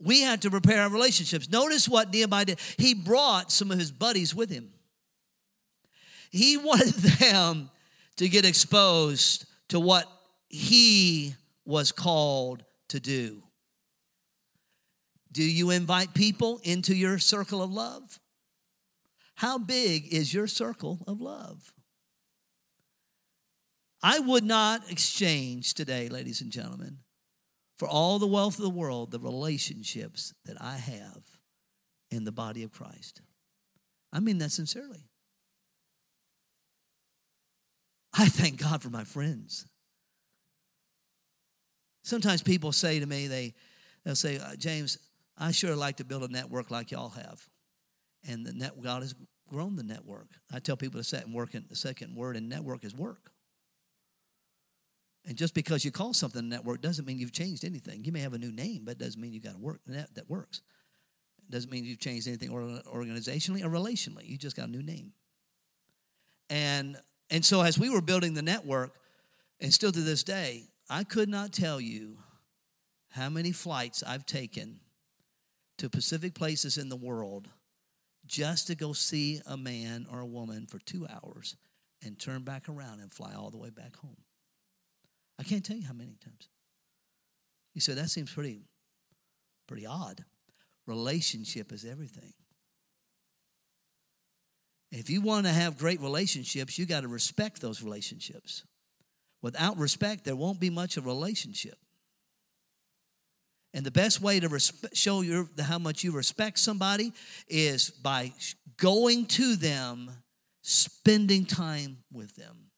we 0.00 0.22
had 0.22 0.42
to 0.42 0.50
prepare 0.50 0.82
our 0.82 0.90
relationships. 0.90 1.48
Notice 1.48 1.88
what 1.88 2.12
Nehemiah 2.12 2.46
did. 2.46 2.58
He 2.78 2.94
brought 2.94 3.52
some 3.52 3.70
of 3.70 3.78
his 3.78 3.92
buddies 3.92 4.34
with 4.34 4.50
him. 4.50 4.70
He 6.30 6.56
wanted 6.56 6.94
them 6.94 7.70
to 8.16 8.28
get 8.28 8.44
exposed 8.44 9.46
to 9.68 9.78
what 9.78 10.06
he 10.48 11.36
was 11.64 11.92
called 11.92 12.64
to 12.88 12.98
do. 12.98 13.44
Do 15.32 15.42
you 15.42 15.70
invite 15.70 16.14
people 16.14 16.60
into 16.62 16.94
your 16.94 17.18
circle 17.18 17.62
of 17.62 17.72
love? 17.72 18.20
How 19.34 19.58
big 19.58 20.12
is 20.12 20.32
your 20.32 20.46
circle 20.46 21.02
of 21.06 21.20
love? 21.20 21.72
I 24.02 24.18
would 24.18 24.44
not 24.44 24.90
exchange 24.90 25.74
today, 25.74 26.08
ladies 26.08 26.40
and 26.42 26.50
gentlemen, 26.50 26.98
for 27.78 27.88
all 27.88 28.18
the 28.18 28.26
wealth 28.26 28.58
of 28.58 28.64
the 28.64 28.70
world, 28.70 29.10
the 29.10 29.18
relationships 29.18 30.34
that 30.44 30.60
I 30.60 30.76
have 30.76 31.22
in 32.10 32.24
the 32.24 32.32
body 32.32 32.62
of 32.62 32.72
Christ. 32.72 33.22
I 34.12 34.20
mean 34.20 34.38
that 34.38 34.52
sincerely. 34.52 35.08
I 38.12 38.26
thank 38.26 38.60
God 38.60 38.82
for 38.82 38.90
my 38.90 39.04
friends. 39.04 39.66
Sometimes 42.02 42.42
people 42.42 42.72
say 42.72 43.00
to 43.00 43.06
me, 43.06 43.28
they, 43.28 43.54
they'll 44.04 44.14
say, 44.14 44.38
uh, 44.38 44.56
James, 44.56 44.98
I 45.36 45.52
sure 45.52 45.74
like 45.74 45.96
to 45.96 46.04
build 46.04 46.22
a 46.22 46.28
network 46.28 46.70
like 46.70 46.90
y'all 46.90 47.10
have. 47.10 47.48
And 48.28 48.46
the 48.46 48.52
net, 48.52 48.80
God 48.80 49.02
has 49.02 49.14
grown 49.48 49.76
the 49.76 49.82
network. 49.82 50.28
I 50.52 50.58
tell 50.58 50.76
people 50.76 50.98
the 50.98 51.04
second, 51.04 51.32
work 51.32 51.54
in, 51.54 51.64
the 51.68 51.76
second 51.76 52.14
word 52.14 52.36
in 52.36 52.48
network 52.48 52.84
is 52.84 52.94
work. 52.94 53.32
And 55.26 55.36
just 55.36 55.54
because 55.54 55.84
you 55.84 55.90
call 55.90 56.14
something 56.14 56.40
a 56.40 56.42
network 56.42 56.80
doesn't 56.80 57.06
mean 57.06 57.18
you've 57.18 57.32
changed 57.32 57.64
anything. 57.64 58.04
You 58.04 58.12
may 58.12 58.20
have 58.20 58.34
a 58.34 58.38
new 58.38 58.52
name, 58.52 58.82
but 58.84 58.92
it 58.92 58.98
doesn't 58.98 59.20
mean 59.20 59.32
you've 59.32 59.44
got 59.44 59.54
a 59.54 59.58
work 59.58 59.80
net 59.86 60.08
that 60.14 60.28
works. 60.28 60.62
It 61.48 61.50
doesn't 61.50 61.70
mean 61.70 61.84
you've 61.84 62.00
changed 62.00 62.26
anything 62.26 62.50
organizationally 62.50 63.64
or 63.64 63.68
relationally. 63.68 64.26
You 64.28 64.36
just 64.36 64.56
got 64.56 64.68
a 64.68 64.70
new 64.70 64.82
name. 64.82 65.12
And 66.50 66.96
and 67.30 67.44
so 67.44 67.62
as 67.62 67.78
we 67.78 67.88
were 67.88 68.02
building 68.02 68.34
the 68.34 68.42
network, 68.42 68.94
and 69.60 69.72
still 69.72 69.92
to 69.92 70.00
this 70.00 70.22
day, 70.22 70.64
I 70.90 71.04
could 71.04 71.28
not 71.28 71.52
tell 71.52 71.80
you 71.80 72.18
how 73.10 73.30
many 73.30 73.52
flights 73.52 74.02
I've 74.02 74.26
taken 74.26 74.80
to 75.78 75.88
Pacific 75.88 76.34
places 76.34 76.78
in 76.78 76.88
the 76.88 76.96
world 76.96 77.48
just 78.26 78.66
to 78.68 78.74
go 78.74 78.92
see 78.92 79.40
a 79.46 79.56
man 79.56 80.06
or 80.10 80.20
a 80.20 80.26
woman 80.26 80.66
for 80.66 80.78
two 80.78 81.06
hours 81.08 81.56
and 82.04 82.18
turn 82.18 82.42
back 82.42 82.68
around 82.68 83.00
and 83.00 83.12
fly 83.12 83.34
all 83.34 83.50
the 83.50 83.58
way 83.58 83.70
back 83.70 83.96
home. 83.96 84.16
I 85.38 85.42
can't 85.42 85.64
tell 85.64 85.76
you 85.76 85.86
how 85.86 85.92
many 85.92 86.16
times. 86.22 86.48
You 87.74 87.80
say 87.80 87.94
that 87.94 88.10
seems 88.10 88.32
pretty, 88.32 88.60
pretty 89.66 89.86
odd. 89.86 90.24
Relationship 90.86 91.72
is 91.72 91.84
everything. 91.84 92.32
If 94.90 95.08
you 95.08 95.22
want 95.22 95.46
to 95.46 95.52
have 95.52 95.78
great 95.78 96.00
relationships, 96.00 96.78
you 96.78 96.84
got 96.84 97.00
to 97.00 97.08
respect 97.08 97.62
those 97.62 97.82
relationships. 97.82 98.64
Without 99.40 99.78
respect, 99.78 100.24
there 100.24 100.36
won't 100.36 100.60
be 100.60 100.70
much 100.70 100.96
of 100.96 101.06
a 101.06 101.08
relationship. 101.08 101.78
And 103.74 103.86
the 103.86 103.90
best 103.90 104.20
way 104.20 104.38
to 104.38 104.58
show 104.92 105.22
your, 105.22 105.48
how 105.58 105.78
much 105.78 106.04
you 106.04 106.12
respect 106.12 106.58
somebody 106.58 107.12
is 107.48 107.90
by 107.90 108.32
going 108.76 109.26
to 109.26 109.56
them, 109.56 110.10
spending 110.60 111.44
time 111.44 111.98
with 112.12 112.36
them. 112.36 112.70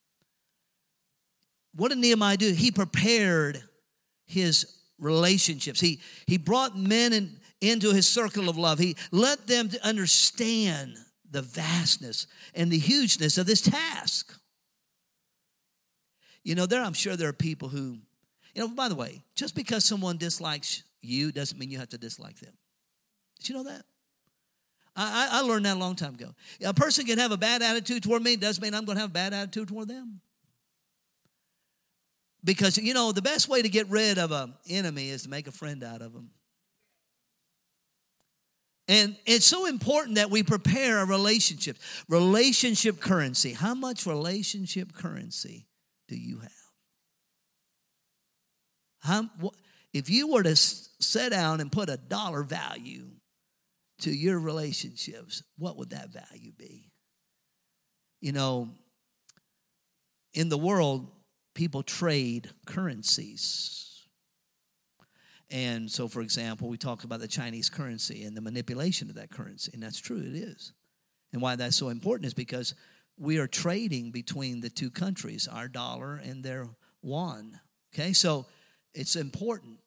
What 1.74 1.88
did 1.88 1.98
Nehemiah 1.98 2.36
do? 2.36 2.52
He 2.52 2.70
prepared 2.70 3.62
his 4.26 4.66
relationships. 4.98 5.80
He, 5.80 6.00
he 6.26 6.38
brought 6.38 6.78
men 6.78 7.12
in, 7.12 7.40
into 7.60 7.92
his 7.92 8.08
circle 8.08 8.48
of 8.48 8.56
love. 8.56 8.78
He 8.78 8.96
let 9.10 9.46
them 9.46 9.70
understand 9.82 10.96
the 11.28 11.42
vastness 11.42 12.28
and 12.54 12.70
the 12.70 12.78
hugeness 12.78 13.38
of 13.38 13.46
this 13.46 13.60
task. 13.60 14.38
You 16.44 16.54
know, 16.54 16.66
there 16.66 16.82
I'm 16.82 16.92
sure 16.92 17.16
there 17.16 17.28
are 17.28 17.32
people 17.32 17.68
who, 17.68 17.98
you 18.54 18.62
know, 18.62 18.68
by 18.68 18.88
the 18.88 18.94
way, 18.94 19.22
just 19.34 19.54
because 19.54 19.84
someone 19.84 20.16
dislikes 20.16 20.84
you 21.02 21.32
doesn't 21.32 21.58
mean 21.58 21.70
you 21.70 21.78
have 21.78 21.88
to 21.90 21.98
dislike 21.98 22.38
them. 22.38 22.54
Did 23.38 23.48
you 23.48 23.54
know 23.56 23.64
that? 23.64 23.84
I, 24.96 25.28
I 25.32 25.40
learned 25.40 25.66
that 25.66 25.76
a 25.76 25.80
long 25.80 25.96
time 25.96 26.14
ago. 26.14 26.34
A 26.64 26.72
person 26.72 27.04
can 27.04 27.18
have 27.18 27.32
a 27.32 27.36
bad 27.36 27.62
attitude 27.62 28.02
toward 28.02 28.22
me, 28.22 28.36
doesn't 28.36 28.62
mean 28.62 28.74
I'm 28.74 28.84
going 28.84 28.96
to 28.96 29.02
have 29.02 29.10
a 29.10 29.12
bad 29.12 29.34
attitude 29.34 29.68
toward 29.68 29.88
them. 29.88 30.20
Because, 32.44 32.78
you 32.78 32.94
know, 32.94 33.10
the 33.10 33.22
best 33.22 33.48
way 33.48 33.62
to 33.62 33.68
get 33.68 33.88
rid 33.88 34.18
of 34.18 34.30
an 34.30 34.54
enemy 34.68 35.08
is 35.08 35.22
to 35.24 35.30
make 35.30 35.48
a 35.48 35.52
friend 35.52 35.82
out 35.82 36.00
of 36.02 36.12
them. 36.12 36.30
And 38.86 39.16
it's 39.24 39.46
so 39.46 39.66
important 39.66 40.16
that 40.16 40.30
we 40.30 40.42
prepare 40.42 41.00
a 41.00 41.06
relationship. 41.06 41.78
Relationship 42.08 43.00
currency. 43.00 43.52
How 43.52 43.74
much 43.74 44.06
relationship 44.06 44.92
currency 44.92 45.66
do 46.06 46.16
you 46.16 46.40
have? 46.40 46.63
How, 49.04 49.28
if 49.92 50.08
you 50.08 50.32
were 50.32 50.42
to 50.42 50.56
sit 50.56 51.30
down 51.30 51.60
and 51.60 51.70
put 51.70 51.90
a 51.90 51.98
dollar 51.98 52.42
value 52.42 53.10
to 54.00 54.10
your 54.10 54.40
relationships, 54.40 55.42
what 55.58 55.76
would 55.76 55.90
that 55.90 56.08
value 56.08 56.52
be? 56.56 56.90
You 58.22 58.32
know, 58.32 58.70
in 60.32 60.48
the 60.48 60.56
world, 60.56 61.06
people 61.54 61.82
trade 61.82 62.50
currencies. 62.64 64.06
And 65.50 65.90
so, 65.90 66.08
for 66.08 66.22
example, 66.22 66.68
we 66.68 66.78
talk 66.78 67.04
about 67.04 67.20
the 67.20 67.28
Chinese 67.28 67.68
currency 67.68 68.24
and 68.24 68.34
the 68.34 68.40
manipulation 68.40 69.10
of 69.10 69.16
that 69.16 69.30
currency, 69.30 69.70
and 69.74 69.82
that's 69.82 70.00
true, 70.00 70.18
it 70.18 70.34
is. 70.34 70.72
And 71.34 71.42
why 71.42 71.56
that's 71.56 71.76
so 71.76 71.90
important 71.90 72.26
is 72.26 72.34
because 72.34 72.74
we 73.18 73.38
are 73.38 73.46
trading 73.46 74.10
between 74.10 74.62
the 74.62 74.70
two 74.70 74.90
countries, 74.90 75.46
our 75.46 75.68
dollar 75.68 76.16
and 76.16 76.42
their 76.42 76.68
yuan. 77.02 77.60
Okay, 77.94 78.14
so 78.14 78.46
it's 78.94 79.16
important. 79.16 79.78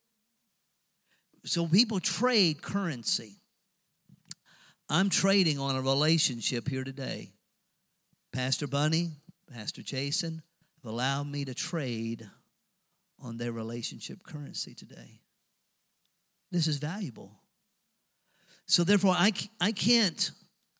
So 1.45 1.65
people 1.67 1.99
trade 1.99 2.61
currency. 2.61 3.38
I'm 4.89 5.09
trading 5.09 5.59
on 5.59 5.75
a 5.75 5.81
relationship 5.81 6.67
here 6.67 6.84
today. 6.84 7.31
Pastor 8.34 8.67
Bunny, 8.67 9.11
Pastor 9.51 9.81
Jason 9.81 10.41
have 10.84 10.91
allowed 10.91 11.27
me 11.27 11.45
to 11.45 11.53
trade 11.53 12.29
on 13.19 13.38
their 13.38 13.51
relationship 13.51 14.23
currency 14.23 14.75
today. 14.75 15.21
This 16.51 16.67
is 16.67 16.77
valuable. 16.77 17.31
So 18.65 18.84
therefore, 18.84 19.15
I, 19.17 19.31
I 19.59 19.71
can't 19.71 20.31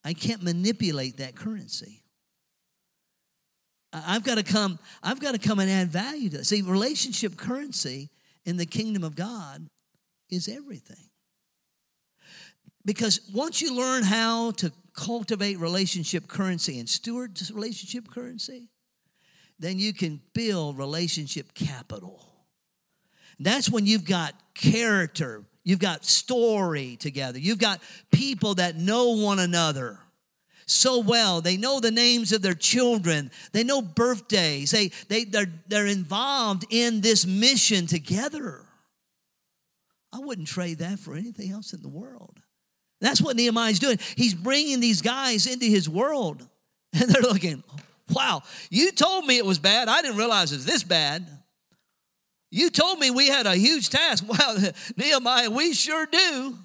I 0.04 0.14
can't 0.14 0.42
manipulate 0.42 1.18
that 1.18 1.34
currency. 1.34 2.02
I've 3.92 4.22
got 4.22 4.36
to 4.36 4.42
come, 4.42 4.78
I've 5.02 5.20
got 5.20 5.32
to 5.32 5.38
come 5.38 5.58
and 5.58 5.70
add 5.70 5.88
value 5.88 6.30
to 6.30 6.38
that. 6.38 6.44
See, 6.44 6.62
relationship 6.62 7.36
currency 7.36 8.10
in 8.48 8.56
the 8.56 8.64
kingdom 8.64 9.04
of 9.04 9.14
God 9.14 9.68
is 10.30 10.48
everything. 10.48 11.10
Because 12.82 13.20
once 13.34 13.60
you 13.60 13.76
learn 13.76 14.02
how 14.02 14.52
to 14.52 14.72
cultivate 14.94 15.58
relationship 15.58 16.26
currency 16.26 16.78
and 16.78 16.88
steward 16.88 17.38
relationship 17.52 18.08
currency, 18.08 18.70
then 19.58 19.78
you 19.78 19.92
can 19.92 20.22
build 20.32 20.78
relationship 20.78 21.52
capital. 21.52 22.24
That's 23.38 23.68
when 23.68 23.84
you've 23.84 24.06
got 24.06 24.32
character, 24.54 25.44
you've 25.62 25.78
got 25.78 26.06
story 26.06 26.96
together, 26.96 27.38
you've 27.38 27.58
got 27.58 27.82
people 28.10 28.54
that 28.54 28.76
know 28.76 29.10
one 29.10 29.40
another 29.40 29.98
so 30.68 31.00
well. 31.00 31.40
They 31.40 31.56
know 31.56 31.80
the 31.80 31.90
names 31.90 32.32
of 32.32 32.42
their 32.42 32.54
children. 32.54 33.30
They 33.52 33.64
know 33.64 33.82
birthdays. 33.82 34.70
They, 34.70 34.90
they, 35.08 35.24
they're, 35.24 35.52
they're 35.66 35.86
involved 35.86 36.66
in 36.70 37.00
this 37.00 37.26
mission 37.26 37.86
together. 37.86 38.60
I 40.12 40.18
wouldn't 40.20 40.48
trade 40.48 40.78
that 40.78 40.98
for 40.98 41.14
anything 41.14 41.50
else 41.50 41.72
in 41.72 41.82
the 41.82 41.88
world. 41.88 42.38
That's 43.00 43.20
what 43.20 43.36
Nehemiah's 43.36 43.78
doing. 43.78 43.98
He's 44.16 44.34
bringing 44.34 44.80
these 44.80 45.02
guys 45.02 45.46
into 45.46 45.66
his 45.66 45.88
world. 45.88 46.46
And 46.98 47.10
they're 47.10 47.20
looking, 47.20 47.62
wow, 48.14 48.40
you 48.70 48.92
told 48.92 49.26
me 49.26 49.36
it 49.36 49.44
was 49.44 49.58
bad. 49.58 49.88
I 49.88 50.00
didn't 50.00 50.16
realize 50.16 50.52
it 50.52 50.56
was 50.56 50.64
this 50.64 50.82
bad. 50.82 51.26
You 52.50 52.70
told 52.70 52.98
me 52.98 53.10
we 53.10 53.28
had 53.28 53.46
a 53.46 53.54
huge 53.54 53.90
task. 53.90 54.24
Wow, 54.28 54.56
Nehemiah, 54.96 55.50
we 55.50 55.74
sure 55.74 56.06
do. 56.06 56.58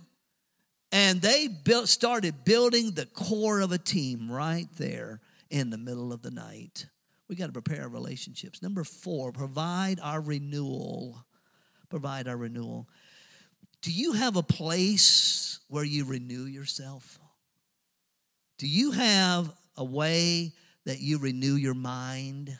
And 0.93 1.23
they 1.23 1.47
built, 1.47 1.89
started 1.89 2.45
building 2.45 2.91
the 2.91 3.07
core 3.07 3.61
of 3.61 3.71
a 3.71 3.79
team 3.79 4.31
right 4.31 4.67
there 4.77 5.21
in 5.49 5.71
the 5.71 5.77
middle 5.77 6.13
of 6.13 6.21
the 6.21 6.29
night. 6.29 6.85
We 7.27 7.35
got 7.35 7.47
to 7.47 7.51
prepare 7.51 7.81
our 7.81 7.89
relationships. 7.89 8.61
Number 8.61 8.83
four, 8.83 9.31
provide 9.31 9.99
our 9.99 10.21
renewal. 10.21 11.25
Provide 11.89 12.27
our 12.27 12.37
renewal. 12.37 12.87
Do 13.81 13.91
you 13.91 14.13
have 14.13 14.35
a 14.35 14.43
place 14.43 15.61
where 15.67 15.83
you 15.83 16.05
renew 16.05 16.43
yourself? 16.43 17.17
Do 18.59 18.67
you 18.67 18.91
have 18.91 19.51
a 19.75 19.83
way 19.83 20.53
that 20.85 20.99
you 20.99 21.17
renew 21.17 21.55
your 21.55 21.73
mind, 21.73 22.55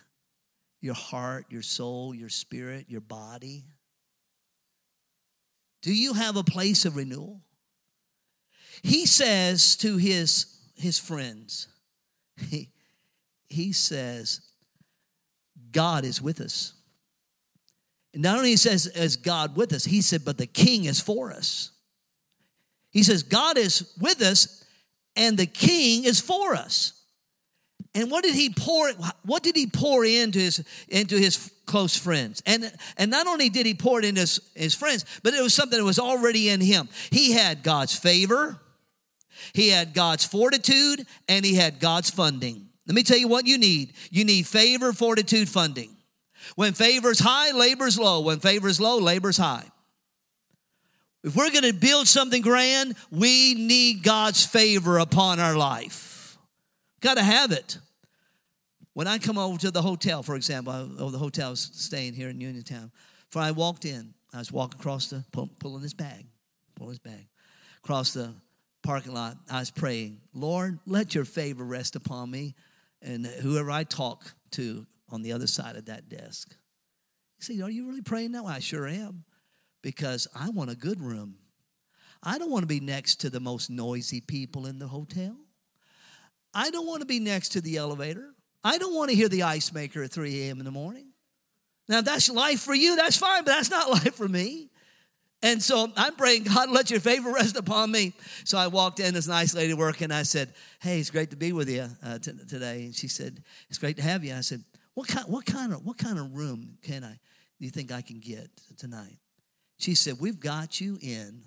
your 0.82 0.96
heart, 0.96 1.46
your 1.50 1.62
soul, 1.62 2.16
your 2.16 2.30
spirit, 2.30 2.88
your 2.90 3.02
body? 3.02 3.66
Do 5.84 5.94
you 5.94 6.14
have 6.14 6.36
a 6.36 6.44
place 6.44 6.86
of 6.86 6.96
renewal? 6.96 7.42
He 8.82 9.06
says 9.06 9.76
to 9.78 9.98
his, 9.98 10.48
his 10.76 10.98
friends, 10.98 11.68
he, 12.50 12.70
he 13.48 13.72
says, 13.72 14.42
God 15.72 16.06
is 16.06 16.22
with 16.22 16.42
us. 16.42 16.74
And 18.14 18.22
not 18.22 18.38
only 18.38 18.52
he 18.52 18.58
says, 18.58 18.88
is 18.88 19.18
God 19.18 19.56
with 19.56 19.74
us, 19.74 19.86
he 19.86 20.02
said, 20.02 20.24
but 20.26 20.38
the 20.38 20.48
king 20.48 20.86
is 20.86 21.00
for 21.00 21.32
us. 21.32 21.72
He 22.92 23.04
says, 23.04 23.24
God 23.24 23.58
is 23.58 23.92
with 24.00 24.22
us 24.22 24.64
and 25.16 25.38
the 25.38 25.46
king 25.46 26.04
is 26.04 26.20
for 26.20 26.56
us. 26.56 26.94
And 27.96 28.10
what 28.10 28.24
did 28.24 28.34
he 28.34 28.50
pour? 28.50 28.92
What 29.24 29.44
did 29.44 29.56
he 29.56 29.68
pour 29.68 30.04
into 30.04 30.40
his 30.40 30.64
into 30.90 31.16
his 31.16 31.52
close 31.68 31.96
friends? 31.96 32.42
And 32.46 32.72
and 32.98 33.12
not 33.12 33.28
only 33.28 33.50
did 33.50 33.68
he 33.68 33.76
pour 33.76 34.00
it 34.00 34.06
into 34.06 34.22
his, 34.22 34.40
his 34.56 34.76
friends, 34.76 35.06
but 35.22 35.36
it 35.36 35.44
was 35.44 35.54
something 35.54 35.78
that 35.78 35.86
was 35.86 36.00
already 36.00 36.50
in 36.50 36.60
him. 36.60 36.90
He 37.12 37.34
had 37.34 37.62
God's 37.62 37.96
favor. 37.96 38.60
He 39.54 39.70
had 39.70 39.94
God's 39.94 40.26
fortitude 40.26 41.06
and 41.28 41.44
he 41.44 41.56
had 41.56 41.80
God's 41.80 42.10
funding. 42.10 42.70
Let 42.88 42.96
me 42.96 43.04
tell 43.04 43.18
you 43.18 43.28
what 43.28 43.48
you 43.48 43.58
need. 43.58 43.94
You 44.12 44.26
need 44.26 44.48
favor, 44.48 44.94
fortitude, 44.94 45.50
funding. 45.50 45.96
When 46.56 46.74
favor's 46.74 47.20
high, 47.20 47.52
labor's 47.52 47.98
low. 47.98 48.22
When 48.22 48.40
favor's 48.40 48.80
low, 48.80 48.98
labor's 48.98 49.38
high. 49.38 49.66
If 51.24 51.36
we're 51.36 51.52
going 51.52 51.64
to 51.64 51.74
build 51.74 52.08
something 52.08 52.42
grand, 52.42 52.96
we 53.10 53.54
need 53.54 54.04
God's 54.04 54.46
favor 54.46 54.98
upon 54.98 55.40
our 55.40 55.56
life. 55.56 56.38
Got 57.00 57.16
to 57.16 57.24
have 57.24 57.52
it. 57.52 57.78
When 58.94 59.08
I 59.08 59.18
come 59.18 59.38
over 59.38 59.58
to 59.60 59.72
the 59.72 59.82
hotel, 59.82 60.22
for 60.22 60.36
example, 60.36 60.74
oh, 61.00 61.10
the 61.10 61.18
hotel's 61.18 61.72
staying 61.74 62.14
here 62.14 62.30
in 62.30 62.40
Uniontown. 62.42 62.92
For 63.30 63.40
I 63.40 63.52
walked 63.52 63.86
in, 63.86 64.14
I 64.34 64.40
was 64.40 64.52
walking 64.52 64.80
across 64.80 65.10
the, 65.10 65.24
pulling 65.60 65.82
his 65.82 65.94
bag, 65.94 66.26
pulling 66.76 66.92
his 66.92 67.00
bag, 67.00 67.28
across 67.84 68.14
the 68.14 68.34
parking 68.84 69.14
lot, 69.14 69.38
I 69.50 69.60
was 69.60 69.72
praying, 69.72 70.20
Lord, 70.34 70.80
let 70.86 71.16
your 71.16 71.26
favor 71.26 71.64
rest 71.64 71.96
upon 71.96 72.30
me 72.30 72.54
and 73.02 73.26
whoever 73.26 73.72
I 73.72 73.84
talk 73.84 74.36
to 74.52 74.86
on 75.10 75.22
the 75.22 75.32
other 75.32 75.48
side 75.48 75.76
of 75.76 75.86
that 75.86 76.10
desk. 76.10 76.56
You 77.40 77.44
see, 77.44 77.62
are 77.62 77.70
you 77.70 77.88
really 77.88 78.02
praying 78.02 78.34
way? 78.34 78.54
I 78.54 78.60
sure 78.60 78.88
am, 78.88 79.24
because 79.82 80.28
I 80.36 80.50
want 80.50 80.70
a 80.70 80.76
good 80.76 81.02
room. 81.02 81.36
I 82.22 82.38
don't 82.38 82.52
want 82.52 82.64
to 82.64 82.68
be 82.68 82.80
next 82.80 83.16
to 83.22 83.30
the 83.30 83.40
most 83.40 83.70
noisy 83.70 84.22
people 84.22 84.66
in 84.66 84.80
the 84.80 84.88
hotel. 84.88 85.36
I 86.54 86.70
don't 86.70 86.88
want 86.88 87.02
to 87.02 87.06
be 87.06 87.20
next 87.20 87.50
to 87.50 87.62
the 87.62 87.78
elevator. 87.78 88.34
I 88.64 88.78
don't 88.78 88.96
want 88.96 89.10
to 89.10 89.16
hear 89.16 89.28
the 89.28 89.44
ice 89.44 89.74
maker 89.74 90.04
at 90.04 90.12
3 90.12 90.44
a.m. 90.44 90.60
in 90.60 90.66
the 90.66 90.72
morning. 90.72 91.08
Now, 91.90 92.02
that's 92.02 92.30
life 92.30 92.62
for 92.62 92.74
you, 92.74 92.96
that's 92.96 93.18
fine, 93.18 93.44
but 93.44 93.52
that's 93.52 93.70
not 93.70 93.90
life 93.90 94.16
for 94.16 94.28
me. 94.28 94.70
And 95.44 95.62
so 95.62 95.92
I'm 95.98 96.16
praying, 96.16 96.44
God, 96.44 96.72
let 96.72 96.90
your 96.90 97.02
favor 97.02 97.32
rest 97.32 97.58
upon 97.58 97.92
me. 97.92 98.14
So 98.46 98.58
I 98.58 98.68
walked 98.68 99.00
in, 99.00 99.14
this 99.14 99.28
nice 99.28 99.54
lady 99.54 99.74
working. 99.74 100.10
I 100.10 100.24
said, 100.24 100.54
Hey, 100.82 101.00
it's 101.00 101.12
great 101.12 101.30
to 101.32 101.36
be 101.36 101.52
with 101.52 101.70
you 101.70 101.86
uh, 102.04 102.18
t- 102.18 102.32
today. 102.48 102.86
And 102.86 102.96
she 102.96 103.10
said, 103.10 103.44
It's 103.70 103.78
great 103.78 103.98
to 103.98 104.04
have 104.04 104.24
you. 104.24 104.34
I 104.34 104.42
said, 104.42 104.64
what 104.94 105.08
kind, 105.08 105.26
what, 105.28 105.46
kind 105.46 105.74
of, 105.74 105.86
what 105.86 105.98
kind 105.98 106.18
of 106.18 106.34
room 106.34 106.78
can 106.82 107.04
I, 107.04 107.12
do 107.60 107.66
you 107.66 107.70
think 107.70 107.92
I 107.92 108.02
can 108.02 108.20
get 108.20 108.50
tonight? 108.78 109.18
She 109.78 109.96
said, 109.96 110.16
We've 110.20 110.40
got 110.40 110.80
you 110.80 110.98
in 111.02 111.44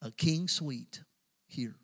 a 0.00 0.10
king 0.10 0.48
suite 0.48 1.00
here. 1.46 1.76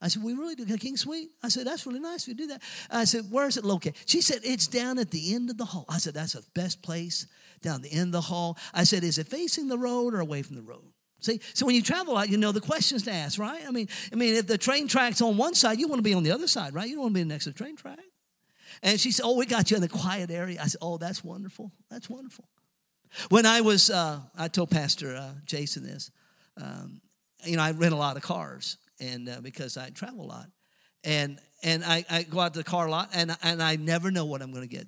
I 0.00 0.08
said, 0.08 0.22
We 0.22 0.32
really 0.32 0.54
do 0.54 0.64
a 0.72 0.78
king 0.78 0.96
suite? 0.96 1.28
I 1.42 1.48
said, 1.48 1.66
That's 1.66 1.86
really 1.86 2.00
nice 2.00 2.22
if 2.22 2.28
you 2.28 2.34
do 2.34 2.46
that. 2.48 2.62
I 2.90 3.04
said, 3.04 3.24
Where 3.30 3.46
is 3.46 3.56
it 3.56 3.64
located? 3.64 3.96
She 4.06 4.20
said, 4.20 4.40
It's 4.42 4.66
down 4.66 4.98
at 4.98 5.10
the 5.10 5.34
end 5.34 5.50
of 5.50 5.58
the 5.58 5.64
hall. 5.64 5.84
I 5.88 5.98
said, 5.98 6.14
That's 6.14 6.32
the 6.32 6.44
best 6.54 6.82
place 6.82 7.26
down 7.62 7.82
the 7.82 7.92
end 7.92 8.08
of 8.08 8.12
the 8.12 8.20
hall. 8.22 8.58
I 8.74 8.84
said, 8.84 9.04
Is 9.04 9.18
it 9.18 9.28
facing 9.28 9.68
the 9.68 9.78
road 9.78 10.14
or 10.14 10.20
away 10.20 10.42
from 10.42 10.56
the 10.56 10.62
road? 10.62 10.92
See, 11.20 11.40
so 11.54 11.66
when 11.66 11.74
you 11.74 11.82
travel 11.82 12.16
out, 12.16 12.28
you 12.28 12.36
know 12.36 12.52
the 12.52 12.60
questions 12.60 13.04
to 13.04 13.12
ask, 13.12 13.38
right? 13.38 13.62
I 13.66 13.70
mean, 13.70 13.88
I 14.12 14.16
mean, 14.16 14.34
if 14.34 14.46
the 14.46 14.58
train 14.58 14.86
track's 14.86 15.22
on 15.22 15.36
one 15.36 15.54
side, 15.54 15.78
you 15.78 15.88
want 15.88 15.98
to 15.98 16.02
be 16.02 16.14
on 16.14 16.22
the 16.22 16.30
other 16.30 16.46
side, 16.46 16.74
right? 16.74 16.88
You 16.88 16.96
don't 16.96 17.04
want 17.04 17.14
to 17.14 17.20
be 17.20 17.24
next 17.24 17.44
to 17.44 17.50
the 17.50 17.58
train 17.58 17.76
track. 17.76 17.98
And 18.82 19.00
she 19.00 19.10
said, 19.10 19.24
Oh, 19.24 19.36
we 19.36 19.46
got 19.46 19.70
you 19.70 19.76
in 19.76 19.82
the 19.82 19.88
quiet 19.88 20.30
area. 20.30 20.60
I 20.60 20.66
said, 20.66 20.78
Oh, 20.82 20.98
that's 20.98 21.24
wonderful. 21.24 21.72
That's 21.90 22.10
wonderful. 22.10 22.44
When 23.30 23.46
I 23.46 23.60
was, 23.60 23.88
uh, 23.88 24.20
I 24.36 24.48
told 24.48 24.70
Pastor 24.70 25.16
uh, 25.16 25.32
Jason 25.44 25.84
this. 25.84 26.10
Um, 26.60 27.00
you 27.44 27.56
know, 27.56 27.62
I 27.62 27.70
rent 27.72 27.92
a 27.92 27.96
lot 27.96 28.16
of 28.16 28.22
cars, 28.22 28.78
and 29.00 29.28
uh, 29.28 29.40
because 29.40 29.76
I 29.76 29.90
travel 29.90 30.24
a 30.24 30.28
lot, 30.28 30.46
and 31.04 31.38
and 31.62 31.84
I, 31.84 32.04
I 32.10 32.22
go 32.22 32.40
out 32.40 32.54
to 32.54 32.60
the 32.60 32.64
car 32.64 32.88
lot, 32.88 33.10
and 33.14 33.36
and 33.42 33.62
I 33.62 33.76
never 33.76 34.10
know 34.10 34.24
what 34.24 34.42
I'm 34.42 34.52
going 34.52 34.68
to 34.68 34.74
get. 34.74 34.86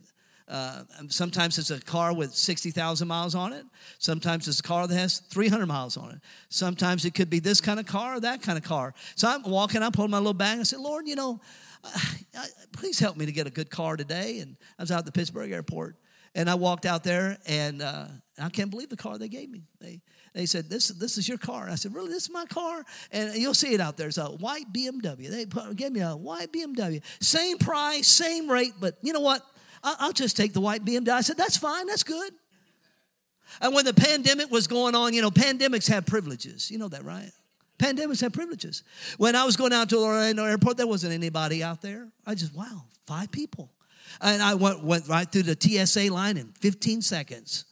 Uh, 0.49 0.85
sometimes 1.09 1.59
it's 1.59 1.70
a 1.70 1.81
car 1.81 2.15
with 2.15 2.35
60,000 2.35 3.07
miles 3.07 3.35
on 3.35 3.53
it. 3.53 3.66
Sometimes 3.99 4.49
it's 4.49 4.61
a 4.61 4.62
car 4.62 4.87
that 4.87 4.95
has 4.95 5.19
300 5.19 5.66
miles 5.66 5.97
on 5.97 6.11
it. 6.11 6.20
Sometimes 6.49 7.05
it 7.05 7.15
could 7.15 7.29
be 7.29 7.39
this 7.39 7.61
kind 7.61 7.79
of 7.79 7.87
car 7.87 8.16
or 8.16 8.20
that 8.20 8.41
kind 8.41 8.57
of 8.57 8.65
car. 8.65 8.95
So 9.15 9.29
I'm 9.29 9.43
walking, 9.43 9.83
I 9.83 9.91
pulled 9.91 10.11
my 10.11 10.19
little 10.19 10.33
bag, 10.33 10.59
I 10.59 10.62
said, 10.62 10.81
Lord, 10.81 11.07
you 11.07 11.16
know, 11.16 11.41
please 12.73 12.99
help 12.99 13.16
me 13.16 13.27
to 13.27 13.33
get 13.33 13.47
a 13.47 13.51
good 13.51 13.70
car 13.70 13.97
today. 13.97 14.39
And 14.41 14.57
I 14.79 14.83
was 14.83 14.91
out 14.91 15.01
at 15.01 15.05
the 15.05 15.12
Pittsburgh 15.12 15.53
airport, 15.53 15.97
and 16.35 16.49
I 16.49 16.55
walked 16.55 16.87
out 16.87 17.05
there, 17.05 17.39
and 17.47 17.83
uh, 17.83 18.07
I 18.41 18.49
can't 18.49 18.70
believe 18.70 18.89
the 18.89 18.97
car 18.97 19.19
they 19.19 19.29
gave 19.29 19.51
me. 19.51 19.65
They, 19.81 20.01
they 20.35 20.47
said, 20.47 20.70
this, 20.70 20.89
this 20.89 21.19
is 21.19 21.29
your 21.29 21.39
car. 21.39 21.69
I 21.69 21.75
said, 21.75 21.95
Really? 21.95 22.11
This 22.11 22.25
is 22.25 22.31
my 22.31 22.45
car? 22.47 22.85
And 23.11 23.35
you'll 23.35 23.55
see 23.55 23.75
it 23.75 23.81
out 23.81 23.97
there. 23.97 24.09
It's 24.09 24.19
a 24.19 24.27
white 24.27 24.73
BMW. 24.73 25.29
They 25.29 25.47
put, 25.47 25.75
gave 25.77 25.93
me 25.93 26.01
a 26.01 26.16
white 26.16 26.53
BMW. 26.53 27.03
Same 27.20 27.59
price, 27.59 28.07
same 28.07 28.51
rate, 28.51 28.75
but 28.81 28.97
you 29.03 29.12
know 29.12 29.20
what? 29.20 29.43
I'll 29.83 30.13
just 30.13 30.37
take 30.37 30.53
the 30.53 30.61
white 30.61 30.85
BMW. 30.85 31.11
I 31.11 31.21
said, 31.21 31.37
That's 31.37 31.57
fine, 31.57 31.87
that's 31.87 32.03
good. 32.03 32.33
And 33.61 33.75
when 33.75 33.85
the 33.85 33.95
pandemic 33.95 34.51
was 34.51 34.67
going 34.67 34.95
on, 34.95 35.15
you 35.15 35.23
know, 35.23 35.31
pandemics 35.31 35.89
have 35.89 36.07
privileges. 36.07 36.71
You 36.71 36.79
know 36.79 36.89
that, 36.89 37.05
right? 37.05 37.31
Pandemics 37.79 38.21
have 38.21 38.33
privileges. 38.33 38.83
When 39.17 39.37
I 39.37 39.45
was 39.45 39.57
going 39.57 39.73
out 39.73 39.89
to 39.91 39.99
Orlando 39.99 40.45
Airport, 40.45 40.77
there 40.77 40.87
wasn't 40.87 41.13
anybody 41.13 41.63
out 41.63 41.81
there. 41.81 42.09
I 42.27 42.35
just, 42.35 42.55
wow, 42.55 42.85
five 43.07 43.31
people. 43.31 43.71
And 44.21 44.43
I 44.43 44.55
went, 44.55 44.83
went 44.83 45.09
right 45.09 45.31
through 45.31 45.45
the 45.45 45.57
TSA 45.59 46.13
line 46.13 46.37
in 46.37 46.53
15 46.61 47.03
seconds. 47.03 47.65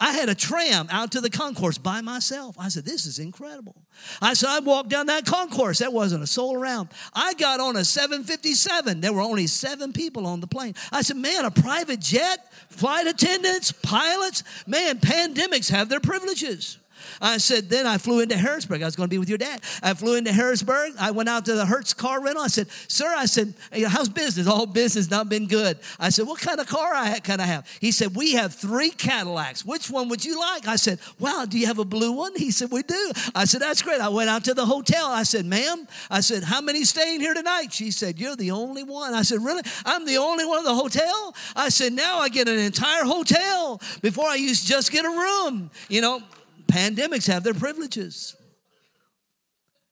I 0.00 0.12
had 0.12 0.28
a 0.28 0.34
tram 0.34 0.86
out 0.90 1.12
to 1.12 1.20
the 1.20 1.30
concourse 1.30 1.76
by 1.76 2.00
myself. 2.00 2.56
I 2.58 2.68
said, 2.68 2.84
This 2.84 3.04
is 3.04 3.18
incredible. 3.18 3.74
I 4.22 4.34
said, 4.34 4.48
I 4.48 4.60
walked 4.60 4.90
down 4.90 5.06
that 5.06 5.26
concourse. 5.26 5.78
There 5.80 5.90
wasn't 5.90 6.22
a 6.22 6.26
soul 6.26 6.56
around. 6.56 6.88
I 7.12 7.34
got 7.34 7.58
on 7.58 7.76
a 7.76 7.84
757. 7.84 9.00
There 9.00 9.12
were 9.12 9.20
only 9.20 9.48
seven 9.48 9.92
people 9.92 10.26
on 10.26 10.40
the 10.40 10.46
plane. 10.46 10.74
I 10.92 11.02
said, 11.02 11.16
Man, 11.16 11.44
a 11.44 11.50
private 11.50 12.00
jet, 12.00 12.52
flight 12.68 13.06
attendants, 13.06 13.72
pilots, 13.72 14.44
man, 14.66 14.98
pandemics 14.98 15.70
have 15.70 15.88
their 15.88 16.00
privileges. 16.00 16.78
I 17.20 17.38
said, 17.38 17.68
then 17.68 17.86
I 17.86 17.98
flew 17.98 18.20
into 18.20 18.36
Harrisburg. 18.36 18.82
I 18.82 18.86
was 18.86 18.96
going 18.96 19.08
to 19.08 19.10
be 19.10 19.18
with 19.18 19.28
your 19.28 19.38
dad. 19.38 19.60
I 19.82 19.94
flew 19.94 20.16
into 20.16 20.32
Harrisburg. 20.32 20.92
I 20.98 21.10
went 21.10 21.28
out 21.28 21.44
to 21.46 21.54
the 21.54 21.66
Hertz 21.66 21.94
car 21.94 22.22
rental. 22.22 22.42
I 22.42 22.48
said, 22.48 22.68
sir, 22.88 23.12
I 23.16 23.26
said, 23.26 23.54
hey, 23.72 23.82
how's 23.82 24.08
business? 24.08 24.46
All 24.46 24.66
business 24.66 25.10
not 25.10 25.28
been 25.28 25.46
good. 25.46 25.78
I 25.98 26.10
said, 26.10 26.26
what 26.26 26.40
kind 26.40 26.60
of 26.60 26.66
car 26.66 26.92
I 26.94 27.18
can 27.20 27.40
I 27.40 27.44
have? 27.44 27.66
He 27.80 27.92
said, 27.92 28.14
we 28.14 28.32
have 28.34 28.54
three 28.54 28.90
Cadillacs. 28.90 29.64
Which 29.64 29.90
one 29.90 30.08
would 30.08 30.24
you 30.24 30.38
like? 30.38 30.66
I 30.68 30.76
said, 30.76 30.98
wow, 31.18 31.46
do 31.48 31.58
you 31.58 31.66
have 31.66 31.78
a 31.78 31.84
blue 31.84 32.12
one? 32.12 32.32
He 32.36 32.50
said, 32.50 32.70
we 32.70 32.82
do. 32.82 33.12
I 33.34 33.44
said, 33.44 33.60
that's 33.60 33.82
great. 33.82 34.00
I 34.00 34.08
went 34.08 34.30
out 34.30 34.44
to 34.44 34.54
the 34.54 34.66
hotel. 34.66 35.06
I 35.06 35.22
said, 35.22 35.46
ma'am, 35.46 35.86
I 36.10 36.20
said, 36.20 36.42
how 36.42 36.60
many 36.60 36.84
staying 36.84 37.20
here 37.20 37.34
tonight? 37.34 37.72
She 37.72 37.90
said, 37.90 38.18
you're 38.18 38.36
the 38.36 38.50
only 38.50 38.82
one. 38.82 39.14
I 39.14 39.22
said, 39.22 39.42
really? 39.42 39.62
I'm 39.84 40.06
the 40.06 40.18
only 40.18 40.44
one 40.44 40.58
in 40.58 40.64
the 40.64 40.74
hotel? 40.74 41.34
I 41.56 41.68
said, 41.68 41.92
now 41.92 42.18
I 42.18 42.28
get 42.28 42.48
an 42.48 42.58
entire 42.58 43.04
hotel. 43.04 43.80
Before 44.02 44.26
I 44.26 44.36
used 44.36 44.62
to 44.62 44.68
just 44.68 44.90
get 44.92 45.04
a 45.04 45.08
room. 45.08 45.70
You 45.88 46.00
know, 46.00 46.22
pandemics 46.70 47.26
have 47.26 47.42
their 47.42 47.54
privileges. 47.54 48.36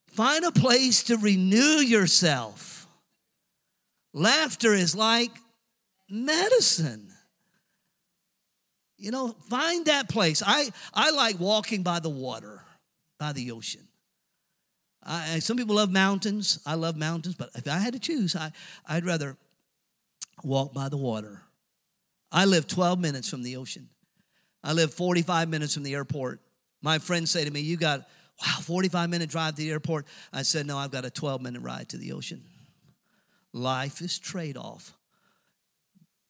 Find 0.07 0.43
a 0.45 0.51
place 0.51 1.03
to 1.03 1.17
renew 1.17 1.79
yourself. 1.79 2.87
Laughter 4.13 4.73
is 4.73 4.95
like 4.95 5.31
medicine. 6.09 7.11
You 8.97 9.11
know, 9.11 9.35
find 9.49 9.85
that 9.85 10.09
place. 10.09 10.41
I, 10.45 10.69
I 10.93 11.11
like 11.11 11.39
walking 11.39 11.83
by 11.83 11.99
the 11.99 12.09
water, 12.09 12.63
by 13.19 13.33
the 13.33 13.51
ocean. 13.51 13.87
I, 15.03 15.39
some 15.39 15.55
people 15.55 15.75
love 15.75 15.91
mountains. 15.91 16.59
I 16.65 16.73
love 16.75 16.97
mountains, 16.97 17.35
but 17.35 17.51
if 17.55 17.67
I 17.67 17.77
had 17.77 17.93
to 17.93 17.99
choose, 17.99 18.35
I, 18.35 18.51
I'd 18.87 19.05
rather 19.05 19.37
walk 20.43 20.73
by 20.73 20.89
the 20.89 20.97
water. 20.97 21.41
I 22.31 22.45
live 22.45 22.67
12 22.67 22.99
minutes 22.99 23.29
from 23.29 23.43
the 23.43 23.55
ocean. 23.55 23.89
I 24.63 24.73
live 24.73 24.93
45 24.93 25.47
minutes 25.47 25.75
from 25.75 25.83
the 25.83 25.93
airport. 25.93 26.41
My 26.81 26.99
friends 26.99 27.31
say 27.31 27.43
to 27.45 27.51
me, 27.51 27.61
You 27.61 27.77
got, 27.77 28.01
wow, 28.41 28.59
45 28.61 29.09
minute 29.09 29.29
drive 29.29 29.55
to 29.55 29.61
the 29.61 29.71
airport. 29.71 30.05
I 30.31 30.43
said, 30.43 30.65
No, 30.65 30.77
I've 30.77 30.91
got 30.91 31.05
a 31.05 31.09
12 31.09 31.41
minute 31.41 31.61
ride 31.61 31.89
to 31.89 31.97
the 31.97 32.13
ocean. 32.13 32.43
Life 33.53 34.01
is 34.01 34.19
trade 34.19 34.57
off. 34.57 34.93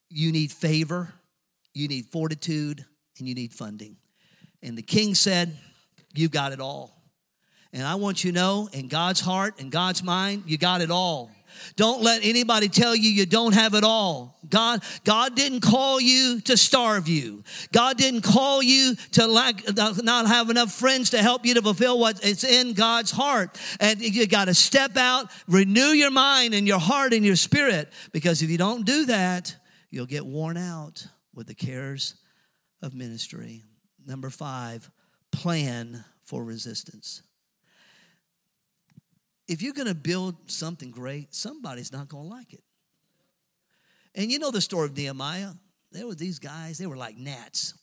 You 0.08 0.32
need 0.32 0.50
favor, 0.50 1.12
you 1.74 1.88
need 1.88 2.06
fortitude, 2.06 2.84
and 3.18 3.28
you 3.28 3.34
need 3.34 3.52
funding. 3.52 3.96
And 4.62 4.76
the 4.76 4.82
king 4.82 5.14
said, 5.14 5.56
You've 6.14 6.30
got 6.30 6.52
it 6.52 6.60
all. 6.60 6.94
And 7.72 7.86
I 7.86 7.96
want 7.96 8.24
you 8.24 8.32
to 8.32 8.34
know, 8.34 8.68
in 8.72 8.88
God's 8.88 9.20
heart 9.20 9.60
and 9.60 9.70
God's 9.70 10.02
mind, 10.02 10.44
you 10.46 10.56
got 10.56 10.80
it 10.80 10.90
all. 10.90 11.30
Don't 11.76 12.02
let 12.02 12.24
anybody 12.24 12.68
tell 12.68 12.94
you 12.94 13.10
you 13.10 13.26
don't 13.26 13.54
have 13.54 13.74
it 13.74 13.84
all. 13.84 14.38
God, 14.48 14.82
God 15.04 15.34
didn't 15.34 15.60
call 15.60 16.00
you 16.00 16.40
to 16.42 16.56
starve 16.56 17.08
you. 17.08 17.44
God 17.72 17.96
didn't 17.96 18.22
call 18.22 18.62
you 18.62 18.94
to 19.12 19.26
lack, 19.26 19.62
not 19.76 20.26
have 20.26 20.50
enough 20.50 20.72
friends 20.72 21.10
to 21.10 21.18
help 21.18 21.44
you 21.44 21.54
to 21.54 21.62
fulfill 21.62 21.98
what 21.98 22.24
is 22.24 22.44
in 22.44 22.72
God's 22.72 23.10
heart. 23.10 23.60
And 23.80 24.00
you 24.00 24.26
got 24.26 24.46
to 24.46 24.54
step 24.54 24.96
out, 24.96 25.30
renew 25.46 25.88
your 25.88 26.10
mind 26.10 26.54
and 26.54 26.66
your 26.66 26.80
heart 26.80 27.12
and 27.12 27.24
your 27.24 27.36
spirit. 27.36 27.92
Because 28.12 28.42
if 28.42 28.50
you 28.50 28.58
don't 28.58 28.84
do 28.84 29.06
that, 29.06 29.54
you'll 29.90 30.06
get 30.06 30.24
worn 30.24 30.56
out 30.56 31.06
with 31.34 31.46
the 31.46 31.54
cares 31.54 32.14
of 32.82 32.94
ministry. 32.94 33.64
Number 34.06 34.30
five, 34.30 34.90
plan 35.30 36.04
for 36.24 36.42
resistance 36.44 37.22
if 39.48 39.62
you're 39.62 39.72
going 39.72 39.88
to 39.88 39.94
build 39.94 40.36
something 40.46 40.90
great, 40.90 41.34
somebody's 41.34 41.90
not 41.90 42.08
going 42.08 42.28
to 42.28 42.34
like 42.34 42.52
it. 42.52 42.62
And 44.14 44.30
you 44.30 44.38
know 44.38 44.50
the 44.50 44.60
story 44.60 44.86
of 44.86 44.96
Nehemiah? 44.96 45.52
There 45.90 46.06
were 46.06 46.14
these 46.14 46.38
guys, 46.38 46.76
they 46.76 46.86
were 46.86 46.96
like 46.96 47.16
gnats. 47.16 47.74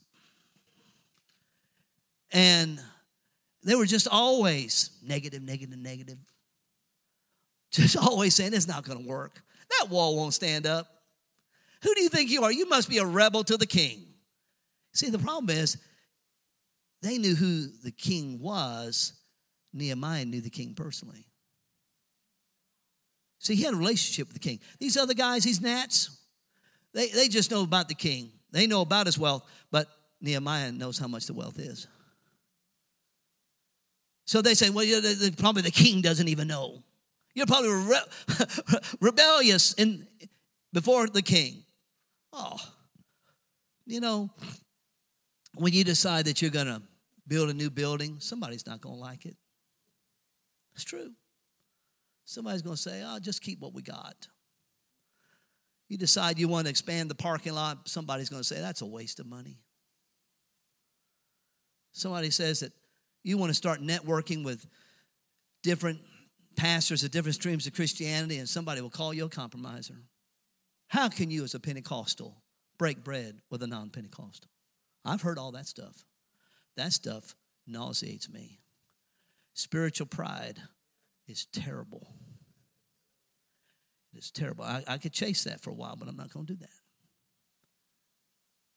And 2.32 2.80
they 3.64 3.76
were 3.76 3.86
just 3.86 4.08
always 4.08 4.92
negative, 5.02 5.42
negative, 5.42 5.78
negative. 5.78 6.18
Just 7.72 7.98
always 8.02 8.36
saying 8.36 8.54
it's 8.54 8.68
not 8.68 8.84
going 8.84 9.02
to 9.02 9.08
work. 9.08 9.42
That 9.80 9.90
wall 9.90 10.16
won't 10.16 10.34
stand 10.34 10.68
up. 10.68 10.88
Who 11.82 11.94
do 11.96 12.02
you 12.02 12.10
think 12.10 12.30
you 12.30 12.44
are? 12.44 12.52
You 12.52 12.70
must 12.70 12.90
be 12.90 13.00
a 13.00 13.06
rebel 13.06 13.44
to 13.44 13.58
the 13.58 13.66
king. 13.66 14.06
See, 14.94 15.10
the 15.10 15.20
problem 15.20 15.56
is 15.56 15.78
they 17.02 17.18
knew 17.18 17.36
who 17.36 17.68
the 17.84 17.92
king 17.92 18.40
was. 18.40 19.14
Nehemiah 19.74 20.26
knew 20.26 20.42
the 20.42 20.50
king 20.50 20.74
personally. 20.74 21.26
See, 23.46 23.54
he 23.54 23.62
had 23.62 23.76
a 23.76 23.78
relationship 23.78 24.28
with 24.28 24.34
the 24.34 24.40
king. 24.40 24.60
These 24.80 24.98
other 24.98 25.14
guys, 25.14 25.44
these 25.44 25.62
gnats, 25.62 26.18
they, 26.96 27.10
they 27.10 27.28
just 27.28 27.52
know 27.52 27.62
about 27.62 27.88
the 27.88 27.94
king. 27.94 28.32
They 28.50 28.66
know 28.66 28.82
about 28.82 29.06
his 29.06 29.20
wealth, 29.20 29.48
but 29.70 29.88
Nehemiah 30.20 30.72
knows 30.72 30.98
how 30.98 31.08
much 31.08 31.28
the 31.28 31.36
wealth 31.36 31.60
is. 31.60 31.86
So 34.26 34.42
they 34.42 34.56
say, 34.56 34.72
well, 34.72 34.84
probably 35.38 35.62
the 35.62 35.70
king 35.70 36.02
doesn't 36.02 36.28
even 36.28 36.48
know. 36.48 36.82
You're 37.36 37.46
probably 37.46 37.70
re- 37.70 38.40
rebellious 39.00 39.74
in, 39.74 40.08
before 40.74 41.06
the 41.06 41.22
king. 41.22 41.66
Oh, 42.34 42.58
you 43.86 44.00
know, 44.00 44.32
when 45.54 45.72
you 45.72 45.84
decide 45.84 46.26
that 46.26 46.42
you're 46.42 46.50
going 46.50 46.66
to 46.66 46.82
build 47.28 47.52
a 47.52 47.54
new 47.54 47.70
building, 47.70 48.16
somebody's 48.22 48.66
not 48.66 48.82
going 48.82 48.96
to 48.96 49.02
like 49.02 49.28
it. 49.28 49.36
It's 50.74 50.84
true. 50.84 51.12
Somebody's 52.26 52.64
going 52.64 52.76
to 52.76 52.82
say, 52.82 53.04
oh, 53.06 53.20
just 53.20 53.42
keep 53.42 53.60
what 53.60 53.74
we 53.74 53.82
got. 53.82 54.28
You 55.88 55.98
decide 55.98 56.40
you 56.40 56.48
want 56.48 56.66
to 56.66 56.72
expand 56.72 57.10
the 57.10 57.16
parking 57.16 57.54
lot, 57.54 57.88
somebody's 57.88 58.30
going 58.30 58.42
to 58.42 58.48
say, 58.48 58.60
that's 58.60 58.82
a 58.82 58.86
waste 58.86 59.20
of 59.20 59.28
money. 59.28 59.60
Somebody 61.92 62.32
says 62.32 62.62
that 62.62 62.74
you 63.24 63.38
want 63.38 63.52
to 63.52 63.54
start 63.54 63.82
networking 63.82 64.44
with 64.44 64.66
different 65.62 66.00
pastors 66.56 67.04
of 67.04 67.12
different 67.12 67.36
streams 67.36 67.68
of 67.68 67.74
Christianity, 67.74 68.38
and 68.38 68.50
somebody 68.50 68.82
will 68.82 68.90
call 68.90 69.14
you 69.14 69.26
a 69.26 69.30
compromiser. 69.30 69.96
How 70.88 71.10
can 71.10 71.30
you, 71.30 71.44
as 71.44 71.54
a 71.54 71.60
Pentecostal, 71.60 72.36
break 72.78 73.04
bread 73.04 73.40
with 73.50 73.62
a 73.64 73.68
non 73.68 73.90
Pentecostal? 73.92 74.50
I've 75.04 75.22
heard 75.22 75.38
all 75.38 75.52
that 75.52 75.68
stuff. 75.68 76.04
That 76.76 76.94
stuff 76.94 77.36
nauseates 77.68 78.30
me. 78.30 78.60
Spiritual 79.54 80.08
pride 80.08 80.60
is 81.28 81.46
terrible. 81.46 82.08
It's 84.14 84.32
terrible. 84.32 84.64
I, 84.64 84.84
I 84.88 84.98
could 84.98 85.12
chase 85.12 85.44
that 85.44 85.62
for 85.62 85.70
a 85.72 85.74
while, 85.74 85.96
but 85.98 86.08
I'm 86.08 86.16
not 86.16 86.34
going 86.34 86.46
to 86.46 86.54
do 86.54 86.60
that. 86.60 86.70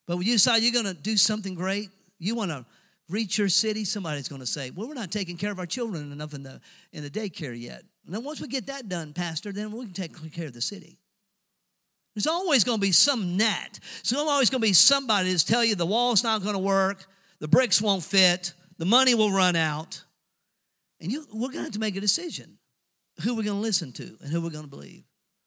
But 0.07 0.17
when 0.17 0.27
you 0.27 0.33
decide 0.33 0.63
you're 0.63 0.73
going 0.73 0.95
to 0.95 1.01
do 1.01 1.17
something 1.17 1.55
great, 1.55 1.91
you 2.19 2.35
want 2.35 2.51
to 2.51 2.65
reach 3.09 3.39
your 3.39 3.49
city, 3.49 3.85
somebody's 3.85 4.29
going 4.29 4.41
to 4.41 4.47
say, 4.47 4.71
Well, 4.71 4.89
we're 4.89 4.95
not 4.95 5.13
taking 5.13 5.37
care 5.37 5.53
of 5.53 5.59
our 5.59 5.67
children 5.67 6.13
enough 6.13 6.35
in 6.35 6.43
the, 6.43 6.61
in 6.93 7.03
the 7.03 7.11
daycare 7.11 7.59
yet. 7.59 7.83
And 8.07 8.15
then 8.15 8.25
once 8.25 8.41
we 8.41 8.49
get 8.49 8.67
that 8.67 8.89
done, 8.89 9.13
Pastor, 9.13 9.53
then 9.53 9.71
we 9.71 9.85
can 9.85 9.95
take 9.95 10.33
care 10.33 10.47
of 10.47 10.55
the 10.55 10.61
city. 10.61 10.99
There's 12.15 12.27
always 12.27 12.65
going 12.65 12.79
to 12.79 12.81
be 12.81 12.91
some. 12.91 13.39
So 13.39 14.17
there's 14.17 14.29
always 14.29 14.51
going 14.51 14.61
to 14.61 14.67
be 14.67 14.73
somebody 14.73 15.31
that's 15.31 15.45
tell 15.45 15.65
you 15.65 15.75
the 15.75 15.87
wall's 15.87 16.25
not 16.25 16.43
going 16.43 16.55
to 16.55 16.59
work, 16.59 17.05
the 17.39 17.49
bricks 17.49 17.81
won't 17.81 18.03
fit, 18.03 18.55
the 18.79 18.87
money 18.87 19.15
will 19.15 19.31
run 19.31 19.57
out. 19.57 20.03
And 21.01 21.13
you, 21.13 21.27
we're 21.33 21.49
going 21.49 21.59
to 21.59 21.63
have 21.65 21.73
to 21.73 21.79
make 21.79 21.97
a 21.97 22.01
decision 22.01 22.59
who 23.23 23.35
we're 23.35 23.45
going 23.45 23.57
to 23.57 23.63
listen 23.63 23.93
to 23.93 24.17
and 24.21 24.33
who 24.33 24.41
we're 24.41 24.51
going 24.51 24.65
to 24.65 24.71
believe. 24.71 25.05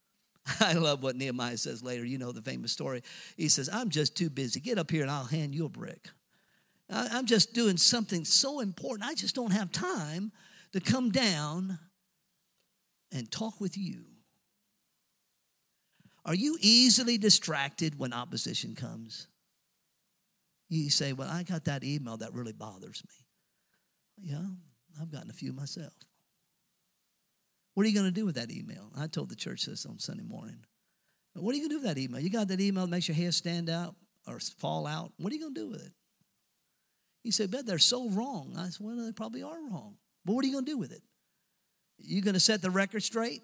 I 0.59 0.73
love 0.73 1.03
what 1.03 1.15
Nehemiah 1.15 1.57
says 1.57 1.83
later. 1.83 2.05
You 2.05 2.17
know 2.17 2.31
the 2.31 2.41
famous 2.41 2.71
story. 2.71 3.03
He 3.37 3.49
says, 3.49 3.69
I'm 3.71 3.89
just 3.89 4.15
too 4.15 4.29
busy. 4.29 4.59
Get 4.59 4.77
up 4.77 4.91
here 4.91 5.01
and 5.01 5.11
I'll 5.11 5.25
hand 5.25 5.53
you 5.55 5.65
a 5.65 5.69
brick. 5.69 6.09
I'm 6.89 7.25
just 7.25 7.53
doing 7.53 7.77
something 7.77 8.25
so 8.25 8.59
important. 8.59 9.09
I 9.09 9.13
just 9.13 9.33
don't 9.33 9.51
have 9.51 9.71
time 9.71 10.33
to 10.73 10.81
come 10.81 11.09
down 11.09 11.79
and 13.13 13.31
talk 13.31 13.61
with 13.61 13.77
you. 13.77 14.03
Are 16.25 16.35
you 16.35 16.57
easily 16.59 17.17
distracted 17.17 17.97
when 17.97 18.11
opposition 18.13 18.75
comes? 18.75 19.27
You 20.69 20.89
say, 20.89 21.13
Well, 21.13 21.29
I 21.29 21.43
got 21.43 21.65
that 21.65 21.83
email 21.83 22.17
that 22.17 22.33
really 22.33 22.53
bothers 22.53 23.03
me. 23.07 24.29
Yeah, 24.29 24.47
I've 24.99 25.11
gotten 25.11 25.29
a 25.29 25.33
few 25.33 25.53
myself. 25.53 25.93
What 27.73 27.85
are 27.85 27.89
you 27.89 27.95
going 27.95 28.07
to 28.07 28.11
do 28.11 28.25
with 28.25 28.35
that 28.35 28.51
email? 28.51 28.91
I 28.97 29.07
told 29.07 29.29
the 29.29 29.35
church 29.35 29.65
this 29.65 29.85
on 29.85 29.99
Sunday 29.99 30.23
morning. 30.23 30.57
What 31.33 31.53
are 31.53 31.57
you 31.57 31.61
going 31.61 31.69
to 31.69 31.75
do 31.75 31.87
with 31.87 31.95
that 31.95 32.01
email? 32.01 32.19
You 32.19 32.29
got 32.29 32.49
that 32.49 32.59
email 32.59 32.85
that 32.85 32.91
makes 32.91 33.07
your 33.07 33.15
hair 33.15 33.31
stand 33.31 33.69
out 33.69 33.95
or 34.27 34.39
fall 34.39 34.85
out. 34.85 35.13
What 35.17 35.31
are 35.31 35.35
you 35.35 35.41
going 35.41 35.53
to 35.53 35.61
do 35.61 35.69
with 35.69 35.85
it? 35.85 35.93
He 37.23 37.31
said, 37.31 37.51
but 37.51 37.65
they're 37.65 37.77
so 37.77 38.09
wrong. 38.09 38.55
I 38.57 38.69
said, 38.69 38.85
well, 38.85 38.97
they 38.97 39.11
probably 39.13 39.43
are 39.43 39.57
wrong. 39.69 39.95
But 40.25 40.33
what 40.33 40.43
are 40.43 40.47
you 40.47 40.53
going 40.53 40.65
to 40.65 40.71
do 40.71 40.77
with 40.77 40.91
it? 40.91 41.01
You 41.97 42.21
going 42.21 42.33
to 42.33 42.39
set 42.39 42.61
the 42.61 42.69
record 42.69 43.03
straight? 43.03 43.41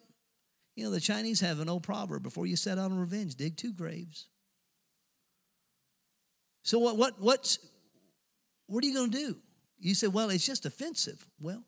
You 0.75 0.85
know, 0.85 0.91
the 0.91 0.99
Chinese 0.99 1.39
have 1.39 1.59
an 1.59 1.69
old 1.69 1.83
proverb 1.83 2.23
before 2.23 2.45
you 2.45 2.55
set 2.55 2.77
out 2.77 2.91
on 2.91 2.99
revenge, 2.99 3.35
dig 3.35 3.55
two 3.55 3.73
graves. 3.73 4.27
So 6.63 6.79
what 6.79 6.97
what 6.97 7.13
what's 7.19 7.59
what 8.67 8.83
are 8.83 8.87
you 8.87 8.93
going 8.93 9.11
to 9.11 9.17
do? 9.17 9.37
You 9.79 9.93
say, 9.95 10.07
well, 10.07 10.29
it's 10.29 10.45
just 10.45 10.65
offensive. 10.65 11.25
Well, 11.39 11.63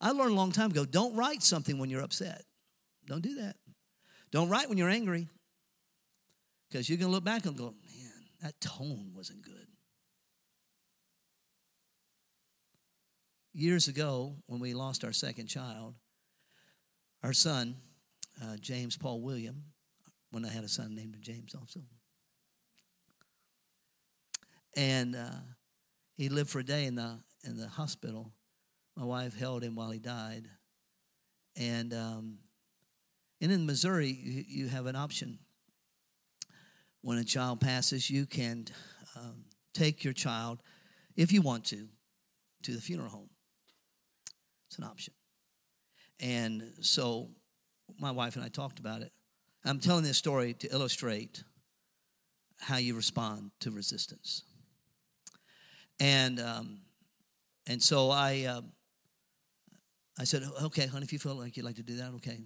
I 0.00 0.10
learned 0.10 0.32
a 0.32 0.34
long 0.34 0.52
time 0.52 0.70
ago, 0.70 0.84
don't 0.84 1.14
write 1.14 1.42
something 1.42 1.78
when 1.78 1.90
you're 1.90 2.02
upset. 2.02 2.42
Don't 3.06 3.22
do 3.22 3.36
that. 3.36 3.56
Don't 4.30 4.48
write 4.48 4.68
when 4.68 4.78
you're 4.78 4.88
angry. 4.88 5.28
Because 6.68 6.88
you're 6.88 6.98
going 6.98 7.10
to 7.10 7.14
look 7.14 7.24
back 7.24 7.44
and 7.44 7.56
go, 7.56 7.66
man, 7.66 8.12
that 8.42 8.60
tone 8.60 9.12
wasn't 9.14 9.42
good. 9.42 9.66
Years 13.52 13.88
ago, 13.88 14.36
when 14.46 14.60
we 14.60 14.72
lost 14.72 15.04
our 15.04 15.12
second 15.12 15.46
child, 15.46 15.94
our 17.22 17.34
son, 17.34 17.76
uh, 18.42 18.56
James 18.58 18.96
Paul 18.96 19.20
William, 19.20 19.64
when 20.30 20.44
I 20.44 20.48
had 20.48 20.64
a 20.64 20.68
son 20.68 20.94
named 20.94 21.16
James 21.20 21.54
also. 21.54 21.80
And 24.74 25.14
uh, 25.14 25.42
he 26.16 26.30
lived 26.30 26.48
for 26.48 26.60
a 26.60 26.64
day 26.64 26.86
in 26.86 26.94
the, 26.94 27.18
in 27.44 27.56
the 27.56 27.68
hospital. 27.68 28.32
My 28.96 29.04
wife 29.04 29.38
held 29.38 29.62
him 29.62 29.74
while 29.74 29.90
he 29.90 29.98
died. 29.98 30.48
And, 31.56 31.92
um, 31.92 32.38
and 33.40 33.52
in 33.52 33.66
Missouri, 33.66 34.08
you, 34.08 34.44
you 34.46 34.68
have 34.68 34.86
an 34.86 34.96
option. 34.96 35.38
When 37.02 37.18
a 37.18 37.24
child 37.24 37.60
passes, 37.60 38.08
you 38.08 38.26
can 38.26 38.66
um, 39.16 39.44
take 39.74 40.04
your 40.04 40.12
child, 40.12 40.62
if 41.16 41.32
you 41.32 41.42
want 41.42 41.64
to, 41.66 41.88
to 42.62 42.72
the 42.72 42.80
funeral 42.80 43.10
home. 43.10 43.30
It's 44.68 44.78
an 44.78 44.84
option. 44.84 45.14
And 46.20 46.62
so 46.80 47.30
my 47.98 48.12
wife 48.12 48.36
and 48.36 48.44
I 48.44 48.48
talked 48.48 48.78
about 48.78 49.02
it. 49.02 49.12
I'm 49.64 49.80
telling 49.80 50.04
this 50.04 50.18
story 50.18 50.54
to 50.54 50.72
illustrate 50.72 51.44
how 52.60 52.76
you 52.76 52.94
respond 52.94 53.50
to 53.60 53.70
resistance. 53.70 54.44
And 55.98 56.40
um, 56.40 56.80
and 57.66 57.82
so 57.82 58.10
I 58.10 58.44
uh, 58.48 58.62
I 60.18 60.24
said, 60.24 60.42
okay, 60.64 60.86
honey, 60.86 61.04
if 61.04 61.12
you 61.12 61.18
feel 61.18 61.34
like 61.34 61.56
you'd 61.56 61.64
like 61.64 61.76
to 61.76 61.82
do 61.82 61.96
that, 61.96 62.12
okay. 62.16 62.44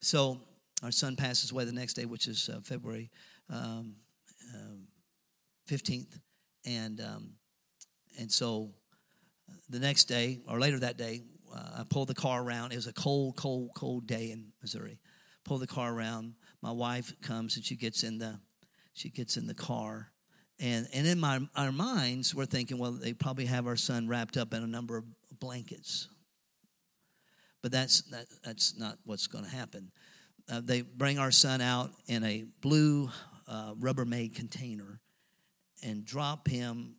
So 0.00 0.40
our 0.82 0.90
son 0.90 1.16
passes 1.16 1.50
away 1.50 1.64
the 1.64 1.72
next 1.72 1.94
day, 1.94 2.04
which 2.04 2.26
is 2.26 2.48
uh, 2.48 2.60
February 2.62 3.10
um, 3.48 3.96
um, 4.54 4.86
fifteenth, 5.66 6.18
and 6.64 7.00
um, 7.00 7.32
and 8.18 8.30
so 8.30 8.70
the 9.68 9.78
next 9.78 10.04
day 10.04 10.40
or 10.48 10.58
later 10.58 10.78
that 10.80 10.96
day, 10.96 11.22
uh, 11.54 11.80
I 11.80 11.84
pulled 11.88 12.08
the 12.08 12.14
car 12.14 12.42
around. 12.42 12.72
It 12.72 12.76
was 12.76 12.86
a 12.86 12.92
cold, 12.92 13.36
cold, 13.36 13.70
cold 13.74 14.06
day 14.06 14.30
in 14.30 14.52
Missouri. 14.62 14.98
Pull 15.44 15.58
the 15.58 15.66
car 15.66 15.92
around. 15.92 16.34
My 16.62 16.72
wife 16.72 17.12
comes 17.22 17.56
and 17.56 17.64
she 17.64 17.76
gets 17.76 18.02
in 18.02 18.18
the 18.18 18.40
she 18.92 19.10
gets 19.10 19.36
in 19.36 19.46
the 19.46 19.54
car. 19.54 20.12
And, 20.60 20.86
and 20.92 21.06
in 21.06 21.18
my, 21.18 21.40
our 21.56 21.72
minds, 21.72 22.34
we're 22.34 22.44
thinking, 22.44 22.76
well, 22.76 22.92
they 22.92 23.14
probably 23.14 23.46
have 23.46 23.66
our 23.66 23.76
son 23.76 24.08
wrapped 24.08 24.36
up 24.36 24.52
in 24.52 24.62
a 24.62 24.66
number 24.66 24.98
of 24.98 25.04
blankets. 25.38 26.08
But 27.62 27.72
that's, 27.72 28.02
that, 28.10 28.26
that's 28.44 28.78
not 28.78 28.98
what's 29.04 29.26
going 29.26 29.44
to 29.44 29.50
happen. 29.50 29.90
Uh, 30.50 30.60
they 30.62 30.82
bring 30.82 31.18
our 31.18 31.30
son 31.30 31.62
out 31.62 31.90
in 32.06 32.24
a 32.24 32.44
blue 32.60 33.10
uh, 33.48 33.72
Rubbermaid 33.74 34.34
container 34.34 35.00
and 35.82 36.04
drop 36.04 36.46
him 36.46 36.96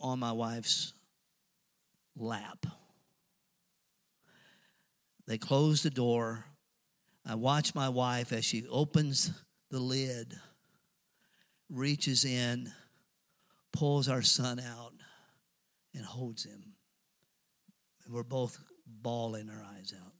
on 0.00 0.18
my 0.18 0.32
wife's 0.32 0.92
lap. 2.16 2.66
They 5.28 5.38
close 5.38 5.82
the 5.82 5.90
door. 5.90 6.46
I 7.24 7.36
watch 7.36 7.74
my 7.74 7.88
wife 7.88 8.32
as 8.32 8.44
she 8.44 8.66
opens 8.68 9.30
the 9.70 9.78
lid, 9.78 10.34
reaches 11.68 12.24
in, 12.24 12.72
pulls 13.72 14.08
our 14.08 14.22
son 14.22 14.60
out, 14.60 14.92
and 15.94 16.04
holds 16.04 16.44
him. 16.44 16.74
And 18.04 18.14
we're 18.14 18.22
both 18.22 18.58
bawling 18.86 19.50
our 19.50 19.64
eyes 19.76 19.92
out. 19.96 20.12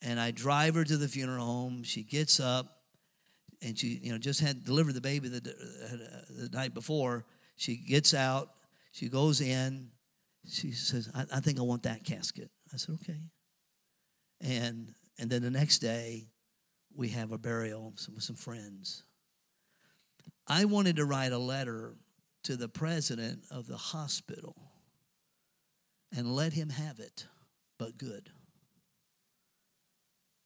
And 0.00 0.20
I 0.20 0.30
drive 0.30 0.74
her 0.74 0.84
to 0.84 0.96
the 0.96 1.08
funeral 1.08 1.44
home. 1.44 1.82
She 1.82 2.02
gets 2.02 2.38
up, 2.38 2.82
and 3.60 3.76
she, 3.76 4.00
you 4.02 4.12
know, 4.12 4.18
just 4.18 4.40
had 4.40 4.64
delivered 4.64 4.94
the 4.94 5.00
baby 5.00 5.28
the, 5.28 5.40
the 5.40 6.48
night 6.52 6.74
before. 6.74 7.24
She 7.56 7.76
gets 7.76 8.14
out. 8.14 8.50
She 8.92 9.08
goes 9.08 9.40
in. 9.40 9.88
She 10.48 10.70
says, 10.72 11.10
I, 11.14 11.24
I 11.36 11.40
think 11.40 11.58
I 11.58 11.62
want 11.62 11.82
that 11.82 12.04
casket. 12.04 12.50
I 12.72 12.76
said, 12.76 12.96
okay. 13.02 13.18
And 14.40 14.94
and 15.18 15.28
then 15.28 15.42
the 15.42 15.50
next 15.50 15.78
day, 15.78 16.28
we 16.94 17.08
have 17.08 17.32
a 17.32 17.38
burial 17.38 17.92
with 18.14 18.22
some 18.22 18.36
friends. 18.36 19.02
I 20.48 20.64
wanted 20.64 20.96
to 20.96 21.04
write 21.04 21.32
a 21.32 21.38
letter 21.38 21.94
to 22.44 22.56
the 22.56 22.68
president 22.68 23.44
of 23.50 23.66
the 23.66 23.76
hospital 23.76 24.56
and 26.16 26.34
let 26.34 26.54
him 26.54 26.70
have 26.70 26.98
it, 26.98 27.26
but 27.78 27.98
good. 27.98 28.30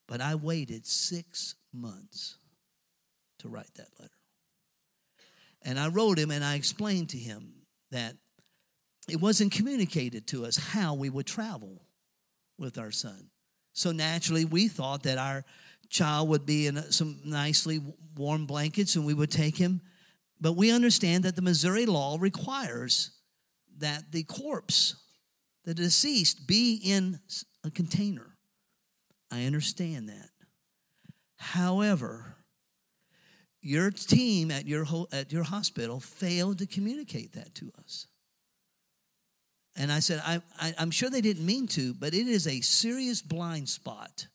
But 0.09 0.21
I 0.21 0.35
waited 0.35 0.87
six 0.87 1.55
months 1.73 2.37
to 3.39 3.49
write 3.49 3.73
that 3.77 3.89
letter. 4.01 4.11
And 5.63 5.79
I 5.79 5.89
wrote 5.89 6.19
him 6.19 6.33
and 6.33 6.45
I 6.45 6.57
explained 6.57 7.11
to 7.11 7.19
him 7.19 7.53
that 7.93 8.17
it 9.09 9.21
wasn't 9.21 9.53
communicated 9.53 10.27
to 10.29 10.45
us 10.45 10.57
how 10.57 10.95
we 10.95 11.11
would 11.11 11.27
travel 11.27 11.83
with 12.59 12.79
our 12.79 12.91
son. 12.91 13.31
So 13.73 13.93
naturally, 13.93 14.45
we 14.45 14.69
thought 14.69 15.05
that 15.05 15.19
our 15.19 15.45
child 15.89 16.29
would 16.29 16.47
be 16.47 16.67
in 16.67 16.77
some 16.91 17.21
nicely 17.25 17.81
warm 18.17 18.47
blankets 18.47 18.97
and 18.97 19.07
we 19.07 19.15
would 19.15 19.31
take 19.31 19.57
him. 19.57 19.81
But 20.43 20.57
we 20.57 20.73
understand 20.73 21.23
that 21.23 21.37
the 21.37 21.43
Missouri 21.43 21.87
law 21.87 22.17
requires 22.19 23.13
that 23.79 24.11
the 24.11 24.25
corpse, 24.25 24.97
the 25.65 25.73
deceased, 25.73 26.49
be 26.49 26.81
in 26.85 27.21
a 27.63 27.71
container. 27.71 28.37
I 29.31 29.45
understand 29.45 30.09
that. 30.09 30.31
However, 31.37 32.35
your 33.61 33.93
team 33.93 34.51
at 34.51 34.67
your, 34.67 34.85
at 35.13 35.33
your 35.33 35.45
hospital 35.45 36.01
failed 36.01 36.59
to 36.59 36.67
communicate 36.67 37.35
that 37.35 37.55
to 37.55 37.71
us. 37.79 38.09
And 39.77 39.93
I 39.93 40.01
said, 40.01 40.21
I, 40.27 40.43
I, 40.61 40.75
am 40.77 40.91
sure 40.91 41.09
they 41.09 41.21
didn't 41.21 41.47
mean 41.47 41.69
to, 41.69 41.95
but 41.95 42.15
it 42.15 42.27
is 42.27 42.49
a 42.49 42.61
serious 42.63 43.23
blind 43.23 43.69
spot 43.69 44.27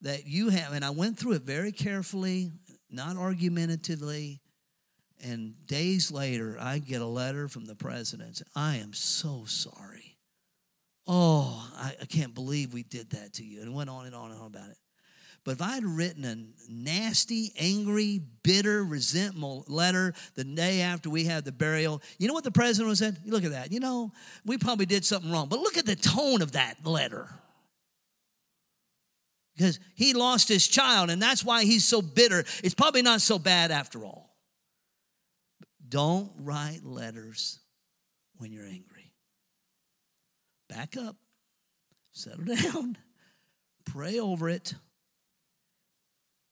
that 0.00 0.26
you 0.26 0.48
have. 0.48 0.72
And 0.72 0.82
I 0.84 0.90
went 0.90 1.18
through 1.18 1.32
it 1.32 1.42
very 1.42 1.72
carefully, 1.72 2.52
not 2.90 3.18
argumentatively. 3.18 4.40
And 5.24 5.54
days 5.66 6.10
later, 6.10 6.56
I 6.60 6.78
get 6.78 7.00
a 7.00 7.06
letter 7.06 7.48
from 7.48 7.64
the 7.64 7.74
president. 7.74 8.42
I 8.54 8.76
am 8.76 8.92
so 8.92 9.44
sorry. 9.46 10.16
Oh, 11.06 11.70
I, 11.76 11.94
I 12.02 12.04
can't 12.04 12.34
believe 12.34 12.74
we 12.74 12.82
did 12.82 13.10
that 13.10 13.34
to 13.34 13.44
you. 13.44 13.62
And 13.62 13.74
went 13.74 13.90
on 13.90 14.06
and 14.06 14.14
on 14.14 14.30
and 14.30 14.40
on 14.40 14.46
about 14.46 14.70
it. 14.70 14.76
But 15.44 15.52
if 15.52 15.62
I 15.62 15.74
had 15.74 15.84
written 15.84 16.24
a 16.24 16.36
nasty, 16.68 17.52
angry, 17.56 18.20
bitter, 18.42 18.82
resentful 18.82 19.64
letter 19.68 20.12
the 20.34 20.42
day 20.42 20.80
after 20.80 21.08
we 21.08 21.22
had 21.24 21.44
the 21.44 21.52
burial, 21.52 22.02
you 22.18 22.26
know 22.26 22.34
what 22.34 22.42
the 22.42 22.50
president 22.50 22.88
would 22.88 22.98
have 22.98 23.14
said? 23.14 23.18
Look 23.24 23.44
at 23.44 23.52
that. 23.52 23.70
You 23.70 23.78
know, 23.78 24.10
we 24.44 24.58
probably 24.58 24.86
did 24.86 25.04
something 25.04 25.30
wrong. 25.30 25.48
But 25.48 25.60
look 25.60 25.76
at 25.78 25.86
the 25.86 25.94
tone 25.94 26.42
of 26.42 26.52
that 26.52 26.84
letter. 26.84 27.28
Because 29.56 29.78
he 29.94 30.14
lost 30.14 30.48
his 30.48 30.66
child, 30.66 31.10
and 31.10 31.22
that's 31.22 31.44
why 31.44 31.62
he's 31.62 31.84
so 31.84 32.02
bitter. 32.02 32.44
It's 32.64 32.74
probably 32.74 33.02
not 33.02 33.20
so 33.20 33.38
bad 33.38 33.70
after 33.70 34.04
all. 34.04 34.25
Don't 35.88 36.30
write 36.38 36.80
letters 36.84 37.60
when 38.38 38.52
you're 38.52 38.66
angry. 38.66 39.12
Back 40.68 40.96
up, 40.96 41.16
settle 42.12 42.44
down, 42.56 42.96
pray 43.84 44.18
over 44.18 44.48
it 44.48 44.74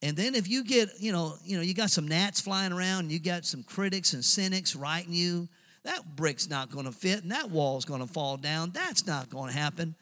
and 0.04 0.18
then 0.18 0.34
if 0.34 0.50
you 0.50 0.64
get, 0.64 0.90
you 1.00 1.12
know, 1.12 1.32
you 1.42 1.56
know, 1.56 1.62
you 1.62 1.72
got 1.72 1.88
some 1.88 2.06
gnats 2.06 2.38
flying 2.38 2.74
around 2.74 3.04
and 3.04 3.10
you 3.10 3.18
got 3.18 3.46
some 3.46 3.62
critics 3.62 4.12
and 4.12 4.22
cynics 4.22 4.76
writing 4.76 5.14
you, 5.14 5.48
that 5.82 6.14
brick's 6.14 6.46
not 6.46 6.70
going 6.70 6.84
to 6.84 6.92
fit 6.92 7.22
and 7.22 7.32
that 7.32 7.50
wall's 7.50 7.86
going 7.86 8.02
to 8.02 8.06
fall 8.06 8.36
down. 8.36 8.70
That's 8.70 9.06
not 9.06 9.30
going 9.30 9.50
to 9.50 9.58
happen. 9.58 9.94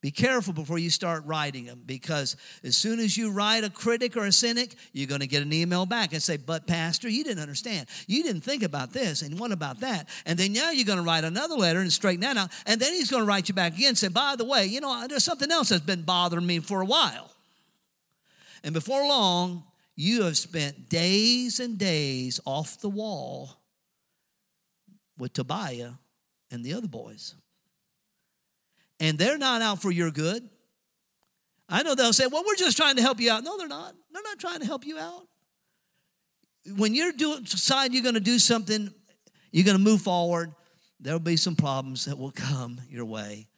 Be 0.00 0.12
careful 0.12 0.52
before 0.52 0.78
you 0.78 0.90
start 0.90 1.24
writing 1.26 1.64
them 1.64 1.82
because 1.84 2.36
as 2.62 2.76
soon 2.76 3.00
as 3.00 3.16
you 3.16 3.32
write 3.32 3.64
a 3.64 3.70
critic 3.70 4.16
or 4.16 4.26
a 4.26 4.32
cynic, 4.32 4.76
you're 4.92 5.08
going 5.08 5.22
to 5.22 5.26
get 5.26 5.42
an 5.42 5.52
email 5.52 5.86
back 5.86 6.12
and 6.12 6.22
say, 6.22 6.36
But, 6.36 6.68
Pastor, 6.68 7.08
you 7.08 7.24
didn't 7.24 7.42
understand. 7.42 7.88
You 8.06 8.22
didn't 8.22 8.42
think 8.42 8.62
about 8.62 8.92
this 8.92 9.22
and 9.22 9.40
what 9.40 9.50
about 9.50 9.80
that. 9.80 10.08
And 10.24 10.38
then 10.38 10.52
now 10.52 10.70
you're 10.70 10.86
going 10.86 10.98
to 10.98 11.04
write 11.04 11.24
another 11.24 11.56
letter 11.56 11.80
and 11.80 11.92
straighten 11.92 12.20
that 12.20 12.36
out. 12.36 12.50
And 12.64 12.80
then 12.80 12.92
he's 12.92 13.10
going 13.10 13.22
to 13.22 13.26
write 13.26 13.48
you 13.48 13.56
back 13.56 13.74
again 13.74 13.88
and 13.88 13.98
say, 13.98 14.06
By 14.06 14.36
the 14.36 14.44
way, 14.44 14.66
you 14.66 14.80
know, 14.80 15.06
there's 15.08 15.24
something 15.24 15.50
else 15.50 15.70
that's 15.70 15.82
been 15.82 16.02
bothering 16.02 16.46
me 16.46 16.60
for 16.60 16.80
a 16.80 16.86
while. 16.86 17.32
And 18.62 18.74
before 18.74 19.00
long, 19.00 19.64
you 19.96 20.22
have 20.22 20.36
spent 20.36 20.88
days 20.88 21.58
and 21.58 21.76
days 21.76 22.40
off 22.44 22.80
the 22.80 22.88
wall 22.88 23.58
with 25.18 25.32
Tobiah 25.32 25.94
and 26.52 26.64
the 26.64 26.74
other 26.74 26.86
boys. 26.86 27.34
And 29.00 29.18
they're 29.18 29.38
not 29.38 29.62
out 29.62 29.80
for 29.80 29.90
your 29.90 30.10
good. 30.10 30.48
I 31.68 31.82
know 31.82 31.94
they'll 31.94 32.12
say, 32.12 32.26
well, 32.26 32.42
we're 32.46 32.56
just 32.56 32.76
trying 32.76 32.96
to 32.96 33.02
help 33.02 33.20
you 33.20 33.30
out. 33.30 33.44
No, 33.44 33.58
they're 33.58 33.68
not. 33.68 33.94
They're 34.12 34.22
not 34.22 34.38
trying 34.38 34.60
to 34.60 34.66
help 34.66 34.86
you 34.86 34.98
out. 34.98 35.26
When 36.76 36.94
you're 36.94 37.12
doing 37.12 37.42
decide 37.42 37.92
you're 37.92 38.02
going 38.02 38.14
to 38.14 38.20
do 38.20 38.38
something, 38.38 38.92
you're 39.52 39.64
going 39.64 39.76
to 39.76 39.82
move 39.82 40.02
forward, 40.02 40.52
there'll 41.00 41.20
be 41.20 41.36
some 41.36 41.56
problems 41.56 42.06
that 42.06 42.18
will 42.18 42.32
come 42.32 42.80
your 42.88 43.04
way. 43.04 43.48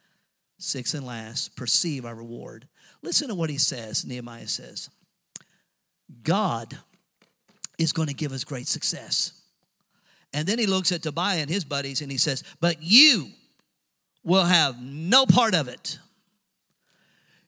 Six 0.59 0.93
and 0.93 1.05
last, 1.05 1.55
perceive 1.55 2.05
our 2.05 2.13
reward. 2.13 2.67
Listen 3.01 3.29
to 3.29 3.35
what 3.35 3.49
he 3.49 3.57
says, 3.57 4.05
Nehemiah 4.05 4.47
says. 4.47 4.89
God 6.21 6.77
is 7.79 7.91
going 7.93 8.09
to 8.09 8.13
give 8.13 8.31
us 8.31 8.43
great 8.43 8.67
success. 8.67 9.33
And 10.33 10.47
then 10.47 10.59
he 10.59 10.67
looks 10.67 10.91
at 10.91 11.01
Tobiah 11.01 11.39
and 11.39 11.49
his 11.49 11.65
buddies 11.65 12.01
and 12.01 12.11
he 12.11 12.17
says, 12.17 12.43
But 12.59 12.81
you 12.81 13.31
will 14.23 14.45
have 14.45 14.81
no 14.81 15.25
part 15.25 15.55
of 15.55 15.67
it. 15.67 15.99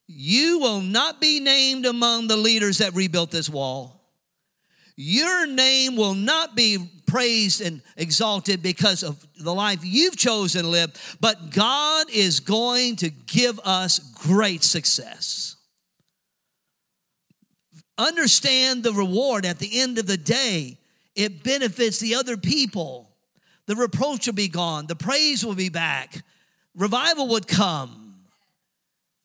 You 0.07 0.59
will 0.59 0.81
not 0.81 1.21
be 1.21 1.39
named 1.39 1.85
among 1.85 2.27
the 2.27 2.37
leaders 2.37 2.79
that 2.79 2.93
rebuilt 2.93 3.31
this 3.31 3.49
wall. 3.49 4.01
Your 4.95 5.47
name 5.47 5.95
will 5.95 6.13
not 6.13 6.55
be 6.55 6.77
praised 7.07 7.61
and 7.61 7.81
exalted 7.97 8.61
because 8.61 9.03
of 9.03 9.25
the 9.37 9.53
life 9.53 9.79
you've 9.83 10.17
chosen 10.17 10.63
to 10.63 10.67
live, 10.67 11.17
but 11.19 11.51
God 11.51 12.07
is 12.11 12.39
going 12.39 12.97
to 12.97 13.09
give 13.09 13.59
us 13.63 13.99
great 13.99 14.63
success. 14.63 15.55
Understand 17.97 18.83
the 18.83 18.93
reward 18.93 19.45
at 19.45 19.59
the 19.59 19.79
end 19.79 19.97
of 19.99 20.07
the 20.07 20.17
day. 20.17 20.79
It 21.15 21.43
benefits 21.43 21.99
the 21.99 22.15
other 22.15 22.37
people. 22.37 23.09
The 23.65 23.75
reproach 23.75 24.25
will 24.25 24.33
be 24.33 24.49
gone, 24.49 24.87
the 24.87 24.95
praise 24.95 25.45
will 25.45 25.55
be 25.55 25.69
back, 25.69 26.23
revival 26.75 27.27
would 27.29 27.47
come. 27.47 28.15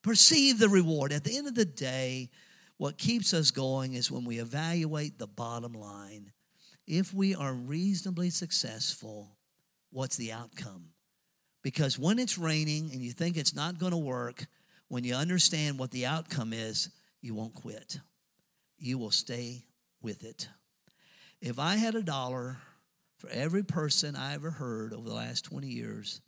Perceive 0.03 0.59
the 0.59 0.69
reward. 0.69 1.13
At 1.13 1.25
the 1.25 1.37
end 1.37 1.49
of 1.49 1.55
the 1.55 1.65
day, 1.65 2.31
what 2.77 2.97
keeps 2.97 3.35
us 3.35 3.51
going 3.51 3.95
is 3.95 4.11
when 4.11 4.25
we 4.25 4.39
evaluate 4.39 5.19
the 5.19 5.27
bottom 5.27 5.73
line. 5.73 6.33
If 6.87 7.13
we 7.13 7.35
are 7.35 7.53
reasonably 7.53 8.31
successful, 8.31 9.37
what's 9.91 10.17
the 10.17 10.33
outcome? 10.33 10.91
Because 11.63 11.99
when 11.99 12.19
it's 12.19 12.39
raining 12.39 12.91
and 12.93 13.03
you 13.03 13.11
think 13.11 13.37
it's 13.37 13.55
not 13.55 13.79
going 13.79 13.93
to 13.93 13.99
work, 13.99 14.47
when 14.89 15.05
you 15.05 15.15
understand 15.15 15.79
what 15.79 15.91
the 15.91 16.07
outcome 16.07 16.53
is, 16.53 16.89
you 17.21 17.35
won't 17.35 17.55
quit. 17.55 17.99
You 18.79 18.97
will 18.97 19.11
stay 19.11 19.65
with 20.01 20.25
it. 20.25 20.49
If 21.41 21.59
I 21.59 21.77
had 21.77 21.95
a 21.95 22.03
dollar 22.03 22.59
for 23.19 23.29
every 23.31 23.65
person 23.65 24.17
I 24.17 24.35
ever 24.35 24.51
heard 24.51 24.95
over 24.95 25.09
the 25.09 25.15
last 25.15 25.45
20 25.45 25.67
years 25.67 26.21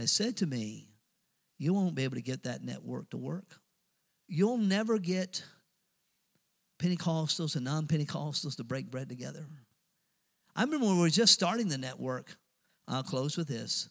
that 0.00 0.08
said 0.08 0.36
to 0.38 0.46
me, 0.46 0.88
You 1.58 1.74
won't 1.74 1.94
be 1.94 2.04
able 2.04 2.16
to 2.16 2.22
get 2.22 2.44
that 2.44 2.64
network 2.64 3.10
to 3.10 3.16
work. 3.16 3.60
You'll 4.28 4.58
never 4.58 4.98
get 4.98 5.42
Pentecostals 6.78 7.56
and 7.56 7.64
non 7.64 7.86
Pentecostals 7.86 8.56
to 8.56 8.64
break 8.64 8.90
bread 8.90 9.08
together. 9.08 9.46
I 10.56 10.62
remember 10.62 10.86
when 10.86 10.96
we 10.96 11.02
were 11.02 11.10
just 11.10 11.32
starting 11.32 11.68
the 11.68 11.78
network. 11.78 12.36
I'll 12.88 13.02
close 13.02 13.36
with 13.36 13.48
this. 13.48 13.88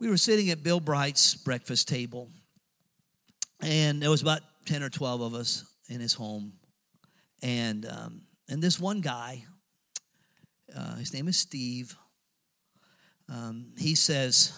We 0.00 0.08
were 0.08 0.16
sitting 0.16 0.50
at 0.50 0.62
Bill 0.62 0.80
Bright's 0.80 1.34
breakfast 1.34 1.86
table, 1.86 2.30
and 3.60 4.02
there 4.02 4.10
was 4.10 4.22
about 4.22 4.40
10 4.64 4.82
or 4.82 4.88
12 4.88 5.20
of 5.20 5.34
us 5.34 5.64
in 5.88 6.00
his 6.00 6.14
home. 6.14 6.54
And, 7.42 7.86
um, 7.86 8.22
and 8.48 8.62
this 8.62 8.80
one 8.80 9.02
guy, 9.02 9.44
uh, 10.74 10.96
his 10.96 11.12
name 11.12 11.28
is 11.28 11.36
Steve, 11.36 11.96
um, 13.28 13.72
he 13.78 13.94
says, 13.94 14.52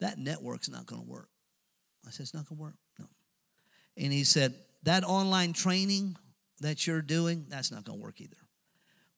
That 0.00 0.18
network's 0.18 0.68
not 0.68 0.86
going 0.86 1.02
to 1.02 1.08
work. 1.08 1.28
I 2.06 2.10
said, 2.10 2.24
It's 2.24 2.34
not 2.34 2.48
going 2.48 2.58
to 2.58 2.62
work. 2.62 2.74
No. 2.98 3.06
And 3.96 4.12
he 4.12 4.24
said, 4.24 4.54
that 4.86 5.02
online 5.04 5.52
training 5.52 6.16
that 6.60 6.86
you're 6.86 7.02
doing, 7.02 7.46
that's 7.48 7.70
not 7.70 7.84
going 7.84 7.98
to 7.98 8.02
work 8.02 8.20
either. 8.20 8.36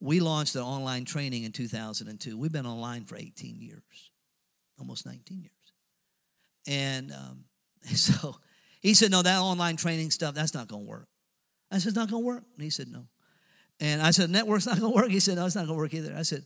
We 0.01 0.21
launched 0.21 0.55
an 0.57 0.63
online 0.63 1.05
training 1.05 1.45
in 1.45 1.53
2002. 1.53 2.39
We've 2.39 2.53
been 2.53 2.67
online 2.67 3.05
for 3.05 3.17
18 3.17 3.61
years, 3.61 3.83
almost 4.79 5.07
19 5.07 5.41
years. 5.41 5.53
And 6.67 7.13
um, 7.13 7.45
so 7.95 8.37
he 8.81 8.95
said, 8.95 9.11
No, 9.11 9.23
that 9.23 9.39
online 9.41 9.77
training 9.77 10.11
stuff, 10.11 10.35
that's 10.35 10.55
not 10.55 10.69
going 10.69 10.85
to 10.85 10.89
work. 10.89 11.09
I 11.71 11.79
said, 11.79 11.89
It's 11.89 11.97
not 11.97 12.11
going 12.11 12.23
to 12.23 12.27
work. 12.27 12.45
And 12.55 12.65
he 12.65 12.71
said, 12.71 12.89
No. 12.89 13.05
And 13.81 14.01
I 14.01 14.11
said, 14.11 14.31
Network's 14.31 14.67
not 14.67 14.81
going 14.81 14.93
to 14.93 14.97
work. 14.97 15.11
He 15.11 15.21
said, 15.21 15.37
No, 15.37 15.45
it's 15.45 15.55
not 15.55 15.67
going 15.67 15.77
to 15.77 15.83
work 15.83 15.95
either. 15.95 16.15
I 16.17 16.23
said, 16.23 16.45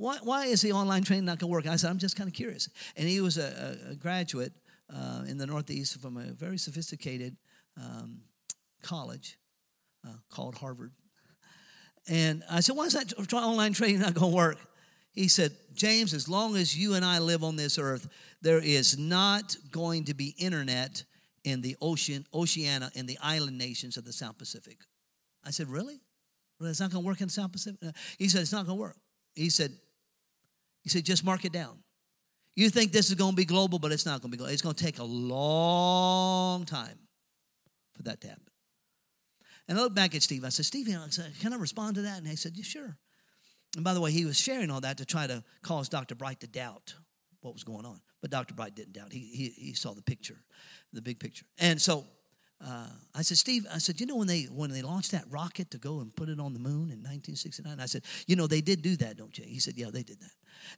why, 0.00 0.16
why 0.22 0.46
is 0.46 0.62
the 0.62 0.72
online 0.72 1.02
training 1.02 1.26
not 1.26 1.38
going 1.38 1.50
to 1.50 1.52
work? 1.52 1.66
I 1.66 1.76
said, 1.76 1.90
I'm 1.90 1.98
just 1.98 2.16
kind 2.16 2.26
of 2.26 2.32
curious. 2.32 2.70
And 2.96 3.06
he 3.06 3.20
was 3.20 3.36
a, 3.36 3.76
a 3.90 3.94
graduate 3.94 4.52
uh, 4.88 5.24
in 5.28 5.36
the 5.36 5.46
Northeast 5.46 6.00
from 6.00 6.16
a 6.16 6.32
very 6.32 6.56
sophisticated 6.56 7.36
um, 7.76 8.22
college 8.82 9.38
uh, 10.06 10.14
called 10.30 10.54
Harvard. 10.54 10.92
And 12.08 12.42
I 12.50 12.60
said, 12.60 12.76
Why 12.76 12.86
is 12.86 12.94
that 12.94 13.12
online 13.34 13.74
training 13.74 14.00
not 14.00 14.14
going 14.14 14.32
to 14.32 14.36
work? 14.36 14.56
He 15.12 15.28
said, 15.28 15.52
James, 15.74 16.14
as 16.14 16.30
long 16.30 16.56
as 16.56 16.76
you 16.76 16.94
and 16.94 17.04
I 17.04 17.18
live 17.18 17.44
on 17.44 17.56
this 17.56 17.78
earth, 17.78 18.08
there 18.40 18.58
is 18.58 18.96
not 18.98 19.54
going 19.70 20.04
to 20.06 20.14
be 20.14 20.34
internet 20.38 21.04
in 21.44 21.60
the 21.60 21.76
ocean, 21.82 22.24
Oceania, 22.32 22.90
in 22.94 23.04
the 23.04 23.18
island 23.22 23.58
nations 23.58 23.98
of 23.98 24.06
the 24.06 24.14
South 24.14 24.38
Pacific. 24.38 24.78
I 25.44 25.50
said, 25.50 25.68
Really? 25.68 26.00
Well, 26.58 26.70
it's 26.70 26.80
not 26.80 26.90
going 26.90 27.04
to 27.04 27.06
work 27.06 27.20
in 27.20 27.26
the 27.26 27.32
South 27.32 27.52
Pacific? 27.52 27.80
He 28.18 28.30
said, 28.30 28.40
It's 28.40 28.52
not 28.52 28.64
going 28.64 28.78
to 28.78 28.80
work. 28.80 28.96
He 29.34 29.50
said, 29.50 29.72
he 30.82 30.88
said, 30.88 31.04
just 31.04 31.24
mark 31.24 31.44
it 31.44 31.52
down. 31.52 31.78
You 32.56 32.68
think 32.68 32.92
this 32.92 33.08
is 33.08 33.14
going 33.14 33.32
to 33.32 33.36
be 33.36 33.44
global, 33.44 33.78
but 33.78 33.92
it's 33.92 34.06
not 34.06 34.20
going 34.20 34.30
to 34.30 34.36
be 34.36 34.38
global. 34.38 34.52
It's 34.52 34.62
going 34.62 34.74
to 34.74 34.84
take 34.84 34.98
a 34.98 35.04
long 35.04 36.64
time 36.64 36.98
for 37.94 38.02
that 38.04 38.20
to 38.22 38.28
happen. 38.28 38.44
And 39.68 39.78
I 39.78 39.82
looked 39.82 39.94
back 39.94 40.14
at 40.14 40.22
Steve. 40.22 40.44
I 40.44 40.48
said, 40.48 40.66
Steve, 40.66 40.88
can 41.40 41.52
I 41.52 41.56
respond 41.56 41.94
to 41.94 42.02
that? 42.02 42.18
And 42.18 42.26
he 42.26 42.36
said, 42.36 42.52
yeah, 42.56 42.64
sure. 42.64 42.96
And 43.76 43.84
by 43.84 43.94
the 43.94 44.00
way, 44.00 44.10
he 44.10 44.24
was 44.24 44.38
sharing 44.38 44.70
all 44.70 44.80
that 44.80 44.98
to 44.98 45.04
try 45.04 45.26
to 45.26 45.44
cause 45.62 45.88
Dr. 45.88 46.16
Bright 46.16 46.40
to 46.40 46.48
doubt 46.48 46.94
what 47.40 47.54
was 47.54 47.62
going 47.62 47.86
on. 47.86 48.00
But 48.20 48.30
Dr. 48.30 48.54
Bright 48.54 48.74
didn't 48.74 48.94
doubt. 48.94 49.12
He, 49.12 49.20
he, 49.20 49.48
he 49.48 49.74
saw 49.74 49.94
the 49.94 50.02
picture, 50.02 50.36
the 50.92 51.00
big 51.00 51.20
picture. 51.20 51.46
And 51.58 51.80
so 51.80 52.04
uh, 52.64 52.88
I 53.14 53.22
said, 53.22 53.38
Steve, 53.38 53.66
I 53.72 53.78
said, 53.78 54.00
you 54.00 54.06
know 54.06 54.16
when 54.16 54.26
they 54.26 54.42
when 54.42 54.70
they 54.70 54.82
launched 54.82 55.12
that 55.12 55.24
rocket 55.30 55.70
to 55.70 55.78
go 55.78 56.00
and 56.00 56.14
put 56.14 56.28
it 56.28 56.38
on 56.38 56.52
the 56.52 56.58
moon 56.58 56.90
in 56.90 56.98
1969? 56.98 57.80
I 57.80 57.86
said, 57.86 58.02
you 58.26 58.36
know, 58.36 58.46
they 58.46 58.60
did 58.60 58.82
do 58.82 58.96
that, 58.96 59.16
don't 59.16 59.36
you? 59.38 59.44
He 59.44 59.58
said, 59.58 59.74
yeah, 59.78 59.90
they 59.90 60.02
did 60.02 60.20
that. 60.20 60.32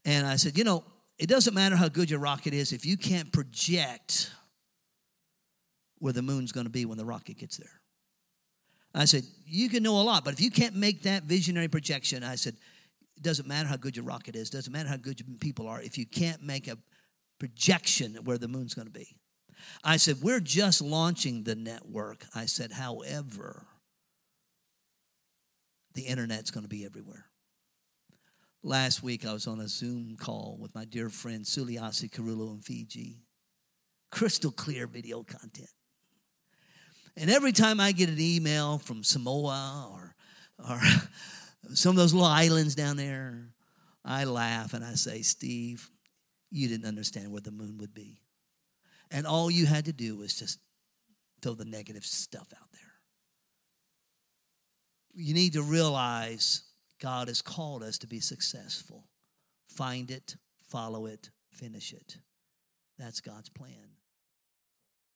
And 0.04 0.26
I 0.26 0.36
said, 0.36 0.56
you 0.56 0.64
know, 0.64 0.84
it 1.18 1.28
doesn't 1.28 1.54
matter 1.54 1.76
how 1.76 1.88
good 1.88 2.10
your 2.10 2.20
rocket 2.20 2.54
is 2.54 2.72
if 2.72 2.84
you 2.84 2.96
can't 2.96 3.32
project 3.32 4.30
where 5.98 6.12
the 6.12 6.22
moon's 6.22 6.50
going 6.50 6.66
to 6.66 6.70
be 6.70 6.84
when 6.84 6.98
the 6.98 7.04
rocket 7.04 7.38
gets 7.38 7.56
there. 7.56 7.80
I 8.94 9.04
said, 9.04 9.24
You 9.46 9.68
can 9.68 9.82
know 9.82 10.00
a 10.00 10.02
lot, 10.02 10.24
but 10.24 10.34
if 10.34 10.40
you 10.40 10.50
can't 10.50 10.74
make 10.74 11.02
that 11.02 11.22
visionary 11.24 11.68
projection, 11.68 12.24
I 12.24 12.34
said, 12.34 12.56
it 13.16 13.22
doesn't 13.22 13.46
matter 13.46 13.68
how 13.68 13.76
good 13.76 13.96
your 13.96 14.04
rocket 14.04 14.34
is, 14.34 14.50
doesn't 14.50 14.72
matter 14.72 14.88
how 14.88 14.96
good 14.96 15.20
your 15.20 15.28
people 15.38 15.68
are, 15.68 15.80
if 15.80 15.96
you 15.96 16.06
can't 16.06 16.42
make 16.42 16.66
a 16.66 16.76
projection 17.38 18.16
where 18.24 18.38
the 18.38 18.48
moon's 18.48 18.74
going 18.74 18.86
to 18.86 18.92
be. 18.92 19.16
I 19.84 19.96
said, 19.96 20.16
We're 20.22 20.40
just 20.40 20.82
launching 20.82 21.44
the 21.44 21.54
network. 21.54 22.24
I 22.34 22.46
said, 22.46 22.72
However, 22.72 23.66
the 25.94 26.02
internet's 26.02 26.50
going 26.50 26.64
to 26.64 26.68
be 26.68 26.84
everywhere. 26.84 27.26
Last 28.64 29.02
week, 29.02 29.26
I 29.26 29.32
was 29.32 29.48
on 29.48 29.59
a 29.59 29.66
Zoom 29.66 30.16
call 30.16 30.56
with 30.60 30.72
my 30.72 30.84
dear 30.84 31.09
friend 31.09 31.44
Suliasi 31.44 32.09
Kurulo 32.09 32.55
in 32.55 32.60
Fiji. 32.60 33.24
Crystal 34.12 34.52
clear 34.52 34.86
video 34.86 35.24
content. 35.24 35.70
And 37.16 37.28
every 37.28 37.51
time 37.51 37.80
I 37.80 37.90
get 37.90 38.09
an 38.09 38.20
email 38.20 38.78
from 38.78 39.02
Samoa 39.02 39.89
or, 39.90 40.14
or 40.68 40.80
some 41.74 41.90
of 41.90 41.97
those 41.97 42.14
little 42.14 42.28
islands 42.28 42.76
down 42.76 42.97
there, 42.97 43.48
I 44.05 44.24
laugh 44.24 44.74
and 44.74 44.84
I 44.84 44.94
say, 44.94 45.22
Steve, 45.22 45.90
you 46.51 46.68
didn't 46.68 46.86
understand 46.86 47.32
where 47.32 47.40
the 47.40 47.51
moon 47.51 47.78
would 47.78 47.94
be. 47.94 48.20
And 49.10 49.26
all 49.26 49.51
you 49.51 49.66
had 49.66 49.86
to 49.86 49.93
do 49.93 50.16
was 50.16 50.39
just 50.39 50.60
throw 51.40 51.55
the 51.55 51.64
negative 51.64 52.05
stuff 52.05 52.47
out 52.56 52.68
there. 52.72 52.80
You 55.14 55.34
need 55.34 55.55
to 55.55 55.62
realize 55.62 56.62
God 57.02 57.26
has 57.26 57.42
called 57.42 57.82
us 57.82 57.98
to 57.98 58.06
be 58.06 58.20
successful. 58.20 59.08
Find 59.68 60.08
it, 60.08 60.36
follow 60.68 61.06
it, 61.06 61.30
finish 61.50 61.92
it. 61.92 62.18
That's 62.96 63.20
God's 63.20 63.48
plan. 63.48 63.96